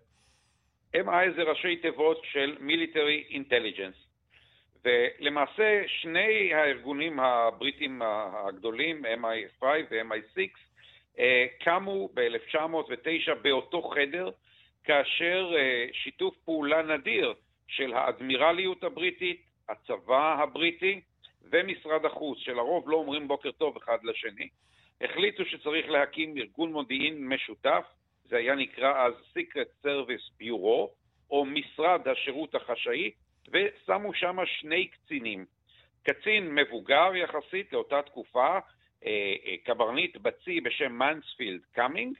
MI 0.95 1.35
זה 1.35 1.43
ראשי 1.43 1.75
תיבות 1.75 2.21
של 2.31 2.57
Military 2.59 3.33
Intelligence. 3.33 4.13
ולמעשה 4.85 5.83
שני 5.87 6.53
הארגונים 6.53 7.19
הבריטים 7.19 8.01
הגדולים, 8.47 9.05
MI5 9.05 9.63
ו-MI6, 9.91 10.39
אה, 11.19 11.45
קמו 11.59 12.09
ב-1909 12.13 13.33
באותו 13.41 13.81
חדר, 13.81 14.29
כאשר 14.83 15.51
אה, 15.55 15.85
שיתוף 15.93 16.35
פעולה 16.45 16.81
נדיר 16.81 17.33
של 17.67 17.93
האדמירליות 17.93 18.83
הבריטית, 18.83 19.41
הצבא 19.69 20.35
הבריטי 20.43 21.01
ומשרד 21.41 22.05
החוץ, 22.05 22.39
שלרוב 22.39 22.89
לא 22.89 22.95
אומרים 22.95 23.27
בוקר 23.27 23.51
טוב 23.51 23.77
אחד 23.77 23.97
לשני, 24.03 24.49
החליטו 25.01 25.45
שצריך 25.45 25.89
להקים 25.89 26.37
ארגון 26.37 26.71
מודיעין 26.71 27.27
משותף, 27.27 27.85
זה 28.23 28.37
היה 28.37 28.55
נקרא 28.55 29.05
אז 29.05 29.13
Secret 29.13 29.85
Service 29.85 30.41
Bureau, 30.41 30.89
או 31.31 31.45
משרד 31.45 32.07
השירות 32.07 32.55
החשאי, 32.55 33.11
ושמו 33.51 34.13
שם 34.13 34.37
שני 34.45 34.87
קצינים. 34.87 35.45
קצין 36.03 36.55
מבוגר 36.55 37.15
יחסית 37.15 37.73
לאותה 37.73 38.01
תקופה, 38.01 38.57
אה, 39.05 39.35
אה, 39.45 39.55
קברניט 39.63 40.17
בצי 40.17 40.61
בשם 40.61 40.91
מנספילד 40.91 41.61
קאמינג, 41.71 42.17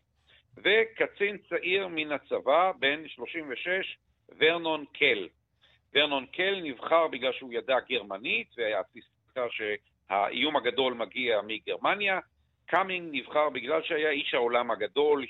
וקצין 0.58 1.38
צעיר 1.50 1.88
מן 1.88 2.12
הצבא, 2.12 2.72
בן 2.80 3.08
36, 3.08 3.98
ורנון 4.38 4.86
קל. 4.94 5.28
ורנון 5.96 6.26
קל 6.26 6.60
נבחר 6.64 7.08
בגלל 7.08 7.34
שהוא 7.34 7.54
ידע 7.54 7.78
גרמנית, 7.90 8.48
והתפיסה 8.58 9.46
שהאיום 9.50 10.56
הגדול 10.56 10.94
מגיע 10.94 11.42
מגרמניה. 11.42 12.20
קאמינג 12.66 13.10
נבחר 13.12 13.50
בגלל 13.50 13.84
שהיה 13.84 14.10
איש 14.10 14.34
העולם 14.34 14.72
הגדול, 14.72 15.26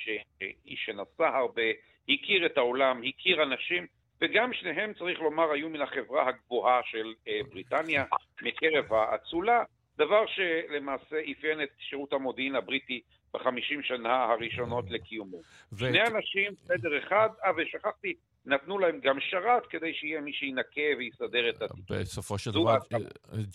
איש 0.65 0.85
שנסע 0.85 1.27
הרבה, 1.38 1.61
הכיר 2.10 2.45
את 2.45 2.57
העולם, 2.57 3.02
הכיר 3.07 3.44
אנשים, 3.44 3.88
וגם 4.22 4.53
שניהם, 4.53 4.94
צריך 4.94 5.19
לומר, 5.19 5.52
היו 5.52 5.69
מן 5.69 5.81
החברה 5.81 6.27
הגבוהה 6.27 6.81
של 6.84 7.14
אה, 7.27 7.40
בריטניה, 7.49 8.06
מקרב 8.41 8.94
האצולה, 8.94 9.64
דבר 9.98 10.26
שלמעשה 10.27 11.15
אפיין 11.31 11.64
את 11.64 11.69
שירות 11.80 12.14
המודיעין 12.14 12.56
הבריטי 12.56 13.02
בחמישים 13.34 13.84
שנה 13.84 14.23
הראשונות 14.23 14.85
לקיומו. 14.90 15.38
ו... 15.73 15.77
שני 15.77 16.02
אנשים, 16.02 16.52
חדר 16.68 16.98
אחד, 16.98 17.30
אה, 17.45 17.52
ושכחתי, 17.57 18.14
נתנו 18.45 18.80
להם 18.80 18.99
גם 19.03 19.15
שרת 19.20 19.64
כדי 19.70 19.94
שיהיה 19.94 20.22
מי 20.22 20.34
שינקה 20.34 20.82
ויסדר 20.98 21.49
את 21.49 21.61
התיק. 21.61 21.86
בסופו 21.90 22.38
של 22.38 22.52
דבר, 22.52 22.78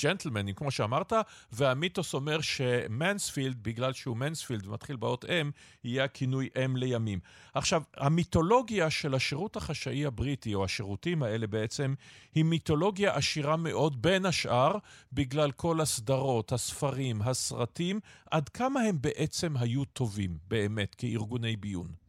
ג'נטלמנים, 0.02 0.55
כמו 0.55 0.70
שאמרת, 0.70 1.12
והמיתוס 1.52 2.15
אומר 2.15 2.40
שמנספילד, 2.40 3.62
בגלל 3.62 3.93
שהוא 3.93 4.16
מנספילד 4.16 4.66
ומתחיל 4.66 4.97
באות 4.97 5.24
אם, 5.24 5.51
יהיה 5.85 6.05
הכינוי 6.05 6.48
אם 6.65 6.77
לימים. 6.77 7.19
עכשיו, 7.55 7.82
המיתולוגיה 7.97 8.90
של 8.90 9.15
השירות 9.15 9.56
החשאי 9.56 10.06
הבריטי, 10.06 10.55
או 10.55 10.65
השירותים 10.65 11.23
האלה 11.23 11.47
בעצם, 11.47 11.94
היא 12.35 12.44
מיתולוגיה 12.44 13.15
עשירה 13.15 13.56
מאוד, 13.56 14.02
בין 14.02 14.27
השאר, 14.27 14.73
בגלל 15.12 15.51
כל 15.51 15.81
הסדרות, 15.81 16.52
הספרים, 16.52 17.23
הסרטים, 17.23 18.01
עד 18.31 18.48
כמה 18.48 18.81
הם 18.81 18.97
בעצם 19.01 19.56
היו 19.56 19.85
טובים, 19.85 20.31
באמת, 20.48 20.94
כארגוני 20.94 21.56
ביון. 21.56 22.07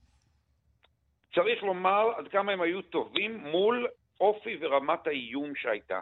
צריך 1.42 1.64
לומר 1.64 2.12
עד 2.16 2.28
כמה 2.28 2.52
הם 2.52 2.62
היו 2.62 2.82
טובים 2.82 3.38
מול 3.38 3.88
אופי 4.22 4.58
ורמת 4.62 5.08
האיום 5.08 5.56
שהייתה. 5.56 6.00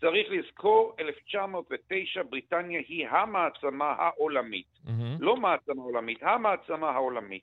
צריך 0.00 0.26
לזכור, 0.30 0.94
1909 0.98 2.22
בריטניה 2.22 2.80
היא 2.88 3.08
המעצמה 3.08 3.94
העולמית. 3.98 4.66
Mm-hmm. 4.86 4.90
לא 5.20 5.36
מעצמה 5.36 5.82
עולמית, 5.82 6.22
המעצמה 6.22 6.90
העולמית. 6.90 7.42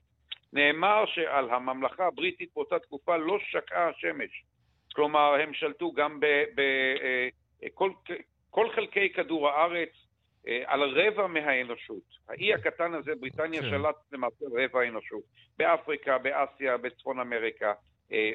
נאמר 0.52 1.04
שעל 1.06 1.50
הממלכה 1.50 2.06
הבריטית 2.06 2.50
באותה 2.54 2.78
תקופה 2.78 3.16
לא 3.16 3.38
שקעה 3.38 3.88
השמש. 3.88 4.44
כלומר, 4.94 5.34
הם 5.34 5.54
שלטו 5.54 5.92
גם 5.92 6.20
בכל 7.62 7.90
כל 8.50 8.70
חלקי 8.70 9.12
כדור 9.12 9.48
הארץ, 9.48 9.99
על 10.66 10.82
רבע 10.82 11.26
מהאנושות. 11.26 12.02
האי 12.28 12.54
הקטן 12.54 12.94
הזה, 12.94 13.12
בריטניה, 13.20 13.60
כן. 13.60 13.70
שלט 13.70 13.96
למעשה 14.12 14.44
רבע 14.52 14.80
האנושות. 14.80 15.22
באפריקה, 15.58 16.18
באסיה, 16.18 16.76
בצפון 16.76 17.20
אמריקה 17.20 17.72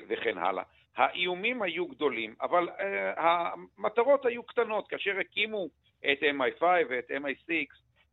וכן 0.08 0.38
הלאה. 0.38 0.64
האיומים 0.96 1.62
היו 1.62 1.88
גדולים, 1.88 2.36
אבל 2.42 2.70
uh, 2.70 2.82
המטרות 3.18 4.26
היו 4.26 4.44
קטנות. 4.44 4.88
כאשר 4.88 5.20
הקימו 5.20 5.68
את 6.00 6.20
MI5 6.24 6.64
ואת 6.90 7.12
MI6, 7.12 7.54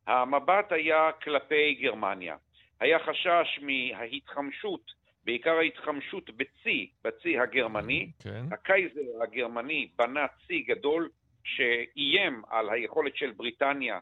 המבט 0.07 0.73
היה 0.73 1.11
כלפי 1.23 1.75
גרמניה. 1.75 2.37
היה 2.81 2.99
חשש 2.99 3.61
מההתחמשות, 3.63 4.93
בעיקר 5.25 5.59
ההתחמשות 5.59 6.31
בצי, 6.31 6.91
בצי 7.05 7.39
הגרמני. 7.39 8.11
כן. 8.23 8.45
הקייזר 8.53 9.23
הגרמני 9.23 9.89
בנה 9.97 10.27
צי 10.47 10.61
גדול 10.61 11.09
שאיים 11.45 12.43
על 12.51 12.71
היכולת 12.71 13.17
של 13.17 13.31
בריטניה 13.31 13.99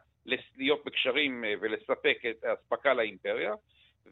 להיות 0.57 0.85
בקשרים 0.85 1.45
אה, 1.45 1.55
ולספק 1.61 2.19
את 2.31 2.45
האספקה 2.45 2.95
לאימפריה, 2.95 3.55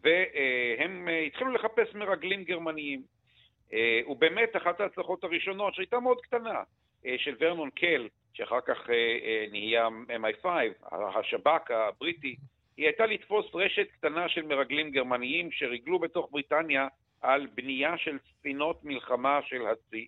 והם 0.02 1.08
אה, 1.08 1.20
התחילו 1.20 1.52
לחפש 1.52 1.94
מרגלים 1.94 2.44
גרמניים. 2.44 3.02
אה, 3.72 4.00
הוא 4.04 4.16
באמת 4.16 4.56
אחת 4.56 4.80
ההצלחות 4.80 5.24
הראשונות, 5.24 5.74
שהייתה 5.74 6.00
מאוד 6.00 6.20
קטנה, 6.20 6.62
של 7.16 7.34
ורנון 7.40 7.70
קל, 7.70 8.08
שאחר 8.34 8.60
כך 8.60 8.90
נהיה 9.50 9.88
MI5, 9.88 10.46
השב"כ 10.92 11.70
הבריטי, 11.70 12.36
היא 12.76 12.86
הייתה 12.86 13.06
לתפוס 13.06 13.46
רשת 13.54 13.86
קטנה 13.90 14.28
של 14.28 14.42
מרגלים 14.42 14.90
גרמניים 14.90 15.50
שריגלו 15.52 15.98
בתוך 15.98 16.28
בריטניה 16.30 16.88
על 17.20 17.46
בנייה 17.54 17.98
של 17.98 18.18
ספינות 18.28 18.84
מלחמה 18.84 19.40
של 19.46 19.66
הצי. 19.66 20.06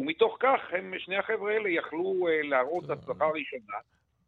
ומתוך 0.00 0.36
כך 0.40 0.60
הם, 0.72 0.94
שני 0.98 1.16
החבר'ה 1.16 1.52
האלה 1.52 1.68
יכלו 1.68 2.26
להראות 2.42 2.90
הצלחה 2.90 3.26
ראשונה, 3.26 3.76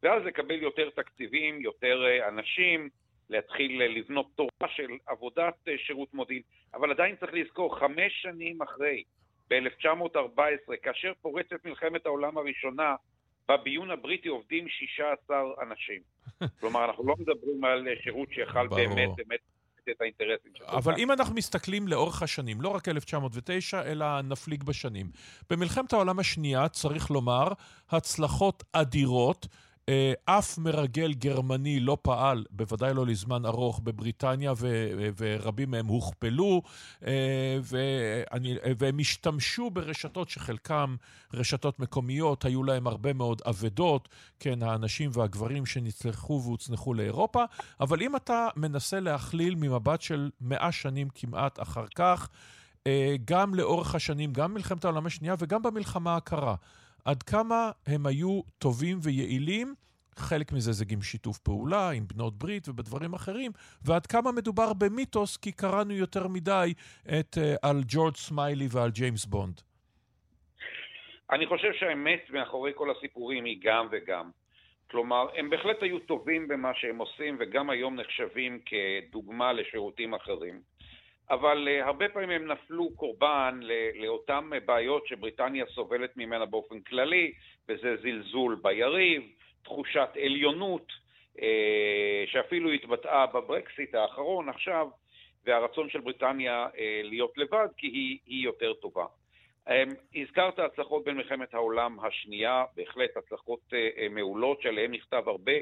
ואז 0.03 0.23
לקבל 0.25 0.63
יותר 0.63 0.91
תקציבים, 0.91 1.61
יותר 1.61 2.05
אנשים, 2.29 2.89
להתחיל 3.31 3.83
לבנות 3.83 4.27
תורה 4.35 4.69
של 4.69 4.89
עבודת 5.07 5.55
אה, 5.69 5.75
שירות 5.79 6.15
מודיעין, 6.15 6.43
אבל 6.75 6.91
עדיין 6.91 7.17
צריך 7.17 7.33
לזכור, 7.35 7.79
חמש 7.79 8.23
שנים 8.23 8.63
אחרי, 8.63 9.03
ב-1914, 9.51 10.77
כאשר 10.83 11.13
פורצת 11.23 11.65
מלחמת 11.65 12.07
העולם 12.07 12.39
הראשונה, 12.39 12.95
בביון 13.49 13.91
הבריטי 13.91 14.29
עובדים 14.29 14.69
16 14.69 15.43
אנשים. 15.63 16.01
כלומר, 16.61 16.85
אנחנו 16.85 17.07
לא 17.07 17.15
מדברים 17.19 17.65
על 17.65 17.89
אה, 17.89 17.95
שירות 18.03 18.29
שיכל 18.33 18.67
באמת 18.69 19.11
באמת 19.17 19.41
את 19.91 20.01
האינטרסים 20.01 20.53
שלו. 20.55 20.67
אבל 20.69 20.95
אם 20.99 21.13
אנחנו 21.13 21.35
מסתכלים 21.35 21.89
לאורך 21.89 22.23
השנים, 22.23 22.61
לא 22.61 22.69
רק 22.69 22.89
1909, 22.89 23.83
אלא 23.83 24.23
נפליג 24.23 24.65
בשנים. 24.65 25.11
במלחמת 25.51 25.93
העולם 25.93 26.19
השנייה, 26.19 26.69
צריך 26.69 27.11
לומר, 27.11 27.49
הצלחות 27.91 28.65
אדירות. 28.73 29.47
אה, 29.89 30.13
אף 30.25 30.59
מרגל 30.59 31.13
גרמני 31.13 31.81
לא 31.81 31.97
פעל, 32.03 32.45
בוודאי 32.51 32.95
לא 32.95 33.07
לזמן 33.07 33.47
ארוך, 33.47 33.81
בבריטניה, 33.85 34.53
ו- 34.57 35.09
ורבים 35.17 35.71
מהם 35.71 35.87
הוכפלו, 35.87 36.63
אה, 37.07 37.59
ואני, 37.63 38.57
והם 38.79 38.99
השתמשו 38.99 39.71
ברשתות 39.71 40.31
שחלקם 40.31 40.97
רשתות 41.35 41.79
מקומיות, 41.79 42.45
היו 42.45 42.63
להם 42.63 42.87
הרבה 42.87 43.13
מאוד 43.13 43.43
אבדות, 43.47 44.09
כן, 44.41 44.63
האנשים 44.63 45.11
והגברים 45.13 45.67
שנצלחו 45.67 46.41
והוצנחו 46.45 46.95
לאירופה, 46.95 47.45
אבל 47.81 48.03
אם 48.03 48.17
אתה 48.17 48.49
מנסה 48.57 49.01
להכליל 49.01 49.55
ממבט 49.55 50.01
של 50.01 50.31
מאה 50.41 50.73
שנים 50.73 51.09
כמעט 51.15 51.63
אחר 51.63 51.87
כך, 51.95 52.29
אה, 52.87 53.17
גם 53.25 53.55
לאורך 53.55 53.95
השנים, 53.95 54.33
גם 54.33 54.51
במלחמת 54.55 54.85
העולם 54.85 55.07
השנייה 55.07 55.35
וגם 55.39 55.63
במלחמה 55.63 56.17
הקרה. 56.17 56.55
עד 57.05 57.23
כמה 57.23 57.71
הם 57.87 58.07
היו 58.07 58.41
טובים 58.59 58.99
ויעילים, 59.03 59.75
חלק 60.17 60.53
מזה 60.53 60.73
זה 60.73 60.85
גם 60.85 61.03
שיתוף 61.03 61.39
פעולה 61.39 61.91
עם 61.91 62.05
בנות 62.07 62.39
ברית 62.39 62.69
ובדברים 62.69 63.15
אחרים, 63.15 63.53
ועד 63.85 64.07
כמה 64.07 64.33
מדובר 64.33 64.73
במיתוס, 64.73 65.37
כי 65.37 65.53
קראנו 65.53 65.93
יותר 65.93 66.29
מדי 66.29 66.75
את, 67.19 67.37
uh, 67.37 67.69
על 67.69 67.83
ג'ורג' 67.89 68.17
סמיילי 68.17 68.67
ועל 68.73 68.91
ג'יימס 68.91 69.25
בונד. 69.25 69.61
אני 71.31 71.47
חושב 71.47 71.73
שהאמת 71.73 72.31
מאחורי 72.31 72.73
כל 72.75 72.91
הסיפורים 72.91 73.45
היא 73.45 73.61
גם 73.63 73.89
וגם. 73.91 74.31
כלומר, 74.91 75.27
הם 75.37 75.51
בהחלט 75.51 75.83
היו 75.83 75.99
טובים 75.99 76.49
במה 76.49 76.73
שהם 76.75 76.99
עושים, 76.99 77.37
וגם 77.41 77.71
היום 77.71 78.01
נחשבים 78.01 78.61
כדוגמה 78.67 79.53
לשירותים 79.53 80.15
אחרים. 80.15 80.61
אבל 81.33 81.69
uh, 81.69 81.87
הרבה 81.87 82.09
פעמים 82.09 82.31
הם 82.31 82.47
נפלו 82.53 82.91
קורבן 82.97 83.61
לאותן 83.95 84.51
בעיות 84.65 85.07
שבריטניה 85.07 85.67
סובלת 85.67 86.17
ממנה 86.17 86.47
באופן 86.47 86.81
כללי, 86.81 87.33
וזה 87.69 87.97
זלזול 88.03 88.61
ביריב, 88.63 89.23
תחושת 89.65 90.09
עליונות, 90.25 90.87
uh, 91.37 91.41
שאפילו 92.27 92.71
התבטאה 92.71 93.27
בברקסיט 93.27 93.95
האחרון 93.95 94.49
עכשיו, 94.49 94.89
והרצון 95.45 95.91
של 95.91 96.01
בריטניה 96.01 96.67
להיות 97.03 97.39
לבד, 97.39 97.69
כי 97.77 97.87
היא, 97.87 98.19
היא 98.27 98.45
יותר 98.45 98.73
טובה. 98.75 99.07
Um, 99.69 99.73
הזכרת 100.15 100.59
הצלחות 100.59 101.05
במלחמת 101.05 101.55
העולם 101.55 102.01
השנייה, 102.01 102.65
בהחלט 102.77 103.17
הצלחות 103.17 103.61
מעולות 104.11 104.63
שעליהן 104.63 104.91
נכתב 104.91 105.23
הרבה, 105.27 105.53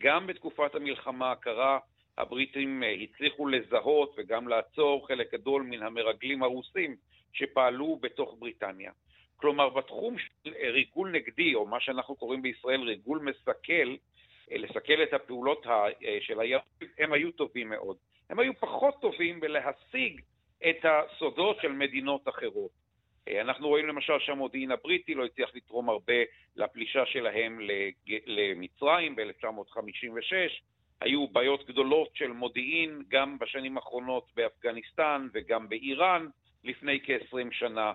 גם 0.00 0.26
בתקופת 0.26 0.74
המלחמה 0.74 1.32
הקרה, 1.32 1.78
הבריטים 2.18 2.82
אה, 2.82 2.92
הצליחו 2.92 3.46
לזהות 3.46 4.14
וגם 4.18 4.48
לעצור 4.48 5.06
חלק 5.08 5.32
גדול 5.32 5.62
מן 5.62 5.82
המרגלים 5.82 6.42
הרוסים 6.42 6.96
שפעלו 7.32 7.98
בתוך 8.02 8.36
בריטניה. 8.38 8.92
כלומר, 9.36 9.68
בתחום 9.68 10.16
של 10.18 10.50
ריגול 10.72 11.10
נגדי, 11.10 11.54
או 11.54 11.66
מה 11.66 11.80
שאנחנו 11.80 12.16
קוראים 12.16 12.42
בישראל 12.42 12.80
ריגול 12.80 13.18
מסכל, 13.18 13.96
אה, 14.52 14.58
לסכל 14.58 15.02
את 15.02 15.12
הפעולות 15.12 15.66
אה, 15.66 16.18
של 16.20 16.40
היריב, 16.40 16.62
הם 16.98 17.12
היו 17.12 17.32
טובים 17.32 17.68
מאוד. 17.68 17.96
הם 18.30 18.38
היו 18.38 18.54
פחות 18.54 19.00
טובים 19.00 19.40
בלהשיג 19.40 20.20
את 20.68 20.84
הסודות 20.84 21.56
של 21.62 21.72
מדינות 21.72 22.28
אחרות. 22.28 22.70
אנחנו 23.40 23.68
רואים 23.68 23.88
למשל 23.88 24.18
שהמודיעין 24.18 24.70
הבריטי 24.70 25.14
לא 25.14 25.24
הצליח 25.24 25.50
לתרום 25.54 25.88
הרבה 25.88 26.14
לפלישה 26.56 27.06
שלהם 27.06 27.60
למצרים 28.26 29.16
ב-1956, 29.16 30.32
היו 31.00 31.28
בעיות 31.28 31.66
גדולות 31.68 32.08
של 32.14 32.32
מודיעין 32.32 33.02
גם 33.08 33.38
בשנים 33.38 33.76
האחרונות 33.76 34.32
באפגניסטן 34.36 35.28
וגם 35.34 35.68
באיראן 35.68 36.26
לפני 36.64 37.00
כ-20 37.04 37.48
שנה. 37.52 37.92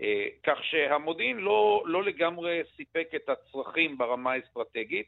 אה, 0.00 0.26
כך 0.46 0.58
שהמודיעין 0.62 1.36
לא, 1.36 1.82
לא 1.86 2.04
לגמרי 2.04 2.60
סיפק 2.76 3.08
את 3.16 3.28
הצרכים 3.28 3.98
ברמה 3.98 4.32
האסטרטגית, 4.32 5.06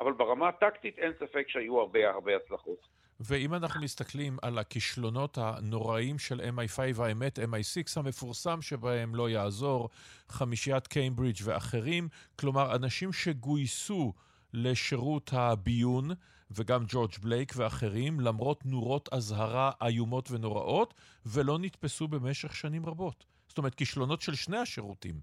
אבל 0.00 0.12
ברמה 0.12 0.48
הטקטית 0.48 0.98
אין 0.98 1.12
ספק 1.20 1.44
שהיו 1.48 1.80
הרבה 1.80 2.10
הרבה 2.10 2.36
הצלחות. 2.36 2.94
ואם 3.20 3.54
אנחנו 3.54 3.82
מסתכלים 3.82 4.36
על 4.42 4.58
הכישלונות 4.58 5.38
הנוראים 5.38 6.18
של 6.18 6.40
MI5, 6.40 7.02
האמת, 7.02 7.38
MI6 7.38 8.00
המפורסם 8.00 8.62
שבהם 8.62 9.14
לא 9.14 9.30
יעזור, 9.30 9.88
חמישיית 10.28 10.86
קיימברידג' 10.86 11.40
ואחרים, 11.44 12.08
כלומר, 12.36 12.76
אנשים 12.76 13.12
שגויסו 13.12 14.12
לשירות 14.52 15.30
הביון, 15.32 16.10
וגם 16.50 16.80
ג'ורג' 16.88 17.10
בלייק 17.22 17.52
ואחרים, 17.56 18.20
למרות 18.20 18.66
נורות 18.66 19.08
אזהרה 19.12 19.70
איומות 19.86 20.30
ונוראות, 20.30 20.94
ולא 21.26 21.58
נתפסו 21.58 22.08
במשך 22.08 22.56
שנים 22.56 22.86
רבות. 22.86 23.24
זאת 23.48 23.58
אומרת, 23.58 23.74
כישלונות 23.74 24.20
של 24.20 24.34
שני 24.34 24.56
השירותים. 24.56 25.14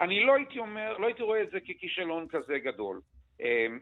אני 0.00 0.24
לא 0.24 0.34
הייתי 0.34 0.58
אומר, 0.58 0.98
לא 0.98 1.06
הייתי 1.06 1.22
רואה 1.22 1.42
את 1.42 1.50
זה 1.50 1.60
ככישלון 1.60 2.26
כזה 2.28 2.58
גדול. 2.58 3.00
אמ, 3.40 3.78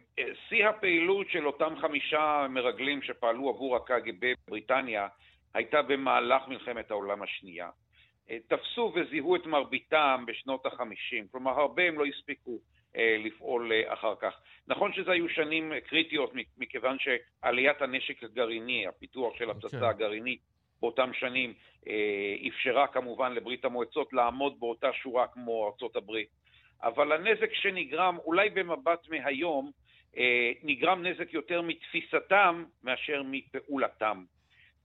שיא 0.49 0.67
הפעילות 0.67 1.31
של 1.31 1.47
אותם 1.47 1.75
חמישה 1.81 2.47
מרגלים 2.51 3.03
שפעלו 3.03 3.49
עבור 3.49 3.77
הקג"ב 3.77 4.33
בבריטניה 4.49 5.09
הייתה 5.55 5.83
במהלך 5.83 6.43
מלחמת 6.49 6.91
העולם 6.91 7.23
השנייה. 7.23 7.71
אה, 8.31 8.39
תפסו 8.49 8.93
וזיהו 8.95 9.37
את 9.37 9.47
מרביתם 9.47 10.25
בשנות 10.27 10.67
החמישים, 10.67 11.27
כלומר 11.31 11.61
הרבה 11.61 11.83
הם 11.83 11.99
לא 11.99 12.05
הספיקו 12.05 12.51
אה, 12.51 12.59
לפעול 12.97 13.73
אה, 13.73 13.93
אחר 13.93 14.15
כך. 14.21 14.41
נכון 14.69 14.93
שזה 14.93 15.13
היו 15.13 15.29
שנים 15.29 15.73
קריטיות 15.87 16.33
מכיוון 16.59 16.97
שעליית 16.99 17.83
הנשק 17.83 18.25
הגרעיני, 18.25 18.87
הפיתוח 18.87 19.39
של 19.39 19.51
הפצצה 19.51 19.81
okay. 19.81 19.91
הגרעינית 19.91 20.41
באותם 20.81 21.11
שנים, 21.13 21.55
אה, 21.89 22.35
אפשרה 22.49 22.87
כמובן 22.87 23.33
לברית 23.33 23.65
המועצות 23.65 24.13
לעמוד 24.13 24.61
באותה 24.61 24.93
שורה 24.93 25.27
כמו 25.27 25.67
ארצות 25.67 25.97
הברית. 25.97 26.29
אבל 26.83 27.13
הנזק 27.13 27.55
שנגרם, 27.55 28.19
אולי 28.25 28.51
במבט 28.51 29.09
מהיום, 29.09 29.71
נגרם 30.63 31.07
נזק 31.07 31.33
יותר 31.33 31.63
מתפיסתם 31.63 32.65
מאשר 32.83 33.23
מפעולתם. 33.25 34.25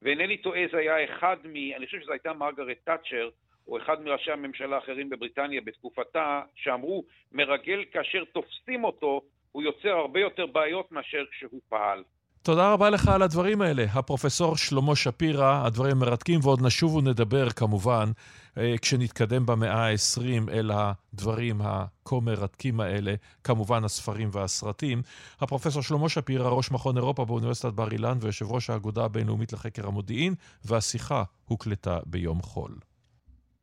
ואינני 0.02 0.38
טועה, 0.38 0.62
זה 0.72 0.78
היה 0.78 1.04
אחד 1.04 1.38
מ... 1.44 1.56
אני 1.76 1.86
חושב 1.86 2.02
שזו 2.02 2.12
הייתה 2.12 2.34
מרגרט 2.34 2.78
תאצ'ר, 2.84 3.30
או 3.70 3.78
אחד 3.78 4.02
מראשי 4.02 4.32
הממשלה 4.32 4.76
האחרים 4.76 5.10
בבריטניה 5.10 5.62
בתקופתה, 5.62 6.42
שאמרו, 6.56 7.04
מרגל 7.32 7.84
כאשר 7.92 8.24
תופסים 8.34 8.84
אותו, 8.84 9.22
הוא 9.52 9.64
יוצר 9.64 9.90
הרבה 9.90 10.20
יותר 10.20 10.46
בעיות 10.46 10.92
מאשר 10.92 11.24
כשהוא 11.32 11.60
פעל. 11.70 12.04
תודה 12.44 12.74
רבה 12.74 12.90
לך 12.90 13.08
על 13.08 13.22
הדברים 13.22 13.62
האלה, 13.62 13.86
הפרופסור 13.94 14.58
שלמה 14.58 14.96
שפירא, 14.96 15.66
הדברים 15.66 15.98
מרתקים, 15.98 16.40
ועוד 16.44 16.60
נשוב 16.66 16.96
ונדבר 16.96 17.50
כמובן, 17.50 18.12
אה, 18.58 18.76
כשנתקדם 18.82 19.46
במאה 19.46 19.88
ה-20 19.88 20.52
אל 20.52 20.72
הדברים 20.74 21.62
הכה 21.62 22.16
מרתקים 22.22 22.80
האלה, 22.80 23.14
כמובן 23.44 23.84
הספרים 23.84 24.30
והסרטים. 24.32 25.02
הפרופסור 25.42 25.82
שלמה 25.82 26.10
שפירא, 26.10 26.50
ראש 26.50 26.72
מכון 26.72 26.98
אירופה 26.98 27.26
באוניברסיטת 27.26 27.74
בר 27.74 27.92
אילן 27.92 28.18
ויושב 28.22 28.52
ראש 28.52 28.70
האגודה 28.70 29.06
הבינלאומית 29.06 29.54
לחקר 29.54 29.88
המודיעין, 29.88 30.34
והשיחה 30.66 31.24
הוקלטה 31.46 32.00
ביום 32.06 32.42
חול. 32.42 32.89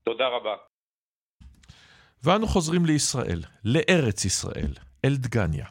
תודה 0.08 0.28
רבה. 0.28 0.56
ואנו 2.22 2.46
חוזרים 2.46 2.86
לישראל, 2.86 3.42
לארץ 3.64 4.24
ישראל, 4.24 4.72
אל 5.04 5.16
דגניה. 5.16 5.66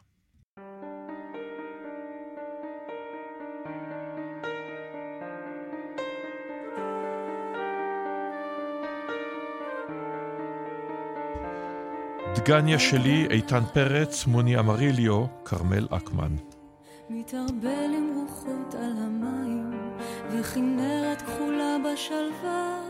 דגניה 12.35 12.79
שלי, 12.79 13.27
איתן 13.31 13.63
פרץ, 13.73 14.25
מוני 14.25 14.59
אמריליו, 14.59 15.25
כרמל 15.45 15.87
אקמן. 15.91 16.35
מתערבל 17.09 17.91
עם 17.97 18.13
רוחות 18.15 18.73
על 18.73 18.91
המים, 18.97 19.71
וכנרת 20.29 21.21
כחולה 21.21 21.77
בשלווה 21.85 22.84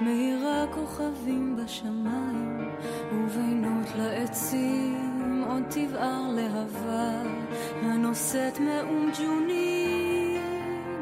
מאירה 0.00 0.64
כוכבים 0.74 1.56
בשמיים, 1.56 2.70
ובינות 3.12 3.86
לעצים 3.96 5.44
עוד 5.48 5.62
תבער 5.70 6.22
להבה, 6.34 7.22
הנושאת 7.82 8.60
מאום 8.60 9.10
ג'וני 9.18 10.38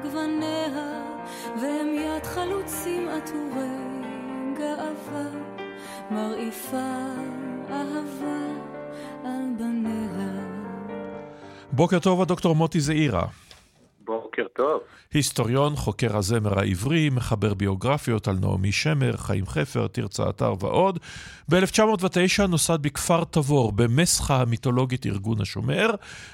גווניה, 0.03 1.03
והם 1.61 1.87
יד 1.95 2.25
חלוצים 2.25 3.09
עטורי 3.09 3.77
גאווה. 4.59 5.55
מרעיפה 6.11 6.91
אהבה 7.71 8.39
על 9.25 9.45
בניה. 9.59 10.45
בוקר 11.73 11.99
טוב, 11.99 12.23
הדוקטור 12.23 12.55
מוטי 12.55 12.81
זעירה. 12.81 13.27
טוב. 14.57 14.81
היסטוריון, 15.13 15.77
חוקר 15.77 16.17
הזמר 16.17 16.59
העברי, 16.59 17.11
מחבר 17.11 17.55
ביוגרפיות 17.55 18.29
על 18.29 18.37
נעמי 18.41 18.73
שמר, 18.73 19.17
חיים 19.17 19.47
חפר, 19.47 19.87
תרצה 19.87 20.29
אתר 20.29 20.55
ועוד. 20.61 20.99
ב-1909 21.49 22.47
נוסד 22.49 22.79
בכפר 22.83 23.25
תבור, 23.25 23.73
במסחה 23.73 24.41
המיתולוגית 24.41 25.07
ארגון 25.07 25.41
השומר, 25.41 25.91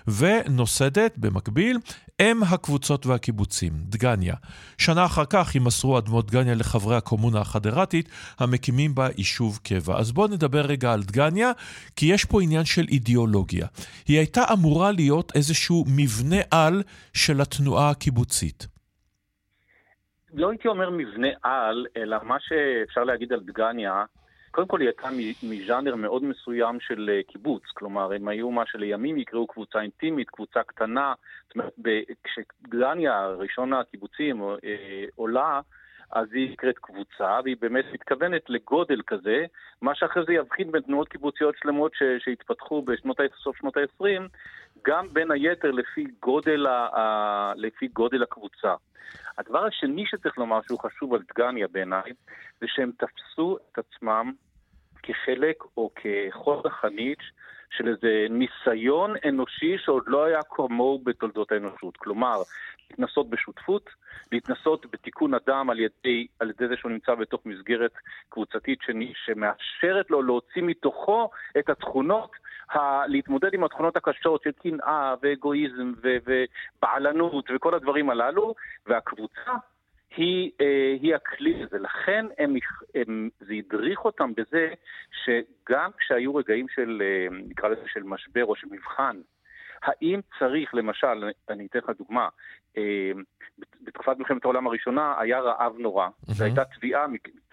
ונוסדת, 0.07 1.19
במקביל, 1.19 1.79
אם 2.21 2.43
הקבוצות 2.43 3.07
והקיבוצים, 3.07 3.73
דגניה. 3.85 4.35
שנה 4.79 5.05
אחר 5.07 5.25
כך 5.31 5.55
יימסרו 5.55 5.99
אדמות 5.99 6.31
דגניה 6.31 6.55
לחברי 6.55 6.97
הקומונה 6.97 7.41
החדרתית, 7.41 8.09
המקימים 8.39 8.95
בה 8.95 9.09
יישוב 9.19 9.59
קבע. 9.63 9.99
אז 9.99 10.13
בואו 10.13 10.27
נדבר 10.27 10.61
רגע 10.61 10.93
על 10.93 11.03
דגניה, 11.03 11.53
כי 11.97 12.07
יש 12.07 12.25
פה 12.25 12.43
עניין 12.43 12.65
של 12.65 12.87
אידיאולוגיה. 12.89 13.67
היא 14.09 14.19
הייתה 14.19 14.45
אמורה 14.53 14.93
להיות 14.93 15.33
איזשהו 15.35 15.85
מבנה 15.89 16.41
על 16.51 16.83
של 17.13 17.41
התנועה 17.41 17.91
הקיבוצית. 17.91 18.10
לא 20.35 20.51
הייתי 20.51 20.69
אומר 20.69 20.91
מבנה 20.91 21.28
על, 21.43 21.87
אלא 21.97 22.16
מה 22.23 22.37
שאפשר 22.41 23.05
להגיד 23.05 23.32
על 23.32 23.41
דגניה, 23.41 24.05
קודם 24.51 24.66
כל 24.66 24.81
היא 24.81 24.89
הייתה 24.89 25.09
מז'אנר 25.43 25.95
מאוד 25.95 26.24
מסוים 26.24 26.81
של 26.81 27.11
אה, 27.12 27.23
קיבוץ, 27.23 27.62
כלומר 27.74 28.12
הם 28.12 28.28
היו 28.28 28.51
מה 28.51 28.66
שלימים 28.66 29.16
יקראו 29.16 29.47
קבוצה 29.47 29.81
אינטימית, 29.81 30.31
קבוצה 30.31 30.62
קטנה, 30.62 31.15
זאת 31.47 31.55
אומרת 31.55 31.73
כשדגניה, 32.24 33.27
ראשון 33.27 33.73
הקיבוצים, 33.73 34.43
אה, 34.43 35.05
עולה, 35.15 35.61
אז 36.12 36.27
היא 36.32 36.51
נקראת 36.51 36.78
קבוצה, 36.78 37.41
והיא 37.45 37.57
באמת 37.61 37.85
מתכוונת 37.93 38.43
לגודל 38.51 39.01
כזה, 39.07 39.45
מה 39.82 39.95
שאחרי 39.95 40.23
זה 40.27 40.32
יבחין 40.32 40.73
בין 40.73 40.82
תנועות 40.82 41.09
קיבוציות 41.09 41.55
שלמות 41.62 41.93
שהתפתחו 42.19 42.82
בסוף 42.82 43.57
שנות 43.57 43.77
ה-20, 43.77 44.28
גם 44.86 45.07
בין 45.12 45.31
היתר 45.31 45.70
לפי 45.70 46.07
גודל, 46.23 46.66
ה- 46.66 47.52
לפי 47.57 47.89
גודל 47.89 48.23
הקבוצה. 48.23 48.74
הדבר 49.39 49.65
השני 49.65 50.07
שצריך 50.07 50.39
לומר 50.39 50.61
שהוא 50.66 50.81
חשוב 50.81 51.15
על 51.15 51.20
דגניה 51.35 51.69
בעיניי, 51.69 52.12
זה 52.61 52.66
שהם 52.69 52.90
תפסו 52.98 53.59
את 53.73 53.78
עצמם 53.78 54.32
כחלק 55.02 55.57
או 55.77 55.90
כחוד 55.94 56.66
החנית 56.66 57.19
של 57.70 57.89
איזה 57.89 58.27
ניסיון 58.31 59.15
אנושי 59.28 59.77
שעוד 59.78 60.02
לא 60.07 60.24
היה 60.24 60.40
כמוהו 60.51 60.98
בתולדות 61.05 61.52
האנושות. 61.52 61.97
כלומר, 61.97 62.43
להתנסות 62.90 63.31
בשותפות, 63.31 63.90
להתנסות 64.32 64.86
בתיקון 64.93 65.35
אדם 65.35 65.70
על 65.70 65.78
ידי, 65.81 66.27
על 66.39 66.51
ידי 66.51 66.69
זה 66.69 66.77
שהוא 66.77 66.93
נמצא 66.93 67.15
בתוך 67.15 67.40
מסגרת 67.47 67.93
קבוצתית 68.28 68.78
שני, 68.82 69.12
שמאפשרת 69.24 70.11
לו 70.11 70.23
להוציא 70.23 70.62
מתוכו 70.62 71.31
את 71.59 71.70
התכונות, 71.70 72.31
ה, 72.73 73.07
להתמודד 73.07 73.55
עם 73.55 73.65
התכונות 73.65 73.97
הקשות 73.97 74.43
של 74.43 74.53
קנאה 74.53 75.15
ואגואיזם 75.23 75.93
ו, 76.03 76.09
ובעלנות 76.27 77.45
וכל 77.55 77.75
הדברים 77.75 78.11
הללו, 78.11 78.55
והקבוצה 78.87 79.53
היא, 80.17 80.51
אה, 80.61 80.97
היא 81.03 81.15
הכלי 81.15 81.63
הזה. 81.63 81.79
לכן 81.79 82.27
הם, 82.39 82.55
הם, 82.95 83.29
זה 83.41 83.55
הדריך 83.55 84.05
אותם 84.05 84.33
בזה 84.37 84.69
שגם 85.25 85.91
כשהיו 85.99 86.35
רגעים 86.35 86.67
של, 86.69 87.03
אה, 87.05 87.27
נקרא 87.49 87.69
לזה, 87.69 87.83
של 87.87 88.03
משבר 88.03 88.45
או 88.45 88.57
של 88.57 88.67
מבחן, 88.71 89.21
האם 89.82 90.20
צריך, 90.39 90.74
למשל, 90.74 91.31
אני 91.48 91.66
אתן 91.66 91.78
לך 91.78 91.90
דוגמה, 91.98 92.28
אה, 92.77 93.12
בתקופת 93.82 94.19
מלחמת 94.19 94.44
העולם 94.44 94.66
הראשונה 94.66 95.15
היה 95.19 95.40
רעב 95.40 95.78
נורא. 95.78 96.09
והייתה 96.36 96.65
תביעה 96.65 97.07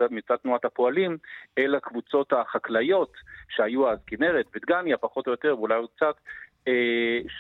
מצד, 0.09 0.35
תנועת 0.35 0.65
הפועלים 0.65 1.17
אל 1.57 1.75
הקבוצות 1.75 2.33
החקלאיות 2.33 3.13
שהיו 3.49 3.89
אז, 3.89 3.99
כנרת 4.07 4.45
ודגניה, 4.55 4.97
פחות 4.97 5.27
או 5.27 5.31
יותר, 5.31 5.55
ואולי 5.57 5.75
עוד 5.75 5.89
קצת, 5.95 6.15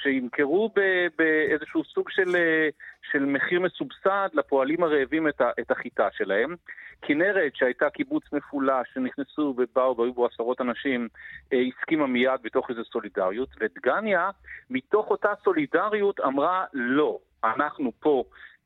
שימכרו 0.03 0.71
באיזשהו 1.17 1.83
סוג 1.83 2.09
של, 2.09 2.35
אה, 2.35 2.69
של 3.11 3.25
מחיר 3.25 3.59
מסובסד 3.59 4.29
לפועלים 4.33 4.83
הרעבים 4.83 5.27
את, 5.27 5.41
את 5.59 5.71
החיטה 5.71 6.07
שלהם. 6.11 6.55
כנרת, 7.01 7.55
שהייתה 7.55 7.89
קיבוץ 7.89 8.23
מפולש, 8.33 8.87
שנכנסו 8.93 9.53
ובאו 9.57 9.97
והיו 9.97 10.13
בו 10.13 10.25
עשרות 10.25 10.61
אנשים, 10.61 11.07
אה, 11.53 11.61
הסכימה 11.61 12.07
מיד 12.07 12.41
בתוך 12.41 12.69
איזו 12.69 12.83
סולידריות, 12.85 13.49
ודגניה, 13.59 14.29
מתוך 14.69 15.09
אותה 15.09 15.29
סולידריות, 15.43 16.19
אמרה 16.19 16.65
לא, 16.73 17.19
אנחנו 17.43 17.91
פה 17.99 18.23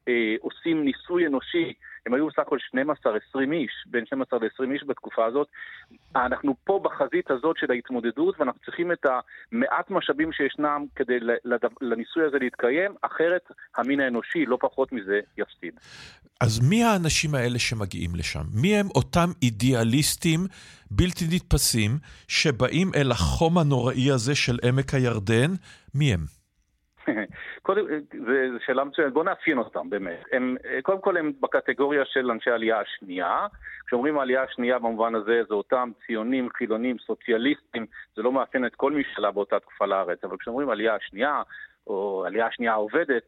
אה, 0.07 0.35
עושים 0.41 0.83
ניסוי 0.83 1.27
אנושי, 1.27 1.73
הם 2.05 2.13
היו 2.13 2.27
בסך 2.27 2.39
הכל 2.39 2.57
12-20 3.35 3.53
איש, 3.53 3.71
בין 3.85 4.05
12 4.05 4.39
ל-20 4.39 4.73
איש 4.73 4.83
בתקופה 4.87 5.25
הזאת. 5.25 5.47
אנחנו 6.15 6.55
פה 6.63 6.79
בחזית 6.83 7.31
הזאת 7.31 7.57
של 7.59 7.71
ההתמודדות, 7.71 8.39
ואנחנו 8.39 8.59
צריכים 8.65 8.91
את 8.91 9.05
המעט 9.05 9.89
משאבים 9.89 10.31
שישנם 10.31 10.85
כדי 10.95 11.19
לניסוי 11.81 12.23
הזה 12.25 12.37
להתקיים, 12.39 12.91
אחרת 13.01 13.41
המין 13.77 13.99
האנושי, 13.99 14.45
לא 14.45 14.57
פחות 14.61 14.91
מזה, 14.91 15.19
יפסיד. 15.37 15.73
אז 16.39 16.69
מי 16.69 16.83
האנשים 16.83 17.35
האלה 17.35 17.59
שמגיעים 17.59 18.15
לשם? 18.15 18.43
מי 18.61 18.77
הם 18.77 18.87
אותם 18.95 19.29
אידיאליסטים 19.41 20.39
בלתי 20.91 21.25
נתפסים 21.31 21.91
שבאים 22.27 22.91
אל 22.95 23.11
החום 23.11 23.57
הנוראי 23.57 24.11
הזה 24.11 24.35
של 24.35 24.59
עמק 24.63 24.93
הירדן? 24.93 25.51
מי 25.95 26.13
הם? 26.13 26.40
קודם, 27.61 27.85
זו 28.25 28.59
שאלה 28.65 28.83
מצוינת, 28.83 29.13
בואו 29.13 29.25
נאפיין 29.25 29.57
אותם 29.57 29.89
באמת. 29.89 30.23
הם, 30.31 30.57
קודם 30.83 31.01
כל 31.01 31.17
הם 31.17 31.31
בקטגוריה 31.39 32.05
של 32.05 32.31
אנשי 32.31 32.49
העלייה 32.49 32.79
השנייה. 32.79 33.47
כשאומרים 33.87 34.17
העלייה 34.17 34.43
השנייה 34.43 34.79
במובן 34.79 35.15
הזה, 35.15 35.41
זה 35.47 35.53
אותם 35.53 35.91
ציונים, 36.07 36.49
חילונים, 36.57 36.97
סוציאליסטים, 37.05 37.85
זה 38.15 38.21
לא 38.21 38.31
מאפיין 38.31 38.65
את 38.65 38.75
כל 38.75 38.91
מי 38.91 39.03
שעלה 39.13 39.31
באותה 39.31 39.59
תקופה 39.59 39.85
לארץ, 39.85 40.23
אבל 40.23 40.37
כשאומרים 40.37 40.69
עלייה 40.69 40.95
השנייה, 40.95 41.41
או 41.87 42.23
עלייה 42.27 42.47
השנייה 42.47 42.71
העובדת, 42.71 43.23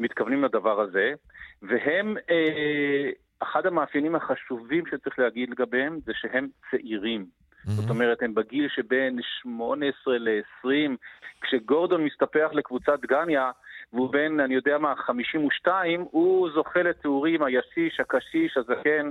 מתכוונים 0.00 0.44
לדבר 0.44 0.80
הזה, 0.80 1.14
והם, 1.62 2.16
אה, 2.30 3.10
אחד 3.38 3.66
המאפיינים 3.66 4.14
החשובים 4.14 4.84
שצריך 4.86 5.18
להגיד 5.18 5.50
לגביהם 5.50 5.98
זה 6.04 6.12
שהם 6.14 6.48
צעירים. 6.70 7.26
Mm-hmm. 7.66 7.70
זאת 7.70 7.90
אומרת, 7.90 8.22
הם 8.22 8.34
בגיל 8.34 8.68
שבין 8.68 9.18
18 9.42 10.18
ל-20. 10.18 10.96
כשגורדון 11.40 12.04
מסתפח 12.04 12.48
לקבוצת 12.52 13.00
גניה, 13.00 13.50
והוא 13.92 14.12
בן, 14.12 14.40
אני 14.40 14.54
יודע 14.54 14.78
מה, 14.78 14.94
52, 14.96 16.06
הוא 16.10 16.50
זוכה 16.54 16.82
לתיאורים 16.82 17.42
הישיש, 17.42 18.00
הקשיש, 18.00 18.56
הזקן, 18.56 19.10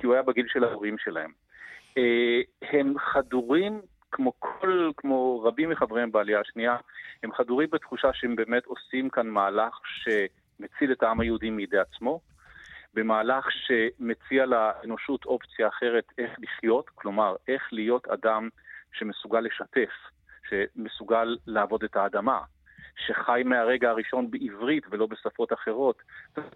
כי 0.00 0.06
הוא 0.06 0.14
היה 0.14 0.22
בגיל 0.22 0.46
של 0.48 0.64
ההורים 0.64 0.98
שלהם. 0.98 1.30
אה, 1.98 2.40
הם 2.62 2.94
חדורים, 2.98 3.80
כמו 4.12 4.32
כל, 4.38 4.90
כמו 4.96 5.42
רבים 5.44 5.70
מחבריהם 5.70 6.12
בעלייה 6.12 6.40
השנייה, 6.40 6.76
הם 7.22 7.32
חדורים 7.32 7.68
בתחושה 7.72 8.08
שהם 8.12 8.36
באמת 8.36 8.66
עושים 8.66 9.10
כאן 9.10 9.26
מהלך 9.26 9.78
שמציל 9.84 10.92
את 10.92 11.02
העם 11.02 11.20
היהודי 11.20 11.50
מידי 11.50 11.78
עצמו, 11.78 12.20
במהלך 12.96 13.48
שמציע 13.50 14.46
לאנושות 14.46 15.24
אופציה 15.24 15.68
אחרת 15.68 16.04
איך 16.18 16.30
לחיות, 16.38 16.90
כלומר, 16.94 17.36
איך 17.48 17.68
להיות 17.72 18.08
אדם 18.08 18.48
שמסוגל 18.92 19.40
לשתף, 19.40 19.92
שמסוגל 20.48 21.36
לעבוד 21.46 21.84
את 21.84 21.96
האדמה, 21.96 22.40
שחי 23.06 23.42
מהרגע 23.44 23.90
הראשון 23.90 24.30
בעברית 24.30 24.84
ולא 24.90 25.06
בשפות 25.06 25.52
אחרות. 25.52 26.02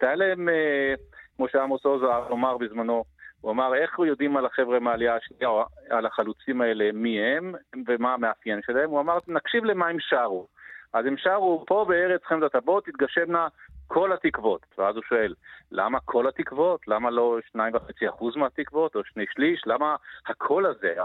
היה 0.01 0.15
להם, 0.15 0.49
אה, 0.49 0.93
כמו 1.37 1.47
שעמוס 1.49 1.85
עוז 1.85 2.03
אמר 2.31 2.57
בזמנו, 2.57 3.03
הוא 3.41 3.51
אמר, 3.51 3.75
איך 3.75 3.99
יודעים 4.07 4.37
על 4.37 4.45
החבר'ה 4.45 4.79
מהעלייה 4.79 5.15
השנייה, 5.15 5.49
על 5.89 6.05
החלוצים 6.05 6.61
האלה, 6.61 6.91
מי 6.93 7.19
הם 7.19 7.55
ומה 7.87 8.13
המאפיין 8.13 8.59
שלהם? 8.65 8.89
הוא 8.89 8.99
אמר, 8.99 9.17
נקשיב 9.27 9.65
למה 9.65 9.87
הם 9.87 9.97
שרו. 9.99 10.47
אז 10.93 11.05
הם 11.05 11.17
שרו, 11.17 11.63
פה 11.67 11.85
בארץ 11.87 12.21
חמדת 12.23 12.55
הבוא 12.55 12.81
תתגשמנה 12.81 13.47
כל 13.93 14.13
התקוות. 14.13 14.65
ואז 14.77 14.95
הוא 14.95 15.03
שואל, 15.09 15.33
למה 15.71 15.99
כל 16.05 16.27
התקוות? 16.27 16.87
למה 16.87 17.09
לא 17.09 17.39
שניים 17.51 17.75
וחצי 17.75 18.09
אחוז 18.09 18.35
מהתקוות, 18.37 18.95
או 18.95 19.03
שני 19.03 19.25
שליש? 19.33 19.61
למה 19.65 19.95
הקול 20.25 20.65
הזה, 20.65 20.95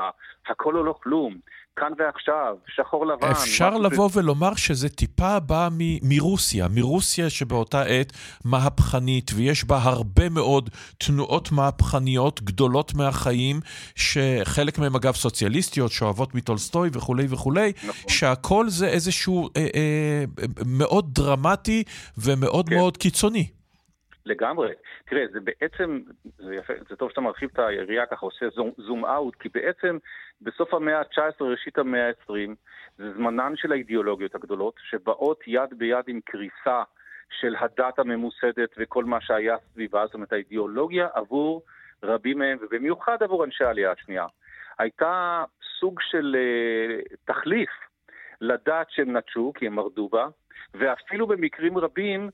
הקול 0.46 0.76
הוא 0.76 0.84
לא 0.84 0.94
כלום? 1.02 1.38
כאן 1.76 1.92
ועכשיו, 1.98 2.54
שחור 2.76 3.06
לבן. 3.06 3.30
אפשר 3.30 3.70
לבוא 3.70 4.08
זה... 4.12 4.20
ולומר 4.20 4.54
שזה 4.54 4.88
טיפה 4.88 5.40
בא 5.40 5.68
מ- 5.72 6.08
מרוסיה, 6.08 6.68
מרוסיה 6.68 7.30
שבאותה 7.30 7.82
עת 7.82 8.12
מהפכנית, 8.44 9.30
ויש 9.34 9.64
בה 9.64 9.78
הרבה 9.82 10.28
מאוד 10.28 10.70
תנועות 10.98 11.52
מהפכניות 11.52 12.42
גדולות 12.42 12.94
מהחיים, 12.94 13.60
שחלק 13.94 14.78
מהן 14.78 14.94
אגב 14.94 15.14
סוציאליסטיות, 15.14 15.92
שאוהבות 15.92 16.34
מטולסטוי 16.34 16.90
וכולי 16.92 17.26
וכולי, 17.30 17.72
נכון. 17.76 18.10
שהכל 18.10 18.68
זה 18.68 18.88
איזשהו 18.88 19.48
אה, 19.56 19.66
אה, 19.74 20.24
מאוד 20.66 21.14
דרמטי 21.14 21.82
ומאוד 22.18 22.68
כן. 22.68 22.74
מאוד 22.74 22.96
קיצוני. 22.96 23.55
לגמרי. 24.26 24.72
תראה, 25.06 25.24
זה 25.32 25.40
בעצם, 25.40 26.00
זה 26.38 26.54
יפה, 26.54 26.72
זה 26.88 26.96
טוב 26.96 27.10
שאתה 27.10 27.20
מרחיב 27.20 27.50
את 27.52 27.58
היריעה 27.58 28.06
ככה, 28.06 28.26
עושה 28.26 28.48
זום, 28.48 28.70
זום 28.76 29.04
אאוט, 29.04 29.34
כי 29.34 29.48
בעצם 29.48 29.98
בסוף 30.42 30.74
המאה 30.74 30.98
ה-19, 30.98 31.44
ראשית 31.44 31.78
המאה 31.78 32.08
ה-20, 32.08 32.54
זה 32.98 33.12
זמנן 33.12 33.52
של 33.56 33.72
האידיאולוגיות 33.72 34.34
הגדולות, 34.34 34.74
שבאות 34.90 35.40
יד 35.46 35.74
ביד 35.78 36.04
עם 36.08 36.20
קריסה 36.24 36.82
של 37.30 37.54
הדת 37.58 37.98
הממוסדת 37.98 38.70
וכל 38.76 39.04
מה 39.04 39.20
שהיה 39.20 39.56
סביבה, 39.72 40.06
זאת 40.06 40.14
אומרת, 40.14 40.32
האידיאולוגיה 40.32 41.08
עבור 41.14 41.62
רבים 42.02 42.38
מהם, 42.38 42.58
ובמיוחד 42.60 43.22
עבור 43.22 43.44
אנשי 43.44 43.64
העלייה 43.64 43.92
השנייה, 43.92 44.26
הייתה 44.78 45.44
סוג 45.80 46.00
של 46.00 46.36
uh, 46.36 47.16
תחליף 47.24 47.70
לדת 48.40 48.86
שהם 48.90 49.16
נטשו, 49.16 49.52
כי 49.56 49.66
הם 49.66 49.74
מרדו 49.74 50.08
בה, 50.08 50.26
ואפילו 50.74 51.26
במקרים 51.26 51.78
רבים 51.78 52.30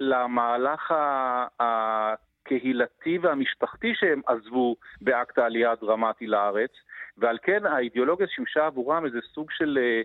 למהלך 0.00 0.94
הקהילתי 1.60 3.18
והמשפחתי 3.18 3.92
שהם 3.94 4.20
עזבו 4.26 4.76
באקט 5.00 5.38
העלייה 5.38 5.72
הדרמטי 5.72 6.26
לארץ, 6.26 6.70
ועל 7.18 7.38
כן 7.42 7.66
האידיאולוגיה 7.66 8.26
שימשה 8.26 8.66
עבורם 8.66 9.06
איזה 9.06 9.18
סוג 9.34 9.50
של, 9.50 9.78
אה, 9.82 10.02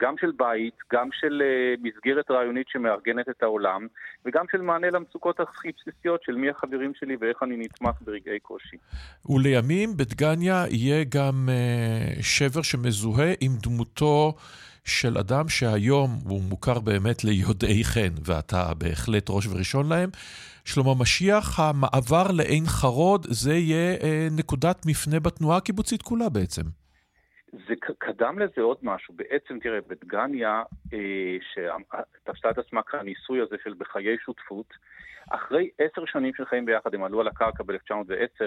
גם 0.00 0.14
של 0.20 0.32
בית, 0.36 0.74
גם 0.92 1.08
של 1.12 1.42
אה, 1.44 1.74
מסגרת 1.82 2.30
רעיונית 2.30 2.68
שמארגנת 2.68 3.28
את 3.28 3.42
העולם, 3.42 3.86
וגם 4.24 4.44
של 4.52 4.60
מענה 4.60 4.90
למצוקות 4.90 5.40
הכי 5.40 5.68
בסיסיות 5.78 6.22
של 6.22 6.34
מי 6.34 6.50
החברים 6.50 6.92
שלי 6.94 7.16
ואיך 7.20 7.42
אני 7.42 7.56
נתמך 7.56 7.96
ברגעי 8.00 8.40
קושי. 8.40 8.76
ולימים 9.26 9.96
בדגניה 9.96 10.64
יהיה 10.70 11.04
גם 11.04 11.48
אה, 11.48 12.22
שבר 12.22 12.62
שמזוהה 12.62 13.32
עם 13.40 13.52
דמותו 13.62 14.34
של 14.88 15.18
אדם 15.18 15.48
שהיום 15.48 16.18
הוא 16.24 16.42
מוכר 16.42 16.78
באמת 16.78 17.24
ליודעי 17.24 17.84
חן, 17.84 18.14
ואתה 18.24 18.74
בהחלט 18.74 19.26
ראש 19.30 19.46
וראשון 19.46 19.88
להם. 19.88 20.10
שלמה 20.64 20.94
משיח, 20.94 21.60
המעבר 21.60 22.30
לעין 22.30 22.66
חרוד, 22.66 23.26
זה 23.30 23.54
יהיה 23.54 23.96
אה, 24.02 24.28
נקודת 24.30 24.86
מפנה 24.86 25.20
בתנועה 25.20 25.56
הקיבוצית 25.56 26.02
כולה 26.02 26.28
בעצם. 26.28 26.62
זה 27.52 27.74
קדם 27.98 28.38
לזה 28.38 28.62
עוד 28.62 28.78
משהו. 28.82 29.14
בעצם, 29.14 29.58
תראה, 29.58 29.78
בדגניה, 29.86 30.62
אה, 30.92 31.36
שתפסה 31.40 32.50
את 32.50 32.58
עצמה 32.58 32.82
כניסוי 32.82 33.40
הזה 33.40 33.56
של 33.64 33.74
בחיי 33.78 34.16
שותפות, 34.18 34.66
אחרי 35.30 35.70
עשר 35.78 36.04
שנים 36.06 36.34
של 36.34 36.44
חיים 36.44 36.66
ביחד, 36.66 36.94
הם 36.94 37.04
עלו 37.04 37.20
על 37.20 37.28
הקרקע 37.28 37.62
ב-1910, 37.62 38.44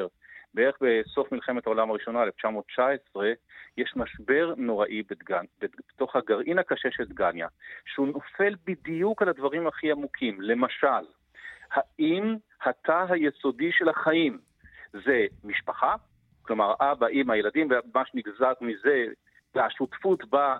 בערך 0.53 0.77
בסוף 0.81 1.31
מלחמת 1.31 1.65
העולם 1.67 1.89
הראשונה, 1.89 2.23
1919, 2.23 3.31
יש 3.77 3.93
משבר 3.95 4.53
נוראי 4.57 5.03
בדגן, 5.09 5.45
בתוך 5.61 6.15
הגרעין 6.15 6.59
הקשה 6.59 6.91
של 6.91 7.05
דגניה, 7.05 7.47
שהוא 7.85 8.07
נופל 8.07 8.55
בדיוק 8.65 9.21
על 9.21 9.29
הדברים 9.29 9.67
הכי 9.67 9.91
עמוקים. 9.91 10.41
למשל, 10.41 11.05
האם 11.71 12.35
התא 12.61 13.05
היסודי 13.09 13.71
של 13.71 13.89
החיים 13.89 14.39
זה 14.93 15.25
משפחה, 15.43 15.95
כלומר 16.51 16.73
אבא, 16.79 17.07
אמא, 17.07 17.33
ילדים, 17.33 17.67
ומה 17.67 18.03
שנגזר 18.05 18.51
מזה, 18.61 19.05
והשותפות 19.55 20.25
באה 20.29 20.57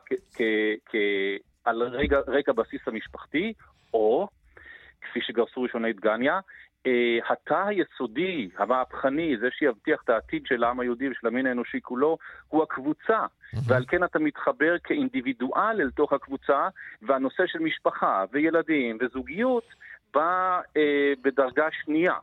על 1.65 1.83
רקע, 1.83 2.19
רקע 2.27 2.51
בסיס 2.51 2.81
המשפחתי, 2.87 3.53
או, 3.93 4.27
כפי 5.01 5.19
שגרסו 5.21 5.61
ראשוני 5.61 5.93
דגניה, 5.93 6.39
אה, 6.87 7.19
התא 7.29 7.63
היסודי, 7.67 8.49
המהפכני, 8.57 9.37
זה 9.41 9.47
שיבטיח 9.51 10.01
את 10.03 10.09
העתיד 10.09 10.43
של 10.45 10.63
העם 10.63 10.79
היהודי 10.79 11.09
ושל 11.09 11.27
המין 11.27 11.45
האנושי 11.45 11.81
כולו, 11.81 12.17
הוא 12.47 12.63
הקבוצה. 12.63 13.19
Mm-hmm. 13.25 13.57
ועל 13.67 13.85
כן 13.87 14.03
אתה 14.03 14.19
מתחבר 14.19 14.75
כאינדיבידואל 14.83 15.81
אל 15.81 15.91
תוך 15.91 16.13
הקבוצה, 16.13 16.67
והנושא 17.01 17.43
של 17.47 17.59
משפחה 17.59 18.25
וילדים 18.31 18.97
וזוגיות 19.01 19.65
בא 20.13 20.61
אה, 20.77 21.13
בדרגה 21.21 21.67
שנייה. 21.83 22.15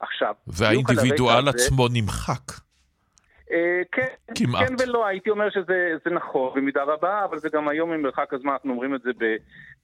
עכשיו, 0.00 0.34
והאינדיבידואל 0.46 1.48
עצמו 1.48 1.88
זה... 1.88 1.94
נמחק. 1.94 2.73
אה, 3.50 3.82
כן, 3.92 4.06
כמעט. 4.34 4.68
כן 4.68 4.74
ולא, 4.78 5.06
הייתי 5.06 5.30
אומר 5.30 5.50
שזה 5.50 6.10
נכון 6.10 6.52
במידה 6.54 6.82
רבה, 6.82 7.24
אבל 7.24 7.38
זה 7.38 7.48
גם 7.48 7.68
היום 7.68 7.90
ממרחק 7.90 8.34
הזמן, 8.34 8.52
אנחנו 8.52 8.70
אומרים 8.70 8.94
את 8.94 9.02
זה 9.02 9.10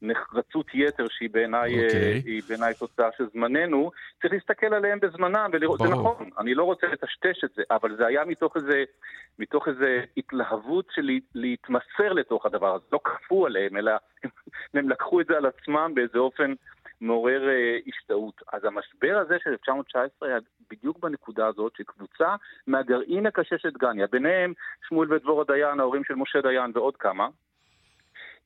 בנחרצות 0.03 0.67
יתר, 0.75 1.07
שהיא 1.09 1.31
בעיניי 1.33 1.75
okay. 1.75 1.85
אוקיי. 1.85 2.41
בעיני 2.49 2.75
תוצאה 2.79 3.09
של 3.17 3.25
זמננו. 3.33 3.91
צריך 4.23 4.33
להסתכל 4.35 4.75
עליהם 4.75 5.01
בזמנם 5.01 5.51
ולראות, 5.53 5.81
זה 5.81 5.89
נכון, 5.89 6.31
אני 6.39 6.55
לא 6.55 6.65
רוצה 6.65 6.87
לטשטש 6.87 7.45
את 7.45 7.51
זה, 7.57 7.63
אבל 7.71 7.97
זה 7.97 8.07
היה 8.07 8.25
מתוך 8.25 8.57
איזה, 8.57 8.85
מתוך 9.39 9.69
איזה 9.69 10.01
התלהבות 10.17 10.87
של 10.95 11.11
להתמסר 11.35 12.13
לתוך 12.13 12.47
הדבר 12.47 12.75
הזה. 12.75 12.85
לא 12.93 13.01
כפו 13.05 13.47
עליהם, 13.47 13.77
אלא 13.77 13.93
הם 14.75 14.89
לקחו 14.89 15.21
את 15.21 15.27
זה 15.27 15.37
על 15.37 15.47
עצמם 15.47 15.93
באיזה 15.95 16.19
אופן... 16.19 16.55
מעורר 17.01 17.49
אה, 17.49 17.79
השתאות. 17.87 18.43
אז 18.53 18.65
המשבר 18.65 19.19
הזה 19.23 19.37
של 19.45 19.51
1919 19.51 20.29
היה 20.29 20.39
בדיוק 20.71 20.99
בנקודה 20.99 21.47
הזאת, 21.47 21.73
שקבוצה 21.77 22.37
מהגרעין 22.67 23.27
הקשה 23.27 23.59
של 23.59 23.71
דגניה, 23.71 24.07
ביניהם 24.07 24.53
שמואל 24.89 25.13
ודבורה 25.13 25.45
דיין, 25.45 25.81
ההורים 25.81 26.05
של 26.05 26.15
משה 26.15 26.41
דיין 26.41 26.71
ועוד 26.75 26.97
כמה, 26.97 27.29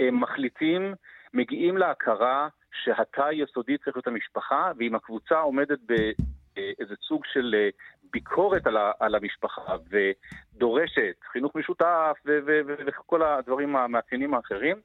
הם 0.01 0.21
מחליטים, 0.21 0.95
מגיעים 1.35 1.77
להכרה 1.77 2.49
שהתא 2.73 3.23
היסודי 3.23 3.79
צריך 3.79 3.97
להיות 3.97 4.07
המשפחה, 4.07 4.73
ואם 4.79 4.95
הקבוצה 4.95 5.39
עומדת 5.39 5.79
באיזה 5.81 6.95
סוג 7.09 7.23
של 7.33 7.55
אה, 7.59 7.69
ביקורת 8.13 8.67
על, 8.67 8.77
ה, 8.77 8.93
על 9.01 9.15
המשפחה 9.15 9.77
ודורשת 9.91 11.17
חינוך 11.33 11.55
משותף 11.55 12.17
וכל 12.87 13.23
הדברים 13.23 13.77
המאפיינים 13.77 14.35
האחרים, 14.35 14.77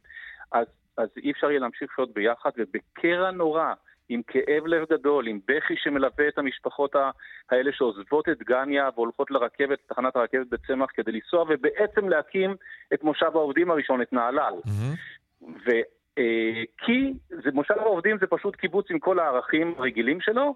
אז 0.52 0.68
אז 1.00 1.10
אי 1.18 1.32
אפשר 1.32 1.50
יהיה 1.50 1.60
להמשיך 1.60 1.92
לחיות 1.92 2.14
ביחד, 2.14 2.50
ובקרע 2.58 3.32
נורא, 3.32 3.74
עם 4.10 4.22
כאב 4.28 4.68
לב 4.68 4.86
גדול, 4.92 5.28
עם 5.28 5.40
בכי 5.48 5.74
שמלווה 5.78 6.28
את 6.28 6.38
המשפחות 6.38 6.96
האלה 7.52 7.72
שעוזבות 7.74 8.30
את 8.30 8.44
גניה 8.44 8.90
והולכות 8.96 9.32
לרכבת, 9.32 9.80
תחנת 9.88 10.16
הרכבת 10.16 10.48
בצמח 10.48 10.90
כדי 10.94 11.12
לנסוע, 11.12 11.46
ובעצם 11.50 12.10
להקים 12.10 12.56
את 12.94 13.04
מושב 13.04 13.32
העובדים 13.34 13.72
הראשון, 13.72 14.02
את 14.02 14.14
נהלל. 14.14 14.54
Mm-hmm. 14.66 15.50
אה, 16.20 16.64
כי 16.78 17.14
זה, 17.30 17.52
מושב 17.54 17.74
העובדים 17.78 18.18
זה 18.20 18.28
פשוט 18.28 18.56
קיבוץ 18.56 18.86
עם 18.92 19.00
כל 19.00 19.20
הערכים 19.20 19.74
הרגילים 19.78 20.22
שלו, 20.22 20.56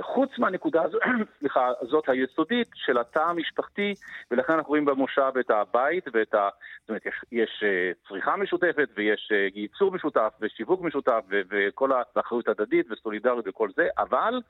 חוץ 0.00 0.30
מהנקודה 0.38 0.82
הזו, 0.82 0.98
סליחה, 1.38 1.70
זאת 1.82 2.08
היסודית 2.08 2.68
של 2.74 2.98
התא 2.98 3.18
המשפחתי, 3.18 3.94
ולכן 4.30 4.52
אנחנו 4.52 4.68
רואים 4.68 4.84
במושב 4.84 5.32
את 5.40 5.50
הבית 5.50 6.04
ואת 6.12 6.34
ה... 6.34 6.48
זאת 6.80 6.88
אומרת, 6.88 7.06
יש, 7.06 7.14
יש 7.32 7.62
אה, 7.62 7.92
צריכה 8.08 8.36
משותפת 8.36 8.88
ויש 8.96 9.28
אה, 9.32 9.48
ייצור 9.54 9.92
משותף 9.92 10.32
ושיווק 10.40 10.80
משותף 10.80 11.24
וכל 11.30 11.90
האחריות 12.16 12.48
הדדית 12.48 12.86
וסולידריות 12.90 13.44
וכל 13.48 13.68
זה, 13.76 13.88
אבל 13.98 14.40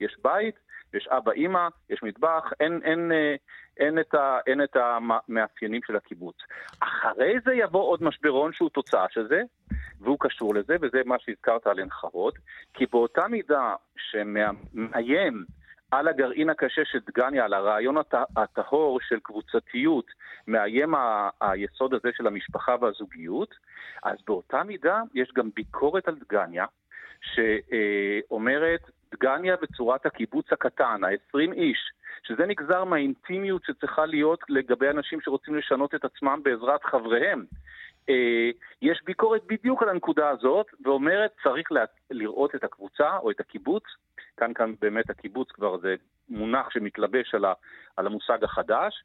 יש 0.00 0.16
בית, 0.24 0.54
יש 0.94 1.08
אבא, 1.08 1.32
אימא, 1.32 1.68
יש 1.90 2.02
מטבח, 2.02 2.52
אין, 2.60 2.80
אין, 2.84 3.12
אין, 3.12 3.36
אין, 3.76 3.98
את 3.98 4.14
ה, 4.14 4.38
אין 4.46 4.62
את 4.62 4.76
המאפיינים 4.76 5.80
של 5.86 5.96
הקיבוץ. 5.96 6.36
אחרי 6.80 7.34
זה 7.44 7.54
יבוא 7.54 7.82
עוד 7.82 8.02
משברון 8.02 8.52
שהוא 8.52 8.70
תוצאה 8.70 9.06
של 9.10 9.28
זה, 9.28 9.42
והוא 10.00 10.16
קשור 10.20 10.54
לזה, 10.54 10.76
וזה 10.80 11.02
מה 11.04 11.16
שהזכרת 11.18 11.66
על 11.66 11.90
חרוד, 11.90 12.34
כי 12.74 12.86
באותה 12.86 13.28
מידה 13.28 13.74
שמאיים 13.96 15.44
על 15.90 16.08
הגרעין 16.08 16.50
הקשה 16.50 16.82
של 16.84 16.98
דגניה, 17.06 17.44
על 17.44 17.54
הרעיון 17.54 17.96
הטהור 18.36 19.00
של 19.00 19.18
קבוצתיות, 19.22 20.06
מאיים 20.48 20.94
ה- 20.94 21.28
היסוד 21.40 21.94
הזה 21.94 22.08
של 22.16 22.26
המשפחה 22.26 22.76
והזוגיות, 22.80 23.54
אז 24.02 24.16
באותה 24.26 24.62
מידה 24.62 25.02
יש 25.14 25.32
גם 25.34 25.50
ביקורת 25.54 26.08
על 26.08 26.14
דגניה, 26.14 26.64
שאומרת, 27.20 28.90
דגניה 29.14 29.56
בצורת 29.62 30.06
הקיבוץ 30.06 30.46
הקטן, 30.52 31.04
ה-20 31.04 31.52
איש, 31.52 31.78
שזה 32.22 32.46
נגזר 32.46 32.84
מהאינטימיות 32.84 33.62
שצריכה 33.64 34.06
להיות 34.06 34.40
לגבי 34.48 34.88
אנשים 34.88 35.20
שרוצים 35.20 35.54
לשנות 35.54 35.94
את 35.94 36.04
עצמם 36.04 36.40
בעזרת 36.42 36.84
חבריהם. 36.84 37.44
אה, 38.08 38.50
יש 38.82 39.02
ביקורת 39.04 39.42
בדיוק 39.46 39.82
על 39.82 39.88
הנקודה 39.88 40.30
הזאת, 40.30 40.66
ואומרת 40.84 41.30
צריך 41.42 41.68
לראות 42.10 42.54
את 42.54 42.64
הקבוצה 42.64 43.16
או 43.16 43.30
את 43.30 43.40
הקיבוץ, 43.40 43.82
כאן 44.36 44.54
כאן 44.54 44.74
באמת 44.80 45.10
הקיבוץ 45.10 45.50
כבר 45.52 45.78
זה 45.78 45.94
מונח 46.28 46.70
שמתלבש 46.70 47.34
על, 47.34 47.44
ה, 47.44 47.52
על 47.96 48.06
המושג 48.06 48.44
החדש, 48.44 49.04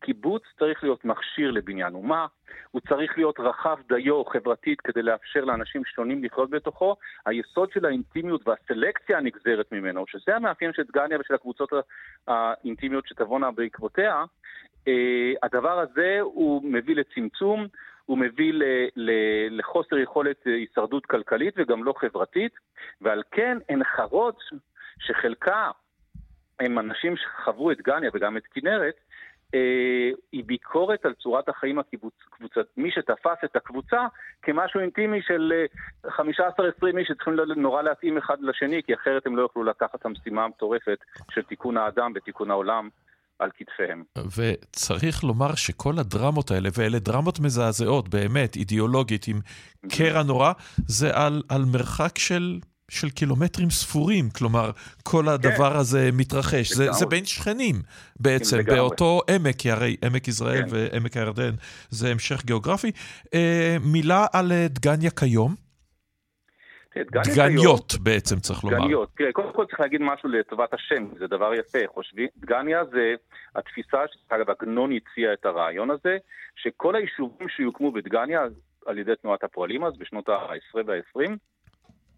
קיבוץ 0.00 0.42
צריך 0.58 0.82
להיות 0.82 1.04
מכשיר 1.04 1.50
לבניין 1.50 1.94
אומה, 1.94 2.26
הוא 2.70 2.80
צריך 2.88 3.18
להיות 3.18 3.40
רחב 3.40 3.78
דיו 3.88 4.24
חברתית 4.24 4.80
כדי 4.80 5.02
לאפשר 5.02 5.44
לאנשים 5.44 5.84
שונים 5.84 6.24
לחיות 6.24 6.50
בתוכו. 6.50 6.96
היסוד 7.26 7.70
של 7.72 7.84
האינטימיות 7.84 8.48
והסלקציה 8.48 9.18
הנגזרת 9.18 9.72
ממנו, 9.72 10.04
שזה 10.08 10.36
המאפיין 10.36 10.72
של 10.72 10.82
דגניה 10.82 11.20
ושל 11.20 11.34
הקבוצות 11.34 11.70
האינטימיות 12.26 13.06
שתבואנה 13.06 13.50
בעקבותיה, 13.50 14.24
אה, 14.88 15.32
הדבר 15.42 15.78
הזה 15.78 16.18
הוא 16.20 16.62
מביא 16.64 16.96
לצמצום, 16.96 17.66
הוא 18.06 18.18
מביא 18.18 18.52
ל, 18.52 18.62
ל, 18.96 19.10
לחוסר 19.58 19.98
יכולת 19.98 20.36
הישרדות 20.44 21.06
כלכלית 21.06 21.54
וגם 21.56 21.84
לא 21.84 21.94
חברתית, 21.96 22.52
ועל 23.00 23.22
כן 23.30 23.58
הן 23.68 23.84
חרות 23.84 24.38
שחלקה 24.98 25.70
הם 26.60 26.78
אנשים 26.78 27.14
שחוו 27.16 27.70
את 27.70 27.80
גניה 27.80 28.10
וגם 28.14 28.36
את 28.36 28.46
כנרת, 28.46 28.94
אה, 28.94 29.07
היא 30.32 30.44
ביקורת 30.46 31.04
על 31.06 31.14
צורת 31.14 31.48
החיים 31.48 31.78
הקבוצת, 31.78 32.66
מי 32.76 32.90
שתפס 32.90 33.44
את 33.44 33.56
הקבוצה 33.56 34.06
כמשהו 34.42 34.80
אינטימי 34.80 35.22
של 35.22 35.52
15-20 36.06 36.10
אה, 36.10 36.98
איש 36.98 37.08
שצריכים 37.08 37.34
נורא 37.56 37.82
להתאים 37.82 38.18
אחד 38.18 38.36
לשני, 38.40 38.82
כי 38.82 38.94
אחרת 38.94 39.26
הם 39.26 39.36
לא 39.36 39.42
יוכלו 39.42 39.64
לקחת 39.64 39.94
את 39.94 40.06
המשימה 40.06 40.44
המטורפת 40.44 40.98
של 41.30 41.42
תיקון 41.42 41.76
האדם 41.76 42.12
ותיקון 42.14 42.50
העולם. 42.50 42.88
על 43.38 43.50
כתפיהם. 43.54 44.02
וצריך 44.36 45.24
לומר 45.24 45.54
שכל 45.54 45.98
הדרמות 45.98 46.50
האלה, 46.50 46.68
ואלה 46.78 46.98
דרמות 46.98 47.40
מזעזעות, 47.40 48.08
באמת, 48.08 48.56
אידיאולוגית, 48.56 49.28
עם 49.28 49.40
קרע 49.88 50.22
נורא, 50.22 50.52
זה 50.86 51.16
על, 51.16 51.42
על 51.48 51.62
מרחק 51.72 52.18
של 52.18 52.58
של 52.90 53.10
קילומטרים 53.10 53.70
ספורים, 53.70 54.30
כלומר, 54.30 54.70
כל 55.02 55.22
כן. 55.22 55.28
הדבר 55.28 55.70
כן. 55.72 55.76
הזה 55.76 56.10
מתרחש. 56.12 56.72
זה, 56.72 56.92
זה 56.92 57.06
בין 57.06 57.24
שכנים 57.24 57.76
בעצם, 58.20 58.58
באותו 58.66 59.20
עמק, 59.30 59.56
כי 59.56 59.70
הרי 59.70 59.96
עמק 60.04 60.28
יזרעאל 60.28 60.62
כן. 60.62 60.66
ועמק 60.70 61.16
הירדן 61.16 61.54
זה 61.90 62.10
המשך 62.10 62.44
גיאוגרפי. 62.44 62.92
אה, 63.34 63.76
מילה 63.80 64.26
על 64.32 64.52
אה, 64.52 64.66
דגניה 64.68 65.10
כיום. 65.10 65.54
דגניות 66.96 67.94
בעצם 68.02 68.36
צריך 68.40 68.64
לומר. 68.64 68.78
דגניות, 68.78 69.08
תראה, 69.16 69.32
קודם 69.32 69.52
כל 69.52 69.64
צריך 69.66 69.80
להגיד 69.80 70.00
משהו 70.00 70.28
לטובת 70.28 70.74
השם, 70.74 71.06
זה 71.18 71.26
דבר 71.26 71.54
יפה, 71.54 71.78
חושבים, 71.94 72.28
דגניה 72.36 72.84
זה 72.84 73.14
התפיסה, 73.56 73.98
שאגב 74.28 74.50
עגנון 74.50 74.90
הציע 74.92 75.32
את 75.32 75.46
הרעיון 75.46 75.90
הזה, 75.90 76.16
שכל 76.56 76.96
היישובים 76.96 77.48
שיוקמו 77.48 77.92
בדגניה 77.92 78.40
על 78.86 78.98
ידי 78.98 79.12
תנועת 79.22 79.44
הפועלים 79.44 79.84
אז, 79.84 79.92
בשנות 79.98 80.28
ה-10 80.28 80.78
וה-20, 80.86 81.30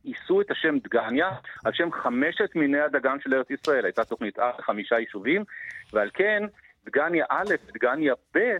יישאו 0.04 0.40
את 0.40 0.50
השם 0.50 0.78
דגניה 0.78 1.30
על 1.64 1.72
שם 1.72 1.92
חמשת 1.92 2.50
מיני 2.54 2.80
הדגן 2.80 3.16
של 3.20 3.34
ארץ 3.34 3.50
ישראל. 3.50 3.84
הייתה 3.84 4.04
תוכנית 4.04 4.38
א' 4.38 4.62
חמישה 4.62 4.98
יישובים, 4.98 5.44
ועל 5.92 6.10
כן 6.14 6.42
דגניה 6.86 7.24
א' 7.30 7.54
ודגניה 7.68 8.14
ב' 8.34 8.56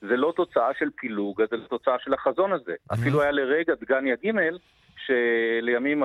זה 0.00 0.16
לא 0.16 0.32
תוצאה 0.36 0.70
של 0.78 0.90
פילוג, 0.96 1.42
זה 1.50 1.56
תוצאה 1.68 1.96
של 1.98 2.14
החזון 2.14 2.52
הזה. 2.52 2.74
אפילו 2.92 3.22
היה 3.22 3.30
לרגע 3.30 3.74
דגניה 3.74 4.14
ג' 4.14 4.30
שלימים 5.06 6.02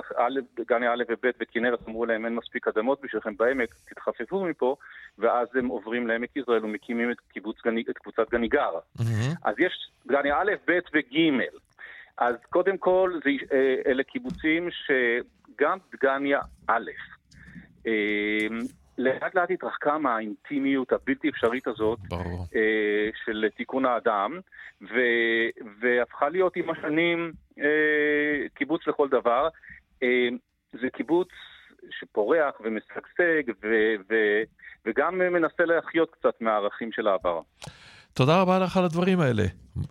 דגניה 0.55 0.93
א' 0.93 1.03
וב' 1.09 1.31
וכנרת 1.39 1.79
אמרו 1.87 2.05
להם 2.05 2.25
אין 2.25 2.35
מספיק 2.35 2.67
אדמות 2.67 3.01
בשבילכם 3.03 3.37
בעמק, 3.37 3.75
תתחפפו 3.85 4.45
מפה, 4.45 4.75
ואז 5.17 5.47
הם 5.55 5.67
עוברים 5.67 6.07
לעמק 6.07 6.35
יזרעאל 6.35 6.65
ומקימים 6.65 7.11
את, 7.11 7.17
גני, 7.65 7.83
את 7.89 7.97
קבוצת 7.97 8.29
גניגר. 8.31 8.71
Mm-hmm. 8.97 9.35
אז 9.43 9.55
יש 9.59 9.89
דגניה 10.07 10.37
א', 10.37 10.51
ב' 10.67 10.79
וג'. 10.93 11.17
אז 12.17 12.35
קודם 12.49 12.77
כל, 12.77 13.19
זה, 13.23 13.29
אה, 13.51 13.75
אלה 13.85 14.03
קיבוצים 14.03 14.69
שגם 14.71 15.77
דגניה 15.91 16.39
א', 16.67 16.89
אה, 17.87 18.47
לאט 18.97 19.35
לאט 19.35 19.51
התרחקה 19.51 19.97
מהאינטימיות 19.97 20.91
הבלתי 20.91 21.29
אפשרית 21.29 21.67
הזאת 21.67 21.99
ברור. 21.99 22.45
אה, 22.55 23.09
של 23.25 23.49
תיקון 23.57 23.85
האדם, 23.85 24.39
ו, 24.81 24.95
והפכה 25.79 26.29
להיות 26.29 26.55
עם 26.55 26.69
השנים 26.69 27.31
קיבוץ 28.53 28.87
לכל 28.87 29.09
דבר. 29.09 29.47
זה 30.81 30.89
קיבוץ 30.93 31.27
שפורח 31.89 32.55
ומשגשג 32.63 33.43
ו, 33.63 33.67
ו, 34.09 34.15
וגם 34.85 35.17
מנסה 35.17 35.65
להחיות 35.65 36.11
קצת 36.11 36.41
מהערכים 36.41 36.91
של 36.91 37.07
העבר. 37.07 37.41
תודה 38.13 38.41
רבה 38.41 38.59
לך 38.59 38.77
על 38.77 38.85
הדברים 38.85 39.19
האלה. 39.19 39.45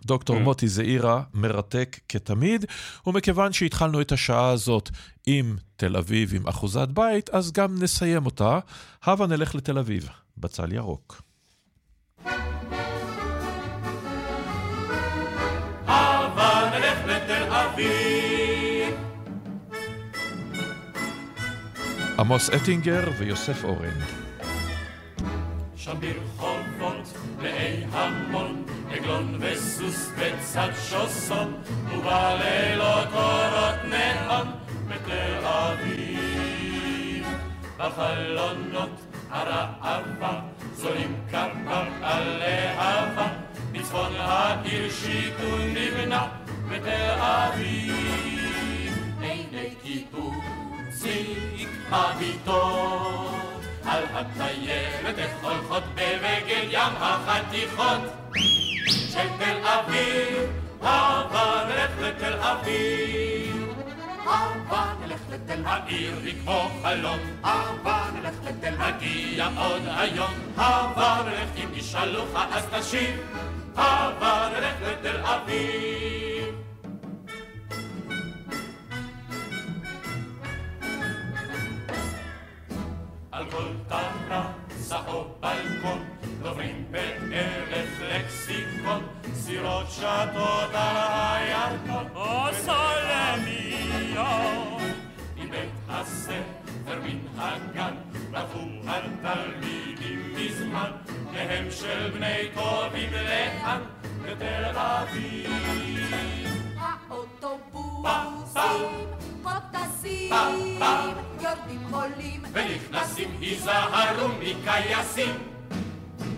דוקטור 0.05 0.37
mm. 0.37 0.39
מוטי 0.39 0.67
זעירה, 0.67 1.23
מרתק 1.33 1.99
כתמיד, 2.09 2.65
ומכיוון 3.07 3.53
שהתחלנו 3.53 4.01
את 4.01 4.11
השעה 4.11 4.49
הזאת 4.49 4.89
עם 5.25 5.57
תל 5.75 5.97
אביב 5.97 6.33
עם 6.35 6.47
אחוזת 6.47 6.87
בית, 6.87 7.29
אז 7.29 7.51
גם 7.51 7.83
נסיים 7.83 8.25
אותה. 8.25 8.59
הבה 9.03 9.27
נלך 9.27 9.55
לתל 9.55 9.77
אביב, 9.77 10.09
בצל 10.37 10.73
ירוק. 10.73 11.21
עמוס 22.19 22.49
אטינגר 22.49 23.11
ויוסף 23.17 23.63
אורן. 23.63 23.99
שם 25.83 25.99
ברחובות 25.99 27.13
מלאי 27.37 27.83
המון, 27.91 28.63
עגלון 28.91 29.37
וסוס 29.39 30.09
בצד 30.17 30.69
שוסון, 30.89 31.53
ובלילות 31.87 33.07
אורות 33.13 33.75
נאון 33.89 34.47
בתל 34.87 35.45
אביב. 35.45 37.25
בחלונות 37.77 38.89
הרעבה 39.29 40.39
זולים 40.75 41.15
כמה 41.31 41.85
על 42.01 42.23
להבה, 42.37 43.27
בצפון 43.71 44.15
העיר 44.15 44.91
שיכון 44.91 45.42
ים 56.83 56.95
החתיכות 56.99 58.01
של 58.85 59.27
תל 59.39 59.67
אביב, 59.67 60.49
הבה 60.81 61.63
נלך 61.67 61.91
לתל 62.01 62.33
אביב. 62.39 63.73
הבה 64.25 64.93
נלך 65.01 65.19
לתל 65.29 65.65
העיר 65.65 66.13
היא 66.23 66.41
כמו 66.43 66.69
חלום, 66.83 67.19
הבה 67.43 68.05
נלך 68.13 68.35
לתל 68.43 68.75
נגיע 68.75 69.49
עוד 69.57 69.81
היום, 69.85 70.33
הבה 70.57 71.21
נלך 71.25 71.49
אם 71.63 71.69
ישאלוך 71.73 72.29
אז 72.51 72.65
תשיב, 72.71 73.19
הבה 73.75 74.49
נלך 74.53 74.75
לתל 74.81 75.17
אביב. 75.23 76.55
על 83.31 83.45
כל 83.51 83.63
טרסה 83.89 84.97
או 85.07 85.25
בלקון, 85.39 86.12
דוברים 86.43 86.85
בערב 86.91 87.87
לקסיקון, 88.01 89.03
סירות 89.33 89.85
שטות 89.89 90.73
על 90.73 90.97
הירקון, 90.97 92.05
או 92.15 92.53
סולמיות. 92.53 94.17
עם 95.37 95.49
בית 95.49 95.69
הספר 95.89 96.99
מן 97.03 97.19
הגן, 97.37 97.93
רבו 98.33 98.59
התלמידים 98.87 100.33
מזמן, 100.35 100.91
מהם 101.33 101.71
של 101.71 102.09
בני 102.13 102.49
טובים 102.53 103.09
לאן, 103.13 103.81
בתל 104.23 104.65
אביב. 104.75 105.51
האוטובוסים 106.79 108.61
מוטסים, 109.43 110.33
יורדים 111.41 111.81
חולים 111.91 112.41
ונכנסים, 112.53 113.37
היזהרו 113.41 114.27
מקייסים. 114.39 115.52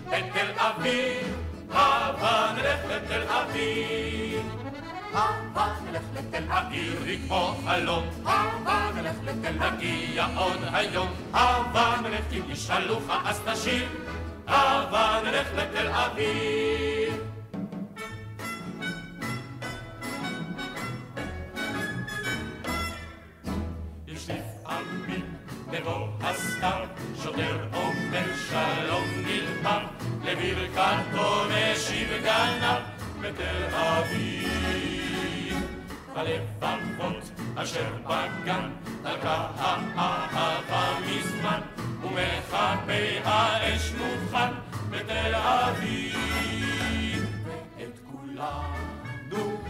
בתל 0.08 0.52
אביב, 0.58 1.36
הבה 1.72 2.52
נלך 2.58 2.80
לתל 2.90 3.22
אביב. 3.28 4.42
הבה 5.14 5.76
נלך 5.86 6.04
לתל 6.14 6.44
העיר 6.50 7.04
היא 7.06 7.28
כמו 7.28 7.56
חלום, 7.66 8.04
הבה 8.26 8.92
נלך 8.96 9.16
לתל 9.24 9.52
נגיע 9.52 10.28
עוד 10.38 10.60
היום, 10.74 11.10
הבה 11.34 11.96
נלך 12.04 12.26
אם 12.32 12.42
ישאלוך 12.52 13.04
אז 13.26 13.42
תשיב, 13.46 13.90
הבה 14.48 15.20
נלך 15.24 15.48
לתל 15.56 15.88
אביב. 15.88 17.35
בבוא 25.72 26.08
הסתיו, 26.22 26.88
שוטר 27.24 27.68
אומר 27.74 28.26
שלום 28.50 29.06
נלפר, 29.26 29.80
לברכתו 30.24 31.44
משיב 31.50 32.10
גנב 32.24 32.82
בתל 33.22 33.76
אביב. 33.76 34.56
הלבבות 36.16 37.30
אשר 37.56 37.94
בגן, 38.04 38.70
דרכה 39.02 39.50
האהבה 39.96 41.00
מזמן, 41.08 41.60
ומכבי 42.04 43.20
האש 43.24 43.92
מוכן 43.92 44.54
בתל 44.90 45.36
אביב. 45.36 46.16
ואת 47.78 48.00
כולנו 48.12 49.62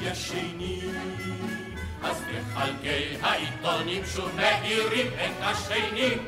ישנים, 0.00 0.94
אז 2.04 2.22
בחלקי 2.22 3.16
העיתונים 3.22 4.02
שוב 4.14 4.30
מאירים 4.36 5.06
את 5.06 5.32
השנים. 5.40 6.18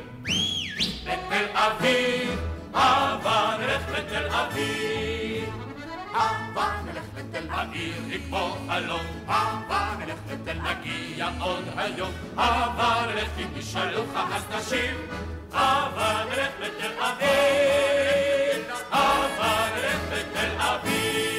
בתל 1.03 1.45
אביב, 1.53 2.39
אהבה 2.75 3.57
נלך 3.59 3.81
לתל 3.89 4.27
אביב. 4.29 5.49
אהבה 6.15 6.71
נלך 6.85 7.03
לתל 7.17 7.47
העיר 7.49 7.95
לקבוע 8.07 8.57
חלום, 8.67 9.05
אהבה 9.29 9.95
נלך 9.99 10.19
לתל 10.31 10.59
נגיע 10.61 11.29
עוד 11.39 11.63
היום, 11.77 12.11
אהבה 12.37 13.05
נלך 13.07 13.29
אם 13.37 13.47
תשאלו 13.59 14.03
אז 14.15 14.43
נשיב, 14.55 14.97
אהבה 15.53 16.23
נלך 16.29 16.51
לתל 16.59 16.91
אביב, 17.01 18.65
אהבה 18.93 19.67
נלך 19.75 20.01
לתל 20.11 20.49
אביב. 20.57 21.36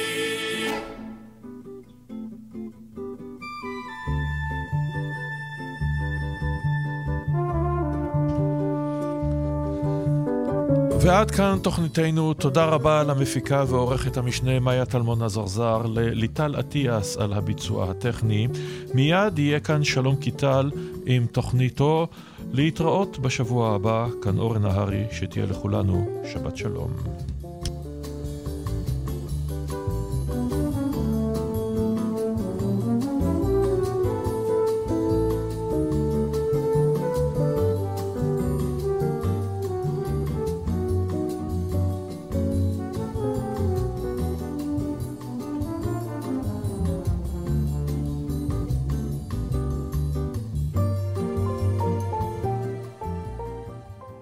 ועד 11.01 11.31
כאן 11.31 11.57
תוכניתנו, 11.63 12.33
תודה 12.33 12.65
רבה 12.65 13.03
למפיקה 13.03 13.63
ועורכת 13.67 14.17
המשנה 14.17 14.59
מאיה 14.59 14.85
טלמון 14.85 15.21
עזרזר, 15.21 15.81
לליטל 15.85 16.55
אטיאס 16.59 17.17
על 17.17 17.33
הביצוע 17.33 17.89
הטכני. 17.91 18.47
מיד 18.93 19.39
יהיה 19.39 19.59
כאן 19.59 19.83
שלום 19.83 20.15
קיטל 20.15 20.71
עם 21.05 21.25
תוכניתו. 21.25 22.07
להתראות 22.51 23.19
בשבוע 23.19 23.75
הבא, 23.75 24.07
כאן 24.21 24.39
אורן 24.39 24.61
נהרי, 24.61 25.03
שתהיה 25.11 25.45
לכולנו 25.45 26.21
שבת 26.33 26.57
שלום. 26.57 26.93